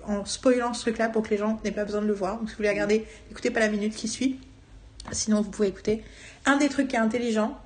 en 0.08 0.26
spoilant 0.26 0.74
ce 0.74 0.82
truc-là 0.82 1.10
pour 1.10 1.24
que 1.24 1.30
les 1.30 1.38
gens 1.38 1.60
n'aient 1.64 1.72
pas 1.72 1.86
besoin 1.86 2.02
de 2.02 2.08
le 2.08 2.14
voir. 2.14 2.38
Donc 2.38 2.50
si 2.50 2.54
vous 2.54 2.58
voulez 2.58 2.70
regarder, 2.70 3.06
écoutez 3.32 3.50
pas 3.50 3.60
la 3.60 3.70
minute 3.70 3.96
qui 3.96 4.08
suit. 4.08 4.40
Sinon, 5.12 5.42
vous 5.42 5.50
pouvez 5.50 5.68
écouter. 5.68 6.04
Un 6.46 6.58
des 6.58 6.70
trucs 6.70 6.88
qui 6.88 6.96
est 6.96 7.00
intelligent, 7.00 7.58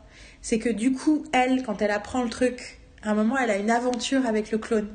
c'est 0.42 0.60
que 0.60 0.70
du 0.70 0.94
coup, 0.94 1.26
elle, 1.32 1.64
quand 1.64 1.82
elle 1.82 1.92
apprend 1.92 2.24
le 2.24 2.30
truc, 2.30 2.80
à 3.02 3.12
un 3.12 3.14
moment, 3.14 3.38
elle 3.38 3.52
a 3.52 3.58
une 3.58 3.72
aventure 3.72 4.26
avec 4.26 4.52
le 4.52 4.58
clone. 4.58 4.88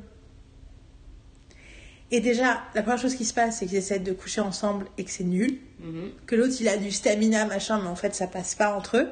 Et 2.11 2.21
déjà, 2.21 2.61
la 2.73 2.81
première 2.81 2.99
chose 2.99 3.13
qui 3.13 3.25
se 3.25 3.35
passe, 3.35 3.59
c'est 3.59 3.67
qu'ils 3.67 3.77
essaient 3.77 3.99
de 3.99 4.13
coucher 4.13 4.41
ensemble 4.41 4.87
et 4.97 5.03
que 5.03 5.11
c'est 5.11 5.23
nul. 5.23 5.59
Mhm. 5.79 6.09
Que 6.25 6.35
l'autre, 6.35 6.55
il 6.59 6.67
a 6.67 6.75
du 6.75 6.91
stamina, 6.91 7.45
machin, 7.45 7.79
mais 7.81 7.87
en 7.87 7.95
fait, 7.95 8.15
ça 8.15 8.25
passe 8.25 8.55
pas 8.55 8.75
entre 8.75 8.97
eux. 8.97 9.09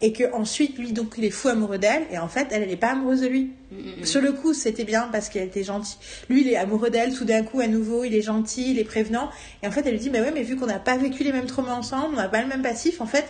Et 0.00 0.12
que 0.12 0.32
ensuite, 0.32 0.78
lui, 0.78 0.92
donc, 0.92 1.14
il 1.18 1.24
est 1.24 1.30
fou 1.30 1.48
amoureux 1.48 1.78
d'elle. 1.78 2.04
Et 2.12 2.18
en 2.18 2.28
fait, 2.28 2.46
elle, 2.52 2.62
elle 2.62 2.70
est 2.70 2.76
pas 2.76 2.92
amoureuse 2.92 3.22
de 3.22 3.26
lui. 3.26 3.50
Mhm. 3.72 4.04
Sur 4.04 4.20
le 4.20 4.30
coup, 4.32 4.54
c'était 4.54 4.84
bien 4.84 5.08
parce 5.10 5.28
qu'elle 5.28 5.48
était 5.48 5.64
gentille. 5.64 5.98
Lui, 6.28 6.42
il 6.42 6.48
est 6.48 6.56
amoureux 6.56 6.90
d'elle. 6.90 7.12
Tout 7.12 7.24
d'un 7.24 7.42
coup, 7.42 7.58
à 7.58 7.66
nouveau, 7.66 8.04
il 8.04 8.14
est 8.14 8.22
gentil, 8.22 8.70
il 8.70 8.78
est 8.78 8.84
prévenant. 8.84 9.28
Et 9.64 9.66
en 9.66 9.72
fait, 9.72 9.84
elle 9.84 9.92
lui 9.92 10.00
dit, 10.00 10.10
mais 10.10 10.20
ouais, 10.20 10.32
mais 10.32 10.44
vu 10.44 10.54
qu'on 10.54 10.66
n'a 10.66 10.78
pas 10.78 10.96
vécu 10.96 11.24
les 11.24 11.32
mêmes 11.32 11.46
traumas 11.46 11.74
ensemble, 11.74 12.14
on 12.14 12.16
n'a 12.16 12.28
pas 12.28 12.42
le 12.42 12.48
même 12.48 12.62
passif, 12.62 13.00
en 13.00 13.06
fait, 13.06 13.26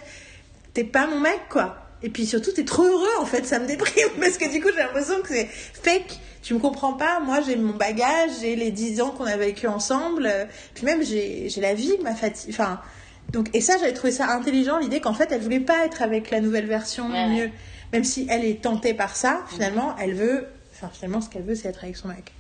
t'es 0.74 0.84
pas 0.84 1.06
mon 1.06 1.20
mec, 1.20 1.40
quoi. 1.48 1.85
Et 2.02 2.10
puis 2.10 2.26
surtout, 2.26 2.52
t'es 2.52 2.64
trop 2.64 2.82
heureux, 2.84 3.06
en 3.20 3.26
fait, 3.26 3.46
ça 3.46 3.58
me 3.58 3.66
déprime. 3.66 4.08
Parce 4.20 4.36
que 4.38 4.50
du 4.50 4.60
coup, 4.60 4.68
j'ai 4.72 4.82
l'impression 4.82 5.20
que 5.22 5.28
c'est 5.28 5.46
fake. 5.46 6.20
Tu 6.42 6.54
me 6.54 6.58
comprends 6.58 6.92
pas. 6.92 7.20
Moi, 7.20 7.40
j'ai 7.40 7.56
mon 7.56 7.74
bagage, 7.74 8.30
j'ai 8.40 8.54
les 8.54 8.70
10 8.70 9.00
ans 9.00 9.10
qu'on 9.10 9.24
a 9.24 9.36
vécu 9.36 9.66
ensemble. 9.66 10.30
Puis 10.74 10.84
même, 10.84 11.02
j'ai 11.02 11.48
la 11.56 11.74
vie, 11.74 11.92
ma 12.02 12.14
fatigue. 12.14 12.50
Enfin, 12.50 12.80
donc, 13.32 13.48
et 13.54 13.60
ça, 13.60 13.76
j'avais 13.78 13.92
trouvé 13.94 14.12
ça 14.12 14.28
intelligent, 14.30 14.78
l'idée 14.78 15.00
qu'en 15.00 15.14
fait, 15.14 15.32
elle 15.32 15.40
voulait 15.40 15.58
pas 15.58 15.84
être 15.84 16.02
avec 16.02 16.30
la 16.30 16.40
nouvelle 16.40 16.66
version 16.66 17.10
Ouais, 17.10 17.28
mieux. 17.28 17.44
ouais. 17.46 17.52
Même 17.92 18.04
si 18.04 18.26
elle 18.30 18.44
est 18.44 18.62
tentée 18.62 18.94
par 18.94 19.16
ça, 19.16 19.42
finalement, 19.48 19.96
elle 19.98 20.14
veut. 20.14 20.46
Enfin, 20.74 20.90
finalement, 20.92 21.20
ce 21.20 21.28
qu'elle 21.28 21.42
veut, 21.44 21.54
c'est 21.54 21.68
être 21.68 21.82
avec 21.82 21.96
son 21.96 22.08
mec. 22.08 22.32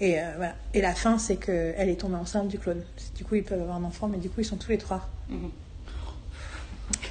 Et 0.00 0.18
euh, 0.18 0.24
voilà. 0.36 0.54
Et 0.74 0.80
la 0.80 0.94
fin, 0.94 1.18
c'est 1.18 1.36
qu'elle 1.36 1.88
est 1.88 2.00
tombée 2.00 2.16
enceinte 2.16 2.48
du 2.48 2.58
clone. 2.58 2.82
Du 3.14 3.24
coup, 3.24 3.34
ils 3.36 3.44
peuvent 3.44 3.60
avoir 3.60 3.76
un 3.76 3.84
enfant, 3.84 4.08
mais 4.08 4.18
du 4.18 4.28
coup, 4.30 4.40
ils 4.40 4.44
sont 4.44 4.56
tous 4.56 4.70
les 4.70 4.78
trois. 4.78 5.08
Ok. 5.30 5.36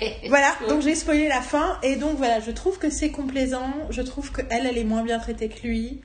Voilà, 0.30 0.56
donc 0.68 0.82
j'ai 0.82 0.95
spoilé 0.95 1.28
la 1.28 1.41
fin. 1.41 1.78
Et 1.84 1.95
donc 1.95 2.18
voilà, 2.18 2.39
je 2.39 2.52
trouve 2.52 2.80
que 2.80 2.89
c'est 2.89 3.12
complaisant. 3.12 3.72
Je 3.89 4.02
trouve 4.02 4.32
qu'elle, 4.32 4.66
elle 4.66 4.78
est 4.78 4.84
moins 4.84 5.04
bien 5.04 5.20
traitée 5.20 5.49
que 5.49 5.66
lui. 5.68 6.02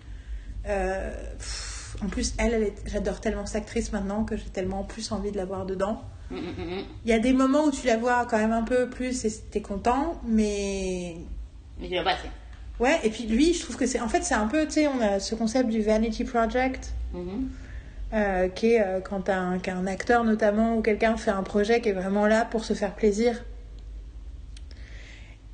Euh, 0.69 1.11
pff, 1.39 1.97
en 2.03 2.09
plus, 2.09 2.35
elle, 2.39 2.55
elle 2.55 2.63
est... 2.65 2.75
j'adore 2.87 3.21
tellement 3.21 3.47
cette 3.47 3.57
actrice 3.63 3.93
maintenant 3.93 4.25
que 4.25 4.37
j'ai 4.37 4.51
tellement 4.51 4.85
plus 4.85 5.13
envie 5.13 5.33
de 5.33 5.37
la 5.37 5.45
voir 5.47 5.65
dedans. 5.67 6.03
Mhm, 6.31 6.39
mhm. 6.41 6.85
Il 7.05 7.11
y 7.11 7.15
a 7.15 7.19
des 7.21 7.33
moments 7.33 7.65
où 7.65 7.71
tu 7.71 7.87
la 7.87 7.97
vois 7.97 8.27
quand 8.27 8.39
même 8.39 8.53
un 8.53 8.65
peu 8.65 8.91
plus 8.91 9.25
et 9.25 9.31
t'es 9.51 9.63
content, 9.63 10.21
mais 10.27 11.17
Mais 11.79 11.89
tu 11.89 11.95
l'as 11.95 12.03
pas 12.03 12.15
assez. 12.15 12.29
ouais. 12.81 12.99
Et 13.05 13.11
puis 13.11 13.25
lui, 13.27 13.55
je 13.55 13.63
trouve 13.63 13.77
que 13.77 13.87
c'est 13.87 14.01
en 14.01 14.09
fait 14.09 14.23
c'est 14.25 14.35
un 14.35 14.49
peu, 14.49 14.67
tu 14.67 14.73
sais, 14.73 14.89
on 14.89 15.01
a 15.01 15.21
ce 15.21 15.35
concept 15.37 15.69
du 15.71 15.83
vanity 15.83 16.25
project. 16.25 16.93
Mhm. 17.13 17.49
euh, 18.13 18.49
qui 18.49 18.73
est 18.75 18.83
euh, 18.83 19.01
quand 19.01 19.29
un, 19.31 19.59
qu'un 19.59 19.87
acteur 19.87 20.25
notamment 20.25 20.77
ou 20.77 20.83
quelqu'un 20.83 21.17
fait 21.17 21.31
un 21.31 21.43
projet 21.43 21.81
qui 21.81 21.89
est 21.91 21.93
vraiment 21.93 22.27
là 22.27 22.45
pour 22.45 22.65
se 22.65 22.75
faire 22.75 22.95
plaisir. 22.95 23.45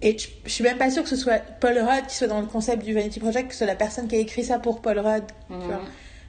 Et 0.03 0.19
je, 0.19 0.29
je 0.45 0.51
suis 0.51 0.65
même 0.65 0.79
pas 0.79 0.91
sûre 0.91 1.03
que 1.05 1.09
ce 1.09 1.17
soit 1.17 1.39
Paul 1.61 1.79
Rudd 1.79 2.07
qui 2.09 2.17
soit 2.17 2.27
dans 2.27 2.41
le 2.41 2.47
concept 2.47 2.85
du 2.85 2.93
Vanity 2.93 3.21
Project, 3.21 3.47
que 3.49 3.53
ce 3.55 3.59
soit 3.59 3.67
la 3.69 3.77
personne 3.77 4.09
qui 4.09 4.17
a 4.17 4.19
écrit 4.19 4.45
ça 4.45 4.59
pour 4.59 4.81
Paul 4.83 4.99
Rudd. 4.99 5.25
tu 5.49 5.55
Mhm. 5.55 5.61
vois. 5.63 5.81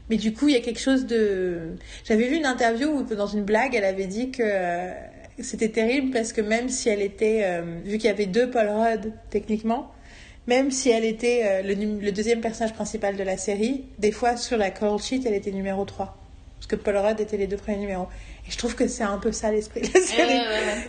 Mais 0.09 0.17
du 0.17 0.33
coup, 0.33 0.47
il 0.49 0.53
y 0.53 0.57
a 0.57 0.61
quelque 0.61 0.79
chose 0.81 1.05
de. 1.05 1.75
J'avais 2.05 2.27
vu 2.27 2.35
une 2.35 2.45
interview 2.45 2.89
où, 2.89 3.03
dans 3.15 3.25
une 3.27 3.43
blague, 3.43 3.73
elle 3.73 3.85
avait 3.85 4.05
dit 4.05 4.31
que 4.31 4.43
euh, 4.45 4.91
c'était 5.39 5.69
terrible 5.69 6.11
parce 6.11 6.33
que 6.33 6.41
même 6.41 6.69
si 6.69 6.89
elle 6.89 7.01
était. 7.01 7.41
euh, 7.45 7.79
vu 7.85 7.97
qu'il 7.97 8.09
y 8.09 8.13
avait 8.13 8.25
deux 8.25 8.49
Paul 8.51 8.67
Rudd, 8.67 9.11
techniquement, 9.29 9.91
même 10.45 10.71
si 10.71 10.89
elle 10.89 11.05
était 11.05 11.41
euh, 11.45 11.61
le, 11.63 12.11
deuxième 12.11 12.41
personnage 12.41 12.73
principal 12.73 13.15
de 13.15 13.23
la 13.23 13.37
série, 13.37 13.85
des 13.97 14.11
fois 14.11 14.35
sur 14.35 14.57
la 14.57 14.69
call 14.71 14.99
sheet, 14.99 15.21
elle 15.25 15.33
était 15.35 15.51
numéro 15.51 15.85
3. 15.85 16.17
Parce 16.57 16.67
que 16.67 16.75
Paul 16.75 16.97
Rudd 16.97 17.19
était 17.21 17.37
les 17.37 17.47
deux 17.47 17.57
premiers 17.57 17.77
numéros. 17.77 18.07
Et 18.47 18.51
je 18.51 18.57
trouve 18.57 18.75
que 18.75 18.87
c'est 18.89 19.03
un 19.03 19.17
peu 19.17 19.31
ça 19.31 19.51
l'esprit 19.51 19.81
de 19.81 19.87
la 19.87 19.99
Ouais, 20.01 20.05
série. 20.05 20.39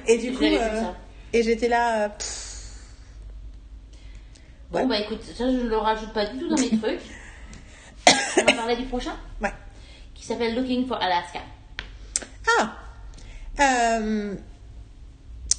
Et 0.08 0.18
du 0.18 0.32
coup, 0.32 0.44
et 1.32 1.42
j'étais 1.44 1.68
là. 1.68 2.14
Bon, 4.82 4.86
bah 4.88 4.98
écoute, 4.98 5.22
ça 5.22 5.32
je 5.50 5.56
ne 5.56 5.68
le 5.68 5.76
rajoute 5.76 6.12
pas 6.12 6.26
du 6.26 6.38
tout 6.38 6.48
dans 6.48 6.56
mes 6.60 6.68
trucs. 6.78 7.00
On 8.38 8.44
va 8.44 8.52
parler 8.52 8.76
du 8.76 8.84
prochain 8.84 9.14
ouais. 9.40 9.52
qui 10.14 10.24
s'appelle 10.24 10.54
Looking 10.56 10.86
for 10.86 11.00
Alaska. 11.00 11.40
Ah 12.58 12.72
Euh, 13.60 14.34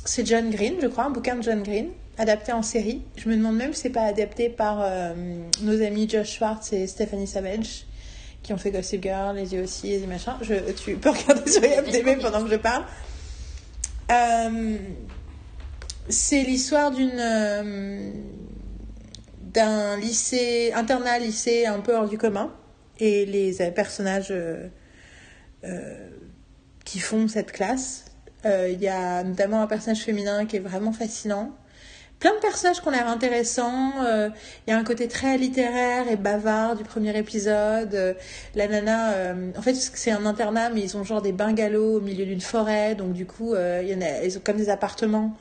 C'est 0.03 0.25
John 0.27 0.49
Green, 0.51 0.75
je 0.81 0.87
crois, 0.87 1.05
un 1.05 1.09
bouquin 1.09 1.35
de 1.35 1.41
John 1.43 1.63
Green, 1.63 1.89
adapté 2.17 2.51
en 2.51 2.61
série. 2.61 3.01
Je 3.15 3.29
me 3.29 3.35
demande 3.35 3.55
même 3.55 3.73
si 3.73 3.81
c'est 3.81 3.89
pas 3.89 4.03
adapté 4.03 4.49
par 4.49 4.79
euh, 4.81 5.13
nos 5.61 5.81
amis 5.81 6.07
Josh 6.09 6.37
Schwartz 6.37 6.73
et 6.73 6.85
Stephanie 6.87 7.27
Savage, 7.27 7.85
qui 8.43 8.53
ont 8.53 8.57
fait 8.57 8.71
Gossip 8.71 9.01
Girl, 9.01 9.35
les 9.35 9.53
yeux 9.53 9.63
aussi, 9.63 9.93
et 9.93 10.05
machin. 10.07 10.37
Je, 10.41 10.55
tu 10.73 10.95
peux 10.97 11.09
regarder 11.09 11.49
sur 11.51 11.63
IMDb 11.63 12.21
pendant 12.21 12.43
que 12.43 12.49
je 12.51 12.57
parle. 12.57 12.83
Euh, 14.11 14.77
c'est 16.09 16.43
l'histoire 16.43 16.91
d'une 16.91 17.19
d'un 19.55 19.97
lycée 19.97 20.71
internat 20.75 21.17
lycée 21.17 21.65
un 21.65 21.79
peu 21.79 21.95
hors 21.95 22.09
du 22.09 22.17
commun 22.17 22.51
et 22.99 23.25
les 23.25 23.53
personnages 23.71 24.27
euh, 24.31 24.67
euh, 25.63 26.09
qui 26.83 26.99
font 26.99 27.27
cette 27.27 27.51
classe 27.51 28.05
Euh, 28.45 28.69
Il 28.71 28.79
y 28.79 28.87
a 28.87 29.23
notamment 29.23 29.61
un 29.63 29.67
personnage 29.67 30.03
féminin 30.03 30.45
qui 30.45 30.57
est 30.57 30.65
vraiment 30.71 30.91
fascinant. 30.91 31.51
Plein 32.19 32.33
de 32.35 32.39
personnages 32.39 32.79
qui 32.79 32.87
ont 32.87 32.91
l'air 32.91 33.07
intéressants. 33.07 33.93
Il 34.01 34.69
y 34.69 34.71
a 34.71 34.77
un 34.77 34.83
côté 34.83 35.07
très 35.07 35.37
littéraire 35.37 36.07
et 36.07 36.15
bavard 36.15 36.75
du 36.75 36.83
premier 36.83 37.17
épisode. 37.17 38.15
La 38.53 38.67
nana, 38.67 39.33
en 39.57 39.61
fait, 39.61 39.73
c'est 39.73 40.11
un 40.11 40.25
internat, 40.25 40.69
mais 40.69 40.81
ils 40.81 40.95
ont 40.95 41.03
genre 41.03 41.21
des 41.21 41.33
bungalows 41.33 41.97
au 41.97 42.01
milieu 42.01 42.25
d'une 42.25 42.39
forêt. 42.39 42.95
Donc 42.95 43.13
du 43.13 43.25
coup, 43.25 43.53
a, 43.55 43.81
ils 43.81 44.37
ont 44.37 44.41
comme 44.45 44.57
des 44.57 44.69
appartements. 44.69 45.35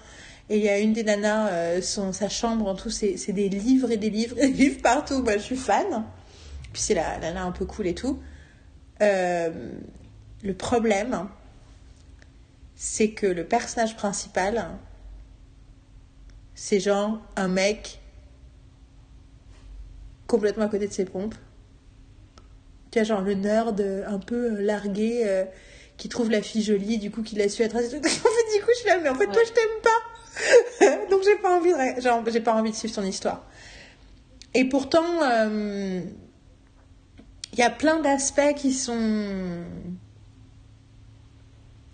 Et 0.50 0.58
il 0.58 0.64
y 0.64 0.68
a 0.68 0.78
une 0.78 0.92
des 0.92 1.04
nanas, 1.04 1.48
euh, 1.48 1.82
son, 1.82 2.12
sa 2.12 2.28
chambre 2.28 2.66
en 2.66 2.74
tout, 2.74 2.90
c'est 2.90 3.32
des 3.32 3.48
livres 3.48 3.90
et 3.90 3.96
des 3.96 4.10
livres 4.10 4.36
et 4.38 4.48
des 4.48 4.64
livres 4.64 4.82
partout. 4.82 5.22
Moi, 5.22 5.38
je 5.38 5.42
suis 5.42 5.56
fan. 5.56 6.04
Puis 6.72 6.82
c'est 6.82 6.94
la, 6.94 7.18
la 7.18 7.32
nana 7.32 7.44
un 7.44 7.52
peu 7.52 7.64
cool 7.64 7.86
et 7.86 7.94
tout. 7.94 8.20
Euh, 9.00 9.70
le 10.42 10.54
problème, 10.54 11.28
c'est 12.76 13.10
que 13.10 13.26
le 13.26 13.44
personnage 13.44 13.96
principal, 13.96 14.68
c'est 16.54 16.80
genre 16.80 17.20
un 17.36 17.48
mec 17.48 18.00
complètement 20.26 20.64
à 20.64 20.68
côté 20.68 20.86
de 20.86 20.92
ses 20.92 21.04
pompes. 21.04 21.34
Tu 22.90 22.98
vois, 22.98 23.04
genre 23.04 23.20
le 23.22 23.34
nerd 23.34 23.80
euh, 23.80 24.06
un 24.06 24.18
peu 24.18 24.60
largué 24.60 25.22
euh, 25.24 25.44
qui 25.96 26.08
trouve 26.08 26.30
la 26.30 26.42
fille 26.42 26.62
jolie, 26.62 26.98
du 26.98 27.10
coup 27.10 27.22
qui 27.22 27.36
la 27.36 27.48
suit 27.48 27.64
à 27.64 27.68
travers. 27.68 27.88
En 27.94 28.02
fait, 28.02 28.58
du 28.58 28.64
coup, 28.64 28.70
je 28.82 28.88
là, 28.88 28.98
mais 29.02 29.08
en 29.08 29.14
fait, 29.14 29.26
toi, 29.26 29.42
je 29.44 29.52
t'aime 29.52 29.80
pas. 29.82 30.13
Donc, 31.10 31.22
j'ai 31.24 31.36
pas 31.36 31.56
envie 31.58 31.70
de, 31.70 32.00
genre, 32.00 32.22
j'ai 32.30 32.40
pas 32.40 32.54
envie 32.54 32.70
de 32.70 32.76
suivre 32.76 32.94
ton 32.94 33.02
histoire. 33.02 33.44
Et 34.54 34.64
pourtant, 34.64 35.22
euh, 35.22 36.00
il 37.52 37.58
y 37.58 37.62
a 37.62 37.70
plein 37.70 38.00
d'aspects 38.00 38.54
qui 38.56 38.72
sont. 38.72 39.64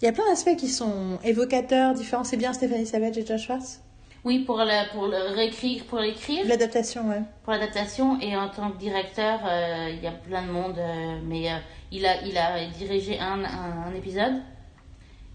Il 0.01 0.07
y 0.07 0.09
a 0.09 0.13
plein 0.13 0.27
d'aspects 0.29 0.57
qui 0.57 0.69
sont 0.69 1.19
évocateurs, 1.25 1.95
différents. 1.95 2.25
C'est 2.25 2.39
bien 2.39 2.53
Stéphanie 2.53 2.87
Savage 2.87 3.19
et 3.19 3.27
Josh 3.27 3.47
Schwartz? 3.47 3.81
Oui, 4.25 4.41
pour, 4.41 4.59
la, 4.59 4.85
pour 4.87 5.07
le 5.07 5.35
réécrire, 5.35 5.85
pour 5.87 5.99
l'écrire, 5.99 6.47
L'adaptation, 6.47 7.09
ouais. 7.09 7.23
pour 7.43 7.55
l'adaptation, 7.55 8.21
et 8.21 8.37
en 8.37 8.51
tant 8.51 8.71
que 8.71 8.77
directeur, 8.77 9.41
euh, 9.47 9.89
il 9.91 10.03
y 10.03 10.07
a 10.07 10.13
plein 10.13 10.43
de 10.43 10.51
monde, 10.51 10.79
euh, 10.79 11.19
mais 11.25 11.51
euh, 11.51 11.57
il, 11.91 12.05
a, 12.05 12.21
il 12.23 12.37
a 12.37 12.67
dirigé 12.67 13.19
un, 13.19 13.43
un, 13.45 13.89
un 13.89 13.95
épisode. 13.95 14.43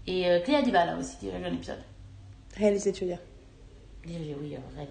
Et 0.06 0.28
euh, 0.30 0.40
Cléa 0.40 0.62
Dibal 0.62 0.88
a 0.88 0.96
aussi 0.96 1.16
dirigé 1.16 1.44
un 1.44 1.52
épisode. 1.52 1.82
Réalisé, 2.56 2.92
tu 2.92 3.04
veux 3.04 3.10
dire? 3.10 3.20
Dirigé, 4.06 4.36
oui, 4.40 4.50
ouais. 4.50 4.86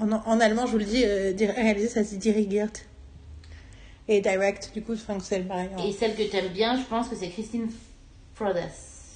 En, 0.00 0.10
en 0.12 0.40
allemand, 0.40 0.66
je 0.66 0.72
vous 0.72 0.78
le 0.78 0.84
dis, 0.84 1.04
euh, 1.04 1.32
réalisé, 1.54 1.88
ça 1.88 2.04
se 2.04 2.10
dit 2.10 2.18
dirigiert. 2.18 2.68
Et 4.08 4.20
direct, 4.20 4.70
du 4.74 4.82
coup, 4.82 4.94
c'est 4.96 5.46
pareil. 5.46 5.68
hein. 5.76 5.84
Et 5.86 5.92
celle 5.92 6.16
que 6.16 6.22
tu 6.22 6.34
aimes 6.36 6.52
bien, 6.52 6.78
je 6.78 6.84
pense 6.84 7.08
que 7.08 7.16
c'est 7.16 7.28
Christine 7.28 7.70
Frodes, 8.34 8.56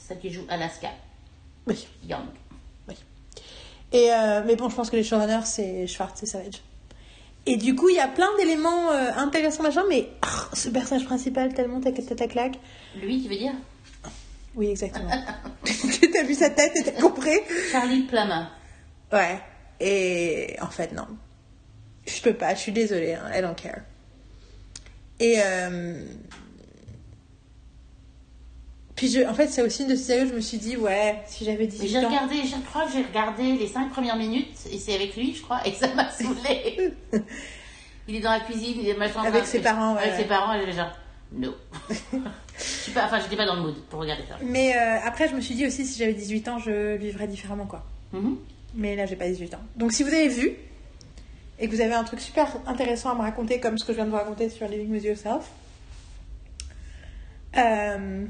celle 0.06 0.18
qui 0.18 0.30
joue 0.30 0.42
Alaska, 0.48 0.90
Oui. 1.66 1.86
Young. 2.08 2.26
Et, 3.94 4.10
euh, 4.10 4.42
mais 4.46 4.56
bon, 4.56 4.70
je 4.70 4.74
pense 4.74 4.88
que 4.88 4.96
les 4.96 5.04
showrunners, 5.04 5.44
c'est 5.44 5.86
Schwartz 5.86 6.22
et 6.22 6.26
Savage. 6.26 6.62
Et 7.44 7.56
du 7.58 7.74
coup, 7.74 7.90
il 7.90 7.96
y 7.96 8.00
a 8.00 8.08
plein 8.08 8.28
d'éléments 8.38 8.90
euh, 8.90 9.10
intéressants, 9.16 9.62
machin, 9.62 9.82
mais 9.88 10.08
ah, 10.22 10.48
ce 10.54 10.70
personnage 10.70 11.04
principal, 11.04 11.52
tellement 11.52 11.78
ta 11.78 11.92
ta- 11.92 12.14
ta 12.14 12.26
claque. 12.26 12.58
Lui, 12.96 13.22
tu 13.22 13.28
veux 13.28 13.36
dire? 13.36 13.52
Oui, 14.54 14.70
exactement. 14.70 15.10
t'as 16.12 16.22
vu 16.24 16.34
sa 16.34 16.50
tête 16.50 16.72
et 16.76 16.82
t'as 16.82 17.00
compris 17.00 17.38
Charlie 17.70 18.02
Plummer. 18.02 18.44
Ouais. 19.12 19.40
Et 19.80 20.56
en 20.60 20.68
fait, 20.68 20.92
non. 20.92 21.06
Je 22.06 22.20
peux 22.20 22.34
pas, 22.34 22.54
je 22.54 22.60
suis 22.60 22.72
désolée, 22.72 23.14
hein, 23.14 23.30
I 23.34 23.40
don't 23.40 23.54
care. 23.54 23.80
Et 25.20 25.36
euh... 25.38 26.04
puis 28.96 29.08
je, 29.08 29.26
en 29.26 29.34
fait, 29.34 29.48
c'est 29.48 29.62
aussi 29.62 29.82
une 29.82 29.90
de 29.90 29.96
ces 29.96 30.22
où 30.22 30.28
je 30.28 30.34
me 30.34 30.40
suis 30.40 30.58
dit, 30.58 30.76
ouais, 30.76 31.22
si 31.26 31.44
j'avais 31.44 31.58
Mais 31.58 31.66
18 31.66 31.88
j'ai 31.88 31.98
regardé, 31.98 32.36
je 32.44 32.56
crois 32.68 32.86
que 32.86 32.92
j'ai 32.92 33.02
regardé 33.02 33.56
les 33.56 33.68
cinq 33.68 33.90
premières 33.90 34.16
minutes, 34.16 34.56
et 34.70 34.78
c'est 34.78 34.94
avec 34.94 35.16
lui, 35.16 35.34
je 35.34 35.42
crois, 35.42 35.66
et 35.66 35.72
ça 35.72 35.94
m'a 35.94 36.10
saoulé. 36.10 36.92
il 38.08 38.16
est 38.16 38.20
dans 38.20 38.32
la 38.32 38.40
cuisine, 38.40 38.78
il 38.80 38.88
est 38.88 38.96
machin. 38.96 39.22
Avec 39.22 39.46
ses 39.46 39.60
parents, 39.60 39.94
ouais, 39.94 40.02
Avec 40.02 40.14
ses 40.14 40.24
parents, 40.24 40.54
et 40.54 40.60
j'étais 40.60 40.72
genre, 40.72 40.92
no. 41.32 41.54
Je 42.58 42.62
suis 42.62 42.92
pas, 42.92 43.06
enfin, 43.06 43.20
j'étais 43.20 43.36
pas 43.36 43.46
dans 43.46 43.56
le 43.56 43.62
mood 43.62 43.74
pour 43.88 44.00
regarder 44.00 44.24
ça. 44.28 44.36
Mais 44.42 44.76
euh, 44.76 44.98
après, 45.04 45.28
je 45.28 45.34
me 45.34 45.40
suis 45.40 45.54
dit 45.54 45.66
aussi, 45.66 45.86
si 45.86 45.98
j'avais 45.98 46.14
18 46.14 46.48
ans, 46.48 46.58
je 46.58 46.96
vivrais 46.96 47.26
différemment, 47.26 47.66
quoi. 47.66 47.84
Mhm. 48.12 48.36
Mais 48.74 48.96
là, 48.96 49.06
j'ai 49.06 49.16
pas 49.16 49.28
18 49.28 49.54
ans. 49.54 49.62
Donc, 49.76 49.92
si 49.92 50.02
vous 50.02 50.10
avez 50.10 50.28
vu 50.28 50.54
et 51.58 51.68
que 51.68 51.74
vous 51.74 51.80
avez 51.80 51.94
un 51.94 52.04
truc 52.04 52.20
super 52.20 52.48
intéressant 52.66 53.10
à 53.10 53.14
me 53.14 53.20
raconter, 53.20 53.60
comme 53.60 53.78
ce 53.78 53.84
que 53.84 53.92
je 53.92 53.96
viens 53.96 54.06
de 54.06 54.10
vous 54.10 54.16
raconter 54.16 54.48
sur 54.48 54.66
Living 54.68 54.90
with 54.90 55.04
Yourself, 55.04 55.50
euh, 57.56 58.24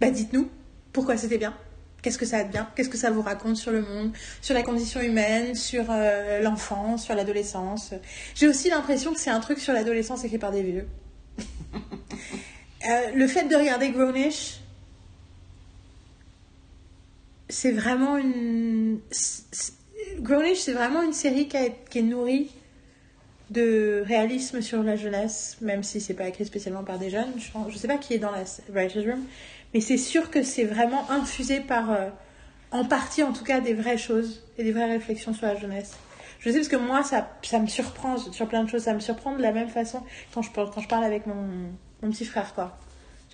bah 0.00 0.10
dites-nous 0.10 0.48
pourquoi 0.92 1.16
c'était 1.16 1.38
bien. 1.38 1.54
Qu'est-ce 2.02 2.16
que 2.16 2.24
ça 2.24 2.38
a 2.38 2.44
de 2.44 2.50
bien? 2.50 2.66
Qu'est-ce 2.74 2.88
que 2.88 2.96
ça 2.96 3.10
vous 3.10 3.20
raconte 3.20 3.56
sur 3.56 3.72
le 3.72 3.82
monde, 3.82 4.12
sur 4.40 4.54
la 4.54 4.62
condition 4.62 5.00
humaine, 5.00 5.54
sur 5.54 5.84
euh, 5.90 6.40
l'enfance, 6.40 7.04
sur 7.04 7.14
l'adolescence? 7.14 7.92
J'ai 8.34 8.48
aussi 8.48 8.70
l'impression 8.70 9.12
que 9.12 9.20
c'est 9.20 9.30
un 9.30 9.40
truc 9.40 9.58
sur 9.58 9.74
l'adolescence 9.74 10.24
écrit 10.24 10.38
par 10.38 10.50
des 10.50 10.62
vieux. 10.62 10.88
Euh, 12.88 13.10
le 13.14 13.26
fait 13.26 13.44
de 13.44 13.56
regarder 13.56 13.90
Grownish, 13.90 14.60
c'est 17.48 17.72
vraiment 17.72 18.16
une. 18.16 19.00
Grownish, 20.18 20.58
c'est 20.60 20.72
vraiment 20.72 21.02
une 21.02 21.12
série 21.12 21.46
qui, 21.48 21.56
a- 21.56 21.68
qui 21.68 21.98
est 21.98 22.02
nourrie 22.02 22.50
de 23.50 24.02
réalisme 24.06 24.62
sur 24.62 24.82
la 24.82 24.96
jeunesse, 24.96 25.58
même 25.60 25.82
si 25.82 26.00
c'est 26.00 26.14
pas 26.14 26.28
écrit 26.28 26.46
spécialement 26.46 26.84
par 26.84 26.98
des 26.98 27.10
jeunes. 27.10 27.32
Je, 27.68 27.76
sais 27.76 27.88
pas 27.88 27.98
qui 27.98 28.14
est 28.14 28.18
dans 28.18 28.30
la 28.30 28.44
Writer's 28.68 29.04
Room, 29.04 29.24
mais 29.74 29.80
c'est 29.80 29.96
sûr 29.98 30.30
que 30.30 30.42
c'est 30.42 30.64
vraiment 30.64 31.10
infusé 31.10 31.60
par, 31.60 31.90
euh, 31.90 32.08
en 32.70 32.84
partie 32.84 33.22
en 33.22 33.32
tout 33.32 33.44
cas, 33.44 33.60
des 33.60 33.74
vraies 33.74 33.98
choses 33.98 34.42
et 34.56 34.62
des 34.62 34.72
vraies 34.72 34.90
réflexions 34.90 35.34
sur 35.34 35.46
la 35.46 35.56
jeunesse. 35.56 35.96
Je 36.38 36.50
sais 36.50 36.56
parce 36.56 36.68
que 36.68 36.76
moi, 36.76 37.02
ça, 37.02 37.28
ça 37.42 37.58
me 37.58 37.66
surprend 37.66 38.16
sur 38.16 38.48
plein 38.48 38.64
de 38.64 38.70
choses. 38.70 38.84
Ça 38.84 38.94
me 38.94 39.00
surprend 39.00 39.36
de 39.36 39.42
la 39.42 39.52
même 39.52 39.68
façon 39.68 40.00
quand 40.32 40.40
je, 40.42 40.50
quand 40.50 40.80
je 40.80 40.88
parle 40.88 41.04
avec 41.04 41.26
mon, 41.26 41.70
mon 42.02 42.10
petit 42.10 42.24
frère, 42.24 42.54
quoi. 42.54 42.78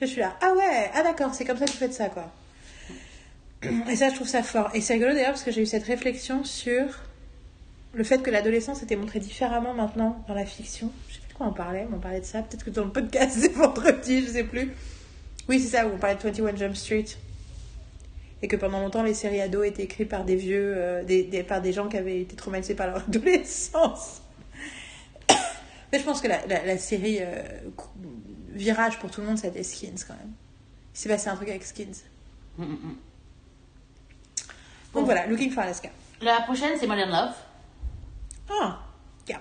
Je 0.01 0.07
suis 0.07 0.21
là, 0.21 0.37
ah 0.43 0.53
ouais, 0.55 0.91
ah 0.95 1.03
d'accord, 1.03 1.35
c'est 1.35 1.45
comme 1.45 1.57
ça 1.57 1.64
que 1.64 1.71
vous 1.71 1.79
faites 1.79 1.95
ça, 1.95 2.09
quoi. 2.09 2.31
Et 3.91 3.97
ça, 3.97 4.11
je 4.11 4.14
trouve 4.14 4.29
ça 4.29 4.43
fort. 4.43 4.71
Et 4.75 4.81
c'est 4.81 4.95
rigolo 4.95 5.12
d'ailleurs 5.12 5.31
parce 5.31 5.43
que 5.43 5.51
j'ai 5.51 5.62
eu 5.62 5.67
cette 5.67 5.85
réflexion 5.85 6.45
sur 6.45 6.85
le 7.95 8.05
fait 8.05 8.23
que 8.23 8.31
l'adolescence 8.31 8.83
était 8.83 8.97
montrée 8.97 9.21
différemment 9.21 9.73
maintenant 9.73 10.23
dans 10.29 10.35
la 10.35 10.45
fiction. 10.45 10.93
Je 11.09 11.14
sais 11.14 11.21
plus 11.21 11.33
de 11.33 11.35
quoi 11.35 11.47
on 11.47 11.53
parlait, 11.53 11.87
mais 11.89 11.97
on 11.97 12.01
parlait 12.01 12.21
de 12.21 12.27
ça. 12.27 12.43
Peut-être 12.43 12.64
que 12.64 12.71
dans 12.71 12.85
le 12.85 12.93
podcast 12.93 13.39
c'est 13.41 13.53
vendredi, 13.53 14.23
je 14.23 14.33
sais 14.33 14.45
plus. 14.45 14.71
Oui, 15.49 15.61
c'est 15.61 15.77
ça, 15.77 15.87
où 15.87 15.93
on 15.95 15.99
parlait 15.99 16.17
de 16.17 16.23
21 16.23 16.57
Jump 16.57 16.77
Street. 16.77 17.07
Et 18.43 18.49
que 18.49 18.57
pendant 18.57 18.81
longtemps, 18.81 19.03
les 19.03 19.14
séries 19.14 19.41
ados 19.41 19.67
étaient 19.67 19.85
écrites 19.85 20.11
par 20.11 20.25
des 20.25 20.37
vieux, 20.37 20.75
euh, 20.77 21.43
par 21.49 21.62
des 21.62 21.73
gens 21.73 21.89
qui 21.89 21.97
avaient 21.97 22.21
été 22.21 22.37
traumatisés 22.37 22.75
par 22.75 22.89
leur 22.89 22.97
adolescence. 23.09 24.21
Mais 25.93 25.99
je 25.99 26.05
pense 26.05 26.21
que 26.21 26.29
la, 26.29 26.79
série 26.79 27.19
euh, 27.21 27.43
virage 28.57 28.99
pour 28.99 29.11
tout 29.11 29.21
le 29.21 29.27
monde, 29.28 29.39
c'était 29.39 29.62
Skins 29.62 30.05
quand 30.07 30.15
même. 30.15 30.33
Il 30.95 30.99
s'est 30.99 31.09
passé 31.09 31.28
un 31.28 31.37
truc 31.37 31.49
avec 31.49 31.62
Skins. 31.65 32.03
Mhm, 32.59 32.66
mhm. 32.66 32.97
Donc 34.95 35.05
voilà, 35.05 35.27
Looking 35.27 35.51
for 35.51 35.62
Alaska. 35.62 35.91
La 36.23 36.41
prochaine, 36.43 36.73
c'est 36.78 36.87
Modern 36.87 37.11
Love. 37.11 37.35
Ah, 38.49 38.78
yeah. 39.28 39.41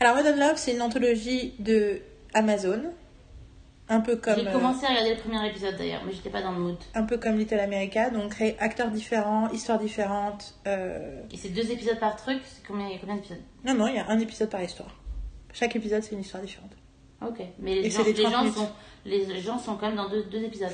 Alors 0.00 0.16
Modern 0.16 0.38
Love, 0.38 0.56
c'est 0.56 0.72
une 0.74 0.80
anthologie 0.82 1.54
de 1.58 2.00
Amazon, 2.32 2.82
un 3.88 4.00
peu 4.00 4.16
comme 4.16 4.36
J'ai 4.36 4.48
euh, 4.48 4.52
commencé 4.52 4.86
à 4.86 4.88
regarder 4.90 5.14
le 5.16 5.20
premier 5.20 5.46
épisode 5.50 5.76
d'ailleurs, 5.76 6.02
mais 6.06 6.12
j'étais 6.12 6.30
pas 6.30 6.40
dans 6.40 6.52
le 6.52 6.58
mood. 6.60 6.76
un 6.94 7.02
peu 7.02 7.18
comme 7.18 7.36
Little 7.36 7.60
America, 7.60 8.08
donc 8.08 8.34
acteurs 8.58 8.90
différents, 8.90 9.50
histoires 9.50 9.78
différentes. 9.78 10.54
euh, 10.66 11.20
Et 11.30 11.36
c'est 11.36 11.50
deux 11.50 11.70
épisodes 11.70 11.98
par 12.00 12.16
truc, 12.16 12.40
c'est 12.46 12.66
combien, 12.66 12.88
combien 12.98 13.16
d'épisodes? 13.16 13.42
Non, 13.64 13.74
non, 13.74 13.88
il 13.88 13.96
y 13.96 13.98
a 13.98 14.08
un 14.08 14.18
épisode 14.20 14.48
par 14.48 14.62
histoire. 14.62 14.96
Chaque 15.52 15.76
épisode, 15.76 16.02
c'est 16.02 16.12
une 16.14 16.20
histoire 16.22 16.42
différente. 16.42 16.70
Ok, 17.28 17.40
mais 17.58 17.76
les 17.76 17.90
gens, 17.90 18.02
des 18.04 18.12
les, 18.12 18.22
30 18.22 18.32
gens 18.32 18.40
minutes. 18.42 18.56
sont, 18.56 18.68
les 19.04 19.40
gens 19.40 19.58
sont 19.58 19.76
quand 19.76 19.86
même 19.86 19.96
dans 19.96 20.08
deux, 20.08 20.24
deux 20.24 20.42
épisodes. 20.44 20.72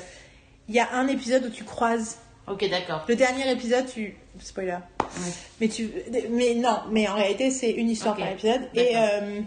Il 0.67 0.75
y 0.75 0.79
a 0.79 0.93
un 0.93 1.07
épisode 1.07 1.45
où 1.45 1.49
tu 1.49 1.63
croises. 1.63 2.19
Ok, 2.47 2.67
d'accord. 2.69 3.05
Le 3.07 3.15
dernier 3.15 3.49
épisode, 3.51 3.85
tu 3.87 4.15
spoiler. 4.39 4.71
Ouais. 4.71 5.31
Mais 5.61 5.67
tu, 5.67 5.89
mais 6.31 6.55
non, 6.55 6.79
mais 6.91 7.07
en 7.07 7.15
réalité, 7.15 7.51
c'est 7.51 7.71
une 7.71 7.89
histoire 7.89 8.15
par 8.15 8.27
épisode. 8.29 8.61
Et 8.73 8.91
euh, 8.95 9.41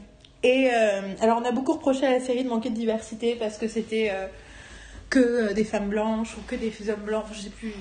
et 0.45 0.71
euh, 0.73 1.01
alors, 1.21 1.39
on 1.41 1.45
a 1.45 1.53
beaucoup 1.53 1.73
reproché 1.73 2.05
à 2.07 2.11
la 2.11 2.21
série 2.21 2.43
de 2.45 2.49
manquer 2.49 2.71
de 2.71 2.75
diversité 2.75 3.37
parce 3.37 3.59
que 3.59 3.69
c'était 3.69 4.11
euh, 4.13 4.27
que 5.11 5.53
des 5.53 5.65
femmes 5.65 5.89
blanches 5.89 6.37
ou 6.37 6.41
que 6.47 6.57
des 6.57 6.73
hommes 6.91 7.03
blancs. 7.05 7.25
Je 7.33 7.41
sais 7.41 7.51
plus. 7.51 7.73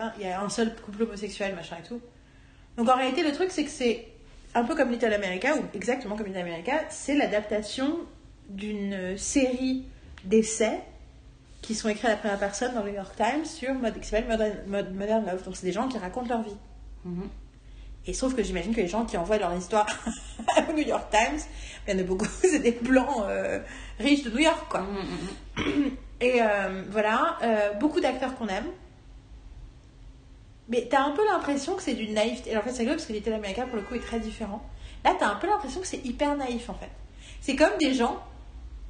hein, 0.00 0.12
Il 0.18 0.26
y 0.26 0.28
a 0.30 0.40
un 0.40 0.48
seul 0.48 0.74
couple 0.76 1.04
homosexuel, 1.04 1.54
machin 1.54 1.76
et 1.82 1.86
tout. 1.86 2.00
Donc 2.76 2.88
en 2.88 2.96
réalité, 2.96 3.22
le 3.22 3.32
truc, 3.32 3.50
c'est 3.50 3.64
que 3.64 3.70
c'est 3.70 4.06
un 4.54 4.64
peu 4.64 4.74
comme 4.74 4.90
Little 4.90 5.12
America 5.12 5.54
ou 5.56 5.62
exactement 5.74 6.16
comme 6.16 6.26
Little 6.26 6.40
America. 6.40 6.72
C'est 6.88 7.14
l'adaptation 7.14 7.98
d'une 8.50 9.16
série 9.16 9.84
d'essais 10.24 10.80
qui 11.62 11.74
sont 11.74 11.88
écrits 11.88 12.06
à 12.06 12.10
la 12.10 12.16
première 12.16 12.38
personne 12.38 12.74
dans 12.74 12.82
le 12.82 12.90
New 12.90 12.96
York 12.96 13.14
Times 13.16 13.44
sur 13.44 13.74
mode, 13.74 13.98
qui 14.00 14.08
s'appelle 14.08 14.28
Modern, 14.28 14.56
Mod- 14.66 14.94
Modern 14.94 15.26
Love. 15.26 15.44
Donc 15.44 15.56
c'est 15.56 15.66
des 15.66 15.72
gens 15.72 15.88
qui 15.88 15.98
racontent 15.98 16.28
leur 16.28 16.42
vie. 16.42 16.56
Mhm. 17.04 17.28
Et 18.06 18.14
sauf 18.14 18.34
que 18.34 18.42
j'imagine 18.42 18.74
que 18.74 18.80
les 18.80 18.88
gens 18.88 19.04
qui 19.04 19.16
envoient 19.18 19.38
leur 19.38 19.54
histoire 19.54 19.86
au 20.68 20.72
New 20.72 20.86
York 20.86 21.10
Times, 21.10 21.38
il 21.86 21.94
y 21.94 21.96
en 21.96 22.00
a 22.00 22.02
beaucoup, 22.02 22.26
c'est 22.42 22.58
des 22.60 22.72
blancs 22.72 23.24
euh, 23.26 23.60
riches 23.98 24.22
de 24.24 24.30
New 24.30 24.38
York, 24.38 24.66
quoi. 24.68 24.80
Mhm, 24.80 25.64
mhm. 25.66 25.96
Et 26.22 26.42
euh, 26.42 26.82
voilà, 26.90 27.38
euh, 27.42 27.72
beaucoup 27.74 28.00
d'acteurs 28.00 28.34
qu'on 28.36 28.48
aime. 28.48 28.66
Mais 30.68 30.86
t'as 30.88 31.02
un 31.02 31.10
peu 31.12 31.24
l'impression 31.26 31.74
que 31.74 31.82
c'est 31.82 31.94
d'une 31.94 32.14
naïveté. 32.14 32.50
Alors 32.50 32.62
en 32.62 32.66
fait, 32.66 32.72
c'est 32.72 32.80
rigolo 32.80 32.96
parce 32.96 33.06
que 33.06 33.12
Little 33.12 33.32
America, 33.32 33.64
pour 33.66 33.76
le 33.76 33.82
coup, 33.82 33.94
est 33.94 34.00
très 34.00 34.20
différent. 34.20 34.62
Là, 35.04 35.14
t'as 35.18 35.28
un 35.28 35.36
peu 35.36 35.46
l'impression 35.46 35.80
que 35.80 35.86
c'est 35.86 36.04
hyper 36.04 36.36
naïf, 36.36 36.68
en 36.68 36.74
fait. 36.74 36.90
C'est 37.40 37.56
comme 37.56 37.76
des 37.80 37.94
gens 37.94 38.22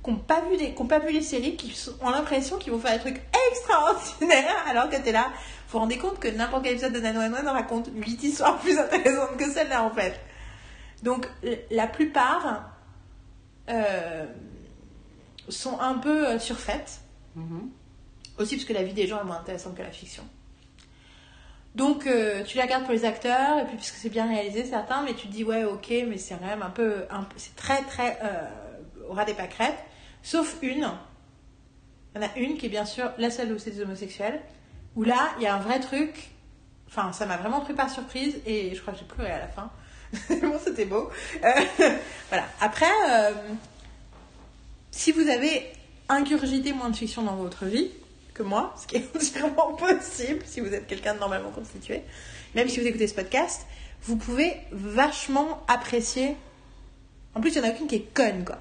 qui 0.03 0.11
n'ont 0.11 0.17
pas, 0.17 0.41
vu 0.43 0.57
qui 0.57 0.75
ont 0.79 0.87
pas 0.87 0.99
vu 0.99 1.13
les 1.13 1.23
séries, 1.23 1.57
qui 1.57 1.77
ont 2.01 2.11
l'impression 2.11 2.57
qu'ils 2.57 2.73
vont 2.73 2.79
faire 2.79 2.95
des 2.95 3.01
trucs 3.01 3.23
extraordinaires, 3.51 4.65
alors 4.69 4.89
que 4.89 4.97
t'es 4.97 5.13
là. 5.13 5.31
Vous 5.67 5.73
vous 5.73 5.79
rendez 5.81 5.99
compte 5.99 6.19
que 6.19 6.29
n'importe 6.29 6.65
quel 6.65 6.73
épisode 6.73 6.93
de 6.93 7.01
911 7.01 7.47
raconte 7.47 7.91
8 7.95 8.23
histoires 8.23 8.59
plus 8.59 8.79
intéressantes 8.79 9.37
que 9.37 9.51
celle-là, 9.51 9.85
en 9.85 9.91
fait. 9.91 10.19
Donc, 11.03 11.29
la 11.71 11.87
plupart 11.87 12.71
euh, 13.69 14.27
sont 15.49 15.79
un 15.81 15.95
peu 15.99 16.27
euh, 16.27 16.39
surfaites. 16.39 17.01
Mhm. 17.37 17.71
Aussi 18.39 18.57
parce 18.57 18.67
que 18.67 18.73
la 18.73 18.83
vie 18.83 18.95
des 18.95 19.07
gens 19.07 19.21
est 19.21 19.25
moins 19.25 19.39
intéressante 19.39 19.77
que 19.77 19.83
la 19.83 19.91
fiction. 19.91 20.25
Donc 21.75 22.07
euh, 22.07 22.43
tu 22.43 22.57
la 22.57 22.65
regardes 22.65 22.85
pour 22.85 22.93
les 22.93 23.05
acteurs, 23.05 23.59
et 23.59 23.65
puis 23.65 23.77
parce 23.77 23.93
que 23.93 23.99
c'est 23.99 24.09
bien 24.09 24.27
réalisé 24.27 24.65
certains, 24.65 25.03
mais 25.03 25.15
tu 25.15 25.29
te 25.29 25.33
dis 25.33 25.45
ouais 25.45 25.65
ok, 25.65 25.89
mais 26.09 26.19
c'est 26.19 26.35
quand 26.35 26.47
même 26.47 26.63
un 26.63 26.71
peu... 26.71 27.05
c'est 27.37 27.55
très 27.55 27.83
très... 27.83 28.19
Euh, 28.23 28.49
au 29.09 29.13
ras 29.13 29.25
des 29.25 29.35
pâquerettes. 29.35 29.79
Sauf 30.23 30.57
une. 30.63 30.91
Il 32.15 32.21
y 32.21 32.25
en 32.25 32.29
a 32.29 32.39
une 32.39 32.57
qui 32.57 32.67
est 32.67 32.71
bien 32.71 32.85
sûr 32.85 33.11
la 33.19 33.31
seule 33.31 33.53
où 33.53 33.59
c'est 33.59 33.71
des 33.71 33.83
homosexuels. 33.83 34.41
Où 34.97 35.05
là, 35.05 35.31
il 35.39 35.45
y 35.45 35.47
a 35.47 35.55
un 35.55 35.61
vrai 35.61 35.81
truc. 35.81 36.31
Enfin, 36.89 37.13
ça 37.13 37.27
m'a 37.27 37.37
vraiment 37.37 37.61
pris 37.61 37.75
par 37.75 37.89
surprise, 37.89 38.41
et 38.47 38.75
je 38.75 38.81
crois 38.81 38.93
que 38.93 38.99
j'ai 38.99 39.05
pleuré 39.05 39.31
à 39.31 39.39
la 39.39 39.49
fin. 39.49 39.71
bon, 40.43 40.59
c'était 40.63 40.87
beau. 40.87 41.09
Euh, 41.45 41.51
voilà. 42.29 42.47
Après, 42.61 42.91
euh, 43.09 43.33
si 44.91 45.13
vous 45.13 45.29
avez 45.29 45.71
ingurgité 46.09 46.73
moins 46.73 46.91
de 46.91 46.97
fiction 46.97 47.23
dans 47.23 47.37
votre 47.37 47.67
vie 47.67 47.91
que 48.35 48.43
moi, 48.43 48.75
ce 48.81 48.89
qui 48.89 48.97
est 48.97 49.09
entièrement 49.17 49.75
possible 49.75 50.41
si 50.45 50.61
vous 50.61 50.75
êtes 50.75 50.89
quelqu'un 50.89 51.15
de 51.15 51.21
normalement 51.21 51.51
constitué, 51.51 52.03
même 52.57 52.69
si 52.69 52.81
vous 52.81 52.87
écoutez 52.87 53.07
ce 53.07 53.15
podcast, 53.15 53.67
vous 54.03 54.17
pouvez 54.17 54.57
vachement 54.73 55.63
apprécier. 55.69 56.37
En 57.35 57.41
plus, 57.41 57.55
il 57.55 57.61
n'y 57.61 57.69
en 57.69 57.71
a 57.71 57.75
aucune 57.75 57.87
qui 57.87 57.97
est 57.97 58.15
conne, 58.15 58.45
quoi. 58.45 58.59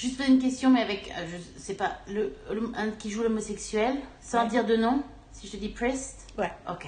Juste 0.00 0.20
une 0.26 0.38
question, 0.40 0.70
mais 0.70 0.82
avec, 0.82 1.10
euh, 1.16 1.26
je 1.56 1.60
sais 1.60 1.74
pas, 1.74 1.98
le, 2.08 2.34
le- 2.52 2.72
un 2.76 2.90
qui 2.90 3.10
joue 3.10 3.22
l'homosexuel, 3.22 3.96
sans 4.20 4.42
Ouais. 4.44 4.48
dire 4.48 4.64
de 4.66 4.76
nom, 4.76 5.02
si 5.32 5.46
je 5.46 5.52
te 5.52 5.56
dis 5.56 5.68
Priest, 5.68 6.26
Ouais. 6.38 6.50
ok. 6.68 6.86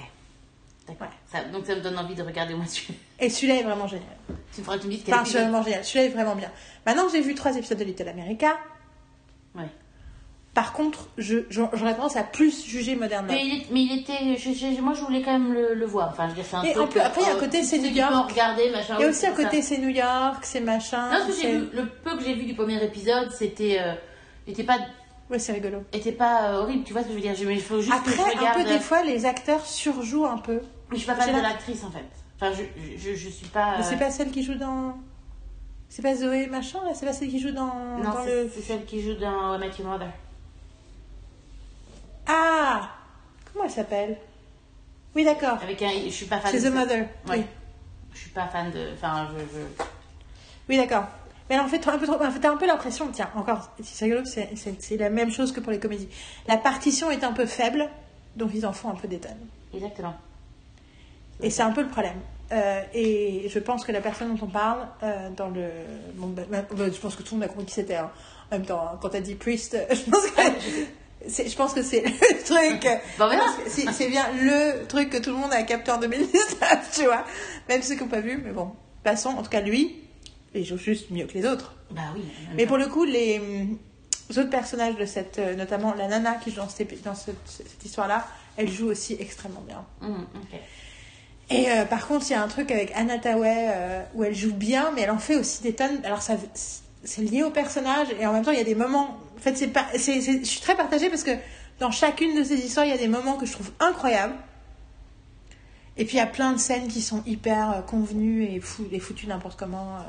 D'accord. 0.87 1.07
Ouais. 1.33 1.49
Donc 1.51 1.65
ça 1.65 1.75
me 1.75 1.81
donne 1.81 1.97
envie 1.97 2.15
de 2.15 2.23
regarder 2.23 2.53
moi 2.53 2.65
celui 2.65 2.93
Et 3.19 3.29
celui-là 3.29 3.55
est 3.55 3.63
vraiment 3.63 3.87
génial. 3.87 4.07
Tu 4.53 4.61
me 4.61 4.65
feras 4.65 4.77
dises 4.77 5.01
quel 5.05 5.13
Enfin, 5.15 5.23
c'est 5.25 5.31
épisode. 5.31 5.49
vraiment 5.49 5.63
génial. 5.63 5.83
Celui-là 5.85 6.05
est 6.05 6.09
vraiment 6.09 6.35
bien. 6.35 6.51
Maintenant 6.85 7.05
que 7.07 7.11
j'ai 7.11 7.21
vu 7.21 7.35
trois 7.35 7.55
épisodes 7.57 7.77
de 7.77 7.83
Little 7.83 8.07
America, 8.09 8.57
Ouais. 9.55 9.63
Par 10.57 10.73
contre, 10.73 11.07
j'aurais 11.19 11.93
tendance 11.93 12.15
à 12.17 12.23
plus 12.23 12.65
juger 12.65 12.95
Modern 12.95 13.27
Love. 13.27 13.35
Mais 13.35 13.45
il, 13.45 13.65
mais 13.71 13.95
était. 13.99 14.35
je- 14.39 14.81
moi, 14.81 14.95
je 14.95 15.01
voulais 15.01 15.21
quand 15.21 15.33
même 15.33 15.53
le, 15.53 15.75
le 15.75 15.85
voir. 15.85 16.09
Enfin, 16.09 16.23
je 16.23 16.29
veux 16.33 16.41
dire, 16.41 16.45
un 16.51 16.63
Et 16.63 16.75
en 16.75 16.87
plus- 16.87 16.99
après, 16.99 17.21
il 17.21 17.27
y 17.27 17.29
a 17.29 17.33
un 17.33 17.35
euh, 17.35 17.39
côté, 17.39 17.61
c'est 17.61 17.77
New 17.77 17.91
York. 17.91 18.31
regarder, 18.31 18.71
machin. 18.71 18.97
Et 18.97 19.05
aussi 19.05 19.27
à 19.27 19.33
côté, 19.33 19.61
c'est 19.61 19.77
New 19.77 19.89
York, 19.89 20.39
c'est 20.41 20.59
machin. 20.61 21.11
Non, 21.11 21.19
parce 21.27 21.39
que 21.39 21.45
vu, 21.47 21.67
le 21.73 21.85
peu 21.85 22.17
que 22.17 22.23
j'ai 22.23 22.33
vu 22.33 22.45
du 22.45 22.55
premier 22.55 22.83
épisode, 22.83 23.29
c'était. 23.31 23.77
euh, 23.79 24.63
pas, 24.65 24.79
Ouais, 25.29 25.37
c'est 25.37 25.51
rigolo. 25.53 25.83
était 25.93 26.11
pas 26.11 26.53
euh, 26.53 26.61
horrible, 26.63 26.83
tu 26.85 26.91
vois 26.93 27.03
ce 27.03 27.07
que 27.09 27.11
je 27.11 27.17
veux 27.17 27.21
dire. 27.21 27.35
Je- 27.35 27.43
Il 27.47 27.61
faut 27.61 27.79
juste 27.79 27.91
que 27.91 27.95
Après, 27.95 28.13
je 28.13 28.43
un 28.43 28.51
peu 28.55 28.63
des 28.63 28.79
fois, 28.79 29.03
les 29.03 29.27
acteurs 29.27 29.63
surjouent 29.63 30.25
un 30.25 30.39
peu. 30.39 30.61
Mais 30.89 30.95
je 30.97 31.03
suis 31.03 31.05
pas 31.07 31.13
fan 31.13 31.29
de 31.35 31.35
la- 31.39 31.49
l'actrice 31.49 31.83
en 31.83 31.91
fait. 31.91 32.03
Enfin, 32.41 32.51
je, 32.51 32.63
je, 32.97 33.13
je 33.13 33.29
suis 33.29 33.45
pas. 33.49 33.73
Mais 33.77 33.83
euh, 33.83 33.87
c'est 33.87 33.97
pas 33.99 34.09
celle 34.09 34.31
qui 34.31 34.41
joue 34.41 34.55
dans. 34.55 34.95
C'est 35.89 36.01
pas 36.01 36.15
Zoé 36.15 36.47
machin 36.47 36.79
là 36.83 36.93
C'est 36.95 37.05
pas 37.05 37.13
celle 37.13 37.29
qui 37.29 37.39
joue 37.39 37.51
dans. 37.51 37.73
Non, 37.97 38.03
dans 38.03 38.23
c'est 38.25 38.43
le. 38.43 38.49
c'est 38.53 38.61
celle 38.61 38.85
qui 38.85 39.01
joue 39.03 39.13
dans 39.13 39.59
Your 39.59 39.87
Mother. 39.87 40.07
Ah 42.27 42.89
Comment 43.51 43.65
elle 43.65 43.71
s'appelle? 43.71 44.17
Oui, 45.15 45.23
d'accord. 45.23 45.57
Avec 45.61 45.81
un. 45.81 45.89
Je 46.05 46.09
suis 46.09 46.25
pas 46.25 46.39
fan 46.39 46.51
C'est 46.51 46.61
de 46.61 46.69
The. 46.69 46.73
Mother. 46.73 46.99
Ouais. 47.27 47.37
Oui, 47.37 47.43
Je 48.13 48.19
suis 48.19 48.29
pas 48.29 48.47
fan 48.47 48.71
de. 48.71 48.93
Enfin, 48.93 49.29
je. 49.33 49.39
je... 49.57 49.63
oui 50.69 50.77
d'accord. 50.77 51.05
Mais 51.49 51.55
alors, 51.55 51.67
en 51.67 51.69
fait, 51.69 51.79
t'as 51.79 51.93
un 51.93 51.97
peu, 51.97 52.05
trop... 52.05 52.21
en 52.21 52.29
fait, 52.31 52.39
t'as 52.39 52.51
un 52.51 52.57
peu 52.57 52.67
l'impression, 52.67 53.07
tiens, 53.11 53.29
encore, 53.35 53.71
c'est 53.81 54.97
la 54.97 55.09
même 55.09 55.31
chose 55.31 55.53
que 55.53 55.61
pour 55.61 55.71
les 55.71 55.79
comédies. 55.79 56.09
La 56.47 56.57
partition 56.57 57.09
est 57.09 57.23
un 57.23 57.31
peu 57.31 57.45
faible, 57.45 57.87
donc 58.35 58.51
ils 58.53 58.65
en 58.65 58.73
font 58.73 58.89
un 58.89 58.95
peu 58.95 59.07
des 59.07 59.19
tonnes. 59.19 59.47
Exactement. 59.73 60.13
Et 61.41 61.49
c'est 61.49 61.61
un 61.61 61.71
peu 61.71 61.81
le 61.83 61.87
problème. 61.87 62.17
Euh, 62.51 62.81
et 62.93 63.47
je 63.49 63.59
pense 63.59 63.85
que 63.85 63.91
la 63.93 64.01
personne 64.01 64.35
dont 64.35 64.45
on 64.45 64.49
parle 64.49 64.87
euh, 65.03 65.29
dans 65.29 65.47
le. 65.49 65.69
bon, 66.15 66.27
bah, 66.27 66.43
bah, 66.49 66.85
je 66.91 66.99
pense 66.99 67.15
que 67.15 67.23
tout 67.23 67.35
le 67.35 67.39
monde 67.39 67.49
a 67.49 67.49
compris 67.49 67.65
qui 67.65 67.73
c'était. 67.73 67.95
hein. 67.95 68.11
En 68.51 68.55
même 68.57 68.65
temps, 68.65 68.81
hein, 68.81 68.97
quand 69.01 69.09
t'as 69.09 69.19
dit 69.21 69.35
priest, 69.35 69.77
je 69.89 70.09
pense 70.11 70.27
que. 70.27 70.41
Je 71.27 71.55
pense 71.55 71.73
que 71.73 71.81
c'est 71.83 72.01
le 72.05 72.43
truc. 72.43 72.87
Bon, 73.17 73.25
on 73.25 73.29
verra. 73.29 73.45
C'est 73.67 74.07
bien 74.09 74.25
le 74.41 74.85
truc 74.87 75.09
que 75.09 75.17
tout 75.17 75.29
le 75.31 75.35
monde 75.37 75.51
a 75.53 75.63
capté 75.63 75.91
en 75.91 75.97
2019, 75.99 76.91
tu 76.95 77.03
vois. 77.05 77.25
Même 77.69 77.81
ceux 77.81 77.95
qui 77.95 78.01
n'ont 78.03 78.09
pas 78.09 78.21
vu, 78.21 78.41
mais 78.43 78.51
bon. 78.51 78.71
Passons, 79.03 79.29
en 79.29 79.43
tout 79.43 79.49
cas, 79.49 79.61
lui, 79.61 79.95
il 80.55 80.65
joue 80.65 80.77
juste 80.77 81.11
mieux 81.11 81.25
que 81.25 81.33
les 81.33 81.45
autres. 81.45 81.73
Bah 81.91 82.01
oui. 82.15 82.23
Mais 82.55 82.65
pour 82.65 82.77
le 82.77 82.87
coup, 82.87 83.05
les 83.05 83.39
hum, 83.39 83.77
autres 84.31 84.49
personnages 84.49 84.95
de 84.95 85.05
cette. 85.05 85.39
euh, 85.39 85.55
notamment 85.55 85.93
la 85.93 86.07
nana 86.07 86.35
qui 86.35 86.51
joue 86.51 86.57
dans 86.57 86.69
cette, 86.69 86.91
épi- 86.91 87.01
dans 87.03 87.15
cette, 87.15 87.35
cette 87.45 87.85
histoire-là, 87.85 88.25
elle 88.57 88.69
joue 88.69 88.87
aussi 88.87 89.15
extrêmement 89.19 89.61
bien. 89.67 89.85
Ok. 90.01 90.59
Et 91.49 91.71
euh, 91.71 91.85
par 91.85 92.07
contre, 92.07 92.25
il 92.29 92.31
y 92.31 92.35
a 92.35 92.41
un 92.43 92.47
truc 92.49 92.71
avec 92.71 92.91
Anna 92.95 93.17
Tawai 93.19 93.67
euh, 93.69 94.01
où 94.15 94.23
elle 94.25 94.35
joue 94.35 94.53
bien, 94.53 94.91
mais 94.95 95.03
elle 95.03 95.11
en 95.11 95.17
fait 95.17 95.35
aussi 95.37 95.63
des 95.63 95.73
tonnes. 95.73 96.01
Alors, 96.03 96.21
ça, 96.21 96.33
c'est 97.03 97.21
lié 97.21 97.43
au 97.43 97.51
personnage, 97.51 98.07
et 98.19 98.25
en 98.25 98.33
même 98.33 98.43
temps, 98.43 98.51
il 98.51 98.57
y 98.57 98.61
a 98.61 98.65
des 98.65 98.75
moments. 98.75 99.17
En 99.37 99.39
fait, 99.41 99.55
c'est 99.55 99.67
pas, 99.67 99.85
c'est, 99.93 100.19
c'est- 100.21 100.39
je 100.39 100.45
suis 100.45 100.61
très 100.61 100.75
partagée 100.75 101.09
parce 101.09 101.23
que 101.23 101.31
dans 101.79 101.91
chacune 101.91 102.35
de 102.37 102.43
ces 102.43 102.55
histoires, 102.55 102.85
il 102.85 102.89
y 102.89 102.93
a 102.93 102.97
des 102.97 103.07
moments 103.07 103.37
que 103.37 103.45
je 103.45 103.51
trouve 103.51 103.71
incroyables. 103.79 104.35
Et 105.95 106.05
puis, 106.05 106.15
il 106.15 106.19
y 106.19 106.23
a 106.23 106.27
plein 106.27 106.53
de 106.53 106.57
scènes 106.59 106.87
qui 106.87 107.01
sont 107.01 107.23
hyper 107.25 107.71
euh, 107.71 107.81
convenues 107.81 108.43
et, 108.45 108.59
fou, 108.59 108.85
et 108.91 108.99
foutues 108.99 109.27
n'importe 109.27 109.57
comment, 109.59 109.95
euh, 109.97 109.99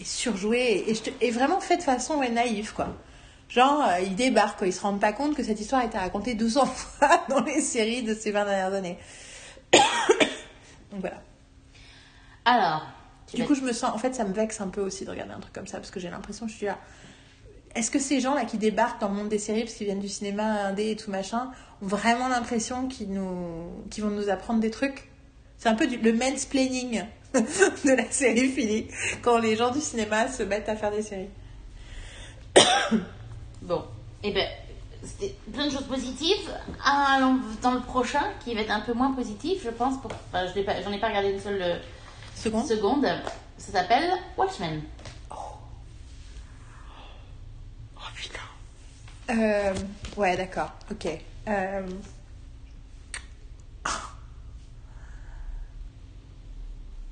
et 0.00 0.04
surjouées, 0.04 0.58
et, 0.86 0.90
et, 0.90 0.94
je 0.94 1.02
te- 1.02 1.10
et 1.20 1.30
vraiment 1.30 1.60
fait 1.60 1.76
de 1.76 1.82
façon 1.82 2.16
ouais, 2.16 2.30
naïve, 2.30 2.72
quoi. 2.72 2.88
Genre, 3.50 3.82
euh, 3.86 4.00
ils 4.00 4.14
débarquent, 4.14 4.58
quoi. 4.58 4.66
Ils 4.66 4.72
se 4.72 4.80
rendent 4.80 5.00
pas 5.00 5.12
compte 5.12 5.34
que 5.34 5.42
cette 5.42 5.60
histoire 5.60 5.82
a 5.82 5.84
été 5.84 5.98
racontée 5.98 6.34
200 6.34 6.64
fois 6.66 7.22
dans 7.28 7.42
les 7.44 7.60
séries 7.60 8.02
de 8.02 8.14
ces 8.14 8.30
20 8.30 8.44
dernières 8.46 8.72
années. 8.74 8.98
Donc 10.90 11.00
voilà. 11.00 11.22
Alors. 12.44 12.86
Du 13.32 13.44
coup, 13.44 13.54
je 13.54 13.60
me 13.60 13.72
sens. 13.72 13.92
En 13.94 13.98
fait, 13.98 14.12
ça 14.14 14.24
me 14.24 14.32
vexe 14.32 14.60
un 14.60 14.68
peu 14.68 14.80
aussi 14.80 15.04
de 15.04 15.10
regarder 15.10 15.32
un 15.34 15.38
truc 15.38 15.52
comme 15.52 15.66
ça 15.68 15.78
parce 15.78 15.90
que 15.92 16.00
j'ai 16.00 16.10
l'impression, 16.10 16.48
je 16.48 16.54
suis 16.54 16.66
là. 16.66 16.78
Est-ce 17.74 17.90
que 17.90 17.98
ces 18.00 18.20
gens-là 18.20 18.44
qui 18.44 18.58
débarquent 18.58 19.00
dans 19.00 19.08
le 19.08 19.14
monde 19.14 19.28
des 19.28 19.38
séries 19.38 19.62
parce 19.62 19.74
qu'ils 19.74 19.86
viennent 19.86 20.00
du 20.00 20.08
cinéma 20.08 20.64
indé 20.66 20.90
et 20.90 20.96
tout 20.96 21.10
machin 21.10 21.50
ont 21.82 21.86
vraiment 21.86 22.28
l'impression 22.28 22.88
qu'ils 22.88 23.12
nous, 23.12 23.70
vont 23.98 24.10
nous 24.10 24.28
apprendre 24.28 24.60
des 24.60 24.70
trucs? 24.70 25.08
C'est 25.58 25.68
un 25.68 25.74
peu 25.74 25.86
du... 25.86 25.96
le 25.98 26.12
mansplaining 26.12 27.04
de 27.34 27.96
la 27.96 28.10
série 28.10 28.48
finie 28.48 28.88
quand 29.22 29.38
les 29.38 29.56
gens 29.56 29.70
du 29.70 29.80
cinéma 29.80 30.28
se 30.28 30.42
mettent 30.42 30.68
à 30.68 30.76
faire 30.76 30.90
des 30.90 31.02
séries. 31.02 31.28
Bon, 33.62 33.84
eh 34.22 34.32
ben, 34.32 34.48
c'était 35.04 35.34
plein 35.52 35.66
de 35.66 35.70
choses 35.70 35.84
positives. 35.86 36.50
Allons 36.82 37.38
dans 37.62 37.72
le 37.72 37.80
prochain, 37.80 38.22
qui 38.42 38.54
va 38.54 38.62
être 38.62 38.70
un 38.70 38.80
peu 38.80 38.94
moins 38.94 39.12
positif, 39.12 39.60
je 39.62 39.68
pense. 39.68 40.00
Pour... 40.00 40.10
Enfin, 40.28 40.46
je 40.46 40.54
l'ai 40.54 40.64
pas- 40.64 40.80
j'en 40.82 40.90
ai 40.90 40.98
pas 40.98 41.08
regardé 41.08 41.28
une 41.30 41.40
seule 41.40 41.60
euh, 41.60 41.78
Seconde. 42.34 42.66
seconde. 42.66 43.06
Ça 43.58 43.72
s'appelle 43.72 44.10
Watchmen. 44.38 44.80
Oh 45.30 45.34
putain. 48.14 48.38
Euh, 49.30 49.74
ouais, 50.16 50.36
d'accord. 50.36 50.72
Ok. 50.90 51.06
Euh, 51.48 51.82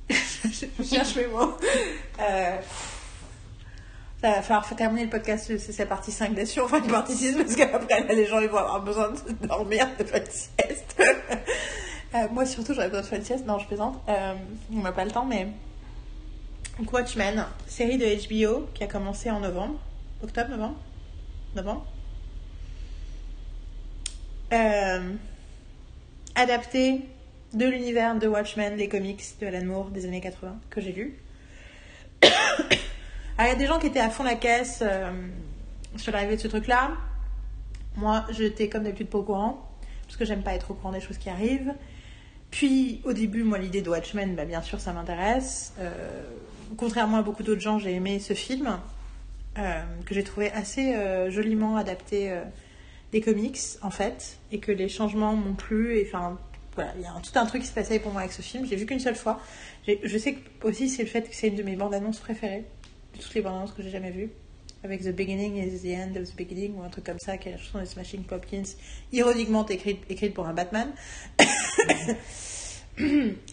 je 0.08 0.82
cherche 0.84 1.16
mes 1.16 1.26
mots. 1.26 1.56
Euh, 2.20 2.56
Ça 4.20 4.30
va 4.32 4.42
falloir 4.42 4.74
terminer 4.74 5.04
le 5.04 5.10
podcast, 5.10 5.56
c'est 5.58 5.72
sa 5.72 5.86
partie 5.86 6.10
5 6.10 6.34
là-dessus, 6.36 6.60
enfin 6.60 6.82
une 6.82 6.90
partie 6.90 7.14
6 7.14 7.36
parce 7.36 7.54
qu'après 7.54 8.02
les 8.14 8.26
gens 8.26 8.40
vont 8.40 8.58
avoir 8.58 8.82
besoin 8.82 9.10
de 9.12 9.46
dormir, 9.46 9.86
de 9.98 10.04
faire 10.04 10.22
une 10.22 10.30
sieste. 10.30 11.00
Euh, 12.14 12.26
moi 12.32 12.44
surtout 12.46 12.72
j'aurais 12.74 12.88
besoin 12.88 13.02
de 13.02 13.06
faire 13.06 13.18
une 13.18 13.24
sieste, 13.24 13.46
non 13.46 13.58
je 13.58 13.66
plaisante, 13.66 14.00
euh, 14.08 14.34
on 14.72 14.80
n'a 14.80 14.92
pas 14.92 15.04
le 15.04 15.10
temps 15.10 15.26
mais... 15.26 15.46
Donc 16.78 16.90
Watchmen, 16.92 17.44
série 17.66 17.98
de 17.98 18.06
HBO 18.06 18.66
qui 18.74 18.82
a 18.82 18.86
commencé 18.86 19.30
en 19.30 19.40
novembre, 19.40 19.78
octobre, 20.22 20.48
novembre? 20.50 20.76
Novembre? 21.54 21.86
Euh, 24.52 25.14
Adapté 26.34 27.02
de 27.52 27.66
l'univers 27.66 28.18
de 28.18 28.28
Watchmen, 28.28 28.76
les 28.76 28.88
comics 28.88 29.22
de 29.40 29.46
Alan 29.46 29.64
Moore 29.64 29.90
des 29.90 30.06
années 30.06 30.20
80 30.20 30.56
que 30.70 30.80
j'ai 30.80 30.92
lu. 30.92 31.18
Alors, 32.22 32.30
il 33.40 33.48
y 33.48 33.50
a 33.50 33.54
des 33.54 33.66
gens 33.66 33.78
qui 33.78 33.88
étaient 33.88 34.00
à 34.00 34.10
fond 34.10 34.22
la 34.22 34.36
caisse 34.36 34.80
euh, 34.82 35.10
sur 35.96 36.12
l'arrivée 36.12 36.36
de 36.36 36.40
ce 36.40 36.48
truc-là. 36.48 36.92
Moi, 37.96 38.24
j'étais 38.30 38.68
comme 38.68 38.84
d'habitude 38.84 39.08
pas 39.08 39.18
au 39.18 39.22
courant, 39.22 39.68
parce 40.06 40.16
que 40.16 40.24
j'aime 40.24 40.42
pas 40.42 40.54
être 40.54 40.70
au 40.70 40.74
courant 40.74 40.92
des 40.92 41.00
choses 41.00 41.18
qui 41.18 41.28
arrivent. 41.28 41.74
Puis, 42.50 43.00
au 43.04 43.12
début, 43.12 43.42
moi, 43.42 43.58
l'idée 43.58 43.82
de 43.82 43.90
Watchmen, 43.90 44.36
bah, 44.36 44.44
bien 44.44 44.62
sûr, 44.62 44.80
ça 44.80 44.92
m'intéresse. 44.92 45.74
Euh, 45.80 45.90
contrairement 46.76 47.18
à 47.18 47.22
beaucoup 47.22 47.42
d'autres 47.42 47.60
gens, 47.60 47.78
j'ai 47.78 47.92
aimé 47.92 48.20
ce 48.20 48.34
film, 48.34 48.78
que 50.06 50.14
j'ai 50.14 50.22
trouvé 50.22 50.52
assez 50.52 50.94
joliment 51.30 51.76
adapté 51.76 52.32
des 53.12 53.20
comics, 53.20 53.58
en 53.82 53.90
fait, 53.90 54.38
et 54.52 54.58
que 54.58 54.72
les 54.72 54.88
changements 54.88 55.34
m'ont 55.34 55.54
plu. 55.54 55.98
Et 55.98 56.06
enfin, 56.06 56.38
voilà, 56.74 56.92
il 56.96 57.02
y 57.02 57.06
a 57.06 57.12
tout 57.20 57.36
un 57.38 57.46
truc 57.46 57.62
qui 57.62 57.68
se 57.68 57.72
passait 57.72 57.98
pour 57.98 58.12
moi 58.12 58.20
avec 58.22 58.32
ce 58.32 58.42
film. 58.42 58.66
J'ai 58.66 58.76
vu 58.76 58.86
qu'une 58.86 59.00
seule 59.00 59.16
fois. 59.16 59.40
Je 59.86 60.18
sais 60.18 60.34
que 60.34 60.66
aussi 60.66 60.88
c'est 60.88 61.02
le 61.02 61.08
fait 61.08 61.22
que 61.22 61.34
c'est 61.34 61.48
une 61.48 61.56
de 61.56 61.62
mes 61.62 61.76
bandes 61.76 61.94
annonces 61.94 62.20
préférées, 62.20 62.64
de 63.14 63.22
toutes 63.22 63.34
les 63.34 63.40
bandes 63.40 63.56
annonces 63.56 63.72
que 63.72 63.82
j'ai 63.82 63.90
jamais 63.90 64.10
vues. 64.10 64.30
Avec 64.84 65.02
The 65.02 65.08
Beginning 65.08 65.56
is 65.56 65.80
the 65.80 65.96
End 65.98 66.14
of 66.20 66.30
the 66.30 66.36
Beginning 66.36 66.76
ou 66.76 66.82
un 66.82 66.88
truc 66.88 67.04
comme 67.04 67.18
ça, 67.18 67.36
qui 67.36 67.48
est 67.48 67.52
la 67.52 67.58
chanson 67.58 67.80
des 67.80 67.86
Smashing 67.86 68.22
Pumpkins, 68.22 68.76
ironiquement 69.12 69.66
écrite, 69.66 70.04
écrite 70.08 70.34
pour 70.34 70.46
un 70.46 70.54
Batman. 70.54 70.92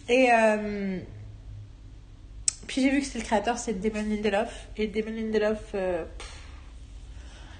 Et 0.08 0.28
euh, 0.32 1.00
puis 2.66 2.82
j'ai 2.82 2.90
vu 2.90 3.00
que 3.00 3.06
c'était 3.06 3.18
le 3.20 3.24
créateur, 3.24 3.58
c'est 3.58 3.74
Damon 3.74 4.08
Lindelof. 4.08 4.68
Et 4.76 4.86
Damon 4.86 5.10
Lindelof, 5.10 5.72
euh, 5.74 6.04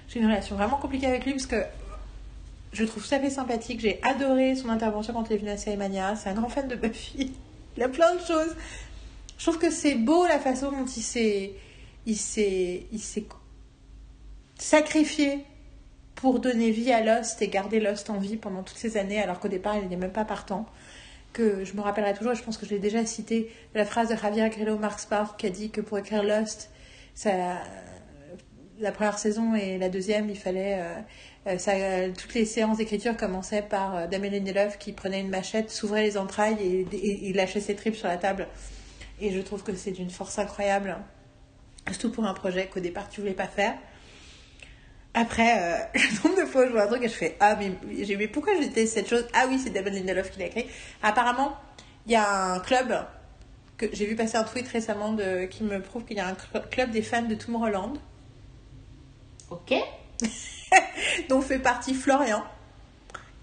j'ai 0.07 0.19
une 0.19 0.27
relation 0.27 0.55
vraiment 0.55 0.77
compliquée 0.77 1.07
avec 1.07 1.25
lui 1.25 1.33
parce 1.33 1.47
que 1.47 1.61
je 2.73 2.83
trouve 2.85 3.07
tout 3.07 3.15
à 3.15 3.19
fait 3.19 3.29
sympathique. 3.29 3.79
J'ai 3.79 3.99
adoré 4.03 4.55
son 4.55 4.69
intervention 4.69 5.13
quand 5.13 5.29
il 5.29 5.33
est 5.33 5.37
venu 5.37 5.51
à 5.51 5.75
Mania. 5.77 6.15
C'est 6.15 6.29
un 6.29 6.33
grand 6.33 6.49
fan 6.49 6.67
de 6.67 6.75
Buffy. 6.75 7.33
Il 7.75 7.83
a 7.83 7.89
plein 7.89 8.15
de 8.15 8.19
choses. 8.19 8.55
Je 9.37 9.43
trouve 9.43 9.59
que 9.59 9.69
c'est 9.69 9.95
beau 9.95 10.25
la 10.25 10.39
façon 10.39 10.71
dont 10.71 10.85
il 10.85 11.03
s'est, 11.03 11.53
il 12.05 12.17
s'est, 12.17 12.85
il 12.91 12.99
s'est 12.99 13.25
sacrifié 14.57 15.45
pour 16.15 16.39
donner 16.39 16.71
vie 16.71 16.91
à 16.91 17.03
Lost 17.03 17.41
et 17.43 17.47
garder 17.47 17.79
Lost 17.79 18.09
en 18.09 18.17
vie 18.17 18.37
pendant 18.37 18.63
toutes 18.63 18.77
ces 18.77 18.97
années, 18.97 19.21
alors 19.21 19.39
qu'au 19.39 19.47
départ 19.47 19.77
il 19.77 19.87
n'est 19.87 19.95
même 19.95 20.11
pas 20.11 20.25
partant. 20.25 20.65
Que 21.33 21.63
je 21.63 21.75
me 21.75 21.81
rappellerai 21.81 22.15
toujours, 22.15 22.33
je 22.33 22.41
pense 22.41 22.57
que 22.57 22.65
je 22.65 22.71
l'ai 22.71 22.79
déjà 22.79 23.05
cité, 23.05 23.51
la 23.75 23.85
phrase 23.85 24.09
de 24.09 24.15
Javier 24.15 24.49
Grillo 24.49 24.79
Marx 24.79 25.07
qui 25.37 25.45
a 25.45 25.49
dit 25.51 25.69
que 25.69 25.81
pour 25.81 25.99
écrire 25.99 26.23
Lost, 26.23 26.71
ça, 27.13 27.29
la 28.79 28.91
première 28.91 29.17
saison 29.19 29.55
et 29.55 29.77
la 29.77 29.89
deuxième, 29.89 30.29
il 30.29 30.37
fallait. 30.37 30.79
euh, 30.79 30.93
euh, 31.47 31.57
euh, 31.69 32.11
toutes 32.17 32.33
les 32.33 32.45
séances 32.45 32.77
d'écriture 32.77 33.15
commençaient 33.15 33.61
par 33.61 34.07
Damien 34.09 34.29
Lindelof 34.29 34.77
qui 34.77 34.91
prenait 34.91 35.21
une 35.21 35.29
machette, 35.29 35.71
s'ouvrait 35.71 36.03
les 36.03 36.17
entrailles 36.17 36.57
et, 36.61 36.85
et- 36.95 37.29
et 37.29 37.33
lâchait 37.33 37.61
ses 37.61 37.75
tripes 37.75 37.95
sur 37.95 38.07
la 38.07 38.17
table. 38.17 38.47
Et 39.21 39.31
je 39.31 39.39
trouve 39.39 39.63
que 39.63 39.73
c'est 39.75 39.91
d'une 39.91 40.09
force 40.09 40.37
incroyable, 40.39 40.97
surtout 41.89 42.11
pour 42.11 42.25
un 42.25 42.33
projet 42.33 42.67
qu'au 42.67 42.81
départ 42.81 43.07
tu 43.09 43.21
voulais 43.21 43.33
pas 43.33 43.47
faire. 43.47 43.75
Après, 45.13 45.57
euh, 45.57 45.77
le 45.95 46.23
nombre 46.29 46.41
de 46.41 46.45
fois 46.45 46.63
où 46.63 46.67
je 46.67 46.71
vois 46.71 46.83
un 46.83 46.87
truc 46.87 47.03
et 47.03 47.07
je 47.07 47.13
fais 47.13 47.35
Ah, 47.39 47.55
mais, 47.57 47.71
j'ai- 48.03 48.17
mais 48.17 48.27
pourquoi 48.27 48.53
j'étais 48.59 48.85
cette 48.85 49.07
chose? 49.09 49.25
Ah 49.33 49.45
oui, 49.49 49.57
c'est 49.57 49.69
Damon 49.71 49.89
Lindelof 49.91 50.31
qui 50.31 50.39
l'a 50.39 50.47
écrit. 50.47 50.67
Apparemment, 51.01 51.55
il 52.05 52.11
y 52.11 52.15
a 52.15 52.29
un 52.53 52.59
club 52.59 52.93
que 53.77 53.85
j'ai 53.93 54.05
vu 54.05 54.15
passer 54.15 54.37
un 54.37 54.43
tweet 54.43 54.67
récemment 54.67 55.15
qui 55.49 55.63
me 55.63 55.79
prouve 55.81 56.03
qu'il 56.03 56.17
y 56.17 56.19
a 56.19 56.27
un 56.27 56.33
cl- 56.33 56.67
club 56.69 56.91
des 56.91 57.01
fans 57.01 57.21
de 57.23 57.35
Tomorrowland 57.35 57.93
Ok. 59.49 59.73
dont 61.29 61.41
fait 61.41 61.59
partie 61.59 61.93
Florian. 61.93 62.43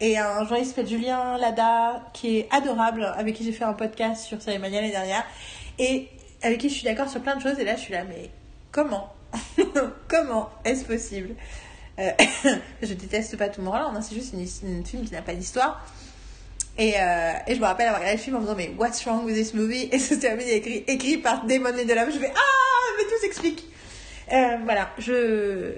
Et 0.01 0.19
un 0.19 0.41
journaliste 0.45 0.75
qui 0.85 0.97
Julien 0.97 1.39
Lada, 1.39 2.03
qui 2.13 2.39
est 2.39 2.49
adorable, 2.51 3.05
avec 3.17 3.35
qui 3.37 3.45
j'ai 3.45 3.53
fait 3.53 3.65
un 3.65 3.73
podcast 3.73 4.25
sur 4.25 4.43
Cérémonia 4.43 4.81
l'année 4.81 4.93
dernière, 4.93 5.25
et 5.79 6.09
avec 6.43 6.61
qui 6.61 6.69
je 6.69 6.75
suis 6.75 6.85
d'accord 6.85 7.09
sur 7.09 7.21
plein 7.21 7.37
de 7.37 7.43
choses. 7.43 7.59
Et 7.59 7.65
là, 7.65 7.77
je 7.77 7.81
suis 7.81 7.93
là, 7.93 8.05
mais 8.05 8.31
comment 8.73 9.13
Comment 10.09 10.51
est-ce 10.65 10.85
possible 10.85 11.35
Euh, 11.99 12.11
Je 12.83 12.93
déteste 12.95 13.37
pas 13.37 13.49
Tomorrowland, 13.49 13.95
hein, 13.95 14.03
c'est 14.03 14.15
juste 14.15 14.35
une, 14.35 14.47
une 14.69 14.85
film 14.85 15.05
qui 15.05 15.13
n'a 15.13 15.23
pas 15.23 15.35
d'histoire. 15.35 15.87
Et, 16.77 16.95
euh, 17.01 17.33
et 17.47 17.55
je 17.55 17.61
me 17.61 17.67
rappelle 17.67 17.87
avoir 17.87 18.01
regardé 18.01 18.19
le 18.19 18.23
film 18.23 18.37
en 18.37 18.41
me 18.41 18.45
disant, 18.45 18.57
mais 18.57 18.75
what's 18.77 19.05
wrong 19.05 19.25
with 19.25 19.37
this 19.37 19.55
movie? 19.55 19.89
Et 19.93 19.99
ça 19.99 20.17
se 20.17 20.21
termine 20.21 20.49
écrit, 20.49 20.85
écrit 20.89 21.19
par 21.19 21.47
Damon 21.47 21.71
Lindelof. 21.71 22.13
Je 22.13 22.19
fais, 22.19 22.33
ah, 22.35 22.93
mais 22.99 23.05
tout 23.05 23.21
s'explique. 23.21 23.65
Euh, 24.33 24.57
voilà, 24.65 24.91
je. 24.99 25.73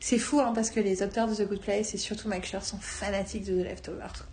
C'est 0.00 0.18
fou 0.18 0.40
hein, 0.40 0.52
parce 0.54 0.70
que 0.70 0.78
les 0.80 1.02
auteurs 1.02 1.26
de 1.26 1.34
The 1.34 1.48
Good 1.48 1.60
Place 1.60 1.94
et 1.94 1.98
surtout 1.98 2.28
Mike 2.28 2.44
Schur 2.46 2.62
sont 2.62 2.78
fanatiques 2.78 3.44
de 3.44 3.60
The 3.62 3.64
Leftovers 3.64 4.26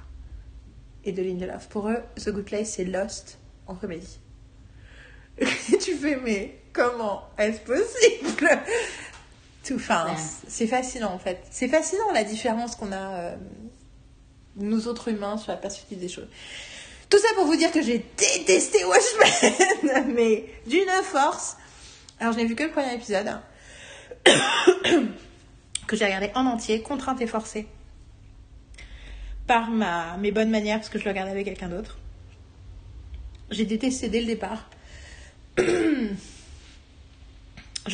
et 1.05 1.11
de 1.11 1.21
Lindelof. 1.23 1.67
Pour 1.69 1.89
eux, 1.89 1.97
The 2.15 2.29
Good 2.29 2.45
Place 2.45 2.69
c'est 2.71 2.83
Lost 2.85 3.39
en 3.65 3.75
comédie. 3.75 4.19
Et 5.39 5.45
tu 5.81 5.95
fais 5.95 6.17
mais 6.17 6.59
comment 6.73 7.23
est-ce 7.37 7.59
possible? 7.61 8.49
Tout, 9.63 9.75
enfin, 9.75 10.07
Ouais. 10.07 10.17
c'est 10.47 10.67
fascinant 10.67 11.11
en 11.13 11.19
fait. 11.19 11.39
C'est 11.49 11.69
fascinant 11.69 12.11
la 12.13 12.23
différence 12.25 12.75
qu'on 12.75 12.91
a 12.91 13.15
euh, 13.15 13.35
nous 14.57 14.87
autres 14.87 15.07
humains 15.07 15.37
sur 15.37 15.51
la 15.53 15.57
perspective 15.57 15.99
des 15.99 16.09
choses. 16.09 16.27
Tout 17.09 17.17
ça 17.17 17.27
pour 17.35 17.45
vous 17.45 17.55
dire 17.55 17.71
que 17.71 17.81
j'ai 17.81 18.05
détesté 18.17 18.79
Watchmen, 18.83 20.13
mais 20.15 20.45
d'une 20.67 20.89
force. 21.03 21.55
Alors 22.23 22.31
je 22.31 22.39
n'ai 22.39 22.45
vu 22.45 22.55
que 22.55 22.63
le 22.63 22.71
premier 22.71 22.93
épisode 22.93 23.37
que 25.87 25.97
j'ai 25.97 26.05
regardé 26.05 26.31
en 26.35 26.45
entier, 26.45 26.81
contrainte 26.81 27.19
et 27.19 27.27
forcée, 27.27 27.67
par 29.45 29.69
ma, 29.69 30.15
mes 30.15 30.31
bonnes 30.31 30.49
manières, 30.49 30.77
parce 30.77 30.87
que 30.87 30.97
je 30.97 31.03
le 31.03 31.09
regardais 31.09 31.31
avec 31.31 31.43
quelqu'un 31.43 31.67
d'autre. 31.67 31.97
J'ai 33.51 33.65
détesté 33.65 34.07
dès 34.07 34.21
le 34.21 34.27
départ. 34.27 34.69
je 35.57 36.15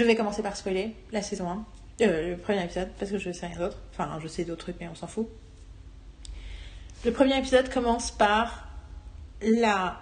vais 0.03 0.15
commencer 0.15 0.43
par 0.43 0.55
spoiler 0.55 0.93
la 1.11 1.23
saison 1.23 1.49
1, 1.49 1.65
euh, 2.01 2.29
le 2.29 2.37
premier 2.37 2.63
épisode, 2.63 2.89
parce 2.99 3.09
que 3.09 3.17
je 3.17 3.31
sais 3.31 3.47
rien 3.47 3.57
d'autre. 3.57 3.79
Enfin, 3.93 4.19
je 4.21 4.27
sais 4.27 4.45
d'autres 4.45 4.61
trucs, 4.61 4.79
mais 4.79 4.89
on 4.89 4.95
s'en 4.95 5.07
fout. 5.07 5.27
Le 7.03 7.11
premier 7.11 7.35
épisode 7.39 7.67
commence 7.73 8.11
par 8.11 8.67
la 9.41 9.99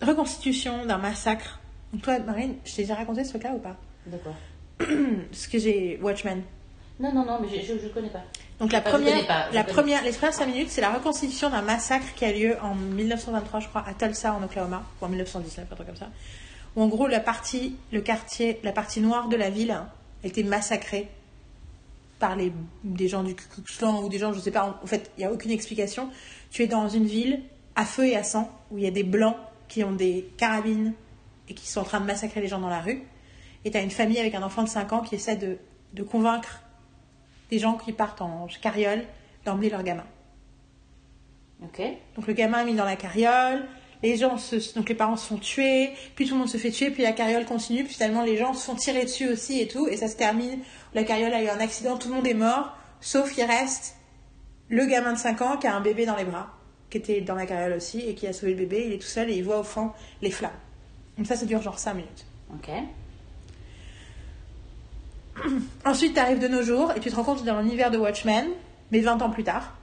reconstitution 0.00 0.86
d'un 0.86 0.96
massacre. 0.96 1.60
Donc 1.94 2.02
toi, 2.02 2.18
Marine, 2.18 2.56
je 2.64 2.74
t'ai 2.74 2.82
déjà 2.82 2.96
raconté 2.96 3.22
ce 3.22 3.30
truc-là 3.30 3.52
ou 3.54 3.60
pas 3.60 3.76
D'accord. 4.06 4.34
Ce 5.30 5.48
que 5.48 5.60
j'ai... 5.60 5.96
Watchmen. 6.02 6.42
Non, 6.98 7.12
non, 7.14 7.24
non, 7.24 7.38
mais 7.40 7.62
je 7.62 7.72
ne 7.72 7.88
connais 7.90 8.08
pas. 8.08 8.24
Donc 8.58 8.72
la 8.72 8.80
je 8.80 8.90
première, 8.90 9.24
pas, 9.28 9.48
la 9.52 9.62
connais. 9.62 9.72
première, 9.72 10.02
les 10.02 10.10
premières 10.10 10.34
5 10.34 10.46
minutes, 10.46 10.70
c'est 10.70 10.80
la 10.80 10.92
reconstitution 10.92 11.50
d'un 11.50 11.62
massacre 11.62 12.12
qui 12.16 12.24
a 12.24 12.32
lieu 12.32 12.56
en 12.62 12.74
1923, 12.74 13.60
je 13.60 13.68
crois, 13.68 13.84
à 13.86 13.94
Tulsa, 13.94 14.34
en 14.34 14.42
Oklahoma, 14.42 14.82
ou 15.00 15.04
en 15.04 15.08
1919, 15.08 15.68
un 15.70 15.74
truc 15.76 15.86
comme 15.86 15.96
ça. 15.96 16.08
Où 16.74 16.82
en 16.82 16.88
gros, 16.88 17.06
la 17.06 17.20
partie, 17.20 17.76
le 17.92 18.00
quartier, 18.00 18.58
la 18.64 18.72
partie 18.72 19.00
noire 19.00 19.28
de 19.28 19.36
la 19.36 19.50
ville 19.50 19.70
a 19.70 19.86
été 20.24 20.42
massacrée 20.42 21.08
par 22.18 22.34
les, 22.34 22.52
des 22.82 23.06
gens 23.06 23.22
du 23.22 23.36
Ku 23.36 23.44
Klux 23.54 23.78
Klan 23.78 24.02
ou 24.02 24.08
des 24.08 24.18
gens, 24.18 24.32
je 24.32 24.40
sais 24.40 24.50
pas, 24.50 24.80
en 24.82 24.86
fait, 24.88 25.12
il 25.16 25.20
n'y 25.20 25.26
a 25.26 25.32
aucune 25.32 25.52
explication. 25.52 26.10
Tu 26.50 26.64
es 26.64 26.66
dans 26.66 26.88
une 26.88 27.06
ville 27.06 27.40
à 27.76 27.84
feu 27.84 28.06
et 28.06 28.16
à 28.16 28.24
sang, 28.24 28.50
où 28.72 28.78
il 28.78 28.84
y 28.84 28.88
a 28.88 28.90
des 28.90 29.04
blancs 29.04 29.36
qui 29.68 29.84
ont 29.84 29.92
des 29.92 30.28
carabines 30.36 30.92
et 31.48 31.54
qui 31.54 31.66
sont 31.66 31.80
en 31.80 31.84
train 31.84 32.00
de 32.00 32.06
massacrer 32.06 32.40
les 32.40 32.48
gens 32.48 32.60
dans 32.60 32.68
la 32.68 32.80
rue. 32.80 33.02
Et 33.64 33.70
tu 33.70 33.76
as 33.76 33.82
une 33.82 33.90
famille 33.90 34.18
avec 34.18 34.34
un 34.34 34.42
enfant 34.42 34.62
de 34.62 34.68
5 34.68 34.92
ans 34.92 35.00
qui 35.00 35.14
essaie 35.14 35.36
de, 35.36 35.58
de 35.92 36.02
convaincre 36.02 36.60
des 37.50 37.58
gens 37.58 37.74
qui 37.74 37.92
partent 37.92 38.22
en 38.22 38.46
carriole 38.60 39.04
d'emmener 39.44 39.70
leur 39.70 39.82
gamin. 39.82 40.06
Ok. 41.62 41.80
Donc 42.16 42.26
le 42.26 42.32
gamin 42.32 42.62
est 42.62 42.64
mis 42.64 42.74
dans 42.74 42.84
la 42.84 42.96
carriole, 42.96 43.66
les 44.02 44.16
gens 44.16 44.36
se, 44.36 44.74
donc 44.74 44.88
les 44.88 44.94
parents 44.94 45.16
se 45.16 45.26
font 45.26 45.38
tuer, 45.38 45.90
puis 46.14 46.26
tout 46.26 46.34
le 46.34 46.40
monde 46.40 46.48
se 46.48 46.58
fait 46.58 46.70
tuer, 46.70 46.90
puis 46.90 47.02
la 47.02 47.12
carriole 47.12 47.46
continue, 47.46 47.84
puis 47.84 47.94
finalement 47.94 48.22
les 48.22 48.36
gens 48.36 48.52
se 48.52 48.64
font 48.64 48.74
tirer 48.74 49.04
dessus 49.04 49.28
aussi 49.28 49.60
et 49.60 49.68
tout, 49.68 49.88
et 49.88 49.96
ça 49.96 50.08
se 50.08 50.16
termine. 50.16 50.60
La 50.94 51.04
carriole 51.04 51.32
a 51.32 51.42
eu 51.42 51.48
un 51.48 51.60
accident, 51.60 51.96
tout 51.96 52.08
le 52.08 52.14
monde 52.14 52.26
est 52.26 52.34
mort, 52.34 52.76
sauf 53.00 53.36
il 53.38 53.44
reste 53.44 53.96
le 54.68 54.84
gamin 54.86 55.12
de 55.12 55.18
5 55.18 55.42
ans 55.42 55.56
qui 55.56 55.66
a 55.66 55.74
un 55.74 55.80
bébé 55.80 56.06
dans 56.06 56.16
les 56.16 56.24
bras, 56.24 56.50
qui 56.90 56.98
était 56.98 57.20
dans 57.20 57.34
la 57.34 57.46
carriole 57.46 57.74
aussi, 57.74 58.00
et 58.00 58.14
qui 58.14 58.26
a 58.26 58.32
sauvé 58.32 58.52
le 58.52 58.58
bébé, 58.58 58.84
il 58.86 58.92
est 58.92 58.98
tout 58.98 59.06
seul 59.06 59.30
et 59.30 59.36
il 59.36 59.44
voit 59.44 59.60
au 59.60 59.64
fond 59.64 59.92
les 60.20 60.30
flammes. 60.30 60.52
Donc 61.16 61.26
ça, 61.26 61.36
ça 61.36 61.46
dure 61.46 61.62
genre 61.62 61.78
5 61.78 61.94
minutes. 61.94 62.26
Ok. 62.54 62.70
Ensuite, 65.84 66.14
tu 66.14 66.20
arrives 66.20 66.38
de 66.40 66.48
nos 66.48 66.62
jours 66.62 66.92
et 66.96 67.00
tu 67.00 67.10
te 67.10 67.16
rends 67.16 67.24
compte 67.24 67.38
que 67.38 67.42
tu 67.42 67.48
es 67.48 67.52
dans 67.52 67.60
l'univers 67.60 67.90
de 67.90 67.98
Watchmen, 67.98 68.48
mais 68.90 69.00
20 69.00 69.22
ans 69.22 69.30
plus 69.30 69.44
tard. 69.44 69.76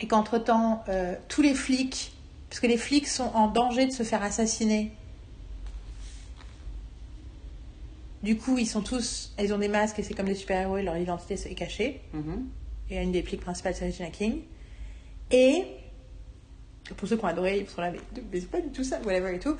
Et 0.00 0.06
qu'entre-temps, 0.06 0.84
euh, 0.88 1.14
tous 1.28 1.42
les 1.42 1.54
flics, 1.54 2.12
parce 2.48 2.60
que 2.60 2.66
les 2.66 2.76
flics 2.76 3.08
sont 3.08 3.30
en 3.34 3.48
danger 3.48 3.86
de 3.86 3.92
se 3.92 4.02
faire 4.02 4.22
assassiner, 4.22 4.92
du 8.22 8.36
coup, 8.36 8.58
ils 8.58 8.66
sont 8.66 8.82
tous, 8.82 9.32
ils 9.40 9.52
ont 9.52 9.58
des 9.58 9.68
masques 9.68 9.98
et 9.98 10.02
c'est 10.02 10.14
comme 10.14 10.26
des 10.26 10.34
super-héros 10.34 10.76
et 10.76 10.82
leur 10.82 10.96
identité 10.96 11.34
est 11.34 11.54
cachée. 11.54 12.00
Mhm. 12.12 12.48
Et 12.90 13.02
une 13.02 13.12
des 13.12 13.22
flics 13.22 13.40
principales, 13.40 13.74
c'est 13.74 13.86
Regina 13.86 14.10
King. 14.10 14.42
Et, 15.30 15.64
pour 16.96 17.08
ceux 17.08 17.16
qui 17.16 17.24
ont 17.24 17.28
adoré, 17.28 17.60
ils 17.60 17.68
sont 17.68 17.80
là, 17.80 17.90
mais, 17.90 17.98
mais 18.30 18.40
c'est 18.40 18.50
pas 18.50 18.60
du 18.60 18.68
tout 18.68 18.84
ça, 18.84 19.00
whatever 19.00 19.34
et 19.34 19.38
tout. 19.38 19.56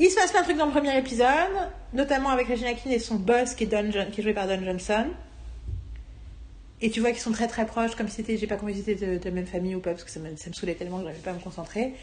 Il 0.00 0.10
se 0.10 0.14
passe 0.14 0.30
plein 0.30 0.40
de 0.40 0.44
trucs 0.44 0.56
dans 0.56 0.66
le 0.66 0.72
premier 0.72 0.96
épisode, 0.96 1.26
notamment 1.92 2.28
avec 2.28 2.46
Regina 2.46 2.72
King 2.74 2.92
et 2.92 3.00
son 3.00 3.16
boss 3.16 3.54
qui 3.54 3.64
est, 3.64 4.10
qui 4.12 4.20
est 4.20 4.22
joué 4.22 4.32
par 4.32 4.46
Don 4.46 4.62
Johnson. 4.64 5.06
Et 6.80 6.90
tu 6.90 7.00
vois 7.00 7.10
qu'ils 7.10 7.20
sont 7.20 7.32
très 7.32 7.48
très 7.48 7.66
proches, 7.66 7.96
comme 7.96 8.06
si 8.06 8.16
c'était, 8.16 8.36
j'ai 8.36 8.46
pas 8.46 8.54
compris 8.54 8.74
si 8.74 8.84
c'était 8.84 9.18
de, 9.18 9.24
la 9.24 9.30
même 9.32 9.46
famille 9.46 9.74
ou 9.74 9.80
pas, 9.80 9.90
parce 9.90 10.04
que 10.04 10.10
ça 10.10 10.20
me, 10.20 10.36
ça 10.36 10.50
me 10.50 10.54
saoulait 10.54 10.74
tellement 10.74 10.98
que 10.98 11.04
j'arrivais 11.04 11.22
pas 11.22 11.32
à 11.32 11.34
me 11.34 11.40
concentrer. 11.40 11.94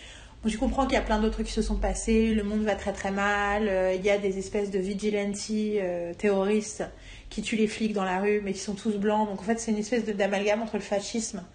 Bon, 0.44 0.50
tu 0.50 0.58
comprends 0.58 0.84
qu'il 0.84 0.96
y 0.96 0.98
a 0.98 1.02
plein 1.02 1.22
d'autres 1.22 1.42
qui 1.44 1.54
se 1.54 1.62
sont 1.62 1.78
passés, 1.78 2.34
le 2.34 2.44
monde 2.44 2.64
va 2.64 2.76
très 2.76 2.92
très 2.92 3.12
mal, 3.12 3.70
euh, 3.70 3.94
il 3.94 4.04
y 4.04 4.10
a 4.10 4.18
des 4.18 4.38
espèces 4.38 4.72
de 4.72 4.80
vigilantes 4.80 5.38
euh, 5.50 6.14
terroristes 6.16 6.84
qui 7.30 7.42
tuent 7.42 7.56
les 7.56 7.68
flics 7.68 7.94
dans 7.94 8.04
la 8.04 8.20
rue, 8.20 8.42
mais 8.44 8.52
qui 8.52 8.60
sont 8.60 8.76
tous 8.76 8.98
blancs. 8.98 9.30
Donc 9.30 9.40
en 9.40 9.44
fait, 9.44 9.58
c'est 9.58 9.72
une 9.72 9.78
espèce 9.78 10.04
d'amalgame 10.04 10.62
entre 10.62 10.76
le 10.76 10.82
fascisme 10.82 11.46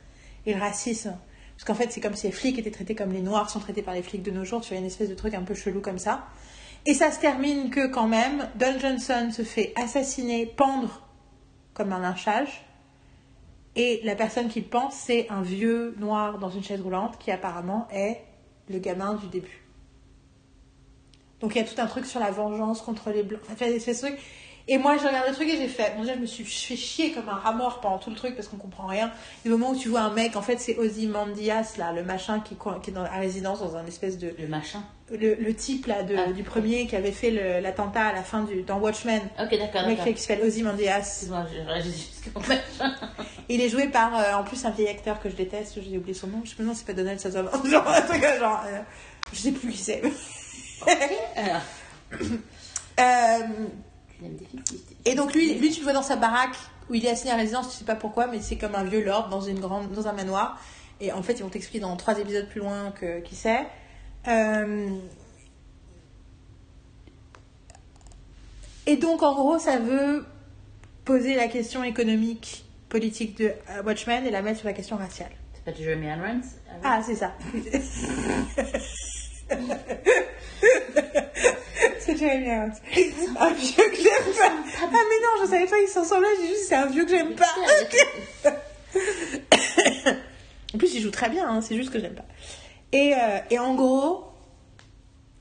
et 0.47 0.55
le 0.55 0.61
racisme. 0.61 1.15
Parce 1.61 1.67
qu'en 1.67 1.85
fait, 1.85 1.93
c'est 1.93 2.01
comme 2.01 2.15
si 2.15 2.27
les 2.27 2.33
flics 2.33 2.59
étaient 2.59 2.71
traités 2.71 2.95
comme 2.95 3.13
les 3.13 3.21
noirs 3.21 3.51
sont 3.51 3.61
traités 3.61 3.83
par 3.83 3.93
les 3.93 4.03
flics 4.03 4.23
de 4.23 4.31
nos 4.31 4.45
jours. 4.45 4.63
Tu 4.63 4.71
vois, 4.71 4.79
une 4.79 4.87
espèce 4.87 5.11
de 5.11 5.15
truc 5.15 5.35
un 5.35 5.43
peu 5.43 5.53
chelou 5.53 5.83
comme 5.83 5.99
ça. 5.99 6.27
Et 6.87 6.95
ça 6.95 7.11
se 7.13 7.21
termine 7.21 7.69
que 7.69 7.87
quand 7.87 8.09
même, 8.09 8.49
Don 8.55 8.79
Johnson 8.79 9.29
se 9.31 9.43
fait 9.43 9.75
assassiner, 9.77 10.47
pendre 10.47 11.07
comme 11.75 11.93
un 11.93 12.01
lynchage. 12.01 12.65
Et 13.77 14.01
la 14.05 14.15
personne 14.15 14.49
qui 14.49 14.61
le 14.61 14.69
pense, 14.69 14.95
c'est 14.95 15.29
un 15.29 15.43
vieux 15.43 15.95
noir 15.99 16.39
dans 16.39 16.49
une 16.49 16.65
chaise 16.65 16.81
roulante 16.81 17.19
qui 17.19 17.31
apparemment 17.31 17.87
est 17.93 18.23
le 18.71 18.79
gamin 18.79 19.13
du 19.17 19.29
début. 19.29 19.63
Donc 21.41 21.55
il 21.55 21.59
y 21.59 21.61
a 21.61 21.65
tout 21.65 21.79
un 21.79 21.87
truc 21.87 22.07
sur 22.07 22.21
la 22.21 22.31
vengeance 22.31 22.81
contre 22.81 23.11
les 23.11 23.23
blancs. 23.23 23.43
Enfin, 23.53 23.67
c'est 23.79 23.93
ce. 23.93 24.07
Et 24.73 24.79
moi, 24.79 24.97
j'ai 24.97 25.09
regardé 25.09 25.31
le 25.31 25.35
truc 25.35 25.49
et 25.49 25.57
j'ai 25.57 25.67
fait. 25.67 25.95
Bon, 25.97 26.03
déjà, 26.03 26.15
je 26.15 26.21
me 26.21 26.27
suis 26.27 26.45
fait 26.45 26.77
chier 26.77 27.11
comme 27.11 27.29
un 27.29 27.35
rat 27.35 27.51
mort 27.53 27.81
pendant 27.81 27.99
tout 27.99 28.09
le 28.11 28.15
truc 28.15 28.37
parce 28.37 28.47
qu'on 28.47 28.57
comprend 28.57 28.87
rien. 28.87 29.11
Du 29.45 29.51
moment 29.51 29.71
où 29.71 29.77
tu 29.77 29.89
vois 29.89 30.03
un 30.03 30.13
mec, 30.13 30.37
en 30.37 30.43
fait, 30.43 30.59
c'est 30.61 30.79
Ozymandias, 30.79 31.75
là, 31.77 31.93
le 31.93 32.05
machin 32.05 32.39
qui, 32.39 32.55
qui 32.81 32.91
est 32.91 32.93
dans 32.93 33.03
la 33.03 33.11
résidence 33.11 33.59
dans 33.59 33.75
un 33.77 33.85
espèce 33.87 34.17
de. 34.17 34.33
Le 34.39 34.47
machin. 34.47 34.85
Le, 35.11 35.35
le 35.35 35.55
type, 35.57 35.87
là, 35.87 36.05
de, 36.05 36.15
Ah. 36.17 36.31
du 36.31 36.45
premier 36.45 36.87
qui 36.87 36.95
avait 36.95 37.11
fait 37.11 37.33
le- 37.33 37.59
l'attentat 37.59 38.01
à 38.07 38.13
la 38.13 38.23
fin 38.23 38.45
du, 38.45 38.63
dans 38.63 38.79
Watchmen. 38.79 39.21
Ok, 39.41 39.59
d'accord, 39.59 39.83
Le 39.83 39.89
mec 39.89 40.15
qui 40.15 40.23
s'appelle 40.23 40.47
Ozymandias. 40.47 40.99
Excuse-moi. 40.99 41.47
Il 43.49 43.61
est 43.61 43.69
joué 43.69 43.89
par, 43.89 44.17
euh, 44.17 44.35
en 44.35 44.45
plus, 44.45 44.65
un 44.67 44.71
vieil 44.71 44.87
acteur 44.89 45.19
que 45.21 45.29
je 45.29 45.35
déteste, 45.35 45.79
j'ai 45.83 45.99
oublié 45.99 46.15
son 46.15 46.29
nom. 46.29 46.43
Je 46.45 46.53
me 46.53 46.59
demande 46.59 46.77
si 46.77 46.85
c'est 46.87 46.87
pas 46.87 46.93
Donald 46.97 47.19
Sutherland. 47.19 47.67
genre, 47.67 47.89
un 47.89 48.03
truc, 48.03 48.23
genre, 48.39 48.63
euh, 48.69 48.79
je 49.33 49.39
sais 49.41 49.51
plus 49.51 49.71
qui 49.73 49.79
c'est. 49.79 50.01
Alors, 51.35 51.63
Euh, 52.99 53.39
et 55.05 55.15
donc, 55.15 55.35
lui, 55.35 55.55
lui, 55.55 55.71
tu 55.71 55.79
le 55.81 55.85
vois 55.85 55.93
dans 55.93 56.03
sa 56.03 56.17
baraque 56.17 56.57
où 56.89 56.95
il 56.95 57.05
est 57.07 57.11
assigné 57.11 57.33
à 57.33 57.37
résidence, 57.37 57.71
tu 57.71 57.77
sais 57.79 57.85
pas 57.85 57.95
pourquoi, 57.95 58.27
mais 58.27 58.41
c'est 58.41 58.57
comme 58.57 58.75
un 58.75 58.85
vieux 58.85 59.05
lord 59.05 59.29
dans, 59.29 59.41
une 59.41 59.61
grande, 59.61 59.91
dans 59.93 60.09
un 60.09 60.13
manoir. 60.13 60.61
Et 61.01 61.13
en 61.13 61.23
fait, 61.23 61.35
ils 61.35 61.43
vont 61.43 61.49
t'expliquer 61.49 61.81
dans 61.81 61.97
trois 61.97 62.19
épisodes 62.19 62.49
plus 62.49 62.61
loin 62.61 62.91
que, 62.93 63.21
qui 63.21 63.35
c'est. 63.37 63.67
Euh, 64.29 64.91
Et 68.87 68.97
donc, 68.97 69.23
en 69.23 69.35
gros, 69.35 69.59
ça 69.59 69.79
veut 69.79 70.25
poser 71.05 71.35
la 71.35 71.49
question 71.49 71.85
économique, 71.85 72.65
politique 72.89 73.39
de 73.39 73.53
euh, 73.71 73.83
Watchmen 73.85 74.27
et 74.27 74.31
la 74.31 74.43
mettre 74.43 74.59
sur 74.59 74.67
la 74.67 74.73
question 74.75 74.97
raciale. 74.97 75.31
C'est 75.55 75.65
pas 75.65 75.73
Jeremy 75.79 76.07
Irons 76.07 76.23
avec- 76.23 76.43
Ah, 76.83 77.01
c'est 77.05 77.15
ça. 77.15 77.35
c'est 81.99 82.17
Jeremy 82.17 82.47
Irons. 82.47 82.71
Un 83.39 83.53
vieux 83.53 83.91
que 83.91 83.97
j'aime 83.97 84.33
pas. 84.39 84.53
Ah, 84.83 84.89
mais 84.91 84.99
non, 84.99 85.43
je 85.43 85.47
savais 85.51 85.67
pas 85.67 85.79
qu'ils 85.79 85.89
s'en 85.89 86.05
semblaient, 86.05 86.29
j'ai 86.41 86.49
juste 86.49 86.65
c'est 86.69 86.77
un 86.77 86.87
vieux 86.87 87.05
que 87.05 87.11
j'aime 87.11 87.35
pas. 87.35 87.53
En 90.75 90.79
plus, 90.79 90.95
il 90.95 91.03
joue 91.03 91.11
très 91.11 91.29
bien, 91.29 91.49
hein, 91.49 91.61
c'est 91.61 91.75
juste 91.77 91.91
que 91.91 91.99
j'aime 91.99 92.15
pas. 92.15 92.25
Et, 92.93 93.15
euh, 93.15 93.39
et 93.51 93.59
en 93.59 93.75
gros, 93.75 94.25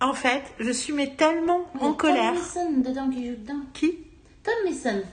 en 0.02 0.14
fait, 0.14 0.44
je 0.60 0.72
suis 0.72 0.94
mais 0.94 1.16
tellement 1.16 1.66
en 1.80 1.94
colère. 1.94 2.34
Tom 2.34 2.42
Mason 2.42 2.72
dedans 2.82 3.10
qui 3.10 3.28
joue 3.28 3.36
dedans. 3.36 3.62
Qui? 3.74 3.98
Tom 4.44 4.54
Mason. 4.66 5.04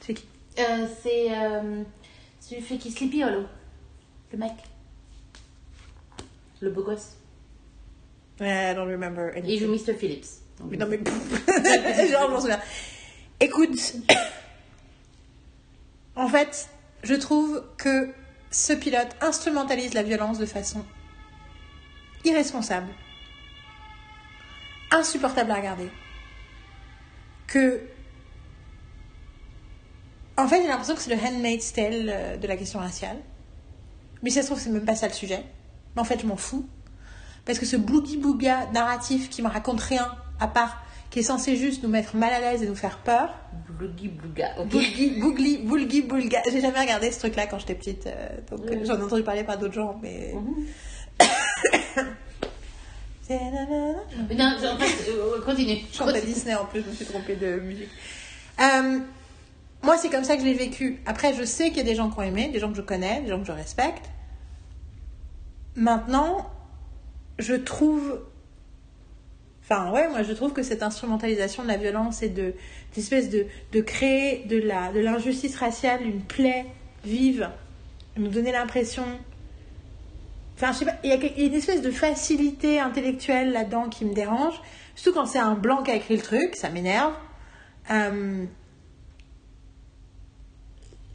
C'est 0.00 0.14
qui? 0.14 0.24
Euh, 0.58 0.86
c'est 1.02 1.32
euh, 1.32 1.82
celui 2.40 2.56
qui 2.56 2.62
fait 2.62 2.78
qui 2.78 2.90
Sleepy 2.90 3.22
Hollow. 3.24 3.44
Le 4.32 4.38
mec. 4.38 4.52
Le 6.60 6.70
beau 6.70 6.82
gosse. 6.82 7.16
I 8.40 8.74
don't 8.74 8.88
remember 8.90 9.30
Et 9.34 9.38
il 9.40 9.44
anything. 9.44 9.60
joue 9.60 9.72
Mr. 9.92 9.94
Phillips. 9.96 10.26
Mais 10.70 10.76
non, 10.76 10.86
mais. 10.86 10.98
Genre, 12.10 12.26
je 12.28 12.32
m'en 12.32 12.40
souviens. 12.40 12.60
Écoute. 13.40 13.94
En 16.18 16.28
fait, 16.28 16.70
je 17.02 17.12
trouve 17.14 17.62
que 17.76 18.08
ce 18.50 18.72
pilote 18.72 19.14
instrumentalise 19.20 19.92
la 19.92 20.02
violence 20.02 20.38
de 20.38 20.46
façon 20.46 20.82
irresponsable, 22.24 22.88
insupportable 24.90 25.50
à 25.50 25.56
regarder. 25.56 25.90
Que. 27.46 27.82
En 30.38 30.48
fait, 30.48 30.62
j'ai 30.62 30.68
l'impression 30.68 30.94
que 30.94 31.02
c'est 31.02 31.14
le 31.14 31.20
handmaid's 31.22 31.72
tale 31.74 32.08
euh, 32.08 32.36
de 32.38 32.46
la 32.46 32.56
question 32.56 32.78
raciale. 32.78 33.18
Mais 34.22 34.30
ça 34.30 34.40
se 34.40 34.46
trouve, 34.46 34.58
c'est 34.58 34.70
même 34.70 34.86
pas 34.86 34.96
ça 34.96 35.08
le 35.08 35.14
sujet. 35.14 35.44
Mais 35.94 36.00
en 36.00 36.04
fait, 36.04 36.20
je 36.20 36.26
m'en 36.26 36.36
fous. 36.38 36.66
Parce 37.46 37.58
que 37.58 37.64
ce 37.66 37.76
boogie-booga 37.76 38.66
narratif 38.72 39.30
qui 39.30 39.40
me 39.40 39.48
raconte 39.48 39.80
rien, 39.80 40.06
à 40.40 40.48
part 40.48 40.82
qui 41.10 41.20
est 41.20 41.22
censé 41.22 41.56
juste 41.56 41.82
nous 41.82 41.88
mettre 41.88 42.16
mal 42.16 42.32
à 42.32 42.40
l'aise 42.40 42.62
et 42.62 42.66
nous 42.66 42.74
faire 42.74 42.98
peur. 42.98 43.32
Blougi 43.70 44.08
Blouga. 44.08 44.48
Ok. 44.58 44.68
Boogie, 44.68 45.20
boogli, 45.20 45.58
boulgi, 45.58 46.02
boulga. 46.02 46.42
J'ai 46.50 46.60
jamais 46.60 46.80
regardé 46.80 47.10
ce 47.12 47.20
truc-là 47.20 47.46
quand 47.46 47.58
j'étais 47.58 47.74
petite. 47.76 48.06
euh, 48.06 48.28
donc 48.50 48.60
euh, 48.70 48.84
j'en 48.84 48.98
ai 48.98 49.02
entendu 49.02 49.22
parler 49.22 49.44
par 49.44 49.56
d'autres 49.56 49.74
gens, 49.74 49.98
mais. 50.02 50.34
Mais 53.28 54.34
Non, 54.36 54.56
en 54.56 54.76
fait, 54.78 55.10
euh, 55.10 55.40
continue. 55.44 55.78
Je 55.90 55.96
chante 55.96 56.10
à 56.10 56.20
Disney 56.20 56.54
en 56.54 56.64
plus, 56.64 56.82
je 56.82 56.90
me 56.90 56.94
suis 56.94 57.04
trompée 57.06 57.34
de 57.36 57.56
musique. 57.60 57.88
Euh, 58.60 58.98
moi, 59.82 59.96
c'est 59.98 60.10
comme 60.10 60.24
ça 60.24 60.36
que 60.36 60.42
je 60.42 60.46
l'ai 60.46 60.54
vécu. 60.54 61.00
Après, 61.06 61.34
je 61.34 61.44
sais 61.44 61.68
qu'il 61.68 61.78
y 61.78 61.80
a 61.80 61.84
des 61.84 61.94
gens 61.94 62.08
qui 62.10 62.18
ont 62.18 62.22
aimé, 62.22 62.48
des 62.52 62.60
gens 62.60 62.70
que 62.70 62.76
je 62.76 62.82
connais, 62.82 63.20
des 63.22 63.28
gens 63.28 63.40
que 63.40 63.46
je 63.46 63.52
respecte. 63.52 64.04
Maintenant, 65.74 66.48
je 67.38 67.54
trouve. 67.54 68.20
Enfin, 69.62 69.90
ouais, 69.90 70.08
moi, 70.08 70.22
je 70.22 70.32
trouve 70.32 70.52
que 70.52 70.62
cette 70.62 70.82
instrumentalisation 70.82 71.62
de 71.64 71.68
la 71.68 71.76
violence 71.76 72.22
et 72.22 72.28
de 72.28 72.54
d'espèce 72.94 73.30
de, 73.30 73.46
de 73.72 73.80
créer 73.80 74.44
de 74.44 74.58
la 74.58 74.92
de 74.92 75.00
l'injustice 75.00 75.56
raciale 75.56 76.02
une 76.02 76.22
plaie 76.22 76.66
vive, 77.04 77.50
nous 78.16 78.28
donner 78.28 78.52
l'impression. 78.52 79.04
Enfin, 80.56 80.72
je 80.72 80.78
sais 80.78 80.84
pas, 80.86 80.96
il 81.04 81.10
y, 81.10 81.12
a 81.12 81.18
quel- 81.18 81.32
il 81.36 81.42
y 81.42 81.44
a 81.44 81.48
une 81.48 81.54
espèce 81.54 81.82
de 81.82 81.90
facilité 81.90 82.78
intellectuelle 82.80 83.52
là-dedans 83.52 83.88
qui 83.90 84.04
me 84.06 84.14
dérange. 84.14 84.54
Surtout 84.94 85.18
quand 85.18 85.26
c'est 85.26 85.38
un 85.38 85.54
blanc 85.54 85.82
qui 85.82 85.90
a 85.90 85.96
écrit 85.96 86.16
le 86.16 86.22
truc, 86.22 86.56
ça 86.56 86.70
m'énerve. 86.70 87.12
Euh, 87.90 88.44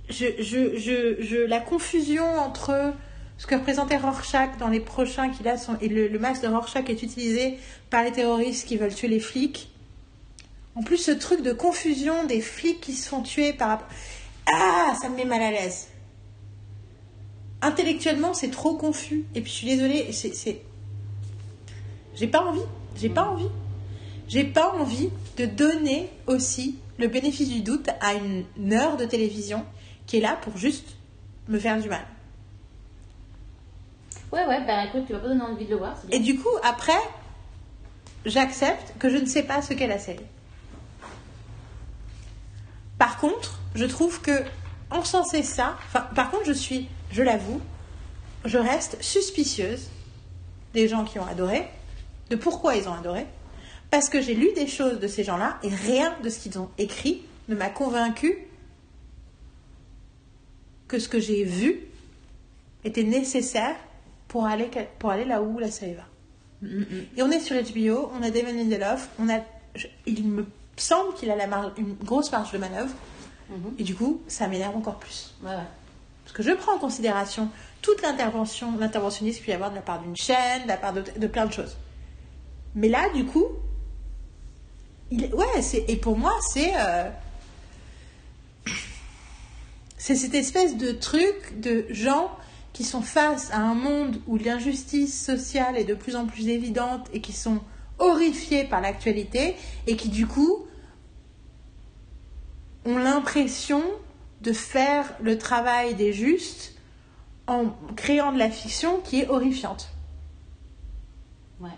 je, 0.09 0.25
je, 0.39 0.77
je, 0.77 1.21
je, 1.23 1.37
la 1.47 1.59
confusion 1.59 2.25
entre 2.37 2.93
ce 3.41 3.47
que 3.47 3.55
représentait 3.55 3.97
Rorschach 3.97 4.55
dans 4.59 4.67
les 4.67 4.79
prochains 4.79 5.29
qui 5.31 5.41
là 5.41 5.57
sont 5.57 5.75
et 5.81 5.87
le, 5.87 6.07
le 6.07 6.19
masque 6.19 6.43
de 6.43 6.47
Rorschach 6.47 6.87
est 6.91 7.01
utilisé 7.01 7.57
par 7.89 8.03
les 8.03 8.11
terroristes 8.11 8.67
qui 8.67 8.77
veulent 8.77 8.93
tuer 8.93 9.07
les 9.07 9.19
flics. 9.19 9.71
En 10.75 10.83
plus, 10.83 10.97
ce 10.97 11.09
truc 11.09 11.41
de 11.41 11.51
confusion 11.51 12.23
des 12.25 12.39
flics 12.39 12.79
qui 12.79 12.93
se 12.93 13.09
font 13.09 13.23
tuer 13.23 13.53
par 13.53 13.69
rapport- 13.69 13.87
ah, 14.45 14.93
ça 15.01 15.09
me 15.09 15.15
met 15.15 15.25
mal 15.25 15.41
à 15.41 15.49
l'aise. 15.49 15.87
Intellectuellement, 17.63 18.35
c'est 18.35 18.51
trop 18.51 18.75
confus. 18.75 19.25
Et 19.33 19.41
puis, 19.41 19.51
je 19.51 19.57
suis 19.57 19.67
désolée, 19.67 20.11
c'est... 20.11 20.61
j'ai 22.13 22.27
pas 22.27 22.41
envie. 22.41 22.61
J'ai 22.95 23.09
pas 23.09 23.27
envie. 23.27 23.49
J'ai 24.27 24.43
pas 24.43 24.71
envie 24.75 25.09
de 25.37 25.47
donner 25.47 26.11
aussi 26.27 26.77
le 26.99 27.07
bénéfice 27.07 27.49
du 27.49 27.61
doute 27.61 27.89
à 28.01 28.13
une 28.13 28.71
heure 28.71 28.97
de 28.97 29.05
télévision 29.05 29.65
qui 30.05 30.17
est 30.17 30.21
là 30.21 30.37
pour 30.43 30.57
juste 30.59 30.89
me 31.47 31.57
faire 31.57 31.81
du 31.81 31.89
mal. 31.89 32.05
Ouais, 34.31 34.45
ouais, 34.45 34.65
bah 34.65 34.85
écoute, 34.85 35.03
tu 35.07 35.13
vas 35.13 35.19
pas 35.19 35.27
donner 35.27 35.41
envie 35.41 35.65
de 35.65 35.71
le 35.71 35.77
voir. 35.77 35.95
Et 36.09 36.19
du 36.19 36.39
coup, 36.39 36.55
après, 36.63 36.99
j'accepte 38.25 38.93
que 38.97 39.09
je 39.09 39.17
ne 39.17 39.25
sais 39.25 39.43
pas 39.43 39.61
ce 39.61 39.73
qu'est 39.73 39.87
la 39.87 39.99
série. 39.99 40.25
Par 42.97 43.17
contre, 43.17 43.59
je 43.75 43.85
trouve 43.85 44.21
que 44.21 44.43
encenser 44.89 45.43
ça, 45.43 45.77
par 46.15 46.31
contre, 46.31 46.45
je 46.45 46.53
suis, 46.53 46.87
je 47.11 47.23
l'avoue, 47.23 47.61
je 48.45 48.57
reste 48.57 49.01
suspicieuse 49.01 49.89
des 50.73 50.87
gens 50.87 51.03
qui 51.03 51.19
ont 51.19 51.25
adoré, 51.25 51.67
de 52.29 52.35
pourquoi 52.35 52.75
ils 52.75 52.87
ont 52.87 52.93
adoré, 52.93 53.25
parce 53.89 54.07
que 54.07 54.21
j'ai 54.21 54.35
lu 54.35 54.53
des 54.55 54.67
choses 54.67 54.99
de 54.99 55.07
ces 55.07 55.23
gens-là 55.23 55.57
et 55.63 55.69
rien 55.69 56.15
de 56.23 56.29
ce 56.29 56.39
qu'ils 56.39 56.57
ont 56.57 56.69
écrit 56.77 57.23
ne 57.49 57.55
m'a 57.55 57.69
convaincu 57.69 58.37
que 60.87 60.99
ce 60.99 61.09
que 61.09 61.19
j'ai 61.19 61.43
vu 61.43 61.81
était 62.83 63.03
nécessaire 63.03 63.75
pour 64.31 64.45
aller, 64.45 64.69
pour 64.97 65.09
aller 65.09 65.25
là 65.25 65.41
où 65.41 65.59
la 65.59 65.69
série 65.69 65.93
va. 65.95 66.05
Mm, 66.61 66.67
mm. 66.79 66.85
Et 67.17 67.21
on 67.21 67.29
est 67.31 67.41
sur 67.41 67.53
HBO, 67.57 68.09
on 68.17 68.23
a 68.23 68.29
Damon 68.29 68.53
Lindelof, 68.53 69.09
on 69.19 69.27
a, 69.27 69.41
je- 69.75 69.87
il 70.05 70.25
me 70.25 70.45
semble 70.77 71.13
qu'il 71.15 71.29
a 71.29 71.35
la 71.35 71.47
marge- 71.47 71.73
une 71.77 71.95
grosse 71.95 72.31
marge 72.31 72.53
de 72.53 72.57
manœuvre, 72.57 72.93
Mhm. 73.49 73.73
et 73.77 73.83
du 73.83 73.93
coup, 73.93 74.21
ça 74.29 74.47
m'énerve 74.47 74.77
encore 74.77 74.95
plus. 74.99 75.33
Parce 75.43 76.33
que 76.33 76.43
je 76.43 76.51
prends 76.51 76.75
en 76.75 76.79
considération 76.79 77.49
toute 77.81 78.01
l'intervention, 78.01 78.77
l'interventionnisme 78.79 79.39
qu'il 79.39 79.47
peut 79.47 79.51
y 79.51 79.55
avoir 79.55 79.69
de 79.71 79.75
la 79.75 79.81
part 79.81 80.01
d'une 80.01 80.15
chaîne, 80.15 80.63
de 80.63 80.67
la 80.69 80.77
part 80.77 80.93
de, 80.93 81.03
de 81.17 81.27
plein 81.27 81.45
de 81.45 81.51
choses. 81.51 81.75
Mais 82.73 82.87
là, 82.87 83.09
du 83.13 83.25
coup, 83.25 83.47
il, 85.09 85.25
ouais, 85.35 85.61
c'est, 85.61 85.83
et 85.89 85.97
pour 85.97 86.17
moi, 86.17 86.31
c'est, 86.53 86.71
euh, 86.77 87.09
c'est 89.97 90.15
cette 90.15 90.35
espèce 90.35 90.77
de 90.77 90.91
truc 90.93 91.59
de 91.59 91.85
gens 91.89 92.31
qui 92.73 92.83
sont 92.83 93.01
face 93.01 93.51
à 93.51 93.59
un 93.59 93.73
monde 93.73 94.21
où 94.27 94.37
l'injustice 94.37 95.25
sociale 95.25 95.77
est 95.77 95.83
de 95.83 95.93
plus 95.93 96.15
en 96.15 96.25
plus 96.25 96.47
évidente 96.47 97.07
et 97.13 97.21
qui 97.21 97.33
sont 97.33 97.59
horrifiés 97.99 98.63
par 98.63 98.81
l'actualité 98.81 99.55
et 99.87 99.95
qui, 99.95 100.09
du 100.09 100.27
coup, 100.27 100.65
ont 102.85 102.97
l'impression 102.97 103.83
de 104.41 104.53
faire 104.53 105.13
le 105.21 105.37
travail 105.37 105.95
des 105.95 106.13
justes 106.13 106.75
en 107.47 107.65
créant 107.95 108.31
de 108.31 108.39
la 108.39 108.49
fiction 108.49 108.99
qui 109.01 109.21
est 109.21 109.27
horrifiante. 109.27 109.89
Ouais. 111.59 111.69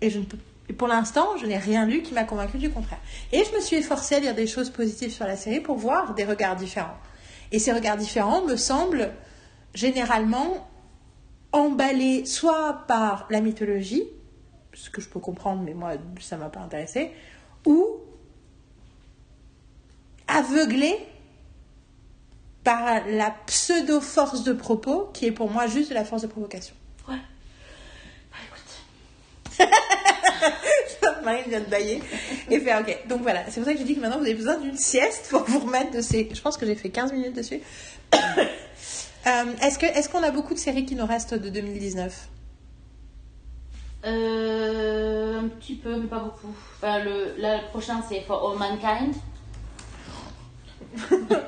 Et 0.00 0.10
je 0.10 0.18
ne 0.18 0.24
peux 0.24 0.38
et 0.68 0.72
pour 0.72 0.88
l'instant, 0.88 1.36
je 1.36 1.46
n'ai 1.46 1.58
rien 1.58 1.86
lu 1.86 2.02
qui 2.02 2.14
m'a 2.14 2.24
convaincu 2.24 2.58
du 2.58 2.70
contraire. 2.70 3.00
Et 3.32 3.44
je 3.44 3.54
me 3.54 3.60
suis 3.60 3.76
efforcée 3.76 4.14
à 4.14 4.20
lire 4.20 4.34
des 4.34 4.46
choses 4.46 4.70
positives 4.70 5.12
sur 5.12 5.26
la 5.26 5.36
série 5.36 5.60
pour 5.60 5.76
voir 5.76 6.14
des 6.14 6.24
regards 6.24 6.56
différents. 6.56 6.96
Et 7.52 7.58
ces 7.58 7.72
regards 7.72 7.96
différents 7.96 8.42
me 8.46 8.56
semblent 8.56 9.12
généralement 9.74 10.68
emballés 11.52 12.24
soit 12.24 12.84
par 12.88 13.26
la 13.30 13.40
mythologie, 13.40 14.04
ce 14.72 14.90
que 14.90 15.00
je 15.00 15.08
peux 15.08 15.20
comprendre, 15.20 15.62
mais 15.62 15.74
moi, 15.74 15.92
ça 16.20 16.36
m'a 16.36 16.48
pas 16.48 16.60
intéressé, 16.60 17.12
ou 17.66 17.86
aveuglés 20.26 20.98
par 22.64 23.06
la 23.06 23.30
pseudo-force 23.46 24.42
de 24.42 24.52
propos, 24.52 25.10
qui 25.12 25.26
est 25.26 25.32
pour 25.32 25.50
moi 25.50 25.66
juste 25.66 25.90
de 25.90 25.94
la 25.94 26.04
force 26.04 26.22
de 26.22 26.26
provocation. 26.26 26.74
Ouais. 27.08 27.16
Bah 28.30 28.38
écoute. 29.58 29.68
Marine 31.24 31.44
vient 31.48 31.60
de 31.60 31.66
bailler 31.66 32.02
et 32.50 32.60
faire 32.60 32.80
ok. 32.80 33.08
Donc 33.08 33.22
voilà, 33.22 33.44
c'est 33.48 33.60
pour 33.60 33.64
ça 33.64 33.72
que 33.72 33.78
j'ai 33.78 33.84
dit 33.84 33.94
que 33.94 34.00
maintenant 34.00 34.18
vous 34.18 34.24
avez 34.24 34.34
besoin 34.34 34.58
d'une 34.58 34.76
sieste 34.76 35.28
pour 35.30 35.44
vous 35.44 35.60
remettre 35.60 35.90
de 35.90 36.00
ces. 36.00 36.28
Je 36.32 36.40
pense 36.40 36.56
que 36.56 36.66
j'ai 36.66 36.74
fait 36.74 36.90
15 36.90 37.12
minutes 37.12 37.34
dessus. 37.34 37.60
Euh, 39.26 39.44
est-ce 39.62 39.78
que 39.78 39.86
est-ce 39.86 40.08
qu'on 40.08 40.22
a 40.22 40.30
beaucoup 40.30 40.54
de 40.54 40.58
séries 40.58 40.84
qui 40.84 40.94
nous 40.94 41.06
restent 41.06 41.34
de 41.34 41.48
2019 41.48 42.28
Euh, 44.06 45.40
un 45.40 45.48
petit 45.48 45.74
peu, 45.76 45.96
mais 45.96 46.06
pas 46.06 46.18
beaucoup. 46.18 46.54
Enfin, 46.76 46.98
le, 47.02 47.34
là, 47.38 47.56
le 47.62 47.68
prochain, 47.68 48.02
c'est 48.08 48.20
For 48.22 48.50
All 48.52 48.58
Mankind. 48.58 49.14
De 51.10 51.16
toute 51.16 51.38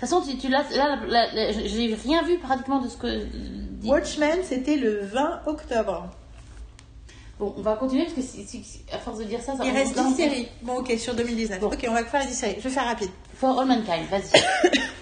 façon, 0.00 0.22
tu, 0.22 0.36
tu 0.38 0.48
l'as. 0.48 0.64
Là, 0.70 0.96
là, 1.06 1.26
là, 1.34 1.52
j'ai 1.52 1.94
rien 1.94 2.22
vu 2.22 2.38
pratiquement 2.38 2.80
de 2.80 2.88
ce 2.88 2.96
que. 2.96 3.26
Watchmen, 3.84 4.38
c'était 4.42 4.76
le 4.76 5.00
20 5.04 5.42
octobre. 5.46 6.08
Bon, 7.38 7.54
on 7.56 7.62
va 7.62 7.76
continuer 7.76 8.02
parce 8.04 8.14
que 8.16 8.22
si, 8.22 8.44
si- 8.44 8.64
si- 8.64 8.80
à 8.92 8.98
force 8.98 9.18
de 9.18 9.24
dire 9.24 9.40
ça, 9.40 9.56
ça 9.56 9.64
Il 9.64 9.70
reste 9.70 9.94
va 9.94 10.02
10 10.02 10.08
en- 10.08 10.16
séries. 10.16 10.48
Bon, 10.62 10.78
ok, 10.78 10.92
sur 10.98 11.14
2019. 11.14 11.60
Bon. 11.60 11.68
Ok, 11.68 11.86
on 11.88 11.92
va 11.92 12.04
faire 12.04 12.22
les 12.22 12.26
10 12.28 12.34
séries. 12.34 12.54
Je 12.58 12.64
vais 12.64 12.70
faire 12.74 12.86
rapide. 12.86 13.10
For 13.34 13.60
All 13.60 13.66
Mankind, 13.68 14.06
vas-y. 14.10 14.40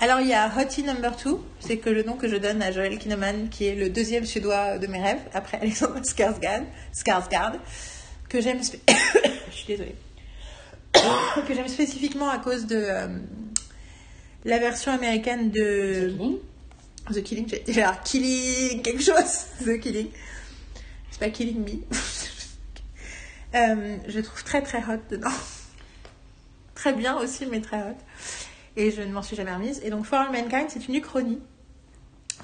Alors, 0.00 0.20
il 0.20 0.28
y 0.28 0.32
a 0.34 0.48
Hottie 0.56 0.84
Number 0.84 1.14
2, 1.24 1.38
c'est 1.58 1.78
que 1.78 1.90
le 1.90 2.04
nom 2.04 2.16
que 2.16 2.28
je 2.28 2.36
donne 2.36 2.62
à 2.62 2.70
Joel 2.70 2.98
Kinnaman, 2.98 3.48
qui 3.48 3.66
est 3.66 3.74
le 3.74 3.88
deuxième 3.90 4.24
suédois 4.24 4.78
de 4.78 4.86
mes 4.86 5.02
rêves, 5.02 5.20
après 5.34 5.58
Alexander 5.60 6.00
Skarsgård, 6.02 6.64
Skarsgård 6.94 7.58
que 8.28 8.40
j'aime. 8.40 8.60
spé- 8.62 8.80
je 9.50 9.56
suis 9.56 9.66
désolée. 9.66 9.96
que 10.94 11.54
j'aime 11.54 11.66
spécifiquement 11.68 12.28
à 12.30 12.38
cause 12.38 12.66
de 12.66 12.76
euh, 12.76 13.08
la 14.44 14.58
version 14.58 14.92
américaine 14.92 15.50
de. 15.50 16.14
Killing? 16.16 16.38
The 17.10 17.22
Killing, 17.24 17.48
j'ai 17.48 17.60
déjà 17.60 17.98
Killing 18.04 18.82
quelque 18.82 19.02
chose. 19.02 19.46
The 19.64 19.80
Killing. 19.80 20.08
C'est 21.10 21.18
pas 21.20 21.30
Killing 21.30 21.58
Me. 21.64 21.70
Euh, 23.54 23.96
je 24.06 24.20
trouve 24.20 24.44
très 24.44 24.60
très 24.60 24.80
hot 24.80 25.00
dedans. 25.10 25.30
très 26.74 26.92
bien 26.92 27.16
aussi, 27.16 27.46
mais 27.46 27.62
très 27.62 27.78
hot. 27.78 27.96
Et 28.78 28.92
je 28.92 29.02
ne 29.02 29.12
m'en 29.12 29.22
suis 29.22 29.34
jamais 29.34 29.52
remise. 29.52 29.80
Et 29.84 29.90
donc, 29.90 30.04
For 30.04 30.20
All 30.20 30.30
Mankind, 30.30 30.66
c'est 30.68 30.86
une 30.86 30.94
uchronie. 30.94 31.40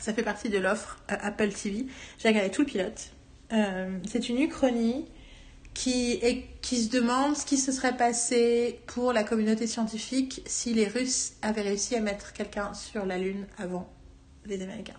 Ça 0.01 0.13
fait 0.13 0.25
partie 0.25 0.49
de 0.49 0.59
l'offre 0.59 0.99
euh, 1.13 1.17
Apple 1.21 1.51
TV. 1.51 1.87
J'ai 2.19 2.29
regardé 2.29 2.51
tout 2.51 2.63
le 2.63 2.67
pilote. 2.67 3.13
Euh, 3.53 3.99
c'est 4.05 4.29
une 4.29 4.41
uchronie 4.41 5.07
qui, 5.75 6.21
qui 6.61 6.83
se 6.83 6.91
demande 6.91 7.37
ce 7.37 7.47
qui 7.47 7.57
se 7.57 7.71
serait 7.71 7.97
passé 7.97 8.81
pour 8.87 9.13
la 9.13 9.23
communauté 9.23 9.69
scientifique 9.69 10.43
si 10.45 10.75
les 10.75 10.89
Russes 10.89 11.35
avaient 11.41 11.63
réussi 11.63 11.95
à 11.95 12.01
mettre 12.01 12.33
quelqu'un 12.33 12.75
sur 12.75 13.07
la 13.07 13.17
Lune 13.17 13.47
avant 13.57 13.89
les 14.45 14.61
Américains. 14.61 14.99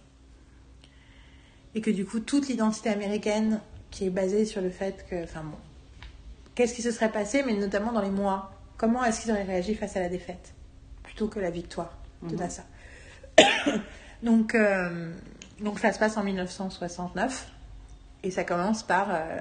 Et 1.76 1.82
que 1.82 1.91
du 1.91 2.06
coup, 2.06 2.22
toute 2.22 2.48
l'identité 2.48 2.90
américaine 2.90 3.60
qui 3.91 4.06
est 4.06 4.10
basée 4.10 4.45
sur 4.45 4.62
le 4.62 4.70
fait 4.70 5.06
que, 5.10 5.22
enfin 5.26 5.44
bon, 5.44 5.57
qu'est-ce 6.56 6.74
qui 6.74 6.82
se 6.82 6.91
serait 6.91 7.12
passé, 7.12 7.44
mais 7.45 7.53
notamment 7.53 7.91
dans 7.91 8.02
les 8.02 8.10
mois, 8.10 8.53
comment 8.78 9.03
est-ce 9.03 9.22
qu'ils 9.22 9.32
auraient 9.32 9.44
réagi 9.44 9.76
face 9.76 9.98
à 9.98 9.99
la 9.99 10.07
défaite, 10.07 10.55
plutôt 11.16 11.30
que 11.30 11.40
la 11.40 11.50
victoire 11.50 11.98
de 12.24 12.34
Mhm. 12.34 12.40
NASA. 12.40 12.64
donc, 14.24 14.54
euh, 14.54 15.14
donc 15.62 15.80
ça 15.80 15.94
se 15.94 16.00
passe 16.00 16.18
en 16.18 16.24
1969, 16.24 17.48
et 18.24 18.32
ça 18.32 18.44
commence 18.44 18.84
par 18.84 19.08
euh, 19.12 19.40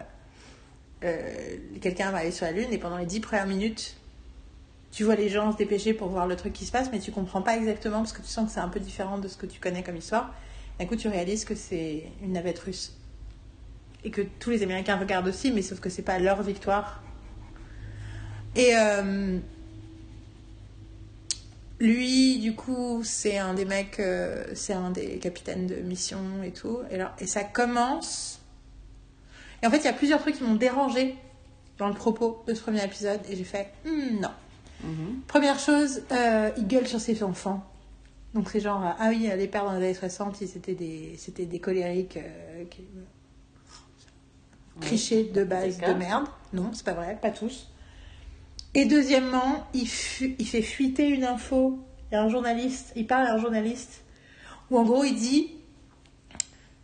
euh, 1.02 1.56
quelqu'un 1.80 2.12
va 2.12 2.18
aller 2.18 2.30
sur 2.30 2.46
la 2.46 2.52
Lune, 2.52 2.72
et 2.72 2.78
pendant 2.78 2.96
les 2.96 3.06
dix 3.06 3.18
premières 3.18 3.48
minutes, 3.48 3.96
tu 4.92 5.02
vois 5.02 5.16
les 5.16 5.28
gens 5.28 5.50
se 5.50 5.56
dépêcher 5.56 5.94
pour 5.94 6.08
voir 6.08 6.28
le 6.28 6.36
truc 6.36 6.52
qui 6.52 6.64
se 6.64 6.70
passe, 6.70 6.92
mais 6.92 7.00
tu 7.00 7.10
comprends 7.10 7.42
pas 7.42 7.56
exactement 7.56 7.98
parce 7.98 8.12
que 8.12 8.22
tu 8.22 8.28
sens 8.28 8.46
que 8.46 8.52
c'est 8.52 8.60
un 8.60 8.68
peu 8.68 8.78
différent 8.78 9.18
de 9.18 9.26
ce 9.26 9.36
que 9.36 9.46
tu 9.46 9.58
connais 9.58 9.82
comme 9.82 9.96
histoire. 9.96 10.32
D'un 10.78 10.86
coup, 10.86 10.94
tu 10.94 11.08
réalises 11.08 11.44
que 11.44 11.56
c'est 11.56 12.04
une 12.22 12.32
navette 12.32 12.60
russe. 12.60 12.96
Et 14.04 14.12
que 14.12 14.22
tous 14.22 14.50
les 14.50 14.62
Américains 14.62 14.96
regardent 14.96 15.26
aussi, 15.26 15.50
mais 15.50 15.62
sauf 15.62 15.80
que 15.80 15.88
c'est 15.88 16.02
pas 16.02 16.20
leur 16.20 16.42
victoire. 16.44 17.02
Et 18.54 18.72
lui, 21.80 22.38
du 22.38 22.54
coup, 22.54 23.02
c'est 23.04 23.38
un 23.38 23.54
des 23.54 23.64
mecs, 23.64 23.98
euh, 24.00 24.44
c'est 24.54 24.72
un 24.72 24.90
des 24.90 25.18
capitaines 25.18 25.66
de 25.66 25.76
mission 25.76 26.42
et 26.44 26.52
tout. 26.52 26.78
Et, 26.90 26.94
alors, 26.94 27.12
et 27.18 27.26
ça 27.26 27.44
commence. 27.44 28.40
Et 29.62 29.66
en 29.66 29.70
fait, 29.70 29.78
il 29.78 29.84
y 29.84 29.88
a 29.88 29.92
plusieurs 29.92 30.20
trucs 30.20 30.36
qui 30.36 30.44
m'ont 30.44 30.54
dérangé 30.54 31.16
dans 31.78 31.88
le 31.88 31.94
propos 31.94 32.42
de 32.46 32.54
ce 32.54 32.60
premier 32.62 32.84
épisode. 32.84 33.20
Et 33.28 33.36
j'ai 33.36 33.44
fait, 33.44 33.72
Hmm, 33.84 34.20
non. 34.20 34.30
Mhm. 34.82 35.20
Première 35.26 35.58
chose, 35.58 36.02
euh, 36.12 36.50
il 36.56 36.66
gueule 36.66 36.86
sur 36.86 37.00
ses 37.00 37.22
enfants. 37.22 37.64
Donc 38.34 38.50
c'est 38.50 38.60
genre, 38.60 38.84
euh, 38.84 38.90
ah 38.98 39.08
oui, 39.10 39.28
les 39.36 39.46
pères 39.48 39.64
dans 39.64 39.72
les 39.72 39.78
années 39.78 39.94
60, 39.94 40.40
ils 40.40 40.56
étaient 40.56 40.74
des, 40.74 41.14
c'était 41.18 41.46
des 41.46 41.60
colériques, 41.60 42.16
euh, 42.18 42.64
qui- 42.70 42.84
clichés 44.80 45.24
de 45.24 45.44
base 45.44 45.78
de 45.78 45.92
merde. 45.92 46.26
Non, 46.52 46.70
c'est 46.72 46.84
pas 46.84 46.94
vrai, 46.94 47.16
pas 47.20 47.30
tous. 47.30 47.68
Et 48.74 48.86
deuxièmement, 48.86 49.66
il, 49.74 49.88
fu- 49.88 50.34
il 50.38 50.46
fait 50.46 50.62
fuiter 50.62 51.08
une 51.08 51.24
info. 51.24 51.78
Il 52.10 52.14
y 52.14 52.18
a 52.18 52.22
un 52.22 52.28
journaliste, 52.28 52.92
il 52.96 53.06
parle 53.06 53.26
à 53.26 53.34
un 53.34 53.38
journaliste, 53.38 54.02
où 54.70 54.78
en 54.78 54.84
gros 54.84 55.04
il 55.04 55.14
dit 55.14 55.50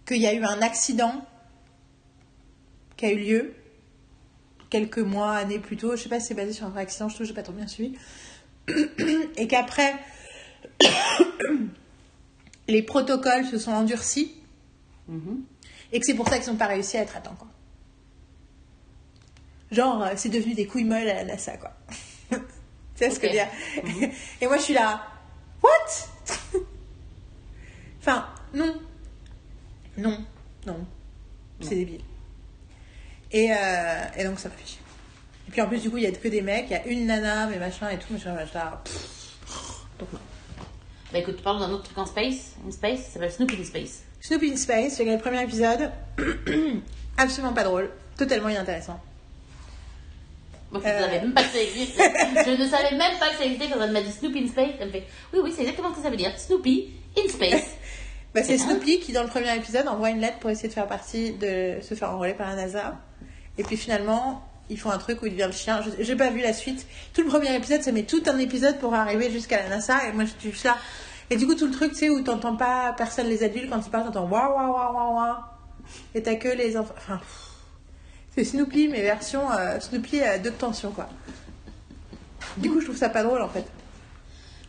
qu'il 0.06 0.18
y 0.18 0.26
a 0.26 0.32
eu 0.34 0.42
un 0.44 0.62
accident 0.62 1.24
qui 2.96 3.06
a 3.06 3.12
eu 3.12 3.18
lieu 3.18 3.54
quelques 4.70 4.98
mois, 4.98 5.32
années 5.32 5.58
plus 5.58 5.76
tôt. 5.76 5.96
Je 5.96 6.02
sais 6.02 6.08
pas 6.08 6.20
si 6.20 6.28
c'est 6.28 6.34
basé 6.34 6.52
sur 6.52 6.66
un 6.66 6.70
vrai 6.70 6.82
accident, 6.82 7.08
je 7.08 7.14
trouve 7.14 7.26
que 7.26 7.28
j'ai 7.28 7.34
pas 7.34 7.42
trop 7.42 7.52
bien 7.52 7.66
suivi. 7.66 7.96
Et 9.36 9.46
qu'après, 9.48 9.94
les 12.68 12.82
protocoles 12.82 13.46
se 13.46 13.58
sont 13.58 13.72
endurcis 13.72 14.34
Mhm. 15.08 15.42
et 15.92 15.98
que 15.98 16.06
c'est 16.06 16.14
pour 16.14 16.28
ça 16.28 16.38
qu'ils 16.38 16.52
n'ont 16.52 16.56
pas 16.58 16.66
réussi 16.68 16.96
à 16.96 17.00
être 17.02 17.16
à 17.16 17.20
temps. 17.20 17.34
Quoi. 17.36 17.48
Genre, 19.70 20.02
euh, 20.02 20.12
c'est 20.16 20.28
devenu 20.28 20.54
des 20.54 20.66
couilles 20.66 20.84
molles 20.84 21.08
à 21.08 21.14
la 21.14 21.24
NASA, 21.24 21.56
quoi. 21.56 21.72
tu 22.30 22.38
sais 22.96 23.10
ce 23.10 23.20
que 23.20 23.28
je 23.28 23.32
veux 23.32 23.38
dire? 23.38 24.10
Et 24.40 24.46
moi, 24.46 24.56
je 24.56 24.62
suis 24.62 24.74
là, 24.74 25.06
what? 25.62 26.58
Enfin, 28.00 28.26
non. 28.54 28.80
Non, 29.98 30.24
non. 30.66 30.86
C'est 31.60 31.74
débile. 31.74 32.00
Et, 33.30 33.52
euh, 33.52 34.04
et 34.16 34.24
donc, 34.24 34.40
ça 34.40 34.48
m'a 34.48 34.54
fait 34.54 34.66
chier. 34.66 34.80
Et 35.48 35.50
puis 35.50 35.60
en 35.60 35.68
plus, 35.68 35.82
du 35.82 35.90
coup, 35.90 35.98
il 35.98 36.04
y 36.04 36.06
a 36.06 36.12
que 36.12 36.28
des 36.28 36.40
mecs, 36.40 36.66
il 36.68 36.72
y 36.72 36.76
a 36.76 36.86
une 36.86 37.06
nana, 37.06 37.46
mais 37.46 37.58
machin 37.58 37.90
et 37.90 37.98
tout, 37.98 38.12
machin, 38.12 38.32
machin. 38.32 38.72
Pff. 38.84 39.86
Donc, 39.98 40.12
non. 40.12 40.18
Bah 41.12 41.18
écoute, 41.18 41.42
parlons 41.42 41.60
d'un 41.60 41.70
autre 41.70 41.84
truc 41.84 41.98
en 41.98 42.06
space. 42.06 42.54
In 42.66 42.70
space, 42.70 43.04
ça 43.06 43.12
s'appelle 43.14 43.32
Snoopy 43.32 43.56
in 43.60 43.64
Space. 43.64 44.02
Snoopy 44.20 44.52
in 44.52 44.56
Space, 44.56 44.96
j'ai 44.96 45.02
regardé 45.02 45.16
le 45.16 45.30
premier 45.30 45.42
épisode. 45.42 45.90
Absolument 47.18 47.52
pas 47.52 47.64
drôle. 47.64 47.90
Totalement 48.16 48.48
inintéressant. 48.48 49.00
Moi, 50.72 50.80
je 50.84 50.88
ne 50.88 50.92
Euh. 50.94 51.00
savais 51.00 51.20
même 51.20 51.32
pas 51.34 51.42
que 51.42 51.48
ça 51.48 51.60
existait. 51.62 52.02
je 52.46 52.62
ne 52.62 52.68
savais 52.68 52.96
même 52.96 53.18
pas 53.18 53.28
que 53.30 53.36
ça 53.36 53.44
existait 53.44 53.68
quand 53.72 53.80
elle 53.82 53.90
m'a 53.92 54.02
dit 54.02 54.12
Snoopy 54.12 54.44
in 54.44 54.46
Space. 54.48 54.70
Elle 54.80 54.86
me 54.88 54.92
fait 54.92 55.04
Oui, 55.32 55.40
oui, 55.42 55.52
c'est 55.54 55.62
exactement 55.62 55.90
ce 55.92 55.96
que 55.96 56.02
ça 56.02 56.10
veut 56.10 56.16
dire. 56.16 56.32
Snoopy 56.38 56.90
in 57.18 57.28
Space. 57.28 57.64
Bah, 58.32 58.42
c'est 58.44 58.58
Snoopy 58.58 59.00
qui, 59.00 59.10
dans 59.12 59.24
le 59.24 59.28
premier 59.28 59.56
épisode, 59.56 59.88
envoie 59.88 60.10
une 60.10 60.20
lettre 60.20 60.38
pour 60.38 60.50
essayer 60.50 60.68
de 60.68 60.72
faire 60.72 60.86
partie 60.86 61.32
de 61.32 61.78
se 61.82 61.94
faire 61.96 62.10
enrôler 62.12 62.32
par 62.34 62.46
la 62.50 62.54
NASA. 62.54 62.96
Et 63.58 63.64
puis 63.64 63.76
finalement, 63.76 64.44
ils 64.68 64.78
font 64.78 64.92
un 64.92 64.98
truc 64.98 65.20
où 65.22 65.26
il 65.26 65.32
devient 65.32 65.46
le 65.48 65.52
chien. 65.52 65.80
J'ai 65.98 66.14
pas 66.14 66.30
vu 66.30 66.40
la 66.40 66.52
suite. 66.52 66.86
Tout 67.12 67.22
le 67.22 67.26
premier 67.28 67.52
épisode, 67.56 67.82
ça 67.82 67.90
met 67.90 68.04
tout 68.04 68.22
un 68.26 68.38
épisode 68.38 68.78
pour 68.78 68.94
arriver 68.94 69.32
jusqu'à 69.32 69.60
la 69.64 69.68
NASA. 69.70 70.06
Et 70.06 70.12
moi, 70.12 70.22
je 70.26 70.48
suis 70.48 70.62
là. 70.64 70.76
Et 71.30 71.36
du 71.36 71.44
coup, 71.48 71.56
tout 71.56 71.66
le 71.66 71.72
truc, 71.72 71.90
tu 71.90 71.98
sais, 71.98 72.08
où 72.08 72.20
t'entends 72.22 72.54
pas 72.54 72.94
personne, 72.96 73.26
les 73.26 73.42
adultes, 73.42 73.68
quand 73.68 73.84
ils 73.84 73.90
parlent, 73.90 74.04
t'entends 74.04 74.28
waouh, 74.28 74.54
waouh, 74.54 74.72
waouh, 74.74 74.94
waouh, 74.94 75.14
waouh. 75.16 75.36
Et 76.14 76.22
t'as 76.22 76.36
que 76.36 76.48
les 76.50 76.76
enfants. 76.76 76.94
Enfin. 76.98 77.20
C'est 78.44 78.56
Snoopy, 78.56 78.88
mais 78.88 79.02
version 79.02 79.50
euh, 79.50 79.78
Snoopy 79.80 80.20
à 80.22 80.38
deux 80.38 80.50
tensions, 80.50 80.90
quoi. 80.92 81.08
Du 82.56 82.70
coup, 82.70 82.80
je 82.80 82.86
trouve 82.86 82.96
ça 82.96 83.10
pas 83.10 83.22
drôle, 83.22 83.42
en 83.42 83.48
fait. 83.48 83.64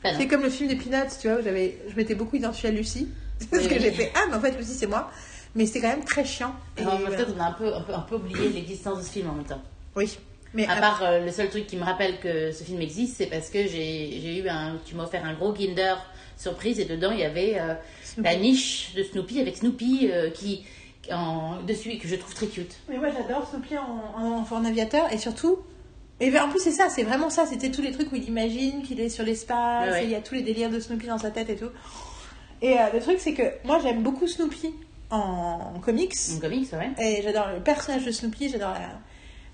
Non. 0.03 0.11
C'est 0.17 0.27
comme 0.27 0.41
le 0.41 0.49
film 0.49 0.67
des 0.67 0.75
Peanuts, 0.75 1.09
tu 1.19 1.29
vois, 1.29 1.39
où 1.39 1.43
j'avais, 1.43 1.77
je 1.89 1.95
m'étais 1.95 2.15
beaucoup 2.15 2.35
identifiée 2.35 2.69
à 2.69 2.71
Lucie. 2.71 3.07
Parce 3.49 3.63
Oui, 3.63 3.69
que 3.69 3.75
oui. 3.75 3.81
j'ai 3.81 3.91
fait, 3.91 4.11
ah, 4.15 4.25
mais 4.29 4.35
en 4.35 4.41
fait, 4.41 4.51
Lucie, 4.57 4.73
c'est 4.73 4.87
moi. 4.87 5.09
Mais 5.55 5.65
c'était 5.65 5.81
quand 5.81 5.89
même 5.89 6.03
très 6.03 6.25
chiant. 6.25 6.53
Et 6.77 6.81
Alors, 6.81 6.99
voilà. 6.99 7.15
peut-être 7.15 7.33
on 7.37 7.39
a 7.39 7.45
un 7.45 7.51
peu, 7.53 7.73
un, 7.73 7.81
peu, 7.81 7.93
un 7.93 7.99
peu 7.99 8.15
oublié 8.15 8.49
l'existence 8.49 8.99
de 8.99 9.03
ce 9.03 9.09
film 9.09 9.29
en 9.29 9.33
même 9.33 9.45
temps. 9.45 9.61
Oui. 9.95 10.17
Mais 10.53 10.65
À 10.65 10.73
ah, 10.77 10.81
part 10.81 11.03
euh, 11.03 11.23
le 11.23 11.31
seul 11.31 11.49
truc 11.49 11.65
qui 11.65 11.77
me 11.77 11.83
rappelle 11.83 12.19
que 12.19 12.51
ce 12.51 12.63
film 12.63 12.81
existe, 12.81 13.17
c'est 13.17 13.27
parce 13.27 13.49
que 13.49 13.67
j'ai 13.67 14.37
eu 14.37 14.47
un. 14.49 14.77
Tu 14.85 14.95
m'as 14.95 15.03
offert 15.05 15.23
un 15.23 15.33
gros 15.33 15.53
Kinder 15.53 15.95
surprise 16.37 16.79
et 16.79 16.85
dedans 16.85 17.11
il 17.11 17.19
y 17.19 17.23
avait 17.23 17.57
euh, 17.59 17.73
la 18.17 18.35
niche 18.35 18.93
de 18.95 19.03
Snoopy 19.03 19.39
avec 19.39 19.57
Snoopy 19.57 20.09
euh, 20.11 20.29
qui. 20.29 20.65
En, 21.11 21.61
dessus 21.63 21.97
que 21.97 22.07
je 22.07 22.15
trouve 22.15 22.33
très 22.35 22.47
cute. 22.47 22.75
mais 22.87 22.97
moi, 22.97 23.09
j'adore 23.11 23.47
Snoopy 23.49 23.75
en, 23.77 24.03
en 24.15 24.31
enfant 24.39 24.57
en 24.57 24.65
aviateur. 24.65 25.11
Et 25.11 25.17
surtout, 25.17 25.57
Et 26.19 26.37
en 26.39 26.47
plus, 26.49 26.59
c'est 26.59 26.71
ça, 26.71 26.89
c'est 26.89 27.03
vraiment 27.03 27.29
ça. 27.31 27.45
C'était 27.47 27.71
tous 27.71 27.81
les 27.81 27.91
trucs 27.91 28.11
où 28.11 28.15
il 28.15 28.27
imagine 28.29 28.83
qu'il 28.83 28.99
est 28.99 29.09
sur 29.09 29.23
l'espace, 29.25 29.87
Ouais, 29.87 29.91
ouais. 29.93 30.01
et 30.03 30.05
il 30.05 30.11
y 30.11 30.15
a 30.15 30.21
tous 30.21 30.35
les 30.35 30.43
délires 30.43 30.69
de 30.69 30.79
Snoopy 30.79 31.07
dans 31.07 31.17
sa 31.17 31.31
tête 31.31 31.49
et 31.49 31.55
tout. 31.55 31.69
Et 32.61 32.79
euh, 32.79 32.83
le 32.93 32.99
truc, 33.01 33.17
c'est 33.19 33.33
que 33.33 33.41
moi, 33.65 33.79
j'aime 33.81 34.03
beaucoup 34.03 34.27
Snoopy 34.27 34.73
en, 35.09 35.73
en 35.75 35.79
comics. 35.79 36.13
Une 36.29 36.39
comics, 36.39 36.71
ouais. 36.73 36.91
Et 37.03 37.23
j'adore 37.23 37.47
le 37.55 37.59
personnage 37.61 38.05
de 38.05 38.11
Snoopy, 38.11 38.49
j'adore 38.49 38.75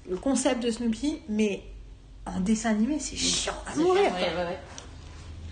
le 0.09 0.17
concept 0.17 0.61
de 0.61 0.69
Snoopy, 0.69 1.21
mais 1.29 1.63
en 2.25 2.41
dessin 2.41 2.71
animé, 2.71 2.99
c'est 2.99 3.15
chiant 3.15 3.53
à 3.65 3.75
mourir. 3.77 4.03
chiant, 4.03 4.13
ouais, 4.15 4.35
ouais, 4.35 4.45
ouais. 4.49 4.57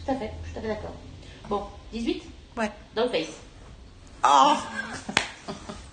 Tout 0.06 0.12
à 0.12 0.16
fait, 0.16 0.32
je 0.44 0.46
suis 0.50 0.54
tout 0.54 0.60
à 0.60 0.62
fait 0.62 0.68
d'accord. 0.68 0.94
Bon, 1.48 1.64
18 1.94 2.22
Ouais. 2.58 2.72
Dollface. 2.96 3.28
Oh 4.26 4.54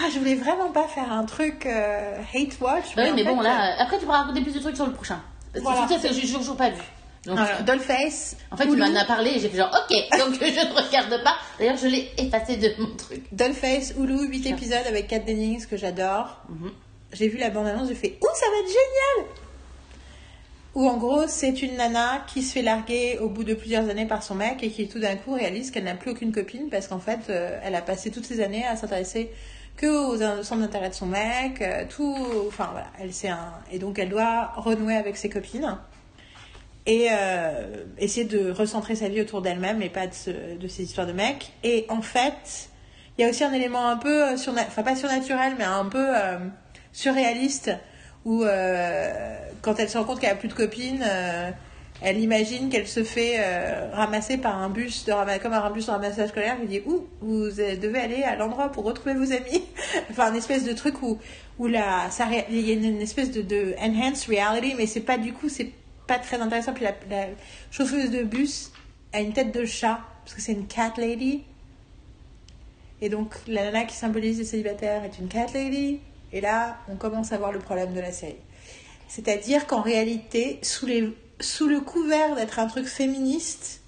Ah, 0.00 0.08
je 0.12 0.18
voulais 0.18 0.34
vraiment 0.36 0.70
pas 0.70 0.86
faire 0.86 1.10
un 1.12 1.24
truc 1.24 1.66
euh, 1.66 2.16
hate 2.34 2.60
watch. 2.60 2.96
Ouais, 2.96 3.10
en 3.10 3.14
mais 3.14 3.24
fait, 3.24 3.28
bon, 3.28 3.40
là, 3.40 3.72
euh, 3.72 3.82
après 3.82 3.98
tu 3.98 4.04
pourras 4.04 4.18
raconter 4.22 4.40
plus 4.42 4.54
de 4.54 4.60
trucs 4.60 4.76
sur 4.76 4.86
le 4.86 4.92
prochain. 4.92 5.20
Parce 5.52 5.64
que 5.64 5.70
Voilà. 5.70 5.88
ça, 5.88 5.98
c'est- 6.00 6.12
j'ai 6.14 6.32
toujours 6.32 6.56
pas 6.56 6.70
vu. 6.70 6.82
Donc, 7.24 7.36
Voilà, 7.36 7.60
Dollface. 7.62 8.36
en 8.52 8.56
fait, 8.56 8.64
tu 8.64 8.70
Hulu, 8.72 8.80
m'en 8.80 8.94
as 8.98 9.04
parlé 9.04 9.30
et 9.30 9.40
j'ai 9.40 9.48
fait 9.48 9.56
genre, 9.58 9.70
ok, 9.74 10.18
donc 10.18 10.34
je 10.40 10.44
ne 10.44 10.86
regarde 10.86 11.22
pas. 11.24 11.34
D'ailleurs, 11.58 11.76
je 11.76 11.88
l'ai 11.88 12.10
effacé 12.16 12.56
de 12.56 12.70
mon 12.78 12.94
truc. 12.96 13.22
Dollface, 13.32 13.94
Hulu, 13.98 14.28
8 14.28 14.40
Tiens. 14.42 14.56
épisodes 14.56 14.86
avec 14.86 15.08
Kat 15.08 15.18
Dennings 15.20 15.66
que 15.66 15.76
j'adore. 15.76 16.42
Mhm. 16.48 16.70
J'ai 17.12 17.28
vu 17.28 17.38
la 17.38 17.50
bande-annonce, 17.50 17.88
j'ai 17.88 17.94
fait 17.94 18.18
Ouh, 18.22 18.34
ça 18.34 18.46
va 18.46 18.56
être 18.60 18.68
génial 18.68 19.30
Où 20.74 20.86
en 20.88 20.96
gros, 20.98 21.26
c'est 21.26 21.60
une 21.62 21.76
nana 21.76 22.22
qui 22.32 22.42
se 22.42 22.52
fait 22.52 22.62
larguer 22.62 23.18
au 23.20 23.28
bout 23.28 23.42
de 23.44 23.54
plusieurs 23.54 23.88
années 23.88 24.06
par 24.06 24.22
son 24.22 24.34
mec 24.34 24.62
et 24.62 24.70
qui 24.70 24.86
tout 24.88 25.00
d'un 25.00 25.16
coup 25.16 25.32
réalise 25.32 25.70
qu'elle 25.70 25.84
n'a 25.84 25.94
plus 25.94 26.10
aucune 26.12 26.30
copine 26.32 26.68
parce 26.70 26.86
qu'en 26.86 27.00
fait, 27.00 27.18
euh, 27.30 27.58
elle 27.64 27.74
a 27.74 27.80
passé 27.82 28.10
toutes 28.10 28.26
ces 28.26 28.40
années 28.42 28.64
à 28.66 28.76
s'intéresser 28.76 29.30
que 29.78 29.86
aux 29.86 30.42
centres 30.42 30.60
d'intérêt 30.60 30.90
de 30.90 30.94
son 30.94 31.06
mec, 31.06 31.62
euh, 31.62 31.84
tout. 31.88 32.14
Enfin 32.48 32.68
voilà, 32.72 32.88
elle 33.00 33.14
c'est 33.14 33.28
un. 33.30 33.52
Et 33.72 33.78
donc 33.78 33.98
elle 33.98 34.10
doit 34.10 34.52
renouer 34.56 34.96
avec 34.96 35.16
ses 35.16 35.30
copines 35.30 35.78
et 36.84 37.08
euh, 37.10 37.84
essayer 37.98 38.26
de 38.26 38.50
recentrer 38.50 38.94
sa 38.96 39.08
vie 39.08 39.20
autour 39.20 39.40
d'elle-même 39.42 39.80
et 39.82 39.88
pas 39.90 40.06
de, 40.06 40.14
ce- 40.14 40.56
de 40.58 40.68
ces 40.68 40.82
histoires 40.84 41.06
de 41.06 41.12
mecs. 41.12 41.52
Et 41.62 41.86
en 41.90 42.00
fait, 42.02 42.68
il 43.16 43.22
y 43.22 43.24
a 43.24 43.30
aussi 43.30 43.44
un 43.44 43.52
élément 43.52 43.88
un 43.88 43.96
peu, 43.96 44.36
surna- 44.36 44.64
enfin 44.66 44.82
pas 44.82 44.96
surnaturel, 44.96 45.54
mais 45.58 45.64
un 45.64 45.84
peu 45.84 46.06
euh, 46.16 46.38
surréaliste, 46.92 47.70
où 48.24 48.42
euh, 48.44 49.38
quand 49.62 49.78
elle 49.78 49.88
se 49.88 49.98
rend 49.98 50.04
compte 50.04 50.18
qu'elle 50.20 50.32
a 50.32 50.34
plus 50.36 50.48
de 50.48 50.54
copines, 50.54 51.04
euh, 51.06 51.50
elle 52.00 52.20
imagine 52.20 52.68
qu'elle 52.68 52.86
se 52.86 53.02
fait 53.02 53.36
euh, 53.38 53.90
ramasser 53.92 54.38
par 54.38 54.56
un 54.56 54.70
bus, 54.70 55.04
de 55.04 55.38
comme 55.42 55.52
un 55.52 55.70
bus 55.70 55.86
de 55.86 55.90
ramassage 55.90 56.28
scolaire, 56.28 56.56
qui 56.60 56.66
dit 56.66 56.82
où 56.86 57.06
vous 57.20 57.50
devez 57.50 57.98
aller 57.98 58.22
à 58.22 58.36
l'endroit 58.36 58.70
pour 58.70 58.84
retrouver 58.84 59.14
vos 59.14 59.32
amis. 59.32 59.64
enfin, 60.10 60.30
une 60.30 60.36
espèce 60.36 60.64
de 60.64 60.72
truc 60.72 61.02
où, 61.02 61.18
où 61.58 61.66
la, 61.66 62.08
il 62.50 62.60
y 62.60 62.70
a 62.70 62.74
une, 62.74 63.00
espèce 63.00 63.32
de, 63.32 63.42
de 63.42 63.74
enhanced 63.80 64.28
reality, 64.28 64.74
mais 64.76 64.86
c'est 64.86 65.00
pas 65.00 65.18
du 65.18 65.32
coup, 65.32 65.48
c'est 65.48 65.72
pas 66.06 66.18
très 66.18 66.40
intéressant. 66.40 66.72
Puis 66.72 66.84
la, 66.84 66.94
la 67.10 67.26
chauffeuse 67.72 68.10
de 68.10 68.22
bus 68.22 68.70
a 69.12 69.20
une 69.20 69.32
tête 69.32 69.52
de 69.52 69.64
chat, 69.64 70.00
parce 70.24 70.34
que 70.34 70.40
c'est 70.40 70.52
une 70.52 70.66
cat 70.66 70.92
lady. 70.98 71.42
Et 73.00 73.08
donc, 73.08 73.34
la 73.48 73.64
nana 73.64 73.84
qui 73.84 73.96
symbolise 73.96 74.38
les 74.38 74.44
célibataires 74.44 75.02
est 75.04 75.18
une 75.18 75.28
cat 75.28 75.46
lady. 75.52 76.00
Et 76.32 76.40
là, 76.40 76.78
on 76.88 76.96
commence 76.96 77.32
à 77.32 77.38
voir 77.38 77.52
le 77.52 77.58
problème 77.58 77.92
de 77.92 78.00
la 78.00 78.12
série. 78.12 78.36
C'est-à-dire 79.08 79.66
qu'en 79.66 79.80
réalité, 79.80 80.58
sous, 80.62 80.86
les, 80.86 81.08
sous 81.40 81.68
le 81.68 81.80
couvert 81.80 82.34
d'être 82.34 82.58
un 82.58 82.66
truc 82.66 82.86
féministe, 82.86 83.82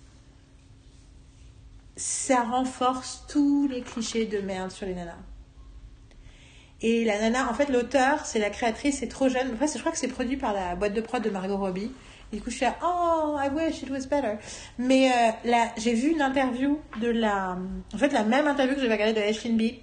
ça 1.97 2.43
renforce 2.43 3.25
tous 3.29 3.69
les 3.69 3.83
clichés 3.83 4.27
de 4.27 4.39
merde 4.39 4.71
sur 4.71 4.87
les 4.87 4.95
nanas. 4.95 5.19
Et 6.83 7.05
la 7.05 7.19
nana, 7.19 7.51
en 7.51 7.55
fait, 7.55 7.69
l'auteur, 7.69 8.25
c'est 8.25 8.39
la 8.39 8.49
créatrice, 8.49 8.99
c'est 9.01 9.09
trop 9.09 9.29
jeune. 9.29 9.51
Enfin, 9.53 9.67
je 9.73 9.79
crois 9.79 9.93
que 9.93 9.99
c'est 9.99 10.09
produit 10.09 10.39
par 10.39 10.55
la 10.55 10.77
boîte 10.77 10.95
de 10.95 11.01
prod 11.03 11.23
de 11.23 11.29
Margot 11.29 11.59
Robbie. 11.59 11.93
Du 12.33 12.41
coup, 12.41 12.49
je 12.49 12.57
suis 12.57 12.65
là, 12.65 12.77
oh, 12.83 13.37
I 13.39 13.49
wish 13.53 13.83
it 13.83 13.91
was 13.91 14.07
better. 14.07 14.37
Mais 14.79 15.11
euh, 15.11 15.51
là, 15.51 15.73
j'ai 15.77 15.93
vu 15.93 16.13
une 16.13 16.23
interview 16.23 16.81
de 17.01 17.09
la. 17.09 17.59
En 17.93 17.99
fait, 17.99 18.13
la 18.13 18.23
même 18.23 18.47
interview 18.47 18.77
que 18.77 18.81
j'avais 18.81 18.95
regardée 18.95 19.21
de 19.21 19.27
Ashlyn 19.27 19.57
B. 19.57 19.75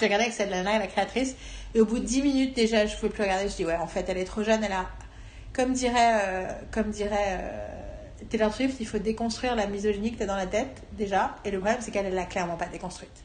J'ai 0.00 0.06
regardé 0.06 0.24
avec 0.24 0.38
la 0.38 0.46
nana, 0.46 0.78
la 0.78 0.86
créatrice. 0.86 1.36
Et 1.74 1.80
au 1.80 1.84
bout 1.84 1.98
de 2.00 2.04
10 2.04 2.22
minutes, 2.22 2.56
déjà, 2.56 2.86
je 2.86 2.94
ne 2.94 2.98
pouvais 2.98 3.12
plus 3.12 3.22
regarder. 3.22 3.48
Je 3.48 3.54
dis, 3.54 3.64
ouais, 3.64 3.76
en 3.76 3.86
fait, 3.86 4.04
elle 4.08 4.18
est 4.18 4.24
trop 4.24 4.42
jeune. 4.42 4.64
Elle 4.64 4.72
a. 4.72 4.86
Comme 5.58 5.72
dirait, 5.72 6.20
euh, 6.22 6.52
comme 6.70 6.90
dirait 6.90 7.40
euh, 7.40 8.24
Taylor 8.30 8.54
Swift, 8.54 8.76
il 8.78 8.86
faut 8.86 9.00
déconstruire 9.00 9.56
la 9.56 9.66
misogynie 9.66 10.12
que 10.12 10.18
tu 10.18 10.22
as 10.22 10.26
dans 10.26 10.36
la 10.36 10.46
tête, 10.46 10.84
déjà. 10.92 11.34
Et 11.44 11.50
le 11.50 11.58
problème, 11.58 11.80
c'est 11.80 11.90
qu'elle 11.90 12.08
ne 12.08 12.14
l'a 12.14 12.26
clairement 12.26 12.56
pas 12.56 12.68
déconstruite. 12.68 13.24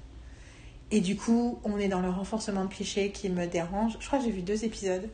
Et 0.89 0.99
du 0.99 1.15
coup, 1.15 1.59
on 1.63 1.77
est 1.77 1.89
dans 1.89 1.99
le 1.99 2.09
renforcement 2.09 2.65
de 2.65 2.73
clichés 2.73 3.11
qui 3.11 3.29
me 3.29 3.45
dérange. 3.45 3.97
Je 3.99 4.07
crois 4.07 4.17
que 4.17 4.25
j'ai 4.25 4.31
vu 4.31 4.41
deux 4.41 4.65
épisodes. 4.65 5.07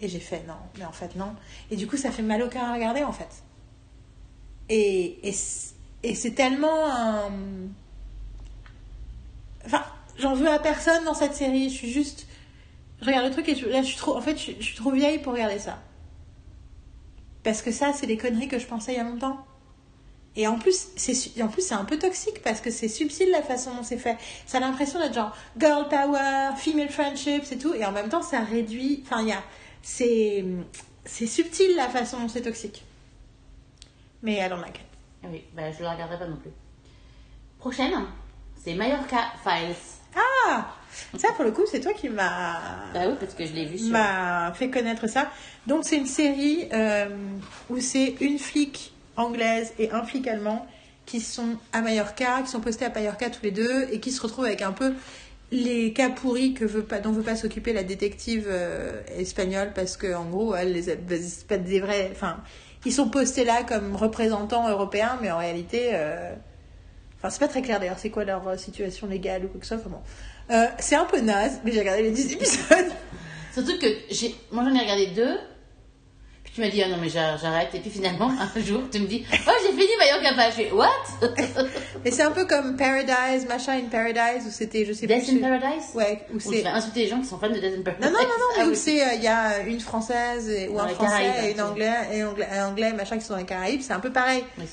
Et 0.00 0.08
j'ai 0.08 0.18
fait 0.18 0.42
non, 0.48 0.56
mais 0.76 0.84
en 0.84 0.90
fait 0.90 1.14
non. 1.14 1.36
Et 1.70 1.76
du 1.76 1.86
coup, 1.86 1.96
ça 1.96 2.10
fait 2.10 2.22
mal 2.22 2.42
au 2.42 2.48
cœur 2.48 2.64
à 2.64 2.74
regarder 2.74 3.04
en 3.04 3.12
fait. 3.12 3.44
Et, 4.68 5.20
et, 5.22 6.14
c'est 6.16 6.32
tellement 6.32 6.84
un. 6.92 7.30
Enfin, 9.64 9.84
j'en 10.18 10.34
veux 10.34 10.48
à 10.50 10.58
personne 10.58 11.04
dans 11.04 11.14
cette 11.14 11.34
série. 11.34 11.70
Je 11.70 11.74
suis 11.76 11.92
juste. 11.92 12.26
Je 13.00 13.06
regarde 13.06 13.26
le 13.26 13.30
truc 13.30 13.48
et 13.48 13.54
là, 13.54 13.82
je 13.82 13.86
suis 13.86 13.96
trop. 13.96 14.16
En 14.16 14.20
fait, 14.20 14.36
je 14.36 14.60
suis 14.60 14.76
trop 14.76 14.90
vieille 14.90 15.18
pour 15.18 15.32
regarder 15.32 15.60
ça. 15.60 15.78
Parce 17.46 17.62
que 17.62 17.70
ça, 17.70 17.92
c'est 17.92 18.08
des 18.08 18.16
conneries 18.16 18.48
que 18.48 18.58
je 18.58 18.66
pensais 18.66 18.94
il 18.94 18.96
y 18.96 18.98
a 18.98 19.04
longtemps. 19.04 19.38
Et 20.34 20.48
en 20.48 20.58
plus, 20.58 20.88
c'est 20.96 21.40
en 21.40 21.46
plus 21.46 21.62
c'est 21.62 21.76
un 21.76 21.84
peu 21.84 21.96
toxique 21.96 22.42
parce 22.42 22.60
que 22.60 22.72
c'est 22.72 22.88
subtil 22.88 23.30
la 23.30 23.40
façon 23.40 23.72
dont 23.72 23.84
c'est 23.84 23.98
fait. 23.98 24.18
Ça 24.46 24.58
a 24.58 24.60
l'impression 24.60 24.98
d'être 24.98 25.14
genre 25.14 25.32
girl 25.56 25.88
power, 25.88 26.56
female 26.56 26.88
friendships 26.88 27.52
et 27.52 27.56
tout, 27.56 27.72
et 27.72 27.84
en 27.84 27.92
même 27.92 28.08
temps 28.08 28.22
ça 28.22 28.40
réduit. 28.40 29.04
Enfin, 29.04 29.22
il 29.22 29.28
y 29.28 29.32
a, 29.32 29.44
c'est, 29.80 30.44
c'est 31.04 31.28
subtil 31.28 31.76
la 31.76 31.88
façon 31.88 32.18
dont 32.18 32.28
c'est 32.28 32.42
toxique. 32.42 32.84
Mais 34.24 34.40
like 34.48 34.78
it. 34.78 34.80
Ah 35.22 35.28
Oui, 35.30 35.44
bah, 35.54 35.70
je 35.70 35.84
la 35.84 35.92
regarderai 35.92 36.18
pas 36.18 36.26
non 36.26 36.38
plus. 36.38 36.50
Prochaine, 37.60 37.94
c'est 38.56 38.74
Mallorca 38.74 39.20
Files. 39.44 39.76
Ah, 40.16 40.66
ça 41.18 41.28
pour 41.36 41.44
le 41.44 41.50
coup 41.50 41.62
c'est 41.70 41.80
toi 41.80 41.92
qui 41.92 42.08
m'as 42.08 42.54
Bah 42.94 43.00
oui, 43.06 43.14
parce 43.20 43.34
que 43.34 43.44
je 43.44 43.52
l'ai 43.52 43.66
vu 43.66 43.78
sur. 43.78 43.90
m'a 43.92 44.52
fait 44.54 44.70
connaître 44.70 45.06
ça. 45.08 45.30
Donc 45.66 45.84
c'est 45.84 45.96
une 45.96 46.06
série 46.06 46.68
euh, 46.72 47.08
où 47.68 47.78
c'est 47.80 48.14
une 48.20 48.38
flic 48.38 48.92
anglaise 49.16 49.72
et 49.78 49.90
un 49.90 50.02
flic 50.04 50.26
allemand 50.26 50.66
qui 51.04 51.20
sont 51.20 51.56
à 51.72 51.82
Mallorca, 51.82 52.42
qui 52.42 52.50
sont 52.50 52.60
postés 52.60 52.84
à 52.86 52.90
Mallorca 52.90 53.30
tous 53.30 53.42
les 53.42 53.50
deux 53.50 53.88
et 53.92 54.00
qui 54.00 54.10
se 54.10 54.20
retrouvent 54.22 54.46
avec 54.46 54.62
un 54.62 54.72
peu 54.72 54.94
les 55.52 55.92
cas 55.92 56.08
pourris 56.08 56.54
que 56.54 56.64
veut 56.64 56.82
pas, 56.82 56.98
dont 56.98 57.12
veut 57.12 57.22
pas 57.22 57.36
s'occuper 57.36 57.72
la 57.72 57.84
détective 57.84 58.46
euh, 58.48 59.00
espagnole 59.16 59.72
parce 59.74 59.96
que 59.96 60.12
en 60.14 60.24
gros 60.24 60.56
elle 60.56 60.72
les 60.72 60.90
a- 60.90 60.94
c'est 61.22 61.46
pas 61.46 61.56
des 61.58 61.78
vrais 61.78 62.08
enfin 62.10 62.38
ils 62.84 62.92
sont 62.92 63.08
postés 63.08 63.44
là 63.44 63.62
comme 63.62 63.94
représentants 63.94 64.68
européens 64.68 65.18
mais 65.22 65.30
en 65.30 65.38
réalité 65.38 65.90
euh, 65.92 66.34
enfin 67.18 67.30
c'est 67.30 67.38
pas 67.40 67.48
très 67.48 67.62
clair 67.62 67.80
d'ailleurs 67.80 67.98
c'est 67.98 68.10
quoi 68.10 68.24
leur 68.24 68.46
euh, 68.48 68.56
situation 68.56 69.06
légale 69.06 69.44
ou 69.44 69.48
quoi 69.48 69.60
que 69.60 69.66
ce 69.66 69.74
soit 69.76 69.84
enfin 69.84 69.90
bon 69.96 70.54
Euh, 70.54 70.66
c'est 70.78 70.96
un 70.96 71.04
peu 71.06 71.20
naze 71.20 71.60
mais 71.64 71.72
j'ai 71.72 71.80
regardé 71.80 72.02
les 72.02 72.10
10 72.10 72.32
épisodes 72.32 72.92
Surtout 73.52 73.78
que 73.78 73.86
j'ai... 74.10 74.34
moi 74.52 74.64
j'en 74.68 74.74
ai 74.74 74.80
regardé 74.80 75.06
deux. 75.08 75.38
Puis 76.44 76.52
tu 76.54 76.60
m'as 76.60 76.68
dit, 76.68 76.82
ah 76.82 76.88
non 76.88 76.98
mais 77.00 77.08
j'a- 77.08 77.36
j'arrête. 77.38 77.74
Et 77.74 77.80
puis 77.80 77.88
finalement, 77.90 78.30
un 78.56 78.60
jour, 78.60 78.82
tu 78.92 79.00
me 79.00 79.06
dis, 79.06 79.24
oh 79.32 79.50
j'ai 79.62 79.70
fini 79.72 79.88
Mallorca 79.98 80.34
Files. 80.34 80.52
Je 80.64 80.68
fais, 80.68 80.72
what 80.72 80.90
Et 82.04 82.10
c'est 82.10 82.22
un 82.22 82.30
peu 82.32 82.44
comme 82.44 82.76
Paradise, 82.76 83.46
machin 83.48 83.78
in 83.78 83.88
Paradise, 83.90 84.44
où 84.46 84.50
c'était, 84.50 84.84
je 84.84 84.92
sais 84.92 85.06
Death 85.06 85.24
plus. 85.24 85.38
in 85.38 85.40
Paradise? 85.40 85.84
Ouais, 85.94 86.26
où 86.30 86.36
Où 86.36 86.38
tu 86.38 86.48
c'est. 86.50 86.62
vas 86.62 86.74
insulter 86.74 87.00
les 87.04 87.08
gens 87.08 87.20
qui 87.20 87.26
sont 87.26 87.38
fans 87.38 87.48
de 87.48 87.54
Death 87.58 87.78
in 87.78 87.82
Paradise. 87.82 88.04
Non, 88.06 88.12
non, 88.12 88.18
non, 88.24 88.28
non, 88.28 88.44
Ah 88.52 88.58
mais 88.58 88.64
où 88.66 88.68
oui. 88.70 88.76
c'est, 88.76 89.02
euh, 89.02 89.14
il 89.14 89.22
y 89.22 89.26
a 89.28 89.60
une 89.60 89.80
française 89.80 90.48
et- 90.50 90.68
ou 90.68 90.74
Dans 90.74 90.80
un 90.82 90.86
les 90.88 90.94
français 90.94 91.22
Caraïbes, 91.24 91.44
et 91.48 91.52
une 91.52 91.60
anglais, 91.62 91.94
et 92.12 92.24
anglais, 92.24 92.48
un 92.52 92.68
anglais, 92.68 92.92
machin, 92.92 93.16
qui 93.18 93.24
sont 93.24 93.32
dans 93.32 93.40
les 93.40 93.46
Caraïbes, 93.46 93.80
c'est 93.80 93.94
un 93.94 94.00
peu 94.00 94.12
pareil. 94.12 94.44
Oui. 94.58 94.64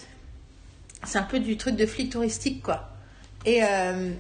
C'est 1.05 1.17
un 1.17 1.23
peu 1.23 1.39
du 1.39 1.57
truc 1.57 1.75
de 1.75 1.85
flic 1.85 2.11
touristique, 2.11 2.63
quoi. 2.63 2.89
Et 3.45 3.63
euh, 3.63 4.11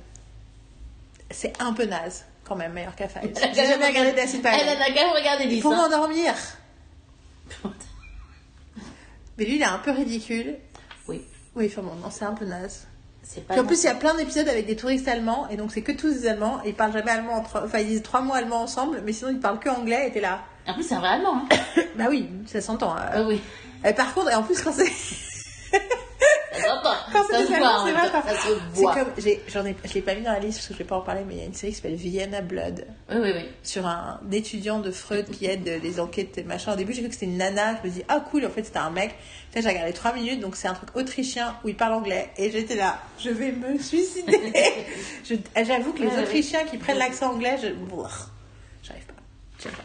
c'est 1.31 1.53
un 1.61 1.73
peu 1.73 1.85
naze, 1.85 2.25
quand 2.43 2.55
même, 2.55 2.73
meilleur 2.73 2.95
qu'à 2.95 3.07
Files. 3.07 3.33
J'ai 3.53 3.65
jamais 3.65 3.87
regardé 3.87 4.11
Death 4.11 4.35
in 4.45 4.51
Elle 4.51 4.69
a 4.69 4.87
quand 4.87 4.93
même 4.93 5.15
regardé 5.15 5.47
10. 5.47 5.61
Pour 5.61 5.73
hein. 5.73 5.77
m'endormir. 5.77 6.33
Mais 9.37 9.45
lui, 9.45 9.55
il 9.55 9.61
est 9.61 9.65
un 9.65 9.79
peu 9.79 9.91
ridicule. 9.91 10.55
Oui, 11.07 11.21
Oui, 11.55 11.67
enfin 11.71 11.81
bon, 11.81 11.95
non, 11.95 12.09
c'est 12.11 12.25
un 12.25 12.33
peu 12.33 12.45
naze. 12.45 12.85
c'est 13.23 13.45
pas. 13.47 13.53
Puis 13.55 13.61
en 13.61 13.65
plus, 13.65 13.81
il 13.83 13.85
y 13.85 13.89
a 13.89 13.95
plein 13.95 14.13
d'épisodes 14.15 14.47
avec 14.47 14.65
des 14.67 14.75
touristes 14.75 15.07
allemands, 15.07 15.47
et 15.49 15.55
donc 15.57 15.71
c'est 15.71 15.81
que 15.81 15.91
tous 15.91 16.11
des 16.13 16.27
allemands, 16.27 16.61
et 16.63 16.69
ils 16.69 16.75
parlent 16.75 16.93
jamais 16.93 17.11
allemand, 17.11 17.33
entre... 17.35 17.63
enfin 17.65 17.79
ils 17.79 17.87
disent 17.87 18.03
trois 18.03 18.21
mots 18.21 18.33
allemands 18.33 18.61
ensemble, 18.61 19.01
mais 19.05 19.11
sinon 19.13 19.31
ils 19.31 19.39
parlent 19.39 19.59
que 19.59 19.69
anglais, 19.69 20.07
et 20.07 20.11
t'es 20.11 20.21
là. 20.21 20.41
En 20.67 20.73
plus, 20.75 20.83
c'est 20.83 20.95
un 20.95 20.99
vrai 20.99 21.09
allemand. 21.09 21.41
Hein. 21.51 21.81
Bah 21.97 22.05
oui, 22.09 22.29
ça 22.45 22.61
s'entend. 22.61 22.95
euh. 22.95 22.99
Ah 23.11 23.21
oui, 23.23 23.41
Et 23.85 23.93
par 23.93 24.13
contre, 24.13 24.29
et 24.31 24.35
en 24.35 24.43
plus, 24.43 24.61
quand 24.61 24.71
c'est. 24.73 24.91
ça 25.73 26.67
s'entend. 26.67 26.93
Quand 27.11 27.23
Ça 27.23 27.37
c'est 27.39 27.43
se 27.45 27.47
voit. 27.47 27.83
C'est 27.85 27.93
temps, 27.93 28.21
pas- 28.21 28.21
Ça 28.21 28.35
se 28.35 28.47
C'est 28.47 28.81
voit. 28.81 28.93
comme. 28.95 29.07
j'ai- 29.17 29.41
J'en 29.47 29.65
ai... 29.65 29.75
Je 29.83 29.93
l'ai 29.95 30.01
pas 30.01 30.15
mis 30.15 30.21
dans 30.21 30.31
la 30.31 30.39
liste 30.39 30.59
parce 30.59 30.67
que 30.67 30.73
je 30.73 30.79
vais 30.79 30.83
pas 30.85 30.95
en 30.97 31.01
parler, 31.01 31.21
mais 31.27 31.33
il 31.35 31.39
y 31.39 31.41
a 31.41 31.45
une 31.45 31.53
série 31.53 31.71
qui 31.71 31.77
s'appelle 31.77 31.95
Vienna 31.95 32.41
Blood, 32.41 32.85
Oui, 33.09 33.17
oui, 33.21 33.31
oui. 33.35 33.45
sur 33.63 33.85
un 33.87 34.19
étudiant 34.31 34.79
de 34.79 34.91
Freud 34.91 35.29
qui 35.31 35.45
aide 35.45 35.67
les 35.83 35.99
enquêtes 35.99 36.37
et 36.37 36.43
machin. 36.43 36.73
Au 36.73 36.75
début, 36.75 36.93
j'ai 36.93 36.99
cru 37.01 37.09
que 37.09 37.13
c'était 37.15 37.25
une 37.25 37.37
nana, 37.37 37.75
je 37.83 37.87
me 37.87 37.93
dis, 37.93 38.03
ah 38.07 38.19
cool, 38.31 38.45
en 38.45 38.49
fait, 38.49 38.63
c'était 38.63 38.77
un 38.79 38.91
mec. 38.91 39.15
J'ai 39.55 39.67
regardé 39.67 39.93
trois 39.93 40.13
minutes, 40.13 40.39
donc 40.39 40.55
c'est 40.55 40.67
un 40.67 40.73
truc 40.73 40.89
autrichien 40.95 41.55
où 41.63 41.69
il 41.69 41.75
parle 41.75 41.93
anglais, 41.93 42.29
et 42.37 42.49
j'étais 42.51 42.75
là, 42.75 42.99
je 43.19 43.29
vais 43.29 43.51
me 43.51 43.77
suicider. 43.79 44.39
J'avoue 45.55 45.93
que 45.93 45.99
les 45.99 46.07
Ouais, 46.07 46.15
ouais, 46.15 46.21
Autrichiens 46.23 46.63
qui 46.65 46.77
prennent 46.77 46.97
l'accent 46.97 47.31
anglais, 47.33 47.57
je. 47.61 47.67
J'arrive 48.83 49.05
pas. 49.05 49.13
J'arrive 49.61 49.77
pas. 49.77 49.83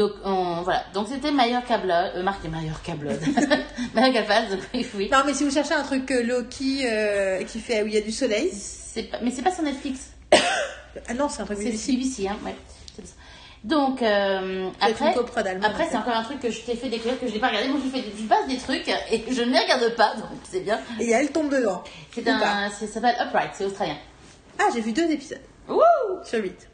Donc, 0.00 0.12
on, 0.24 0.62
voilà. 0.62 0.82
Donc, 0.94 1.08
c'était 1.08 1.30
Mallorca 1.30 1.76
Blood. 1.76 2.12
Euh, 2.16 2.22
marqué 2.22 2.48
Mallorca 2.48 2.94
Blood. 2.94 3.20
Mallorca 3.94 4.22
Falls, 4.22 4.58
oui, 4.72 4.86
oui. 4.94 5.10
Non, 5.12 5.18
mais 5.26 5.34
si 5.34 5.44
vous 5.44 5.50
cherchez 5.50 5.74
un 5.74 5.82
truc 5.82 6.10
euh, 6.10 6.22
Loki 6.22 6.86
euh, 6.86 7.44
qui 7.44 7.60
fait 7.60 7.82
où 7.82 7.86
il 7.86 7.92
y 7.92 7.98
a 7.98 8.00
du 8.00 8.10
soleil. 8.10 8.50
C'est 8.50 9.02
pas, 9.02 9.18
mais 9.22 9.30
c'est 9.30 9.42
pas 9.42 9.52
sur 9.52 9.62
Netflix. 9.62 10.12
Ah 11.06 11.14
non, 11.14 11.28
c'est 11.28 11.42
un 11.42 11.44
truc 11.44 11.58
C'est 11.58 11.92
BBC. 11.92 12.26
Hein, 12.26 12.36
ouais. 12.44 12.56
Donc, 13.62 14.02
euh, 14.02 14.68
après, 14.80 15.14
après 15.62 15.86
c'est 15.88 15.96
encore 15.96 16.16
un 16.16 16.24
truc 16.24 16.40
que 16.40 16.50
je 16.50 16.62
t'ai 16.62 16.74
fait 16.74 16.88
découvrir 16.88 17.20
que 17.20 17.28
je 17.28 17.34
n'ai 17.34 17.38
pas 17.38 17.46
regardé. 17.46 17.68
Moi, 17.68 17.78
je, 17.84 17.90
fais, 17.90 18.04
je 18.04 18.24
passe 18.24 18.48
des 18.48 18.56
trucs 18.56 18.88
et 18.88 19.24
je 19.30 19.42
ne 19.42 19.52
les 19.52 19.58
regarde 19.60 19.94
pas, 19.94 20.16
donc 20.16 20.30
c'est 20.42 20.60
bien. 20.60 20.80
Et 20.98 21.10
elle 21.10 21.30
tombe 21.30 21.48
dedans. 21.48 21.84
C'est 22.12 22.26
un, 22.26 22.70
ça 22.70 22.86
s'appelle 22.88 23.14
Upright, 23.24 23.50
c'est 23.54 23.66
australien. 23.66 23.98
Ah, 24.58 24.64
j'ai 24.74 24.80
vu 24.80 24.90
deux 24.92 25.08
épisodes 25.08 25.42
Wouh 25.68 25.78
sur 26.24 26.42
huit. 26.42 26.68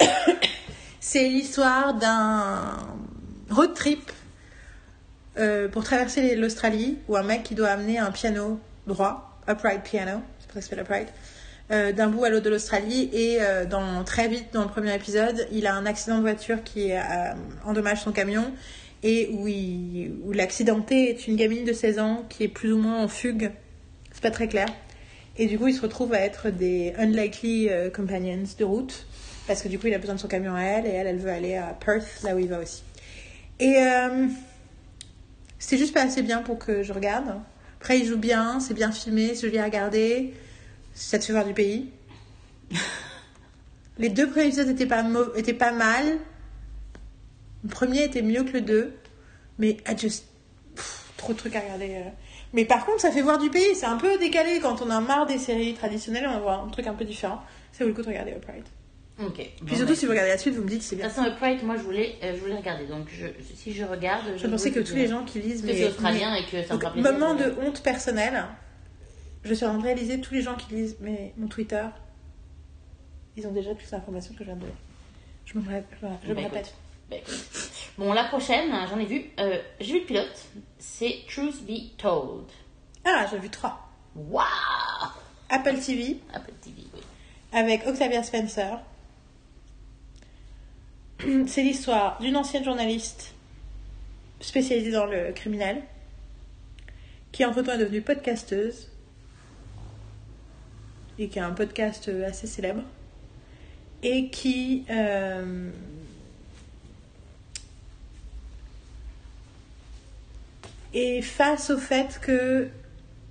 c'est 1.02 1.28
l'histoire 1.28 1.94
d'un 1.94 2.76
road 3.50 3.74
trip 3.74 4.12
euh, 5.36 5.66
pour 5.66 5.82
traverser 5.82 6.36
l'Australie 6.36 6.96
où 7.08 7.16
un 7.16 7.24
mec 7.24 7.42
qui 7.42 7.56
doit 7.56 7.70
amener 7.70 7.98
un 7.98 8.12
piano 8.12 8.60
droit, 8.86 9.36
upright 9.48 9.82
piano, 9.82 10.20
c'est 10.38 10.46
pour 10.46 10.54
ça 10.54 10.60
que 10.60 10.64
s'appelle 10.64 10.84
upright, 10.84 11.08
euh, 11.72 11.90
d'un 11.90 12.06
bout 12.06 12.22
à 12.22 12.30
l'autre 12.30 12.44
de 12.44 12.50
l'Australie. 12.50 13.10
Et 13.12 13.38
euh, 13.40 13.66
dans, 13.66 14.04
très 14.04 14.28
vite 14.28 14.52
dans 14.52 14.62
le 14.62 14.68
premier 14.68 14.94
épisode, 14.94 15.48
il 15.50 15.66
a 15.66 15.74
un 15.74 15.86
accident 15.86 16.18
de 16.18 16.22
voiture 16.22 16.62
qui 16.62 16.92
endommage 17.64 18.02
son 18.02 18.12
camion 18.12 18.52
et 19.02 19.28
où, 19.32 19.48
où 20.28 20.32
l'accidenté 20.32 21.10
est 21.10 21.26
une 21.26 21.34
gamine 21.34 21.64
de 21.64 21.72
16 21.72 21.98
ans 21.98 22.24
qui 22.28 22.44
est 22.44 22.48
plus 22.48 22.72
ou 22.72 22.78
moins 22.78 23.02
en 23.02 23.08
fugue, 23.08 23.50
c'est 24.12 24.22
pas 24.22 24.30
très 24.30 24.46
clair. 24.46 24.68
Et 25.36 25.46
du 25.46 25.58
coup, 25.58 25.66
il 25.66 25.74
se 25.74 25.82
retrouve 25.82 26.14
à 26.14 26.20
être 26.20 26.50
des 26.50 26.94
unlikely 26.96 27.70
companions 27.92 28.44
de 28.56 28.64
route 28.64 29.04
parce 29.46 29.62
que 29.62 29.68
du 29.68 29.78
coup, 29.78 29.88
il 29.88 29.94
a 29.94 29.98
besoin 29.98 30.14
de 30.14 30.20
son 30.20 30.28
camion 30.28 30.54
à 30.54 30.62
elle 30.62 30.86
et 30.86 30.90
elle, 30.90 31.06
elle 31.06 31.18
veut 31.18 31.30
aller 31.30 31.56
à 31.56 31.74
Perth, 31.74 32.22
là 32.22 32.34
où 32.34 32.38
il 32.38 32.48
va 32.48 32.60
aussi. 32.60 32.82
Et 33.58 33.76
euh, 33.78 34.26
c'était 35.58 35.78
juste 35.78 35.94
pas 35.94 36.02
assez 36.02 36.22
bien 36.22 36.42
pour 36.42 36.58
que 36.58 36.82
je 36.82 36.92
regarde. 36.92 37.40
Après, 37.80 37.98
il 37.98 38.06
joue 38.06 38.18
bien, 38.18 38.60
c'est 38.60 38.74
bien 38.74 38.92
filmé, 38.92 39.34
c'est 39.34 39.46
joli 39.46 39.58
à 39.58 39.64
regarder. 39.64 40.34
Ça 40.94 41.18
te 41.18 41.24
fait 41.24 41.32
voir 41.32 41.44
du 41.44 41.54
pays. 41.54 41.90
Les 43.98 44.08
deux 44.08 44.28
premiers 44.28 44.46
épisodes 44.46 44.68
étaient 44.68 44.86
pas, 44.86 45.04
étaient 45.36 45.52
pas 45.52 45.72
mal. 45.72 46.18
Le 47.62 47.68
premier 47.68 48.04
était 48.04 48.22
mieux 48.22 48.44
que 48.44 48.52
le 48.52 48.60
deux. 48.60 48.94
Mais 49.58 49.76
I 49.88 49.96
just... 49.96 50.26
pff, 50.74 51.12
trop 51.16 51.32
de 51.32 51.38
trucs 51.38 51.54
à 51.54 51.60
regarder. 51.60 51.94
euh. 51.96 52.10
Mais 52.52 52.64
par 52.64 52.84
contre, 52.84 53.00
ça 53.00 53.10
fait 53.10 53.22
voir 53.22 53.38
du 53.38 53.50
pays. 53.50 53.74
C'est 53.74 53.86
un 53.86 53.96
peu 53.96 54.18
décalé. 54.18 54.60
Quand 54.60 54.82
on 54.82 54.90
a 54.90 55.00
marre 55.00 55.26
des 55.26 55.38
séries 55.38 55.74
traditionnelles, 55.74 56.26
on 56.26 56.32
va 56.32 56.38
voir 56.40 56.64
un 56.64 56.68
truc 56.68 56.86
un 56.86 56.94
peu 56.94 57.04
différent. 57.04 57.40
Ça 57.72 57.84
vaut 57.84 57.88
le 57.88 57.94
coup 57.94 58.02
de 58.02 58.08
regarder 58.08 58.32
Upright. 58.32 58.66
Ok. 59.20 59.34
Puis 59.34 59.52
Bon, 59.62 59.68
surtout, 59.76 59.86
bah, 59.92 59.94
si 59.94 60.04
vous 60.06 60.10
regardez 60.12 60.30
la 60.30 60.38
suite, 60.38 60.54
vous 60.54 60.62
me 60.62 60.68
dites 60.68 60.78
que 60.80 60.84
c'est 60.84 60.96
De 60.96 61.00
bien. 61.02 61.08
toute 61.10 61.16
façon, 61.18 61.30
Upright, 61.30 61.62
moi, 61.62 61.76
je 61.76 61.82
voulais, 61.82 62.16
euh, 62.22 62.34
je 62.34 62.40
voulais 62.40 62.56
regarder. 62.56 62.86
Donc, 62.86 63.08
je, 63.08 63.26
si 63.54 63.72
je 63.72 63.84
regarde, 63.84 64.24
je 64.36 64.38
Je 64.42 64.46
pensais 64.46 64.70
que 64.70 64.80
tous 64.80 64.94
les 64.94 65.06
gens 65.06 65.24
qui 65.24 65.40
lisent... 65.40 65.62
Que 65.62 65.72
c'est 65.72 65.86
australien 65.88 66.34
et 66.34 66.44
que 66.46 66.62
ça 66.66 66.74
me 66.74 66.80
Donc, 66.80 66.92
plaisir. 66.92 67.12
moment 67.12 67.34
de- 67.34 67.44
de 67.44 67.54
honte 67.60 67.82
personnelle, 67.82 68.44
je 69.44 69.54
suis 69.54 69.64
en 69.66 69.70
train 69.70 69.78
de 69.78 69.84
réaliser 69.84 70.20
tous 70.20 70.34
les 70.34 70.42
gens 70.42 70.54
qui 70.56 70.74
lisent 70.74 70.96
mes, 71.00 71.34
mon 71.36 71.46
Twitter, 71.46 71.84
ils 73.36 73.46
ont 73.46 73.52
déjà 73.52 73.70
toutes 73.70 73.84
les 73.90 73.94
informations 73.94 74.32
que 74.34 74.40
je 74.40 74.44
viens 74.44 74.54
de 74.56 74.60
donner. 74.60 74.72
Je 75.44 75.58
me, 75.58 75.62
me 75.62 75.68
Bah, 76.00 76.40
répète. 76.42 76.74
Bah, 77.10 77.16
écoute. 77.16 77.48
Bon, 77.98 78.12
la 78.14 78.24
prochaine, 78.24 78.70
j'en 78.88 78.98
ai 78.98 79.04
vu. 79.04 79.24
euh, 79.40 79.58
J'ai 79.80 79.92
vu 79.94 80.00
le 80.00 80.06
pilote. 80.06 80.44
C'est 80.78 81.16
Truth 81.28 81.62
Be 81.66 81.96
Told. 81.98 82.46
Ah, 83.04 83.26
j'ai 83.30 83.38
vu 83.38 83.50
trois. 83.50 83.88
Waouh 84.16 84.44
Apple 85.50 85.78
TV 85.78 86.18
Apple 86.32 86.52
TV, 86.62 86.82
oui. 86.94 87.00
avec 87.52 87.86
Octavia 87.86 88.22
Spencer. 88.22 88.78
C'est 91.46 91.62
l'histoire 91.62 92.18
d'une 92.20 92.36
ancienne 92.36 92.64
journaliste 92.64 93.34
spécialisée 94.40 94.90
dans 94.90 95.06
le 95.06 95.32
criminel 95.32 95.82
qui 97.30 97.44
entre-temps 97.44 97.72
est 97.72 97.78
devenue 97.78 98.02
podcasteuse 98.02 98.88
et 101.18 101.28
qui 101.28 101.38
a 101.38 101.46
un 101.46 101.52
podcast 101.52 102.08
euh, 102.08 102.26
assez 102.26 102.46
célèbre 102.46 102.82
et 104.02 104.28
qui 104.28 104.84
euh, 104.90 105.70
est 110.92 111.22
face 111.22 111.70
au 111.70 111.78
fait 111.78 112.18
que 112.20 112.68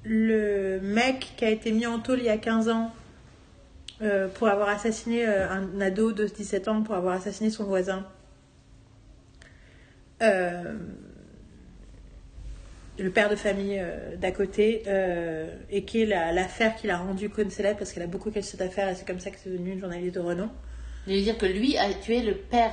le 0.03 0.79
mec 0.81 1.33
qui 1.35 1.45
a 1.45 1.49
été 1.49 1.71
mis 1.71 1.85
en 1.85 1.99
tôle 1.99 2.19
il 2.19 2.25
y 2.25 2.29
a 2.29 2.37
15 2.37 2.69
ans 2.69 2.91
euh, 4.01 4.27
pour 4.27 4.47
avoir 4.47 4.69
assassiné 4.69 5.27
euh, 5.27 5.47
un 5.49 5.79
ado 5.81 6.11
de 6.11 6.25
17 6.25 6.67
ans, 6.67 6.81
pour 6.83 6.95
avoir 6.95 7.15
assassiné 7.15 7.49
son 7.49 7.65
voisin. 7.65 8.05
Euh, 10.21 10.73
le 12.99 13.09
père 13.09 13.29
de 13.29 13.35
famille 13.35 13.81
d'à 14.19 14.31
côté, 14.31 14.83
et 15.71 15.83
qui 15.85 16.03
est 16.03 16.05
la- 16.05 16.31
l'affaire 16.31 16.75
qui 16.75 16.85
l'a 16.85 16.97
rendue 16.97 17.31
célèbre 17.49 17.79
parce 17.79 17.93
qu'elle 17.93 18.03
a 18.03 18.07
beaucoup 18.07 18.29
caché 18.29 18.45
cette 18.47 18.61
affaire 18.61 18.89
et 18.89 18.95
c'est 18.95 19.07
comme 19.07 19.19
ça 19.19 19.31
que 19.31 19.37
c'est 19.43 19.49
devenu 19.49 19.71
une 19.71 19.79
journaliste 19.79 20.13
de 20.15 20.19
renom. 20.19 20.49
Je 21.07 21.13
veux 21.13 21.21
dire 21.21 21.37
que 21.37 21.47
lui 21.47 21.77
a 21.77 21.91
tué 21.95 22.21
le 22.21 22.35
père. 22.35 22.71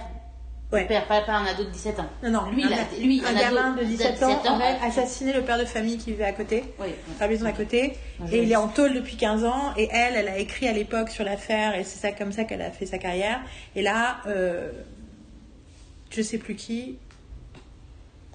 Ouais. 0.70 0.82
Le 0.82 0.86
père, 0.88 1.06
pas, 1.06 1.22
pas 1.22 1.32
un 1.32 1.46
ado 1.46 1.64
de 1.64 1.70
17 1.70 1.98
ans. 1.98 2.10
Non, 2.22 2.30
non, 2.30 2.50
Lui, 2.50 2.62
un, 2.64 2.68
a- 2.72 2.98
lui, 3.00 3.22
un 3.24 3.32
gamin 3.32 3.72
de 3.74 3.80
de 3.80 3.84
17 3.86 4.22
ans, 4.22 4.28
17 4.36 4.46
ans, 4.50 4.56
aurait 4.56 4.76
assassiné 4.82 5.32
le 5.32 5.40
père 5.40 5.58
de 5.58 5.64
famille 5.64 5.96
qui 5.96 6.10
vivait 6.10 6.24
à 6.24 6.32
côté. 6.32 6.62
Oui. 6.78 6.88
à 7.18 7.22
la 7.22 7.28
maison 7.28 7.44
d'à 7.44 7.52
côté. 7.52 7.94
Et 8.30 8.42
il 8.42 8.52
est 8.52 8.56
en 8.56 8.68
tôle 8.68 8.92
depuis 8.92 9.16
15 9.16 9.44
ans. 9.44 9.72
Et 9.78 9.88
elle, 9.90 10.14
elle 10.16 10.28
a 10.28 10.36
écrit 10.38 10.68
à 10.68 10.72
l'époque 10.72 11.08
sur 11.08 11.24
l'affaire. 11.24 11.74
Et 11.74 11.84
c'est 11.84 11.98
ça 11.98 12.12
comme 12.12 12.32
ça 12.32 12.44
qu'elle 12.44 12.60
a 12.60 12.70
fait 12.70 12.84
sa 12.84 12.98
carrière. 12.98 13.40
Et 13.76 13.80
là, 13.82 14.18
euh, 14.26 14.70
je 16.10 16.20
sais 16.20 16.36
plus 16.38 16.54
qui 16.54 16.98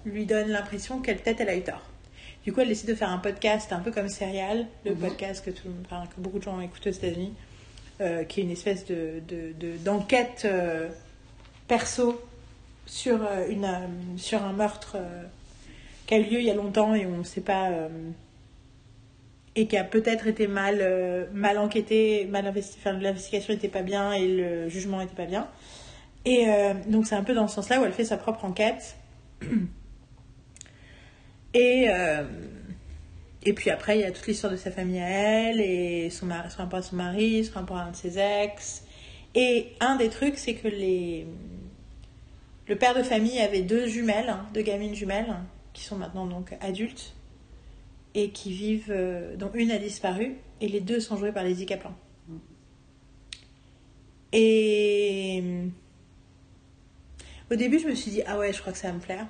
lui 0.04 0.26
donne 0.26 0.48
l'impression 0.48 0.98
qu'elle 1.00 1.18
peut-être 1.18 1.40
elle 1.40 1.48
a 1.50 1.56
eu 1.56 1.62
tort. 1.62 1.82
Du 2.44 2.52
coup, 2.52 2.60
elle 2.60 2.68
décide 2.68 2.88
de 2.88 2.94
faire 2.96 3.10
un 3.10 3.18
podcast 3.18 3.72
un 3.72 3.78
peu 3.78 3.90
comme 3.92 4.08
Serial, 4.08 4.66
le 4.84 4.90
Mhm. 4.92 4.98
podcast 4.98 5.44
que, 5.44 5.50
tout- 5.50 5.68
enfin, 5.86 6.02
que 6.14 6.20
beaucoup 6.20 6.38
de 6.38 6.44
gens 6.44 6.60
écoutent 6.60 6.86
aux 6.86 6.90
États-Unis, 6.90 7.32
euh, 8.00 8.24
qui 8.24 8.40
est 8.40 8.42
une 8.42 8.50
espèce 8.50 8.84
de, 8.86 9.22
de- 9.28 9.52
de- 9.58 9.76
d'enquête 9.78 10.42
euh, 10.44 10.88
perso 11.66 12.20
sur, 12.86 13.22
euh, 13.22 13.48
une, 13.48 13.64
euh, 13.64 13.86
sur 14.16 14.42
un 14.42 14.52
meurtre 14.52 14.96
euh, 14.96 15.24
qui 16.06 16.14
a 16.14 16.18
eu 16.18 16.24
lieu 16.24 16.38
il 16.40 16.44
y 16.44 16.50
a 16.50 16.54
longtemps 16.54 16.94
et 16.94 17.06
on 17.06 17.18
ne 17.18 17.24
sait 17.24 17.40
pas. 17.40 17.70
et 19.56 19.66
qui 19.66 19.76
a 19.76 19.84
peut-être 19.84 20.26
été 20.26 20.46
mal, 20.48 21.28
mal 21.32 21.58
enquêté, 21.58 22.26
mal 22.26 22.46
investi, 22.46 22.78
l'investigation 22.84 23.54
n'était 23.54 23.68
pas 23.68 23.82
bien 23.82 24.12
et 24.12 24.26
le 24.26 24.68
jugement 24.68 24.98
n'était 24.98 25.14
pas 25.14 25.26
bien. 25.26 25.48
Et 26.26 26.46
donc 26.88 27.06
c'est 27.06 27.14
un 27.14 27.22
peu 27.22 27.34
dans 27.34 27.48
ce 27.48 27.54
sens-là 27.54 27.80
où 27.80 27.84
elle 27.84 27.92
fait 27.92 28.04
sa 28.04 28.16
propre 28.16 28.44
enquête. 28.44 28.96
Et, 31.56 31.86
et 33.44 33.52
puis 33.52 33.70
après, 33.70 33.96
il 33.96 34.00
y 34.00 34.04
a 34.04 34.10
toute 34.10 34.26
l'histoire 34.26 34.52
de 34.52 34.56
sa 34.56 34.72
famille 34.72 34.98
à 34.98 35.08
elle, 35.08 35.60
et 35.60 36.10
son, 36.10 36.26
mari, 36.26 36.50
son 36.50 36.58
rapport 36.58 36.80
à 36.80 36.82
son 36.82 36.96
mari, 36.96 37.44
son 37.44 37.54
rapport 37.54 37.76
à 37.76 37.84
un 37.84 37.90
de 37.92 37.96
ses 37.96 38.18
ex. 38.18 38.82
Et 39.34 39.72
un 39.80 39.96
des 39.96 40.08
trucs, 40.08 40.38
c'est 40.38 40.54
que 40.54 40.68
les... 40.68 41.26
le 42.66 42.76
père 42.76 42.94
de 42.94 43.02
famille 43.02 43.38
avait 43.40 43.62
deux 43.62 43.86
jumelles, 43.86 44.28
hein, 44.30 44.46
deux 44.54 44.62
gamines 44.62 44.94
jumelles, 44.94 45.34
qui 45.72 45.84
sont 45.84 45.96
maintenant 45.96 46.26
donc 46.26 46.54
adultes, 46.60 47.14
et 48.14 48.30
qui 48.30 48.52
vivent, 48.52 48.90
euh, 48.90 49.36
dont 49.36 49.50
une 49.54 49.70
a 49.70 49.78
disparu, 49.78 50.36
et 50.60 50.68
les 50.68 50.80
deux 50.80 51.00
sont 51.00 51.16
jouées 51.16 51.32
par 51.32 51.44
Lizzie 51.44 51.66
Kaplan. 51.66 51.92
Et 54.32 55.42
au 57.50 57.54
début, 57.56 57.78
je 57.78 57.86
me 57.86 57.94
suis 57.94 58.10
dit, 58.10 58.22
ah 58.26 58.38
ouais, 58.38 58.52
je 58.52 58.60
crois 58.60 58.72
que 58.72 58.78
ça 58.78 58.88
va 58.88 58.94
me 58.94 59.00
plaire. 59.00 59.26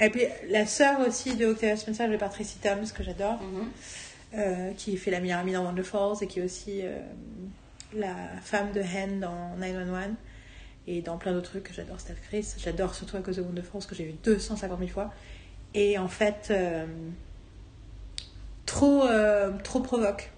Et 0.00 0.10
puis 0.10 0.22
la 0.48 0.66
sœur 0.66 1.00
aussi 1.06 1.36
de 1.36 1.46
Octavia 1.46 1.76
Spencer, 1.76 2.08
de 2.08 2.16
Patricia 2.16 2.58
Thoms, 2.62 2.86
que 2.94 3.02
j'adore, 3.02 3.40
Mhm. 3.42 3.68
euh, 4.34 4.72
qui 4.76 4.96
fait 4.96 5.10
la 5.10 5.20
meilleure 5.20 5.40
amie 5.40 5.52
dans 5.52 5.64
Wonder 5.64 5.82
Falls 5.82 6.16
et 6.22 6.26
qui 6.26 6.40
est 6.40 6.42
aussi 6.42 6.80
euh, 6.82 6.98
la 7.94 8.14
femme 8.42 8.72
de 8.72 8.80
Hen 8.80 9.20
dans 9.20 9.56
911 9.56 10.14
et 10.86 11.02
dans 11.02 11.16
plein 11.16 11.32
d'autres 11.32 11.50
trucs 11.50 11.72
j'adore 11.74 12.00
cette 12.00 12.16
actrice. 12.16 12.56
J'adore 12.58 12.94
surtout 12.94 13.16
à 13.16 13.20
cause 13.20 13.36
de 13.36 13.42
Wonder 13.42 13.62
Falls 13.62 13.86
que 13.86 13.94
j'ai 13.94 14.04
vu 14.04 14.14
250 14.24 14.78
000 14.78 14.90
fois. 14.90 15.12
Et 15.74 15.98
en 15.98 16.08
fait, 16.08 16.48
euh, 16.50 16.86
trop, 18.64 19.04
euh, 19.04 19.52
trop 19.62 19.80
provoque. 19.80 20.30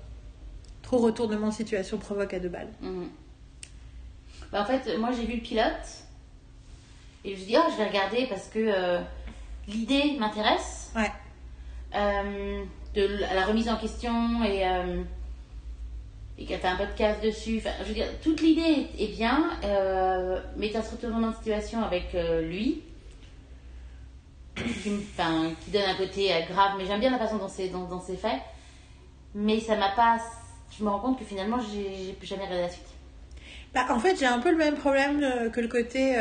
Trop 0.83 0.99
retournement 0.99 1.49
de 1.49 1.55
situation 1.55 1.99
provoque 1.99 2.33
à 2.35 2.41
deux 2.41 2.49
balles. 2.49 2.73
Mhm. 2.81 3.09
Bah, 4.51 4.63
en 4.63 4.65
fait, 4.65 4.97
moi 4.97 5.11
j'ai 5.13 5.27
vu 5.27 5.35
le 5.35 5.43
pilote 5.43 5.65
et 7.25 7.31
je 7.31 7.35
me 7.35 7.37
suis 7.37 7.47
dit, 7.47 7.57
oh, 7.59 7.71
je 7.71 7.77
vais 7.77 7.89
regarder 7.89 8.27
parce 8.27 8.49
que 8.49 8.59
euh, 8.59 9.01
l'idée 9.67 10.17
m'intéresse. 10.19 10.91
Ouais. 10.97 11.13
De 12.95 13.03
la 13.35 13.45
remise 13.45 13.69
en 13.69 13.77
question 13.77 14.43
et, 14.43 14.65
et 16.39 16.45
que 16.45 16.55
tu 16.55 16.67
un 16.67 16.77
podcast 16.77 17.23
dessus. 17.23 17.59
Enfin, 17.59 17.71
je 17.83 17.89
veux 17.89 17.95
dire, 17.95 18.07
toute 18.23 18.41
l'idée 18.41 18.87
est, 18.99 19.09
bien, 19.09 19.51
euh, 19.65 20.41
mais 20.57 20.71
tu 20.71 20.77
as 20.77 20.83
ce 20.83 20.93
retournement 20.93 21.31
de 21.31 21.37
situation 21.37 21.83
avec 21.83 22.15
euh, 22.15 22.43
lui 22.43 22.83
qui, 24.55 24.93
enfin, 25.15 25.51
qui 25.65 25.71
donne 25.71 25.83
un 25.83 25.97
côté 25.97 26.33
euh, 26.33 26.41
grave, 26.49 26.73
mais 26.79 26.87
j'aime 26.87 27.01
bien 27.01 27.11
la 27.11 27.19
façon 27.19 27.37
dont 27.37 27.49
c'est 27.49 27.69
dont 27.69 28.01
c'est 28.05 28.17
fait. 28.17 28.41
Mais 29.35 29.61
ça 29.61 29.77
m'a 29.77 29.91
pas. 29.91 30.19
Je 30.77 30.85
me 30.85 30.91
rends 30.91 31.01
compte 31.01 31.19
que 31.19 31.25
finalement, 31.25 31.59
j'ai 31.61 32.13
plus 32.15 32.27
jamais 32.27 32.45
regardé 32.45 32.63
la 32.63 32.71
suite. 32.71 32.87
Bah, 33.75 33.87
en 33.91 33.99
fait, 33.99 34.19
j'ai 34.19 34.27
un 34.27 34.39
peu 34.39 34.51
le 34.51 34.57
même 34.57 34.77
problème 34.77 35.51
que 35.51 35.61
le 35.61 35.69
côté. 35.69 36.17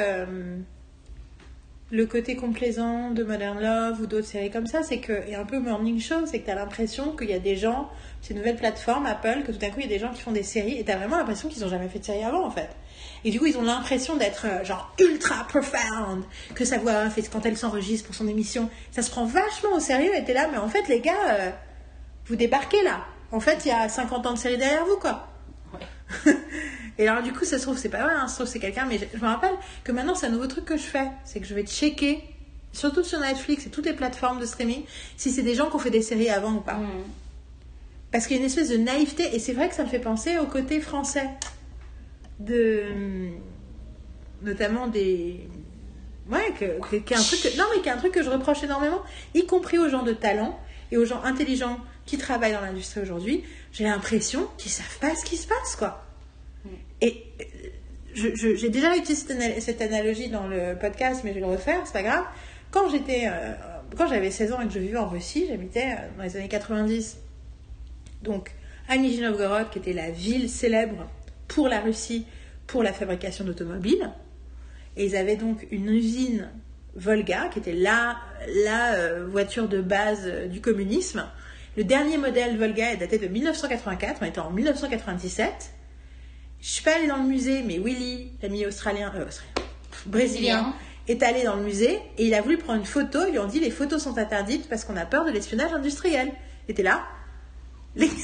Le 1.89 2.05
côté 2.05 2.35
complaisant 2.35 3.11
de 3.11 3.23
Modern 3.23 3.61
Love 3.61 4.01
ou 4.01 4.07
d'autres 4.07 4.27
séries 4.27 4.51
comme 4.51 4.67
ça, 4.67 4.83
c'est 4.83 4.99
que, 4.99 5.13
et 5.27 5.35
un 5.35 5.45
peu 5.45 5.57
Morning 5.57 5.99
Show, 6.01 6.25
c'est 6.25 6.39
que 6.39 6.45
t'as 6.45 6.55
l'impression 6.55 7.15
qu'il 7.15 7.29
y 7.29 7.33
a 7.33 7.39
des 7.39 7.55
gens, 7.55 7.89
ces 8.21 8.33
nouvelles 8.33 8.57
plateformes, 8.57 9.05
Apple, 9.05 9.43
que 9.45 9.53
tout 9.53 9.57
d'un 9.57 9.69
coup 9.69 9.79
il 9.79 9.83
y 9.83 9.85
a 9.85 9.97
des 9.97 9.99
gens 9.99 10.11
qui 10.11 10.21
font 10.21 10.33
des 10.33 10.43
séries 10.43 10.77
et 10.77 10.83
t'as 10.83 10.97
vraiment 10.97 11.17
l'impression 11.17 11.47
qu'ils 11.47 11.63
ont 11.63 11.69
jamais 11.69 11.87
fait 11.87 11.99
de 11.99 12.03
série 12.03 12.23
avant 12.23 12.45
en 12.45 12.51
fait. 12.51 12.69
Et 13.23 13.31
du 13.31 13.39
coup 13.39 13.45
ils 13.45 13.57
ont 13.57 13.61
l'impression 13.61 14.17
d'être 14.17 14.45
euh, 14.47 14.65
genre 14.65 14.93
ultra 14.99 15.45
profound, 15.47 16.25
que 16.55 16.65
sa 16.65 16.77
voix 16.77 17.09
fait 17.09 17.23
quand 17.31 17.45
elle 17.45 17.57
s'enregistre 17.57 18.05
pour 18.05 18.15
son 18.15 18.27
émission, 18.27 18.69
ça 18.91 19.01
se 19.01 19.09
prend 19.09 19.25
vachement 19.25 19.73
au 19.73 19.79
sérieux 19.79 20.13
et 20.13 20.25
t'es 20.25 20.33
là, 20.33 20.49
mais 20.51 20.57
en 20.57 20.67
fait 20.67 20.89
les 20.89 20.99
gars, 20.99 21.13
euh, 21.31 21.51
vous 22.25 22.35
débarquez 22.35 22.83
là. 22.83 23.05
En 23.31 23.39
fait 23.39 23.65
il 23.65 23.69
y 23.69 23.71
a 23.71 23.87
50 23.87 24.25
ans 24.25 24.33
de 24.33 24.37
série 24.37 24.57
derrière 24.57 24.85
vous 24.85 24.97
quoi. 24.97 25.29
Et 26.99 27.07
alors, 27.07 27.21
du 27.21 27.31
coup, 27.31 27.45
ça 27.45 27.57
se 27.57 27.63
trouve, 27.63 27.77
c'est 27.77 27.89
pas 27.89 28.03
vrai, 28.03 28.13
hein, 28.13 28.27
ça 28.27 28.29
se 28.29 28.35
trouve, 28.35 28.47
c'est 28.47 28.59
quelqu'un, 28.59 28.85
mais 28.85 28.97
je, 28.97 29.05
je 29.13 29.21
me 29.21 29.27
rappelle 29.27 29.53
que 29.83 29.91
maintenant, 29.91 30.15
c'est 30.15 30.25
un 30.27 30.31
nouveau 30.31 30.47
truc 30.47 30.65
que 30.65 30.77
je 30.77 30.83
fais. 30.83 31.07
C'est 31.25 31.39
que 31.39 31.45
je 31.45 31.53
vais 31.53 31.63
checker, 31.63 32.23
surtout 32.73 33.03
sur 33.03 33.19
Netflix 33.19 33.67
et 33.67 33.69
toutes 33.69 33.85
les 33.85 33.93
plateformes 33.93 34.39
de 34.39 34.45
streaming, 34.45 34.83
si 35.15 35.31
c'est 35.31 35.43
des 35.43 35.53
gens 35.53 35.69
qui 35.69 35.75
ont 35.75 35.79
fait 35.79 35.91
des 35.91 36.01
séries 36.01 36.29
avant 36.29 36.53
ou 36.53 36.61
pas. 36.61 36.75
Mm. 36.75 36.87
Parce 38.11 38.25
qu'il 38.25 38.37
y 38.37 38.39
a 38.39 38.41
une 38.41 38.47
espèce 38.47 38.69
de 38.69 38.77
naïveté, 38.77 39.35
et 39.35 39.39
c'est 39.39 39.53
vrai 39.53 39.69
que 39.69 39.75
ça 39.75 39.83
me 39.83 39.89
fait 39.89 39.99
penser 39.99 40.37
au 40.39 40.45
côté 40.45 40.79
français. 40.79 41.27
De. 42.39 42.83
Notamment 44.43 44.87
des. 44.87 45.47
Ouais, 46.29 46.53
qu'il 46.57 46.67
y 46.67 47.13
a 47.13 47.19
un 47.19 47.23
truc 47.23 47.41
que- 47.41 47.57
non, 47.57 47.63
mais 47.73 47.81
qu'il 47.81 47.91
un 47.91 47.97
truc 47.97 48.11
que 48.11 48.21
je 48.21 48.29
reproche 48.29 48.61
énormément, 48.63 49.01
y 49.33 49.45
compris 49.45 49.77
aux 49.79 49.89
gens 49.89 50.03
de 50.03 50.13
talent 50.13 50.59
et 50.91 50.97
aux 50.97 51.05
gens 51.05 51.23
intelligents 51.23 51.79
qui 52.05 52.17
travaillent 52.17 52.53
dans 52.53 52.61
l'industrie 52.61 53.01
aujourd'hui. 53.01 53.43
J'ai 53.71 53.83
l'impression 53.83 54.47
qu'ils 54.57 54.71
savent 54.71 54.97
pas 54.99 55.15
ce 55.15 55.23
qui 55.25 55.37
se 55.37 55.47
passe, 55.47 55.75
quoi. 55.75 56.03
Et 57.01 57.23
euh, 57.41 58.31
j'ai 58.57 58.69
déjà 58.69 58.95
utilisé 58.95 59.15
cette, 59.27 59.31
ana- 59.31 59.61
cette 59.61 59.81
analogie 59.81 60.29
dans 60.29 60.47
le 60.47 60.75
podcast, 60.79 61.21
mais 61.23 61.29
je 61.31 61.35
vais 61.35 61.41
le 61.41 61.47
refaire, 61.51 61.81
c'est 61.85 61.93
pas 61.93 62.03
grave. 62.03 62.25
Quand 62.71 62.89
j'étais, 62.89 63.27
euh, 63.27 63.53
quand 63.95 64.07
j'avais 64.07 64.31
16 64.31 64.53
ans 64.53 64.61
et 64.61 64.67
que 64.67 64.73
je 64.73 64.79
vivais 64.79 64.97
en 64.97 65.07
Russie, 65.09 65.45
j'habitais 65.47 65.85
euh, 65.91 66.07
dans 66.17 66.23
les 66.23 66.35
années 66.37 66.47
90. 66.47 67.17
Donc, 68.23 68.51
à 68.89 68.97
Nijni 68.97 69.21
Novgorod, 69.21 69.69
qui 69.69 69.77
était 69.79 69.93
la 69.93 70.09
ville 70.09 70.49
célèbre 70.49 71.07
pour 71.47 71.67
la 71.67 71.79
Russie, 71.81 72.25
pour 72.65 72.81
la 72.83 72.91
fabrication 72.93 73.45
d'automobiles. 73.45 74.09
Et 74.95 75.05
ils 75.05 75.15
avaient 75.15 75.35
donc 75.35 75.67
une 75.71 75.87
usine 75.89 76.49
Volga, 76.95 77.49
qui 77.53 77.59
était 77.59 77.73
la, 77.73 78.17
la 78.65 79.23
voiture 79.25 79.69
de 79.69 79.81
base 79.81 80.27
du 80.49 80.59
communisme. 80.61 81.23
Le 81.77 81.83
dernier 81.83 82.17
modèle 82.17 82.57
Volga 82.57 82.91
est 82.91 82.97
daté 82.97 83.19
de 83.19 83.27
1984, 83.27 84.17
on 84.23 84.25
était 84.25 84.39
en 84.39 84.49
1997. 84.49 85.69
Je 86.59 86.67
suis 86.67 86.83
pas 86.83 86.95
allée 86.95 87.05
dans 87.05 87.17
le 87.17 87.27
musée, 87.27 87.61
mais 87.61 87.77
Willy, 87.77 88.31
l'ami 88.41 88.65
australien, 88.65 89.13
euh, 89.15 89.27
australien, 89.27 89.53
Brésilien. 90.07 90.73
est 91.07 91.21
allé 91.21 91.43
dans 91.43 91.55
le 91.55 91.61
musée 91.61 91.99
et 92.17 92.25
il 92.25 92.33
a 92.33 92.41
voulu 92.41 92.57
prendre 92.57 92.79
une 92.79 92.85
photo. 92.85 93.19
Ils 93.27 93.33
lui 93.33 93.37
ont 93.37 93.45
dit 93.45 93.59
les 93.59 93.69
photos 93.69 94.01
sont 94.01 94.17
interdites 94.17 94.67
parce 94.67 94.85
qu'on 94.85 94.97
a 94.97 95.05
peur 95.05 95.23
de 95.23 95.29
l'espionnage 95.29 95.71
industriel. 95.71 96.33
Il 96.67 96.71
était 96.71 96.81
là. 96.81 97.03
Les... 97.95 98.09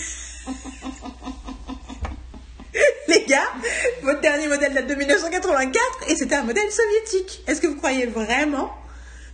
Les 3.08 3.26
gars, 3.26 3.54
votre 4.02 4.22
dernier 4.22 4.48
modèle 4.48 4.74
date 4.74 4.88
de 4.88 4.96
1984 4.96 6.10
et 6.10 6.16
c'était 6.16 6.34
un 6.34 6.44
modèle 6.44 6.72
soviétique. 6.72 7.44
Est-ce 7.46 7.62
que 7.62 7.68
vous 7.68 7.76
croyez 7.76 8.08
vraiment 8.08 8.74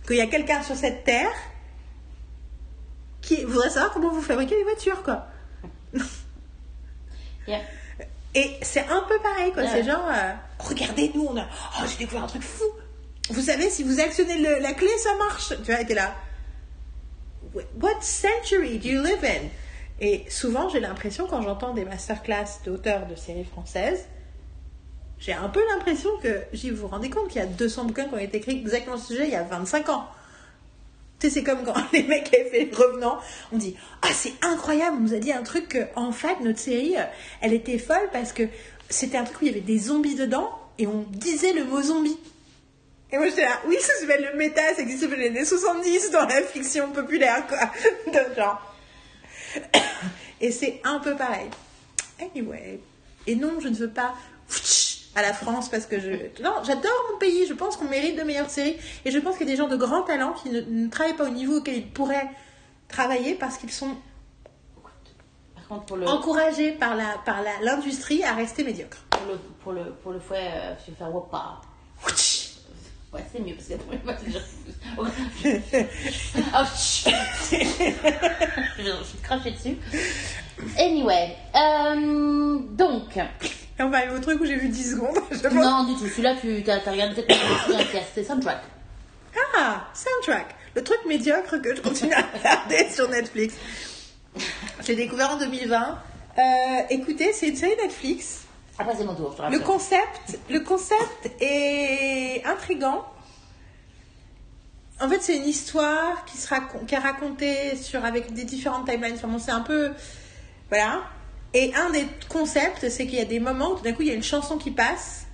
qu'il 0.06 0.16
y 0.16 0.20
a 0.20 0.26
quelqu'un 0.26 0.62
sur 0.62 0.76
cette 0.76 1.04
terre 1.04 1.32
qui 3.22 3.44
voudrait 3.44 3.70
savoir 3.70 3.92
comment 3.92 4.10
vous 4.12 4.22
fabriquez 4.22 4.56
les 4.56 4.64
voitures, 4.64 5.02
quoi 5.02 5.26
Yeah. 7.46 7.60
Et 8.34 8.56
c'est 8.62 8.86
un 8.86 9.02
peu 9.08 9.18
pareil, 9.22 9.52
quoi. 9.52 9.62
Ouais. 9.64 9.68
C'est 9.72 9.82
genre, 9.84 10.06
euh, 10.08 10.32
regardez, 10.58 11.10
nous, 11.14 11.26
on 11.28 11.36
a. 11.36 11.44
Oh, 11.44 11.84
j'ai 11.90 11.96
découvert 11.98 12.24
un 12.24 12.28
truc 12.28 12.42
fou. 12.42 12.64
Vous 13.30 13.40
savez, 13.42 13.70
si 13.70 13.82
vous 13.82 13.98
actionnez 13.98 14.38
le- 14.38 14.60
la 14.60 14.72
clé, 14.72 14.88
ça 14.98 15.14
marche. 15.16 15.48
Tu 15.64 15.72
vois, 15.72 15.82
t'es 15.84 15.94
là. 15.94 16.14
What 17.80 18.00
century 18.02 18.78
do 18.78 18.88
you 18.88 19.02
live 19.02 19.24
in? 19.24 19.48
Et 20.00 20.24
souvent, 20.30 20.68
j'ai 20.68 20.80
l'impression, 20.80 21.26
quand 21.26 21.42
j'entends 21.42 21.74
des 21.74 21.84
masterclass 21.84 22.60
d'auteurs 22.64 23.06
de 23.06 23.16
séries 23.16 23.44
françaises, 23.44 24.06
j'ai 25.18 25.32
un 25.32 25.48
peu 25.48 25.60
l'impression 25.74 26.10
que, 26.22 26.42
j'y 26.52 26.70
vous 26.70 26.82
vous 26.82 26.88
rendez 26.88 27.10
compte 27.10 27.28
qu'il 27.28 27.40
y 27.40 27.44
a 27.44 27.48
200 27.48 27.86
bouquins 27.86 28.04
qui 28.06 28.14
ont 28.14 28.18
été 28.18 28.38
écrits 28.38 28.58
exactement 28.60 28.96
sur 28.96 29.06
ce 29.08 29.12
sujet 29.14 29.26
il 29.26 29.32
y 29.32 29.36
a 29.36 29.42
25 29.42 29.88
ans. 29.88 30.06
Sais, 31.20 31.30
c'est 31.30 31.42
comme 31.42 31.64
quand 31.64 31.74
les 31.92 32.02
mecs 32.02 32.32
avaient 32.32 32.48
fait 32.48 32.64
les 32.64 32.74
revenants, 32.74 33.18
on 33.52 33.58
dit 33.58 33.76
Ah, 34.02 34.08
c'est 34.14 34.32
incroyable, 34.42 34.96
on 34.98 35.02
nous 35.02 35.14
a 35.14 35.18
dit 35.18 35.32
un 35.32 35.42
truc 35.42 35.68
que, 35.68 35.78
en 35.96 36.12
fait, 36.12 36.40
notre 36.40 36.58
série, 36.58 36.96
euh, 36.96 37.04
elle 37.40 37.52
était 37.52 37.78
folle 37.78 38.08
parce 38.12 38.32
que 38.32 38.44
c'était 38.88 39.18
un 39.18 39.24
truc 39.24 39.42
où 39.42 39.44
il 39.44 39.48
y 39.48 39.50
avait 39.50 39.60
des 39.60 39.78
zombies 39.78 40.14
dedans 40.14 40.50
et 40.78 40.86
on 40.86 41.04
disait 41.10 41.52
le 41.52 41.64
mot 41.64 41.82
zombie. 41.82 42.18
Et 43.12 43.16
moi 43.18 43.28
j'étais 43.28 43.42
là, 43.42 43.60
oui, 43.66 43.76
ça 43.80 43.92
s'appelle 44.00 44.28
le 44.32 44.38
méta, 44.38 44.62
ça 44.74 44.82
existe 44.82 45.02
depuis 45.02 45.18
les 45.18 45.28
années 45.28 45.44
70 45.44 46.10
dans 46.12 46.26
la 46.26 46.42
fiction 46.42 46.90
populaire, 46.92 47.44
quoi. 47.46 47.58
De 48.12 48.34
genre. 48.34 48.76
Et 50.40 50.52
c'est 50.52 50.80
un 50.84 51.00
peu 51.00 51.16
pareil. 51.16 51.50
Anyway. 52.20 52.80
Et 53.26 53.34
non, 53.34 53.60
je 53.60 53.68
ne 53.68 53.74
veux 53.74 53.90
pas 53.90 54.14
à 55.14 55.22
la 55.22 55.32
France 55.32 55.68
parce 55.68 55.86
que 55.86 55.98
je. 56.00 56.10
Non, 56.42 56.52
j'adore 56.64 56.90
mon 57.12 57.18
pays, 57.18 57.46
je 57.46 57.54
pense 57.54 57.76
qu'on 57.76 57.88
mérite 57.88 58.16
de 58.16 58.22
meilleures 58.22 58.50
séries. 58.50 58.76
Et 59.04 59.10
je 59.10 59.18
pense 59.18 59.36
qu'il 59.36 59.46
y 59.46 59.50
a 59.50 59.52
des 59.52 59.58
gens 59.58 59.68
de 59.68 59.76
grand 59.76 60.02
talent 60.02 60.32
qui 60.32 60.50
ne, 60.50 60.60
ne 60.60 60.88
travaillent 60.88 61.16
pas 61.16 61.26
au 61.26 61.30
niveau 61.30 61.58
auquel 61.58 61.76
ils 61.76 61.88
pourraient 61.90 62.28
travailler 62.88 63.34
parce 63.34 63.56
qu'ils 63.56 63.72
sont 63.72 63.96
pour 65.86 65.96
le, 65.96 66.08
encouragés 66.08 66.72
par 66.72 66.96
la 66.96 67.16
par 67.24 67.42
la- 67.42 67.60
l'industrie 67.62 68.24
à 68.24 68.34
rester 68.34 68.64
médiocres. 68.64 68.98
pour 69.10 69.22
le, 69.26 69.38
pour 69.62 69.72
le, 69.72 69.84
pour 70.02 70.12
le 70.12 70.18
fouet, 70.18 70.50
euh, 70.52 70.74
je 70.84 70.90
vais 70.90 70.96
faire 70.96 71.14
woppa. 71.14 71.60
Ouais, 73.12 73.24
c'est 73.32 73.40
mieux 73.40 73.54
parce 74.04 74.22
que 74.22 74.30
je. 74.30 74.38
Oh, 76.56 76.64
chut. 76.76 77.12
je 77.52 78.82
je 78.82 79.04
suis 79.04 79.18
crachée 79.22 79.50
dessus. 79.52 79.76
Anyway, 80.78 81.36
euh, 81.54 82.58
donc. 82.70 83.18
Et 83.80 83.82
on 83.82 83.88
va 83.88 83.98
aller 83.98 84.12
au 84.12 84.18
truc 84.18 84.38
où 84.42 84.44
j'ai 84.44 84.56
vu 84.56 84.68
10 84.68 84.90
secondes. 84.92 85.18
Je 85.30 85.38
pense. 85.38 85.54
Non, 85.54 85.84
du 85.84 85.94
tout. 85.94 86.06
Celui-là, 86.06 86.34
tu 86.38 86.70
as, 86.70 86.90
regardé 86.90 87.14
peut-être 87.14 87.28
pas 87.28 87.68
le 87.68 87.74
truc, 87.74 88.02
c'était 88.08 88.28
soundtrack. 88.28 88.60
Ah, 89.56 89.86
soundtrack. 89.94 90.54
Le 90.76 90.84
truc 90.84 90.98
médiocre 91.06 91.60
que 91.62 91.74
je 91.74 91.80
continue 91.80 92.12
à 92.12 92.20
regarder 92.20 92.88
sur 92.90 93.08
Netflix. 93.08 93.54
J'ai 94.84 94.94
découvert 94.94 95.30
en 95.30 95.38
2020. 95.38 95.98
Euh, 96.38 96.42
écoutez, 96.90 97.32
c'est 97.32 97.48
une 97.48 97.56
série 97.56 97.74
Netflix. 97.82 98.44
Après, 98.78 98.94
c'est 98.96 99.04
mon 99.04 99.14
tour. 99.14 99.34
je 99.36 99.50
Le 99.50 99.58
concept, 99.60 100.38
le 100.50 100.60
concept 100.60 101.30
est 101.40 102.42
intrigant. 102.44 103.04
En 105.00 105.08
fait, 105.08 105.22
c'est 105.22 105.36
une 105.36 105.48
histoire 105.48 106.24
qui, 106.26 106.36
sera, 106.36 106.60
qui 106.86 106.94
est 106.94 106.98
racontée 106.98 107.76
sur, 107.76 108.04
avec 108.04 108.34
des 108.34 108.44
différentes 108.44 108.88
timelines. 108.88 109.16
Enfin, 109.16 109.28
bon, 109.28 109.38
c'est 109.38 109.50
un 109.50 109.62
peu. 109.62 109.90
Voilà. 110.68 111.02
Et 111.52 111.74
un 111.74 111.90
des 111.90 112.06
concepts, 112.28 112.88
c'est 112.88 113.06
qu'il 113.06 113.18
y 113.18 113.22
a 113.22 113.24
des 113.24 113.40
moments 113.40 113.70
où 113.72 113.76
tout 113.76 113.82
d'un 113.82 113.92
coup, 113.92 114.02
il 114.02 114.08
y 114.08 114.12
a 114.12 114.14
une 114.14 114.22
chanson 114.22 114.56
qui 114.56 114.70
passe. 114.70 115.26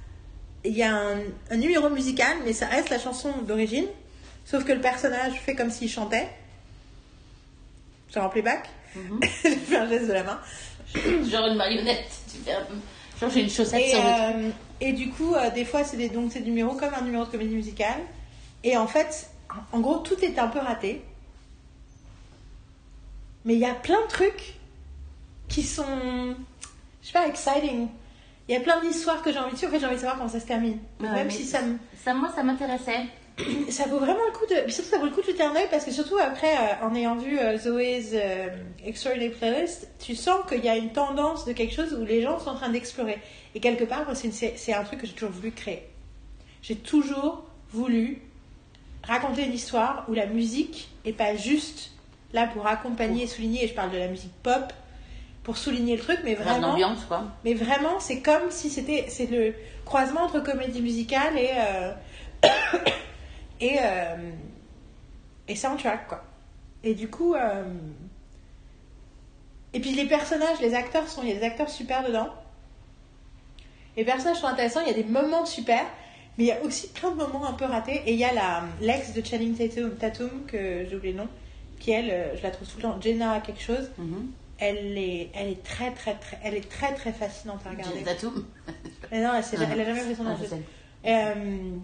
Il 0.65 0.73
y 0.77 0.83
a 0.83 0.95
un, 0.95 1.19
un 1.51 1.57
numéro 1.57 1.91
musical, 1.91 2.37
mais 2.45 2.53
ça 2.53 2.67
reste 2.67 2.89
la 2.91 2.99
chanson 2.99 3.33
d'origine. 3.47 3.87
Sauf 4.45 4.65
que 4.65 4.73
le 4.73 4.81
personnage 4.81 5.35
fait 5.41 5.55
comme 5.55 5.71
s'il 5.71 5.91
chantait. 5.91 6.29
Genre 8.13 8.25
en 8.25 8.29
playback. 8.29 8.69
J'ai 9.43 9.51
fait 9.57 9.77
un 9.77 9.89
geste 9.89 10.09
de 10.09 10.13
la 10.15 10.23
main. 10.23 10.41
Genre 10.95 11.47
une 11.49 11.57
marionnette. 11.57 12.09
Genre, 13.21 13.31
j'ai 13.31 13.41
une 13.43 13.51
chaussette 13.51 13.83
Et, 13.83 13.91
sur 13.91 13.99
le. 13.99 14.47
euh, 14.47 14.51
et 14.81 14.93
du 14.93 15.11
coup, 15.11 15.35
euh, 15.35 15.51
des 15.51 15.65
fois, 15.65 15.85
c'est 15.85 15.97
des, 15.97 16.09
donc 16.09 16.33
ces 16.33 16.41
numéros 16.41 16.75
comme 16.77 16.95
un 16.95 17.03
numéro 17.03 17.25
de 17.25 17.31
comédie 17.31 17.55
musicale. 17.55 18.01
Et 18.63 18.77
en 18.77 18.87
fait, 18.87 19.29
en 19.73 19.81
gros, 19.81 19.99
tout 19.99 20.19
est 20.25 20.39
un 20.39 20.49
peu 20.49 20.59
raté. 20.59 21.03
Mais 23.45 23.55
il 23.55 23.61
y 23.61 23.65
a 23.67 23.75
plein 23.75 24.01
de 24.03 24.07
trucs 24.09 24.56
qui 25.49 25.63
sont, 25.63 26.35
je 27.03 27.07
sais 27.07 27.13
pas, 27.13 27.27
exciting. 27.29 27.89
Il 28.49 28.53
y 28.55 28.57
a 28.57 28.61
plein 28.61 28.81
d'histoires 28.81 29.23
que 29.23 29.33
j'ai 29.33 29.39
envie 29.39 29.53
de 29.53 29.57
suivre. 29.57 29.73
En 29.73 29.75
fait, 29.75 29.81
j'ai 29.81 29.87
envie 29.87 29.97
de 29.97 30.01
savoir 30.01 30.19
comment 30.19 30.29
ça 30.29 30.41
se 30.41 30.47
termine. 30.47 30.79
Même 31.01 31.31
si 31.31 31.45
ça 31.45 31.63
me, 31.63 31.77
Ça, 32.03 32.15
moi, 32.15 32.31
ça 32.35 32.43
m'intéressait. 32.43 33.07
ça 33.69 33.85
vaut 33.87 33.99
vraiment 33.99 34.25
le 34.27 34.33
coup 34.33 34.47
de, 34.47 34.55
mais 34.65 34.73
surtout 34.73 34.91
ça 34.91 34.99
vaut 34.99 35.05
le 35.05 35.11
coup 35.11 35.21
de 35.21 35.27
jeter 35.27 35.43
un 35.43 35.55
œil 35.55 35.67
parce 35.71 35.85
que 35.85 35.91
surtout 35.91 36.17
après, 36.17 36.55
euh, 36.55 36.87
en 36.87 36.95
ayant 36.95 37.17
vu 37.17 37.39
euh, 37.39 37.59
Zoé's 37.59 38.13
euh, 38.15 38.49
Extraordinary 38.85 39.35
Playlist, 39.35 39.89
tu 39.99 40.15
sens 40.15 40.39
qu'il 40.49 40.65
y 40.65 40.69
a 40.69 40.77
une 40.77 40.91
tendance 40.91 41.45
de 41.45 41.53
quelque 41.53 41.75
chose 41.75 41.93
où 41.93 42.05
les 42.05 42.23
gens 42.23 42.39
sont 42.39 42.51
en 42.51 42.55
train 42.55 42.71
d'explorer. 42.71 43.19
Et 43.55 43.61
quelque 43.61 43.85
part, 43.85 44.07
c'est 44.15 44.73
un 44.73 44.85
truc 44.85 45.01
que 45.01 45.07
j'ai 45.07 45.13
toujours 45.13 45.33
voulu 45.33 45.51
créer. 45.51 45.87
J'ai 46.63 46.77
toujours 46.77 47.45
voulu 47.73 48.23
raconter 49.03 49.45
une 49.45 49.53
histoire 49.53 50.05
où 50.09 50.15
la 50.15 50.27
musique 50.27 50.89
est 51.05 51.13
pas 51.13 51.37
juste 51.37 51.93
là 52.33 52.47
pour 52.47 52.67
accompagner 52.67 53.25
et 53.25 53.27
souligner, 53.27 53.65
et 53.65 53.69
je 53.69 53.75
parle 53.75 53.91
de 53.91 53.99
la 53.99 54.09
musique 54.09 54.33
pop, 54.43 54.73
pour 55.47 55.59
souligner 55.59 55.95
le 55.95 56.03
truc, 56.03 56.19
mais 56.25 56.35
Vraiment. 56.35 56.73
L'ambiance, 56.73 57.05
quoi. 57.05 57.23
mais 57.45 57.55
vraiment, 57.55 58.01
c'est 58.01 58.21
comme 58.21 58.51
si 58.51 58.69
c'était 58.69 59.05
c'est 59.09 59.31
le 59.31 59.55
croisement 59.85 60.23
entre 60.23 60.41
comédie 60.41 60.83
musicale 60.83 61.39
et 61.39 61.51
euh, 61.57 61.93
et 63.61 63.77
euh, 63.81 64.33
et 65.47 65.55
soundtrack 65.55 66.09
quoi. 66.09 66.25
Et 66.83 66.95
du 66.95 67.09
coup, 67.09 67.35
euh, 67.35 67.63
et 69.73 69.79
puis 69.79 69.93
les 69.93 70.07
personnages, 70.07 70.61
les 70.61 70.75
acteurs 70.75 71.07
sont, 71.07 71.23
il 71.23 71.29
y 71.29 71.33
a 71.33 71.37
des 71.37 71.45
acteurs 71.45 71.71
super 71.71 72.05
dedans. 72.05 72.31
Les 73.97 74.05
personnages 74.05 74.39
sont 74.39 74.49
intéressants, 74.49 74.81
il 74.81 74.89
y 74.89 74.91
a 74.91 75.01
des 75.01 75.05
moments 75.05 75.47
super, 75.47 75.85
mais 76.39 76.45
il 76.45 76.49
y 76.49 76.53
a 76.53 76.61
aussi 76.65 76.89
plein 76.89 77.13
de 77.13 77.19
moments 77.19 77.47
un 77.47 77.53
peu 77.53 77.67
ratés. 77.67 78.03
Et 78.07 78.15
il 78.15 78.19
y 78.19 78.25
a 78.25 78.35
la 78.35 78.65
l'ex 78.81 79.13
de 79.13 79.25
Channing 79.25 79.55
Tatum, 79.55 79.95
Tatum 79.95 80.45
que 80.49 80.85
j'ai 80.91 80.97
oublié 80.97 81.13
le 81.13 81.21
nom, 81.21 81.29
qui 81.79 81.93
elle, 81.93 82.11
euh, 82.11 82.37
je 82.37 82.43
la 82.43 82.51
trouve 82.51 82.67
tout 82.67 82.79
le 82.79 82.83
temps, 82.83 83.01
Jenna 83.01 83.39
quelque 83.39 83.63
chose. 83.63 83.93
Mhm. 83.97 84.33
Elle 84.59 84.97
est, 84.97 85.31
elle 85.35 85.49
est 85.51 85.63
très 85.63 85.93
très 85.93 86.15
très, 86.15 86.39
elle 86.43 86.55
est 86.55 86.69
très 86.71 86.95
très 86.95 87.13
fascinante 87.13 87.61
à 87.67 87.71
regarder. 87.71 88.03
Tatum. 88.03 88.47
Mais 89.13 89.23
non, 89.23 89.33
elle, 89.35 89.45
s'est- 89.45 89.57
Ah. 89.61 89.67
elle 89.71 89.81
a 89.81 89.85
jamais 89.85 90.01
fait 90.01 90.15
son 90.15 90.25
Ah, 90.27 90.31
nom. 90.31 90.39
sais. 90.39 90.61
Euh, 91.07 91.35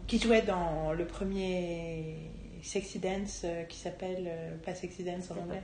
qui 0.06 0.18
jouait 0.18 0.42
dans 0.42 0.92
le 0.92 1.04
premier 1.06 2.16
Sexy 2.62 2.98
Dance 2.98 3.42
euh, 3.44 3.64
qui 3.64 3.78
s'appelle 3.78 4.24
euh, 4.26 4.56
pas 4.64 4.74
Sexy 4.74 5.04
Dance 5.04 5.30
en 5.30 5.42
anglais. 5.42 5.62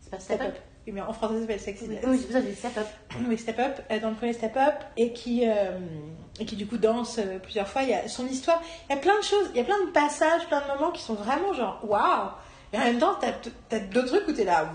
C'est 0.00 0.10
pas 0.10 0.20
Step 0.20 0.40
Up. 0.42 0.54
Oui, 0.86 0.92
mais 0.92 1.00
en 1.00 1.12
français 1.12 1.34
ça 1.34 1.40
s'appelle 1.40 1.60
Sexy 1.60 1.88
Dance. 1.88 1.98
oui, 2.06 2.18
c'est 2.18 2.24
pour 2.24 2.32
ça 2.34 2.40
que 2.40 2.46
j'ai 2.46 2.52
dit 2.52 2.58
Step 2.58 2.76
Up. 2.78 2.86
Oui, 3.26 3.38
Step 3.38 3.58
Up, 3.58 3.80
euh, 3.90 3.98
dans 4.00 4.10
le 4.10 4.16
premier 4.16 4.32
Step 4.34 4.56
Up, 4.56 4.74
et 4.96 5.12
qui, 5.14 5.42
et 5.44 6.44
qui 6.44 6.56
du 6.56 6.66
coup 6.66 6.76
danse 6.78 7.18
plusieurs 7.42 7.68
fois. 7.68 7.82
Il 7.82 7.88
y 7.88 7.94
a 7.94 8.06
son 8.06 8.26
histoire, 8.26 8.62
il 8.88 8.94
y 8.94 8.98
a 8.98 9.00
plein 9.00 9.18
de 9.18 9.24
choses, 9.24 9.50
il 9.54 9.56
y 9.56 9.60
a 9.60 9.64
plein 9.64 9.82
de 9.86 9.90
passages, 9.90 10.46
plein 10.46 10.60
de 10.60 10.66
moments 10.78 10.92
qui 10.92 11.02
sont 11.02 11.14
vraiment 11.14 11.52
genre 11.54 11.80
waouh! 11.84 12.30
Et 12.72 12.76
en 12.76 12.80
même 12.84 12.98
temps, 12.98 13.16
t'as 13.18 13.32
as, 13.76 13.80
d'autres 13.80 14.08
trucs 14.08 14.28
où 14.28 14.32
t'es 14.32 14.44
là. 14.44 14.70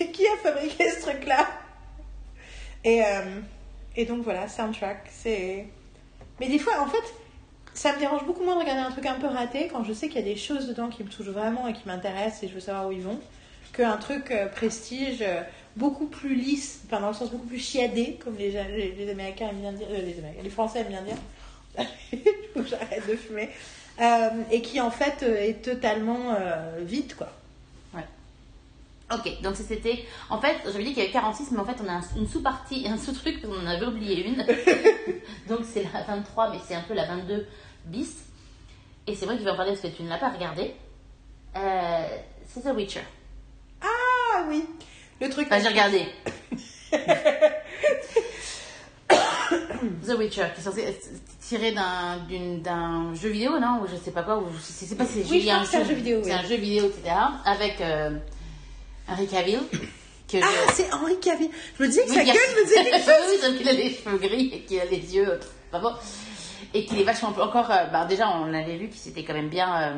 Qui 0.12 0.26
a 0.26 0.36
fabriqué 0.42 0.90
ce 0.90 1.02
truc-là? 1.02 1.46
Et, 2.84 3.04
euh, 3.04 3.40
et 3.96 4.04
donc 4.04 4.22
voilà, 4.22 4.48
soundtrack, 4.48 5.08
c'est. 5.10 5.66
Mais 6.38 6.48
des 6.48 6.58
fois, 6.58 6.80
en 6.80 6.86
fait, 6.86 7.14
ça 7.74 7.94
me 7.94 7.98
dérange 7.98 8.24
beaucoup 8.24 8.44
moins 8.44 8.54
de 8.54 8.60
regarder 8.60 8.82
un 8.82 8.90
truc 8.90 9.06
un 9.06 9.14
peu 9.14 9.26
raté 9.26 9.68
quand 9.68 9.84
je 9.84 9.92
sais 9.92 10.08
qu'il 10.08 10.16
y 10.16 10.22
a 10.22 10.34
des 10.34 10.36
choses 10.36 10.66
dedans 10.68 10.88
qui 10.88 11.04
me 11.04 11.08
touchent 11.08 11.26
vraiment 11.26 11.68
et 11.68 11.72
qui 11.72 11.82
m'intéressent 11.86 12.42
et 12.44 12.48
je 12.48 12.54
veux 12.54 12.60
savoir 12.60 12.88
où 12.88 12.92
ils 12.92 13.02
vont, 13.02 13.20
qu'un 13.72 13.96
truc 13.96 14.30
euh, 14.30 14.46
prestige 14.46 15.22
euh, 15.22 15.42
beaucoup 15.76 16.06
plus 16.06 16.34
lisse, 16.34 16.80
enfin 16.86 17.00
dans 17.00 17.08
le 17.08 17.14
sens 17.14 17.30
beaucoup 17.30 17.46
plus 17.46 17.58
chiadé, 17.58 18.18
comme 18.24 18.36
les, 18.36 18.50
les, 18.50 19.10
Américains 19.10 19.48
aiment 19.50 19.60
bien 19.60 19.72
dire, 19.72 19.86
euh, 19.90 20.02
les, 20.02 20.18
Américains, 20.18 20.42
les 20.42 20.50
Français 20.50 20.80
aiment 20.80 20.88
bien 20.88 21.02
dire. 21.02 21.16
J'arrête 22.68 23.06
de 23.08 23.16
fumer. 23.16 23.50
Et 24.50 24.62
qui 24.62 24.80
en 24.80 24.90
fait 24.90 25.22
est 25.22 25.62
totalement 25.62 26.34
vide, 26.80 27.14
quoi. 27.14 27.30
Ok, 29.12 29.42
donc 29.42 29.56
c'était. 29.56 30.04
En 30.28 30.40
fait, 30.40 30.56
j'avais 30.66 30.84
dit 30.84 30.90
qu'il 30.94 30.98
y 30.98 31.02
avait 31.02 31.10
46, 31.12 31.50
mais 31.50 31.58
en 31.58 31.64
fait, 31.64 31.76
on 31.84 31.88
a 31.88 31.94
un- 31.94 32.02
une 32.16 32.28
sous-partie, 32.28 32.86
un 32.88 32.96
sous-truc, 32.96 33.40
parce 33.42 33.52
qu'on 33.54 33.60
en 33.60 33.66
avait 33.66 33.86
oublié 33.86 34.24
une. 34.26 34.36
donc 35.48 35.60
c'est 35.64 35.82
la 35.92 36.02
23, 36.04 36.50
mais 36.50 36.58
c'est 36.66 36.74
un 36.76 36.82
peu 36.82 36.94
la 36.94 37.06
22 37.06 37.46
bis. 37.86 38.18
Et 39.06 39.14
c'est 39.16 39.26
que 39.26 39.32
je 39.38 39.42
vais 39.44 39.50
en 39.50 39.56
parler 39.56 39.72
parce 39.72 39.82
que 39.82 39.88
tu 39.96 40.02
ne 40.04 40.08
l'as 40.08 40.18
pas 40.18 40.28
regardé. 40.28 40.74
Euh, 41.56 42.06
c'est 42.46 42.60
The 42.62 42.72
Witcher. 42.76 43.00
Ah 43.82 44.44
oui, 44.48 44.64
le 45.20 45.28
truc. 45.28 45.48
Enfin, 45.50 45.60
j'ai 45.60 45.68
regardé. 45.68 46.06
The 50.06 50.16
Witcher, 50.18 50.46
qui 50.54 50.60
est 50.60 50.64
censé 50.64 50.82
être 50.82 51.08
tiré 51.40 51.72
d'un 51.72 53.12
jeu 53.14 53.30
vidéo, 53.30 53.58
non? 53.58 53.80
Ou 53.82 53.86
je 53.88 53.96
sais 53.96 54.12
pas 54.12 54.22
quoi, 54.22 54.38
ou 54.38 54.46
je 54.54 54.60
sais 54.60 54.86
sais 54.86 54.94
pas 54.94 55.04
si 55.04 55.24
c'est 55.24 55.30
Oui, 55.30 55.50
un 55.50 55.64
jeu 55.64 55.82
vidéo, 55.94 56.20
C'est 56.22 56.30
oui. 56.30 56.36
un 56.36 56.42
jeu 56.44 56.56
vidéo, 56.56 56.84
etc. 56.86 57.16
Avec 57.44 57.80
euh, 57.80 58.10
Henry 59.10 59.26
Cavill. 59.26 59.60
Que 60.30 60.38
je- 60.38 60.44
Ah, 60.44 60.72
c'est 60.72 60.92
Henri 60.94 61.18
Cavill. 61.20 61.50
Je 61.78 61.82
me 61.82 61.88
disais 61.88 62.04
que 62.04 62.10
Oui, 62.10 62.16
sa 62.16 62.24
gueule 62.24 62.34
me 62.34 62.64
disait 62.64 62.84
quelque 62.84 62.96
chose. 63.04 63.40
sauf 63.42 63.56
qu'il 63.58 63.68
a 63.68 63.72
les 63.72 63.90
cheveux 63.94 64.18
gris 64.18 64.50
et 64.54 64.60
qu'il 64.62 64.80
a 64.80 64.84
les 64.84 65.14
yeux. 65.16 65.40
euh, 65.74 65.78
bon. 65.80 65.92
Et 66.74 66.84
qu'il 66.84 67.00
est 67.00 67.04
vachement. 67.04 67.30
Encore. 67.30 67.70
euh, 67.70 67.86
bah, 67.86 68.04
déjà, 68.04 68.28
on 68.30 68.52
avait 68.54 68.76
vu 68.76 68.88
qu'il 68.88 69.00
s'était 69.00 69.24
quand 69.24 69.34
même 69.34 69.48
bien. 69.48 69.82
euh, 69.82 69.94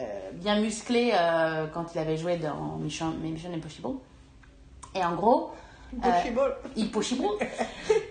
euh, 0.00 0.30
bien 0.32 0.58
musclé 0.60 1.12
euh, 1.14 1.66
quand 1.72 1.86
il 1.94 1.98
avait 1.98 2.16
joué 2.16 2.36
dans 2.36 2.78
Mission, 2.80 3.10
Mission 3.22 3.52
Impossible. 3.54 3.88
Et 4.94 5.04
en 5.04 5.14
gros. 5.14 5.50
euh, 6.04 6.08
Impossible. 6.08 6.56
Impossible. 6.76 7.24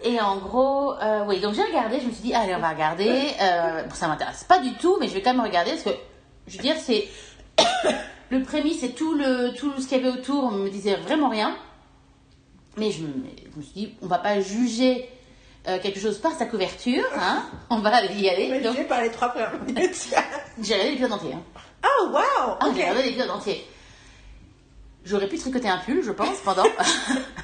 Et 0.04 0.22
en 0.22 0.38
gros, 0.38 0.94
euh, 0.94 1.26
oui, 1.28 1.42
donc 1.42 1.56
j'ai 1.56 1.64
regardé, 1.64 2.00
je 2.00 2.06
me 2.06 2.12
suis 2.12 2.22
dit, 2.24 2.34
allez, 2.34 2.56
on 2.56 2.60
va 2.60 2.70
regarder. 2.70 3.32
Euh, 3.42 3.84
bon, 3.84 3.96
ça 3.96 4.08
m'intéresse 4.08 4.44
pas 4.46 4.60
du 4.60 4.74
tout, 4.76 4.96
mais 5.02 5.08
je 5.10 5.14
vais 5.16 5.22
quand 5.22 5.34
même 5.34 5.44
regarder 5.44 5.72
parce 5.72 5.84
que, 5.84 5.90
je 6.48 6.58
veux 6.58 6.64
dire, 6.64 6.76
c'est. 6.80 7.08
Le 8.34 8.42
prémisse 8.42 8.82
et 8.82 8.94
tout, 8.94 9.14
le, 9.14 9.54
tout 9.56 9.72
ce 9.80 9.88
qu'il 9.88 9.98
y 9.98 10.00
avait 10.08 10.10
autour 10.18 10.52
me 10.52 10.68
disait 10.70 10.96
vraiment 10.96 11.30
rien. 11.30 11.56
Mais 12.78 12.90
je, 12.92 13.04
me- 13.04 13.14
je 13.54 13.58
me 13.58 13.62
suis 13.62 13.74
dit, 13.74 13.94
on 14.02 14.08
va 14.08 14.18
pas 14.18 14.42
juger 14.42 15.08
euh, 15.68 15.78
quelque 15.80 16.00
chose 16.00 16.18
par 16.18 16.32
sa 16.34 16.48
couverture, 16.48 17.06
hein. 17.16 17.44
On 17.70 17.78
va 17.78 18.04
y 18.06 18.28
aller. 18.30 18.50
Mais 18.50 18.60
Donc, 18.62 18.76
j'ai 18.76 18.86
par 18.86 19.02
les 19.02 19.12
trois 19.12 19.30
premières 19.30 19.54
minutes. 19.68 20.08
j'ai 20.62 20.74
regardé 20.74 20.90
l'épisode 20.92 21.12
entier. 21.12 21.34
Hein. 21.34 21.42
Oh, 21.86 22.08
wow! 22.10 22.56
Ah, 22.60 22.66
j'ai 22.76 22.82
regardé 22.82 23.04
l'épisode 23.04 23.30
entier. 23.30 23.64
J'aurais 25.06 25.28
pu 25.28 25.38
tricoter 25.38 25.70
un 25.70 25.78
pull, 25.78 26.02
je 26.04 26.12
pense, 26.12 26.40
pendant. 26.44 26.64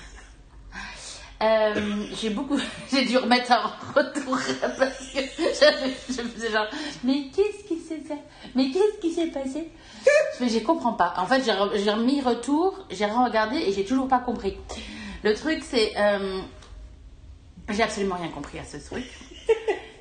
Euh, 1.41 2.03
j'ai 2.21 2.31
beaucoup, 2.31 2.59
j'ai 2.91 3.05
dû 3.05 3.17
remettre 3.17 3.51
un 3.51 3.71
retour 3.95 4.37
parce 4.77 4.99
que 5.13 5.19
je 5.21 6.21
faisais 6.21 6.51
genre, 6.51 6.67
mais 7.03 7.29
qu'est-ce 7.33 7.63
qui 7.65 7.79
s'est 7.79 8.01
fait? 8.01 8.21
Mais 8.55 8.71
qu'est-ce 8.71 8.99
qui 8.99 9.13
s'est 9.13 9.27
passé? 9.27 9.71
Je 10.05 10.45
fais, 10.45 10.49
je 10.49 10.59
comprends 10.59 10.93
pas. 10.93 11.13
En 11.17 11.25
fait, 11.25 11.43
j'ai 11.43 11.91
remis 11.91 12.21
retour, 12.21 12.85
j'ai 12.89 13.05
regardé 13.05 13.57
et 13.57 13.71
j'ai 13.71 13.85
toujours 13.85 14.07
pas 14.07 14.19
compris. 14.19 14.57
Le 15.23 15.33
truc, 15.33 15.63
c'est, 15.63 15.93
euh, 15.97 16.41
j'ai 17.69 17.83
absolument 17.83 18.15
rien 18.15 18.29
compris 18.29 18.59
à 18.59 18.65
ce 18.65 18.77
truc. 18.77 19.05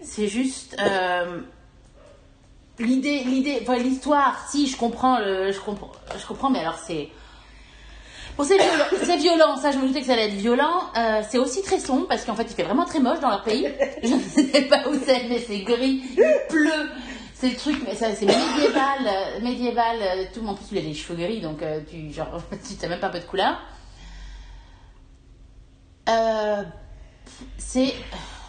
C'est 0.02 0.28
juste 0.28 0.76
euh, 0.80 1.40
l'idée, 2.78 3.22
l'idée, 3.24 3.58
enfin, 3.62 3.78
l'histoire. 3.78 4.48
Si 4.48 4.66
je 4.66 4.76
comprends, 4.76 5.18
le, 5.20 5.52
je 5.52 5.60
comprends, 5.60 5.92
je 6.18 6.26
comprends, 6.26 6.50
mais 6.50 6.60
alors 6.60 6.78
c'est 6.78 7.10
Bon, 8.38 8.44
c'est 8.44 8.56
violent, 8.56 8.84
c'est 9.02 9.16
violent, 9.16 9.56
ça 9.56 9.72
je 9.72 9.78
me 9.78 9.88
doutais 9.88 10.00
que 10.00 10.06
ça 10.06 10.12
allait 10.12 10.28
être 10.28 10.34
violent. 10.34 10.82
Euh, 10.96 11.22
c'est 11.28 11.38
aussi 11.38 11.60
très 11.62 11.80
sombre 11.80 12.06
parce 12.06 12.24
qu'en 12.24 12.36
fait 12.36 12.44
il 12.44 12.54
fait 12.54 12.62
vraiment 12.62 12.84
très 12.84 13.00
moche 13.00 13.18
dans 13.20 13.30
leur 13.30 13.42
pays. 13.42 13.66
Je 14.02 14.14
ne 14.14 14.20
sais 14.20 14.62
pas 14.62 14.88
où 14.88 14.94
c'est, 15.04 15.24
mais 15.28 15.40
c'est 15.40 15.58
gris, 15.60 16.02
il 16.12 16.24
pleut. 16.48 16.88
C'est 17.34 17.50
le 17.50 17.56
truc, 17.56 17.76
mais 17.86 17.94
ça, 17.94 18.12
c'est 18.14 18.26
médiéval, 18.26 18.98
euh, 19.06 19.40
médiéval. 19.40 19.96
euh, 20.00 20.24
Tout 20.34 20.40
le 20.40 20.46
monde, 20.46 20.54
en 20.56 20.58
plus, 20.58 20.66
il 20.72 20.78
a 20.78 20.80
les 20.80 20.94
cheveux 20.94 21.14
gris, 21.20 21.40
donc 21.40 21.62
euh, 21.62 21.80
tu 21.88 22.12
genre, 22.12 22.40
tu 22.68 22.74
t'as 22.76 22.88
même 22.88 22.98
pas 23.00 23.06
un 23.08 23.10
peu 23.10 23.20
de 23.20 23.24
couleur. 23.24 23.60
Euh, 26.08 26.62
c'est. 27.56 27.94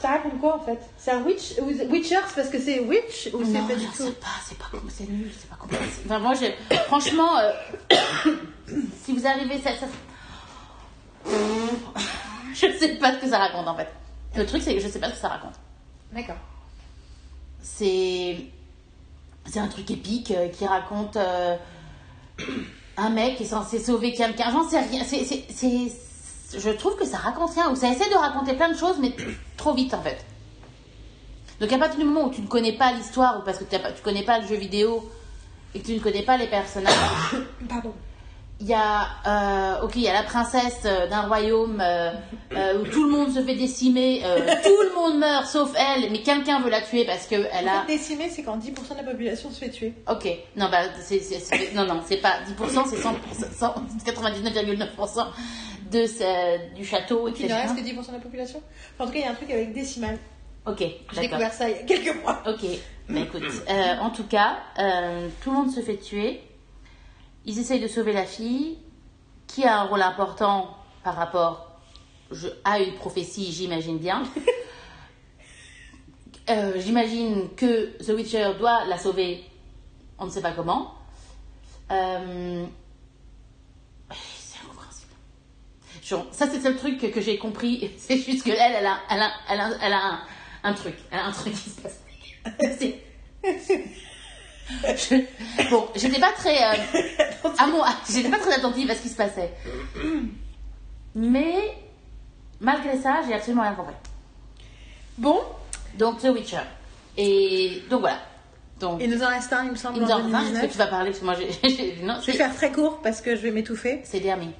Ça 0.01 0.07
raconte 0.09 0.39
quoi 0.39 0.55
en 0.55 0.59
fait? 0.59 0.79
C'est 0.97 1.11
un 1.11 1.21
witch 1.23 1.55
Witcher, 1.89 2.15
c'est 2.27 2.35
parce 2.35 2.49
que 2.49 2.57
c'est 2.59 2.79
witch 2.79 3.29
ou 3.33 3.43
c'est 3.43 3.51
Non, 3.59 3.67
pas 3.67 3.73
je 3.73 3.79
du 3.79 3.85
sais 3.87 4.05
tout? 4.05 4.11
pas, 4.13 4.27
c'est 4.47 4.57
pas 4.57 4.65
comme 4.71 4.89
c'est 4.89 5.09
nul, 5.09 5.29
c'est 5.37 5.49
pas 5.49 5.57
compliqué. 5.57 5.83
Enfin, 6.05 6.19
moi, 6.19 6.33
j'ai- 6.35 6.55
franchement, 6.87 7.37
euh, 7.37 7.51
si 9.03 9.13
vous 9.13 9.25
arrivez, 9.27 9.59
ça, 9.59 9.71
ça- 9.71 9.87
je 12.53 12.77
sais 12.77 12.95
pas 12.95 13.13
ce 13.13 13.19
que 13.19 13.29
ça 13.29 13.37
raconte 13.39 13.67
en 13.67 13.75
fait. 13.75 13.87
Le 14.35 14.45
truc, 14.45 14.61
c'est 14.61 14.75
que 14.75 14.79
je 14.81 14.87
sais 14.87 14.99
pas 14.99 15.07
ce 15.09 15.13
que 15.13 15.19
ça 15.19 15.29
raconte. 15.29 15.55
D'accord. 16.13 16.37
C'est, 17.61 18.37
c'est 19.45 19.59
un 19.59 19.67
truc 19.67 19.89
épique 19.91 20.31
euh, 20.31 20.47
qui 20.49 20.65
raconte 20.65 21.17
euh, 21.17 21.55
un 22.97 23.09
mec 23.09 23.37
qui 23.37 23.43
est 23.43 23.47
censé 23.47 23.79
sauver 23.79 24.13
quelqu'un. 24.13 24.51
J'en 24.51 24.67
sais 24.67 24.79
rien. 24.79 25.03
C'est, 25.03 25.25
c'est, 25.25 25.45
c'est- 25.49 25.91
je 26.59 26.69
trouve 26.71 26.95
que 26.95 27.05
ça 27.05 27.17
raconte 27.17 27.53
rien 27.53 27.69
ou 27.69 27.75
ça 27.75 27.89
essaie 27.91 28.09
de 28.09 28.15
raconter 28.15 28.53
plein 28.55 28.71
de 28.71 28.77
choses, 28.77 28.97
mais 28.99 29.13
trop 29.55 29.73
vite 29.73 29.93
en 29.93 30.01
fait. 30.01 30.17
Donc 31.59 31.71
à 31.71 31.77
partir 31.77 31.99
du 31.99 32.05
moment 32.05 32.25
où 32.25 32.31
tu 32.31 32.41
ne 32.41 32.47
connais 32.47 32.73
pas 32.73 32.91
l'histoire 32.93 33.39
ou 33.39 33.43
parce 33.43 33.57
que 33.59 33.65
tu 33.65 33.75
ne 33.75 33.91
connais 34.03 34.23
pas 34.23 34.39
le 34.39 34.47
jeu 34.47 34.55
vidéo 34.55 35.07
et 35.75 35.79
que 35.81 35.85
tu 35.85 35.93
ne 35.93 35.99
connais 35.99 36.23
pas 36.23 36.37
les 36.37 36.47
personnages, 36.47 36.95
Pardon. 37.69 37.93
Il 38.61 38.67
y 38.67 38.73
a 38.73 39.07
euh, 39.25 39.81
ok 39.85 39.93
il 39.95 40.01
y 40.01 40.07
a 40.09 40.13
la 40.13 40.23
princesse 40.23 40.81
euh, 40.85 41.07
d'un 41.07 41.21
royaume 41.21 41.79
euh, 41.81 42.11
euh, 42.53 42.81
où 42.81 42.85
tout 42.87 43.05
le 43.05 43.11
monde 43.11 43.31
se 43.33 43.41
fait 43.41 43.55
décimer, 43.55 44.21
euh, 44.25 44.37
tout 44.63 44.81
le 44.81 44.93
monde 44.95 45.19
meurt 45.19 45.45
sauf 45.47 45.71
elle, 45.77 46.11
mais 46.11 46.21
quelqu'un 46.21 46.59
veut 46.59 46.69
la 46.69 46.81
tuer 46.81 47.05
parce 47.05 47.25
que 47.27 47.35
elle 47.35 47.67
a 47.69 47.85
décimé, 47.87 48.29
c'est 48.29 48.43
quand 48.43 48.57
10% 48.57 48.73
de 48.91 48.97
la 49.05 49.11
population 49.11 49.49
se 49.51 49.59
fait 49.59 49.69
tuer. 49.69 49.93
Ok, 50.09 50.27
non, 50.57 50.67
bah, 50.69 50.79
c'est, 51.01 51.19
c'est- 51.19 51.39
c'est- 51.39 51.73
non, 51.73 51.85
non, 51.85 52.01
c'est 52.05 52.17
pas 52.17 52.39
10%, 52.45 52.85
c'est 52.89 52.97
100%, 52.97 53.15
100 53.57 53.75
99,9% 54.05 55.27
de 55.91 56.05
ce- 56.05 56.73
du 56.75 56.83
château, 56.85 57.27
Il 57.29 57.47
ne 57.47 57.53
reste 57.53 57.75
que 57.75 57.81
10% 57.81 58.07
de 58.11 58.17
la 58.17 58.19
population. 58.23 58.61
Enfin, 58.95 59.05
en 59.05 59.07
tout 59.07 59.13
cas, 59.13 59.19
il 59.19 59.23
y 59.23 59.27
a 59.27 59.31
un 59.31 59.35
truc 59.35 59.51
avec 59.51 59.73
décimal. 59.73 60.17
Ok, 60.65 60.79
J'ai 61.13 61.21
découvert 61.21 61.53
ça 61.53 61.69
il 61.69 61.77
y 61.77 61.79
a 61.79 61.83
quelques 61.83 62.21
mois. 62.21 62.43
Ok, 62.47 62.65
bah 63.09 63.19
écoute, 63.21 63.41
euh, 63.69 63.95
en 64.01 64.09
tout 64.09 64.25
cas, 64.25 64.57
tout 65.41 65.49
le 65.51 65.55
monde 65.55 65.71
se 65.71 65.79
fait 65.81 65.95
tuer. 65.97 66.41
Ils 67.45 67.59
essayent 67.59 67.79
de 67.79 67.87
sauver 67.87 68.13
la 68.13 68.25
fille, 68.25 68.77
qui 69.47 69.63
a 69.63 69.81
un 69.81 69.83
rôle 69.83 70.01
important 70.01 70.75
par 71.03 71.15
rapport 71.15 71.69
je, 72.31 72.47
à 72.63 72.79
une 72.79 72.93
prophétie, 72.95 73.51
j'imagine 73.51 73.97
bien. 73.97 74.23
Euh, 76.49 76.73
j'imagine 76.79 77.49
que 77.55 77.95
The 78.03 78.09
Witcher 78.09 78.53
doit 78.57 78.83
la 78.85 78.97
sauver, 78.97 79.43
on 80.17 80.25
ne 80.25 80.31
sait 80.31 80.41
pas 80.41 80.53
comment. 80.53 80.95
Euh, 81.91 82.65
c'est 84.09 84.57
incompréhensible. 84.57 85.13
Genre, 86.01 86.25
ça, 86.31 86.47
c'est 86.47 86.55
le 86.55 86.61
seul 86.63 86.75
truc 86.75 86.99
que, 86.99 87.05
que 87.05 87.21
j'ai 87.21 87.37
compris. 87.37 87.91
C'est 87.99 88.17
juste 88.17 88.43
que 88.43 88.49
elle, 88.49 88.73
elle 88.77 88.87
a, 88.87 88.97
elle 89.11 89.21
a, 89.21 89.31
elle 89.47 89.61
a, 89.61 89.69
elle 89.79 89.93
a 89.93 90.03
un, 90.03 90.21
un 90.63 90.73
truc. 90.73 90.95
Elle 91.11 91.19
a 91.19 91.25
un 91.25 91.31
truc 91.31 91.53
qui 91.53 91.69
se 91.69 91.81
passe. 91.81 91.99
Je- 94.83 95.69
bon, 95.69 95.87
j'étais 95.95 96.19
pas 96.19 96.31
très. 96.33 96.57
euh, 96.63 96.77
à 97.57 97.67
moi, 97.67 97.87
j'étais 98.09 98.29
pas 98.29 98.37
très 98.39 98.53
attentive 98.55 98.89
à 98.91 98.95
ce 98.95 99.01
qui 99.01 99.09
se 99.09 99.15
passait. 99.15 99.51
Mais 101.15 101.55
malgré 102.59 102.97
ça, 102.97 103.21
j'ai 103.27 103.33
absolument 103.33 103.63
rien 103.63 103.73
compris. 103.73 103.95
Bon, 105.17 105.39
Donc, 105.97 106.19
The 106.21 106.25
Witcher. 106.25 106.57
Et 107.17 107.81
donc 107.89 108.01
voilà. 108.01 108.19
Donc, 108.79 109.01
il 109.03 109.09
nous 109.09 109.21
en 109.23 109.27
reste 109.27 109.51
un, 109.51 109.65
il 109.65 109.71
me 109.71 109.75
semble, 109.75 109.97
il 109.97 110.01
me 110.03 110.05
en 110.05 110.09
semble, 110.19 110.33
hein, 110.33 110.39
est-ce 110.41 110.61
que 110.61 110.67
2019. 110.67 110.71
tu 110.71 110.77
vas 110.77 110.87
parler? 110.87 111.09
Parce 111.11 111.19
que 111.19 111.25
moi, 111.25 111.35
non, 112.03 112.21
Je 112.21 112.31
vais 112.31 112.37
faire 112.37 112.55
très 112.55 112.71
court 112.71 113.01
parce 113.01 113.19
que 113.21 113.35
je 113.35 113.41
vais 113.41 113.51
m'étouffer. 113.51 113.99
c'est 114.05 114.21
Dermy. 114.21 114.51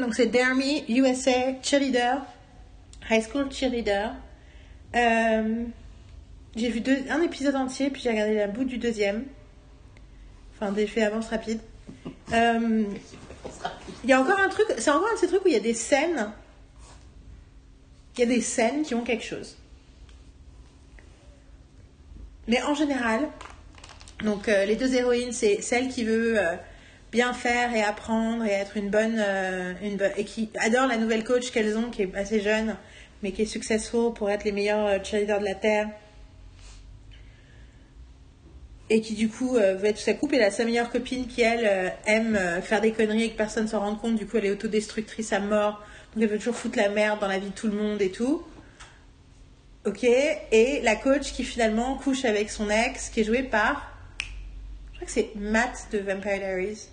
Donc 0.00 0.14
c'est 0.14 0.26
Dare 0.26 0.54
Me, 0.54 0.90
USA, 0.90 1.54
Cheerleader, 1.62 2.18
High 3.10 3.24
School 3.26 3.50
Cheerleader. 3.50 4.10
Euh, 4.96 5.62
j'ai 6.56 6.68
vu 6.68 6.80
deux, 6.82 6.98
un 7.08 7.22
épisode 7.22 7.56
entier, 7.56 7.88
puis 7.88 8.02
j'ai 8.02 8.10
regardé 8.10 8.34
la 8.34 8.48
bout 8.48 8.64
du 8.64 8.76
deuxième. 8.76 9.24
Enfin, 10.56 10.72
des 10.72 10.86
faits 10.86 11.04
d'avance 11.04 11.28
rapide. 11.28 11.60
Euh, 12.32 12.84
Il 14.04 14.10
y 14.10 14.12
a 14.12 14.20
encore 14.20 14.38
un 14.38 14.48
truc, 14.48 14.66
c'est 14.78 14.90
encore 14.90 15.08
un 15.10 15.14
de 15.14 15.18
ces 15.18 15.26
trucs 15.28 15.44
où 15.44 15.48
il 15.48 15.54
y 15.54 15.56
a 15.56 15.60
des 15.60 15.74
scènes. 15.74 16.30
Il 18.16 18.20
y 18.20 18.22
a 18.22 18.26
des 18.26 18.40
scènes 18.40 18.82
qui 18.82 18.94
ont 18.94 19.02
quelque 19.02 19.24
chose. 19.24 19.56
Mais 22.46 22.62
en 22.62 22.74
général, 22.74 23.28
donc 24.22 24.48
euh, 24.48 24.64
les 24.66 24.76
deux 24.76 24.94
héroïnes, 24.94 25.32
c'est 25.32 25.60
celle 25.62 25.88
qui 25.88 26.04
veut 26.04 26.38
euh, 26.38 26.54
bien 27.10 27.32
faire 27.32 27.74
et 27.74 27.82
apprendre 27.82 28.44
et 28.44 28.50
être 28.50 28.76
une 28.76 28.90
bonne, 28.90 29.16
euh, 29.18 29.72
une 29.82 29.96
bo- 29.96 30.04
et 30.16 30.24
qui 30.24 30.50
adore 30.58 30.86
la 30.86 30.96
nouvelle 30.98 31.24
coach 31.24 31.50
qu'elles 31.50 31.76
ont, 31.76 31.90
qui 31.90 32.02
est 32.02 32.14
assez 32.14 32.40
jeune, 32.40 32.76
mais 33.22 33.32
qui 33.32 33.42
est 33.42 33.46
successful 33.46 34.12
pour 34.14 34.30
être 34.30 34.44
les 34.44 34.52
meilleurs 34.52 35.02
cheerleaders 35.04 35.40
de 35.40 35.44
la 35.44 35.54
terre. 35.54 35.88
Et 38.90 39.00
qui 39.00 39.14
du 39.14 39.28
coup 39.30 39.54
veut 39.54 39.86
être 39.86 39.98
sa 39.98 40.12
coupe 40.12 40.34
et 40.34 40.38
là, 40.38 40.50
sa 40.50 40.64
meilleure 40.64 40.90
copine 40.90 41.26
qui 41.26 41.40
elle 41.40 41.66
euh, 41.66 41.88
aime 42.06 42.36
euh, 42.36 42.60
faire 42.60 42.82
des 42.82 42.92
conneries 42.92 43.24
et 43.24 43.30
que 43.30 43.36
personne 43.36 43.66
s'en 43.66 43.80
rende 43.80 43.98
compte, 43.98 44.16
du 44.16 44.26
coup 44.26 44.36
elle 44.36 44.44
est 44.44 44.50
autodestructrice 44.50 45.32
à 45.32 45.40
mort, 45.40 45.82
donc 46.14 46.22
elle 46.22 46.28
veut 46.28 46.36
toujours 46.36 46.56
foutre 46.56 46.76
la 46.76 46.90
merde 46.90 47.18
dans 47.18 47.28
la 47.28 47.38
vie 47.38 47.48
de 47.48 47.54
tout 47.54 47.66
le 47.66 47.72
monde 47.72 48.02
et 48.02 48.10
tout. 48.10 48.44
Ok, 49.86 50.04
et 50.04 50.80
la 50.82 50.96
coach 50.96 51.32
qui 51.32 51.44
finalement 51.44 51.96
couche 51.96 52.24
avec 52.26 52.50
son 52.50 52.68
ex, 52.68 53.08
qui 53.08 53.20
est 53.20 53.24
joué 53.24 53.42
par. 53.42 53.90
Je 54.92 54.96
crois 54.96 55.06
que 55.06 55.12
c'est 55.12 55.30
Matt 55.36 55.88
de 55.92 55.98
Vampire 55.98 56.38
Diaries. 56.38 56.88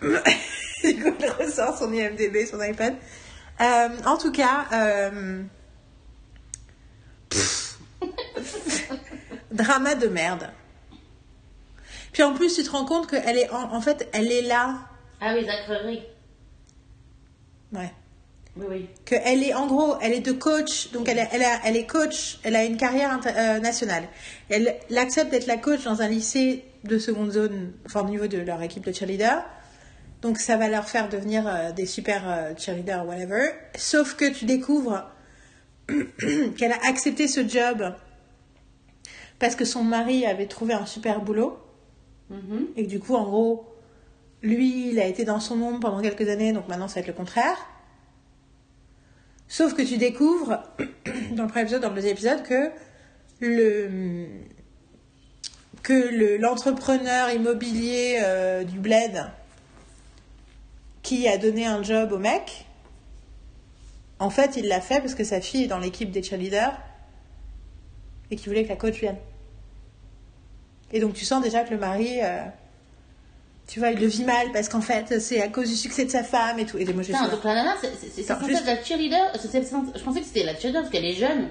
du 0.02 1.02
coup, 1.02 1.14
il 1.20 1.30
ressort 1.30 1.78
son 1.78 1.92
IMDB, 1.92 2.46
son 2.46 2.62
iPad. 2.62 2.94
Euh, 3.60 3.88
en 4.04 4.18
tout 4.18 4.32
cas, 4.32 4.66
drama 9.54 9.94
de 9.94 10.08
merde. 10.08 10.50
Puis 12.12 12.22
en 12.22 12.34
plus, 12.34 12.54
tu 12.54 12.62
te 12.62 12.70
rends 12.70 12.84
compte 12.84 13.08
qu'elle 13.08 13.38
est 13.38 13.50
en, 13.50 13.72
en 13.74 13.80
fait, 13.80 14.08
elle 14.12 14.30
est 14.30 14.42
là. 14.42 14.80
Ah 15.20 15.32
oui, 15.34 15.44
Zachary. 15.46 16.02
Ouais. 17.72 17.92
Oui, 18.56 18.66
oui. 18.70 18.88
que 19.04 19.16
elle 19.24 19.42
est 19.42 19.52
en 19.52 19.66
gros, 19.66 19.96
elle 20.00 20.12
est 20.12 20.20
de 20.20 20.30
coach, 20.30 20.92
donc 20.92 21.08
elle, 21.08 21.18
est- 21.18 21.28
elle, 21.32 21.42
a- 21.42 21.58
elle 21.64 21.76
est 21.76 21.86
coach, 21.86 22.38
elle 22.44 22.54
a 22.54 22.64
une 22.64 22.76
carrière 22.76 23.18
euh, 23.26 23.58
nationale. 23.58 24.04
Elle, 24.48 24.76
elle 24.88 24.98
accepte 24.98 25.32
d'être 25.32 25.48
la 25.48 25.56
coach 25.56 25.82
dans 25.82 26.02
un 26.02 26.06
lycée 26.08 26.64
de 26.84 26.98
seconde 26.98 27.32
zone, 27.32 27.72
enfin 27.84 28.02
au 28.02 28.08
niveau 28.08 28.28
de 28.28 28.38
leur 28.38 28.62
équipe 28.62 28.84
de 28.86 28.92
cheerleader. 28.92 29.42
Donc 30.22 30.38
ça 30.38 30.56
va 30.56 30.68
leur 30.68 30.88
faire 30.88 31.08
devenir 31.08 31.48
euh, 31.48 31.72
des 31.72 31.84
super 31.84 32.22
euh, 32.30 32.52
cheerleaders, 32.56 33.04
whatever. 33.04 33.42
Sauf 33.76 34.14
que 34.14 34.32
tu 34.32 34.44
découvres 34.44 35.10
qu'elle 36.56 36.72
a 36.72 36.78
accepté 36.86 37.26
ce 37.26 37.46
job 37.48 37.92
parce 39.44 39.56
que 39.56 39.66
son 39.66 39.84
mari 39.84 40.24
avait 40.24 40.46
trouvé 40.46 40.72
un 40.72 40.86
super 40.86 41.20
boulot. 41.20 41.58
Mhm. 42.30 42.68
Et 42.76 42.84
que 42.84 42.88
du 42.88 42.98
coup, 42.98 43.14
en 43.14 43.24
gros, 43.24 43.66
lui, 44.40 44.88
il 44.88 44.98
a 44.98 45.04
été 45.04 45.24
dans 45.26 45.38
son 45.38 45.60
ombre 45.60 45.80
pendant 45.80 46.00
quelques 46.00 46.30
années, 46.30 46.54
donc 46.54 46.66
maintenant 46.66 46.88
ça 46.88 46.94
va 46.94 47.00
être 47.00 47.08
le 47.08 47.12
contraire. 47.12 47.58
Sauf 49.46 49.74
que 49.74 49.82
tu 49.82 49.98
découvres, 49.98 50.62
dans 51.32 51.42
le 51.42 51.48
premier 51.50 51.60
épisode, 51.60 51.82
dans 51.82 51.90
le 51.90 51.94
deuxième 51.96 52.14
épisode, 52.14 52.42
que 52.42 52.70
le 53.40 54.26
que 55.82 55.92
le- 55.92 56.38
l'entrepreneur 56.38 57.28
immobilier 57.30 58.20
euh, 58.22 58.64
du 58.64 58.78
bled 58.78 59.26
qui 61.02 61.28
a 61.28 61.36
donné 61.36 61.66
un 61.66 61.82
job 61.82 62.12
au 62.12 62.18
mec, 62.18 62.64
en 64.18 64.30
fait, 64.30 64.56
il 64.56 64.68
l'a 64.68 64.80
fait 64.80 65.00
parce 65.00 65.14
que 65.14 65.22
sa 65.24 65.42
fille 65.42 65.64
est 65.64 65.68
dans 65.68 65.80
l'équipe 65.80 66.10
des 66.10 66.22
cheerleaders 66.22 66.80
et 68.30 68.36
qu'il 68.36 68.48
voulait 68.48 68.64
que 68.64 68.70
la 68.70 68.76
coach 68.76 68.98
vienne. 69.00 69.18
Et 70.94 71.00
donc 71.00 71.12
tu 71.12 71.24
sens 71.24 71.42
déjà 71.42 71.64
que 71.64 71.72
le 71.74 71.78
mari, 71.78 72.20
euh, 72.22 72.38
tu 73.66 73.80
vois, 73.80 73.90
il 73.90 73.98
le 73.98 74.06
vit 74.06 74.24
mal 74.24 74.52
parce 74.52 74.68
qu'en 74.68 74.80
fait, 74.80 75.20
c'est 75.20 75.42
à 75.42 75.48
cause 75.48 75.68
du 75.68 75.74
succès 75.74 76.04
de 76.04 76.10
sa 76.10 76.22
femme 76.22 76.60
et 76.60 76.66
tout. 76.66 76.78
Et 76.78 76.84
moi, 76.92 77.02
je 77.02 77.08
Putain, 77.08 77.28
donc 77.28 77.42
la 77.42 77.54
nana, 77.54 77.74
c'est 77.80 78.22
censé 78.22 78.46
juste- 78.46 78.60
être 78.60 78.66
la 78.66 78.82
cheerleader. 78.82 79.32
Je 79.34 80.02
pensais 80.02 80.20
que 80.20 80.26
c'était 80.26 80.44
la 80.44 80.54
cheerleader 80.54 80.82
parce 80.82 80.92
qu'elle 80.92 81.04
est 81.04 81.14
jeune. 81.14 81.48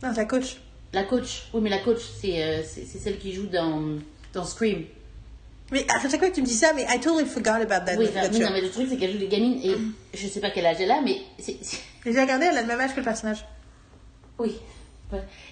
Non, 0.00 0.10
c'est 0.10 0.20
la 0.20 0.24
coach. 0.26 0.58
La 0.92 1.02
coach. 1.02 1.48
Oui, 1.52 1.60
mais 1.60 1.70
la 1.70 1.80
coach, 1.80 2.02
c'est 2.20 2.40
euh, 2.40 2.62
celle 2.62 3.18
qui 3.18 3.32
joue 3.32 3.46
dans, 3.46 3.98
dans 4.32 4.44
Scream. 4.44 4.84
Mais 5.72 5.84
à 5.90 6.00
chaque 6.00 6.20
fois 6.20 6.28
que 6.30 6.34
tu 6.34 6.42
me 6.42 6.46
dis 6.46 6.54
ça, 6.54 6.72
mais 6.72 6.86
I 6.88 7.00
totally 7.00 7.26
forgot 7.26 7.50
about 7.62 7.84
that. 7.84 7.96
Oui, 7.98 8.08
non, 8.38 8.50
mais 8.52 8.60
le 8.60 8.70
truc, 8.70 8.86
c'est 8.88 8.96
qu'elle 8.96 9.10
joue 9.10 9.18
des 9.18 9.26
gamines 9.26 9.58
et 9.64 9.74
je 10.16 10.28
sais 10.28 10.38
pas 10.40 10.50
quel 10.50 10.66
âge 10.66 10.76
elle 10.78 10.92
a, 10.92 11.00
mais 11.00 11.20
J'ai 11.40 12.20
regardé, 12.20 12.46
elle 12.46 12.58
a 12.58 12.62
le 12.62 12.68
même 12.68 12.80
âge 12.80 12.92
que 12.92 13.00
le 13.00 13.04
personnage. 13.04 13.44
Oui. 14.38 14.54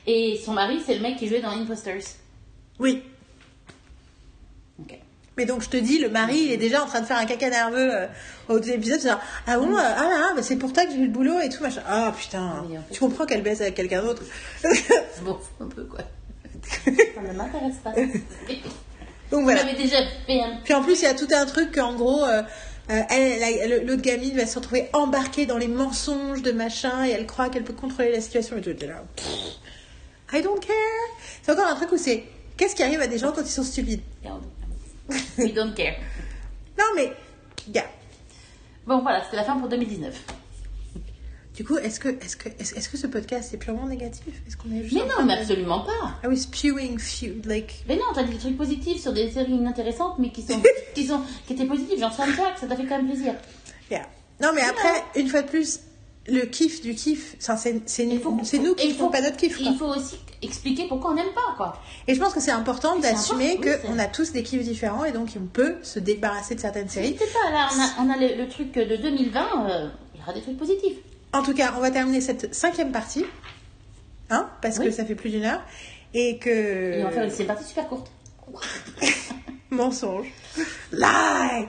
Et 0.07 0.41
son 0.45 0.53
mari, 0.53 0.81
c'est 0.87 0.95
le 0.95 1.01
mec 1.01 1.17
qui 1.17 1.27
jouait 1.27 1.41
dans 1.41 1.51
Imposters. 1.51 2.03
Oui. 2.79 3.03
Mais 5.39 5.47
donc 5.47 5.63
je 5.63 5.69
te 5.71 5.77
dis, 5.79 5.99
le 5.99 6.11
mari, 6.11 6.37
il 6.47 6.53
est 6.53 6.57
déjà 6.59 6.83
en 6.83 6.87
train 6.87 7.01
de 7.01 7.07
faire 7.07 7.17
un 7.17 7.25
caca 7.25 7.49
nerveux 7.49 7.91
euh, 7.95 8.07
au 8.49 8.59
deuxième 8.59 8.79
épisode. 8.81 9.01
C'est 9.01 9.09
genre, 9.09 9.21
ah 9.47 9.59
bon, 9.59 9.75
euh, 9.75 9.81
ah 9.81 10.03
là, 10.03 10.33
bah, 10.37 10.43
c'est 10.43 10.57
pour 10.57 10.73
toi 10.75 10.85
que 10.85 10.91
j'ai 10.93 10.99
eu 10.99 11.07
le 11.07 11.11
boulot 11.11 11.41
et 11.41 11.49
tout, 11.49 11.63
machin. 11.63 11.83
Ah 11.89 12.13
putain, 12.19 12.65
Oui, 12.69 12.77
en 12.77 12.83
fait. 12.83 12.93
tu 12.95 13.01
comprends 13.01 13.25
qu'elle 13.25 13.43
baisse 13.43 13.61
avec 13.63 13.75
quelqu'un 13.75 14.03
d'autre. 14.03 14.23
Fous 14.63 15.39
un 15.61 15.67
peu, 15.69 15.85
quoi. 15.85 16.01
Ça 16.85 16.91
ne 17.23 17.33
m'intéresse 17.33 17.77
pas. 17.83 17.93
donc 19.31 19.41
Vous 19.41 19.41
voilà. 19.43 19.65
m'avez 19.65 19.77
déjà 19.77 19.99
fait 20.27 20.41
un. 20.41 20.59
Puis 20.65 20.75
en 20.75 20.83
plus, 20.83 21.01
il 21.01 21.05
y 21.05 21.07
a 21.07 21.15
tout 21.15 21.29
un 21.35 21.47
truc 21.47 21.75
qu'en 21.75 21.95
gros, 21.95 22.25
euh, 22.25 22.43
euh, 22.91 23.01
elle, 23.09 23.41
la- 23.41 23.67
le- 23.79 23.85
l'autre 23.87 24.03
gamine 24.03 24.37
va 24.37 24.45
se 24.47 24.59
retrouver 24.59 24.89
embarquée 24.93 25.47
dans 25.47 25.57
les 25.57 25.69
mensonges 25.69 26.43
de 26.43 26.53
machin 26.53 27.07
et 27.07 27.11
elle 27.11 27.27
croit 27.27 27.49
qu'elle 27.49 27.65
peut 27.65 27.73
contrôler 27.73 28.13
la 28.13 28.21
situation 28.21 28.59
et 28.59 28.61
tout. 28.61 28.75
T'es 28.75 28.87
là, 28.87 29.03
pff, 29.17 29.27
I 30.35 30.43
don't 30.43 30.61
care. 30.61 30.75
C'est 31.43 31.53
encore 31.53 31.67
un 31.69 31.75
truc 31.77 31.91
où 31.93 31.97
c'est 31.97 32.25
qu'est-ce 32.59 32.75
qui 32.77 32.83
arrive 32.83 33.01
à 33.01 33.07
des 33.07 33.17
gens 33.19 33.33
quand 33.33 33.43
ils 33.43 33.47
sont 33.49 33.63
stupides? 33.65 34.03
We 35.39 35.53
don't 35.55 35.75
care. 35.75 35.97
Non 36.79 36.85
mais, 36.97 37.13
gars. 37.69 37.87
Bon, 38.87 39.01
voilà, 39.03 39.23
c'était 39.25 39.37
la 39.37 39.45
fin 39.45 39.57
pour 39.59 39.69
2019. 39.69 40.15
Du 41.55 41.65
coup, 41.65 41.77
est-ce 41.77 42.01
que, 42.01 42.09
est-ce 42.09 42.35
que, 42.37 42.49
est-ce, 42.59 42.75
est-ce 42.75 42.89
que 42.89 42.97
ce 42.97 43.07
podcast 43.07 43.53
est 43.53 43.59
purement 43.59 43.87
négatif? 43.87 44.25
Est-ce 44.49 44.57
qu'on 44.57 44.73
est 44.73 44.83
juste 44.85 44.95
Mais 44.95 45.03
non, 45.03 45.09
train 45.09 45.25
mais 45.27 45.37
de- 45.37 45.41
absolument 45.43 45.81
pas. 45.81 46.17
Are 46.25 46.31
we 46.31 46.41
spewing 46.41 46.99
feud 46.99 47.45
like 47.45 47.85
Mais 47.87 47.97
non, 47.97 48.05
t'as 48.15 48.23
dit 48.23 48.33
des 48.33 48.39
trucs 48.39 48.57
positifs 48.57 49.03
sur 49.03 49.13
des 49.13 49.31
séries 49.31 49.53
inintéressantes, 49.53 50.19
mais 50.19 50.31
qui 50.31 50.43
sont, 50.43 50.61
qui 50.95 51.07
sont, 51.07 51.21
qui 51.47 51.53
étaient 51.53 51.67
positifs. 51.67 52.01
Genre 52.01 52.13
Soundtrack, 52.13 52.59
ça 52.59 52.67
t'a 52.67 52.75
fait 52.75 52.87
quand 52.87 52.97
même 52.97 53.07
plaisir. 53.09 53.35
Yeah. 53.91 54.07
Non, 54.41 54.53
mais 54.55 54.63
après, 54.63 55.05
une 55.21 55.29
fois 55.29 55.43
de 55.43 55.49
plus, 55.49 55.81
le 56.29 56.43
kiff 56.45 56.83
du 56.83 56.95
kiff, 56.95 57.35
c'est, 57.39 58.05
nous 58.05 58.75
qui 58.75 58.89
ne 58.89 58.95
font 58.95 59.09
pas 59.09 59.21
notre 59.21 59.37
kiff. 59.37 59.57
quoi. 59.57 59.67
Il 59.71 59.77
faut 59.77 59.87
aussi 59.87 60.17
expliquer 60.41 60.87
pourquoi 60.89 61.11
on 61.13 61.15
n'aime 61.15 61.33
pas, 61.35 61.55
quoi. 61.57 61.81
Et 62.07 62.15
je 62.15 62.21
pense 62.21 62.33
que 62.33 62.41
c'est 62.41 62.51
important 62.53 62.99
d'assumer 62.99 63.59
oui, 63.63 63.69
qu'on 63.85 63.99
a 63.99 64.07
tous 64.07 64.33
des 64.33 64.43
kiffs 64.43 64.63
différents 64.63 65.05
et 65.05 65.13
donc 65.13 65.31
on 65.37 65.47
peut 65.47 65.77
se 65.83 65.99
débarrasser 65.99 66.55
de 66.55 66.61
certaines 66.61 66.89
séries. 66.89 67.17
C'est 67.19 67.33
pas, 67.33 67.51
là, 67.53 67.69
on 67.73 67.81
a, 67.81 68.07
on 68.07 68.11
a 68.11 68.17
le, 68.19 68.37
le 68.43 68.49
truc 68.49 68.73
de 68.73 68.97
2020, 68.97 69.41
euh, 69.71 69.89
il 70.15 70.21
y 70.21 70.23
aura 70.23 70.33
des 70.33 70.43
trucs 70.43 70.59
positifs. 70.59 70.97
En 71.33 71.43
tout 71.43 71.55
cas, 71.55 71.75
on 71.77 71.81
va 71.81 71.91
terminer 71.91 72.21
cette 72.21 72.55
cinquième 72.55 72.93
partie, 72.93 73.25
hein, 74.31 74.49
parce 74.61 74.79
Oui. 74.79 74.87
que 74.87 74.91
ça 74.91 75.05
fait 75.05 75.15
plus 75.15 75.31
d'une 75.31 75.45
heure, 75.45 75.63
et 76.15 76.39
que... 76.39 76.99
Et 76.99 77.03
on 77.03 77.07
va 77.07 77.11
faire 77.13 77.25
une, 77.25 77.31
c'est 77.31 77.43
une 77.43 77.47
partie 77.49 77.65
super 77.65 77.89
courte. 77.89 78.11
Mensonge. 79.71 80.27
Lie 80.93 81.67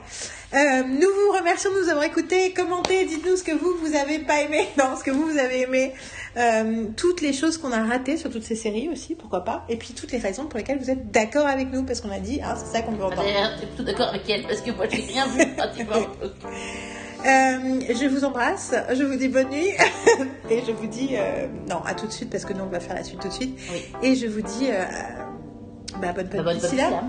Euh, 0.54 0.82
Nous 0.84 1.00
vous 1.08 1.36
remercions 1.36 1.70
de 1.72 1.82
nous 1.82 1.88
avoir 1.88 2.04
écoutés. 2.04 2.52
Commentez, 2.54 3.04
dites-nous 3.06 3.36
ce 3.36 3.42
que 3.42 3.52
vous, 3.52 3.74
vous 3.82 3.94
avez 3.96 4.20
pas 4.20 4.40
aimé. 4.42 4.68
Non, 4.78 4.96
ce 4.96 5.02
que 5.02 5.10
vous, 5.10 5.26
vous 5.26 5.38
avez 5.38 5.62
aimé. 5.62 5.92
Euh, 6.36 6.84
toutes 6.96 7.20
les 7.22 7.32
choses 7.32 7.58
qu'on 7.58 7.72
a 7.72 7.82
ratées 7.84 8.16
sur 8.16 8.30
toutes 8.30 8.42
ces 8.44 8.54
séries 8.56 8.88
aussi, 8.88 9.14
pourquoi 9.14 9.44
pas. 9.44 9.64
Et 9.68 9.76
puis 9.76 9.94
toutes 9.94 10.12
les 10.12 10.18
raisons 10.18 10.46
pour 10.46 10.58
lesquelles 10.58 10.78
vous 10.78 10.90
êtes 10.90 11.10
d'accord 11.10 11.46
avec 11.46 11.72
nous, 11.72 11.82
parce 11.84 12.00
qu'on 12.00 12.10
a 12.10 12.18
dit, 12.20 12.40
ah, 12.44 12.56
c'est 12.56 12.76
ça 12.76 12.82
qu'on 12.82 12.92
veut 12.92 13.04
entendre. 13.04 13.22
D'ailleurs, 13.24 13.50
t'es 13.60 13.66
plutôt 13.66 13.82
d'accord 13.84 14.08
avec 14.08 14.28
elle, 14.28 14.42
parce 14.46 14.60
que 14.60 14.70
moi, 14.72 14.86
j'ai 14.90 15.02
rien 15.02 15.26
vu 15.26 15.46
pratiquement. 15.56 15.96
Euh, 15.96 17.80
je 17.88 18.06
vous 18.08 18.24
embrasse, 18.24 18.74
je 18.92 19.02
vous 19.02 19.16
dis 19.16 19.28
bonne 19.28 19.48
nuit 19.48 19.70
et 20.50 20.60
je 20.66 20.72
vous 20.72 20.86
dis 20.86 21.10
euh, 21.12 21.46
non 21.70 21.80
à 21.86 21.94
tout 21.94 22.06
de 22.06 22.12
suite 22.12 22.28
parce 22.28 22.44
que 22.44 22.52
nous 22.52 22.64
on 22.64 22.68
va 22.68 22.80
faire 22.80 22.94
la 22.96 23.02
suite 23.02 23.18
tout 23.18 23.28
de 23.28 23.32
suite 23.32 23.58
Oui. 23.72 23.82
et 24.02 24.14
je 24.14 24.26
vous 24.26 24.42
dis 24.42 24.68
euh, 24.68 24.84
bah, 26.02 26.12
bonne 26.12 26.26
Bah, 26.26 26.42
bonne 26.42 26.44
bonne, 26.44 26.58
d'ici 26.58 26.76
bonne 26.76 26.78
là. 26.78 27.02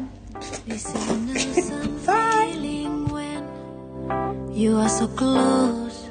fille, 2.07 2.84
you 4.53 4.77
are 4.77 4.89
so 4.89 5.07
close. 5.07 6.09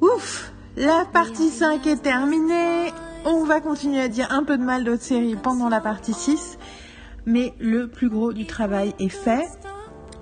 Ouf, 0.00 0.52
la 0.76 1.04
partie 1.12 1.48
5 1.48 1.86
est 1.86 2.02
terminée. 2.02 2.92
On 3.24 3.44
va 3.44 3.60
continuer 3.60 4.00
à 4.00 4.08
dire 4.08 4.28
un 4.30 4.44
peu 4.44 4.58
de 4.58 4.62
mal 4.62 4.84
d'autres 4.84 5.02
séries 5.02 5.36
pendant 5.36 5.68
la 5.68 5.80
partie 5.80 6.12
6, 6.12 6.58
mais 7.24 7.54
le 7.58 7.88
plus 7.88 8.08
gros 8.08 8.32
du 8.32 8.46
travail 8.46 8.94
est 8.98 9.08
fait. 9.08 9.46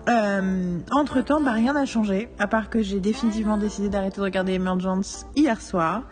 Euh, 0.09 0.79
entre 0.91 1.23
temps, 1.23 1.41
bah, 1.41 1.53
rien 1.53 1.73
n'a 1.73 1.87
changé, 1.87 2.29
à 2.39 2.47
part 2.47 2.71
que 2.71 2.83
j'ai 2.83 3.01
définitivement 3.01 3.57
décidé 3.57 3.89
d'arrêter 3.89 4.17
de 4.19 4.23
regarder 4.23 4.53
Emergence 4.55 5.27
hier 5.35 5.61
soir, 5.61 6.03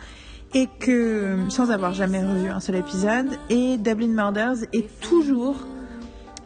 et 0.55 0.69
que, 0.81 1.39
sans 1.49 1.71
avoir 1.71 1.93
jamais 1.93 2.23
revu 2.23 2.49
un 2.49 2.61
seul 2.61 2.77
épisode, 2.77 3.29
et 3.49 3.77
Dublin 3.77 4.09
Murders 4.09 4.65
est 4.73 4.89
toujours 5.01 5.57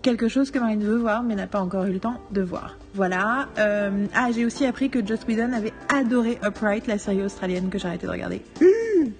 quelque 0.06 0.28
chose 0.28 0.52
que 0.52 0.60
Marine 0.60 0.84
veut 0.84 0.98
voir, 0.98 1.24
mais 1.24 1.34
n'a 1.34 1.48
pas 1.48 1.60
encore 1.60 1.82
eu 1.86 1.92
le 1.92 1.98
temps 1.98 2.20
de 2.30 2.40
voir. 2.40 2.76
Voilà. 2.94 3.48
Euh, 3.58 4.06
ah, 4.14 4.30
j'ai 4.32 4.46
aussi 4.46 4.64
appris 4.64 4.88
que 4.88 5.04
Joss 5.04 5.18
Whedon 5.26 5.52
avait 5.52 5.72
adoré 5.92 6.38
Upright, 6.46 6.86
la 6.86 6.96
série 6.96 7.24
australienne 7.24 7.70
que 7.70 7.76
j'ai 7.76 7.88
arrêté 7.88 8.06
de 8.06 8.12
regarder. 8.12 8.40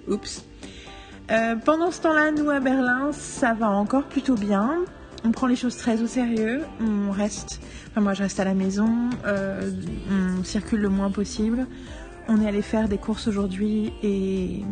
Oups. 0.07 0.45
Euh, 1.29 1.57
pendant 1.57 1.91
ce 1.91 2.01
temps-là, 2.03 2.31
nous 2.31 2.49
à 2.49 2.61
Berlin, 2.61 3.11
ça 3.11 3.53
va 3.53 3.69
encore 3.69 4.05
plutôt 4.05 4.35
bien. 4.35 4.85
On 5.25 5.31
prend 5.31 5.47
les 5.47 5.57
choses 5.57 5.75
très 5.75 6.01
au 6.01 6.07
sérieux. 6.07 6.61
On 6.79 7.11
reste, 7.11 7.59
enfin 7.89 7.99
moi 7.99 8.13
je 8.13 8.23
reste 8.23 8.39
à 8.39 8.45
la 8.45 8.53
maison. 8.53 9.09
euh, 9.25 9.69
on 10.39 10.45
circule 10.45 10.79
le 10.79 10.89
moins 10.89 11.11
possible. 11.11 11.67
On 12.29 12.41
est 12.41 12.47
allé 12.47 12.61
faire 12.61 12.87
des 12.87 12.97
courses 12.97 13.27
aujourd'hui 13.27 13.91
et 14.03 14.63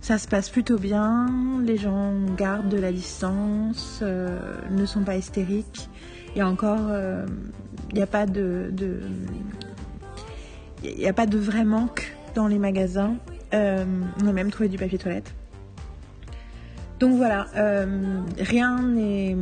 ça 0.00 0.18
se 0.18 0.28
passe 0.28 0.50
plutôt 0.50 0.78
bien. 0.78 1.26
Les 1.62 1.76
gens 1.76 2.14
gardent 2.36 2.68
de 2.68 2.78
la 2.78 2.92
distance, 2.92 4.00
euh, 4.02 4.38
ne 4.70 4.86
sont 4.86 5.02
pas 5.02 5.16
hystériques. 5.16 5.88
Il 6.36 6.42
encore, 6.42 6.88
euh, 6.90 7.26
il 7.90 7.96
n'y 7.96 8.02
a 8.02 8.06
pas 8.06 8.26
de, 8.26 8.70
pas 11.16 11.26
de 11.26 11.38
vrai 11.38 11.64
manque 11.64 12.14
dans 12.34 12.46
les 12.46 12.58
magasins. 12.58 13.16
Euh, 13.54 13.84
on 14.22 14.26
a 14.26 14.32
même 14.32 14.50
trouvé 14.50 14.68
du 14.68 14.78
papier 14.78 14.98
toilette. 14.98 15.34
Donc 17.00 17.16
voilà, 17.16 17.46
euh, 17.56 18.20
rien 18.38 18.82
n'est. 18.82 19.36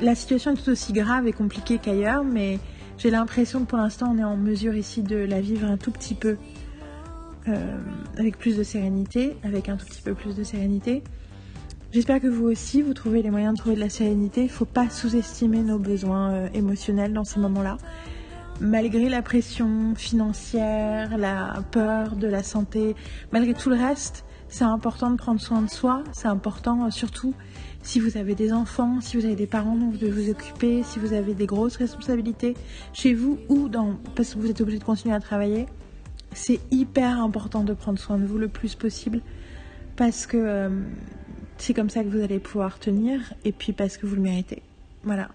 La 0.00 0.14
situation 0.14 0.52
est 0.52 0.56
tout 0.56 0.70
aussi 0.70 0.92
grave 0.92 1.26
et 1.26 1.32
compliquée 1.32 1.78
qu'ailleurs, 1.78 2.22
mais 2.22 2.58
j'ai 2.98 3.10
l'impression 3.10 3.60
que 3.60 3.66
pour 3.66 3.78
l'instant 3.78 4.14
on 4.14 4.18
est 4.18 4.24
en 4.24 4.36
mesure 4.36 4.74
ici 4.74 5.02
de 5.02 5.16
la 5.16 5.40
vivre 5.40 5.66
un 5.68 5.78
tout 5.78 5.90
petit 5.90 6.14
peu 6.14 6.36
euh, 7.48 7.78
avec 8.18 8.38
plus 8.38 8.56
de 8.56 8.62
sérénité, 8.62 9.36
avec 9.42 9.68
un 9.68 9.76
tout 9.76 9.86
petit 9.86 10.02
peu 10.02 10.14
plus 10.14 10.34
de 10.34 10.42
sérénité. 10.42 11.02
J'espère 11.92 12.20
que 12.20 12.26
vous 12.26 12.46
aussi 12.46 12.82
vous 12.82 12.94
trouvez 12.94 13.22
les 13.22 13.30
moyens 13.30 13.54
de 13.54 13.58
trouver 13.58 13.76
de 13.76 13.80
la 13.80 13.88
sérénité. 13.88 14.42
Il 14.42 14.46
ne 14.46 14.50
faut 14.50 14.64
pas 14.64 14.90
sous-estimer 14.90 15.62
nos 15.62 15.78
besoins 15.78 16.32
euh, 16.32 16.48
émotionnels 16.52 17.12
dans 17.12 17.24
ces 17.24 17.40
moments-là. 17.40 17.78
Malgré 18.60 19.08
la 19.08 19.22
pression 19.22 19.94
financière, 19.94 21.18
la 21.18 21.62
peur 21.70 22.16
de 22.16 22.26
la 22.26 22.42
santé, 22.42 22.96
malgré 23.32 23.54
tout 23.54 23.70
le 23.70 23.76
reste, 23.76 24.24
c'est 24.48 24.64
important 24.64 25.10
de 25.10 25.16
prendre 25.16 25.40
soin 25.40 25.62
de 25.62 25.70
soi. 25.70 26.02
C'est 26.12 26.28
important 26.28 26.86
euh, 26.86 26.90
surtout 26.90 27.34
si 27.82 28.00
vous 28.00 28.16
avez 28.16 28.34
des 28.34 28.52
enfants, 28.52 29.00
si 29.00 29.16
vous 29.16 29.24
avez 29.24 29.36
des 29.36 29.46
parents 29.46 29.76
dont 29.76 29.90
vous 29.90 29.96
devez 29.96 30.10
vous 30.10 30.30
occuper, 30.30 30.82
si 30.82 30.98
vous 30.98 31.12
avez 31.12 31.34
des 31.34 31.46
grosses 31.46 31.76
responsabilités 31.76 32.54
chez 32.92 33.14
vous 33.14 33.38
ou 33.48 33.70
parce 34.16 34.34
que 34.34 34.40
vous 34.40 34.50
êtes 34.50 34.60
obligé 34.60 34.78
de 34.78 34.84
continuer 34.84 35.14
à 35.14 35.20
travailler. 35.20 35.66
C'est 36.32 36.60
hyper 36.70 37.20
important 37.22 37.64
de 37.64 37.72
prendre 37.72 37.98
soin 37.98 38.18
de 38.18 38.26
vous 38.26 38.38
le 38.38 38.48
plus 38.48 38.74
possible 38.74 39.20
parce 39.96 40.26
que 40.26 40.36
euh, 40.36 40.68
c'est 41.58 41.74
comme 41.74 41.90
ça 41.90 42.02
que 42.04 42.08
vous 42.08 42.20
allez 42.20 42.38
pouvoir 42.38 42.78
tenir 42.78 43.32
et 43.44 43.52
puis 43.52 43.72
parce 43.72 43.96
que 43.96 44.06
vous 44.06 44.16
le 44.16 44.22
méritez. 44.22 44.62
Voilà. 45.02 45.28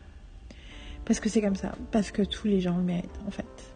Parce 1.06 1.20
que 1.20 1.30
c'est 1.30 1.42
comme 1.42 1.56
ça. 1.56 1.74
Parce 1.92 2.12
que 2.12 2.22
tous 2.22 2.48
les 2.48 2.62
gens 2.62 2.78
le 2.78 2.84
méritent 2.84 3.20
en 3.28 3.32
fait. 3.32 3.74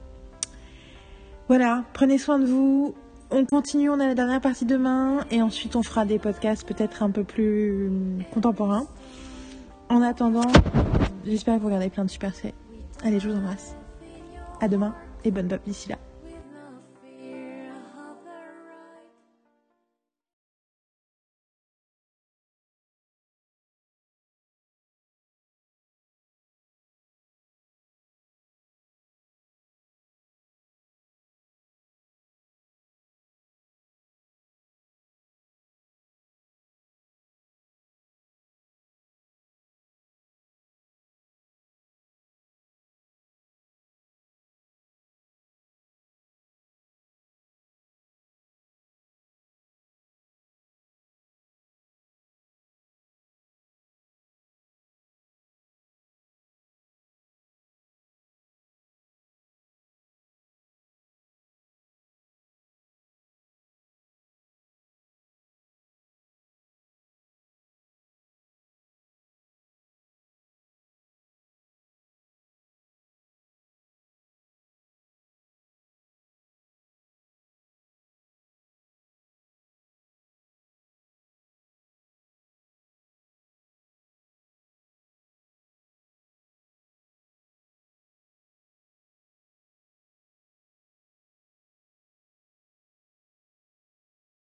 Voilà. 1.48 1.84
Prenez 1.94 2.18
soin 2.18 2.40
de 2.40 2.46
vous. 2.46 2.96
On 3.32 3.44
continue, 3.46 3.90
on 3.90 4.00
a 4.00 4.08
la 4.08 4.14
dernière 4.14 4.40
partie 4.40 4.66
demain 4.66 5.26
et 5.32 5.42
ensuite 5.42 5.76
on 5.76 5.82
fera 5.82 6.06
des 6.06 6.20
podcasts 6.20 6.68
peut-être 6.68 7.02
un 7.02 7.10
peu 7.10 7.24
plus 7.24 7.90
contemporains. 8.32 8.88
En 9.90 10.02
attendant, 10.04 10.52
j'espère 11.26 11.56
que 11.56 11.62
vous 11.62 11.68
regardez 11.68 11.90
plein 11.90 12.06
de 12.06 12.10
super 12.10 12.36
séries. 12.36 12.54
Allez, 13.04 13.20
je 13.20 13.30
vous 13.30 13.36
embrasse. 13.36 13.76
À 14.62 14.68
demain 14.68 14.96
et 15.24 15.32
bonne 15.32 15.48
pop 15.48 15.60
d'ici 15.66 15.90
là. 15.90 15.98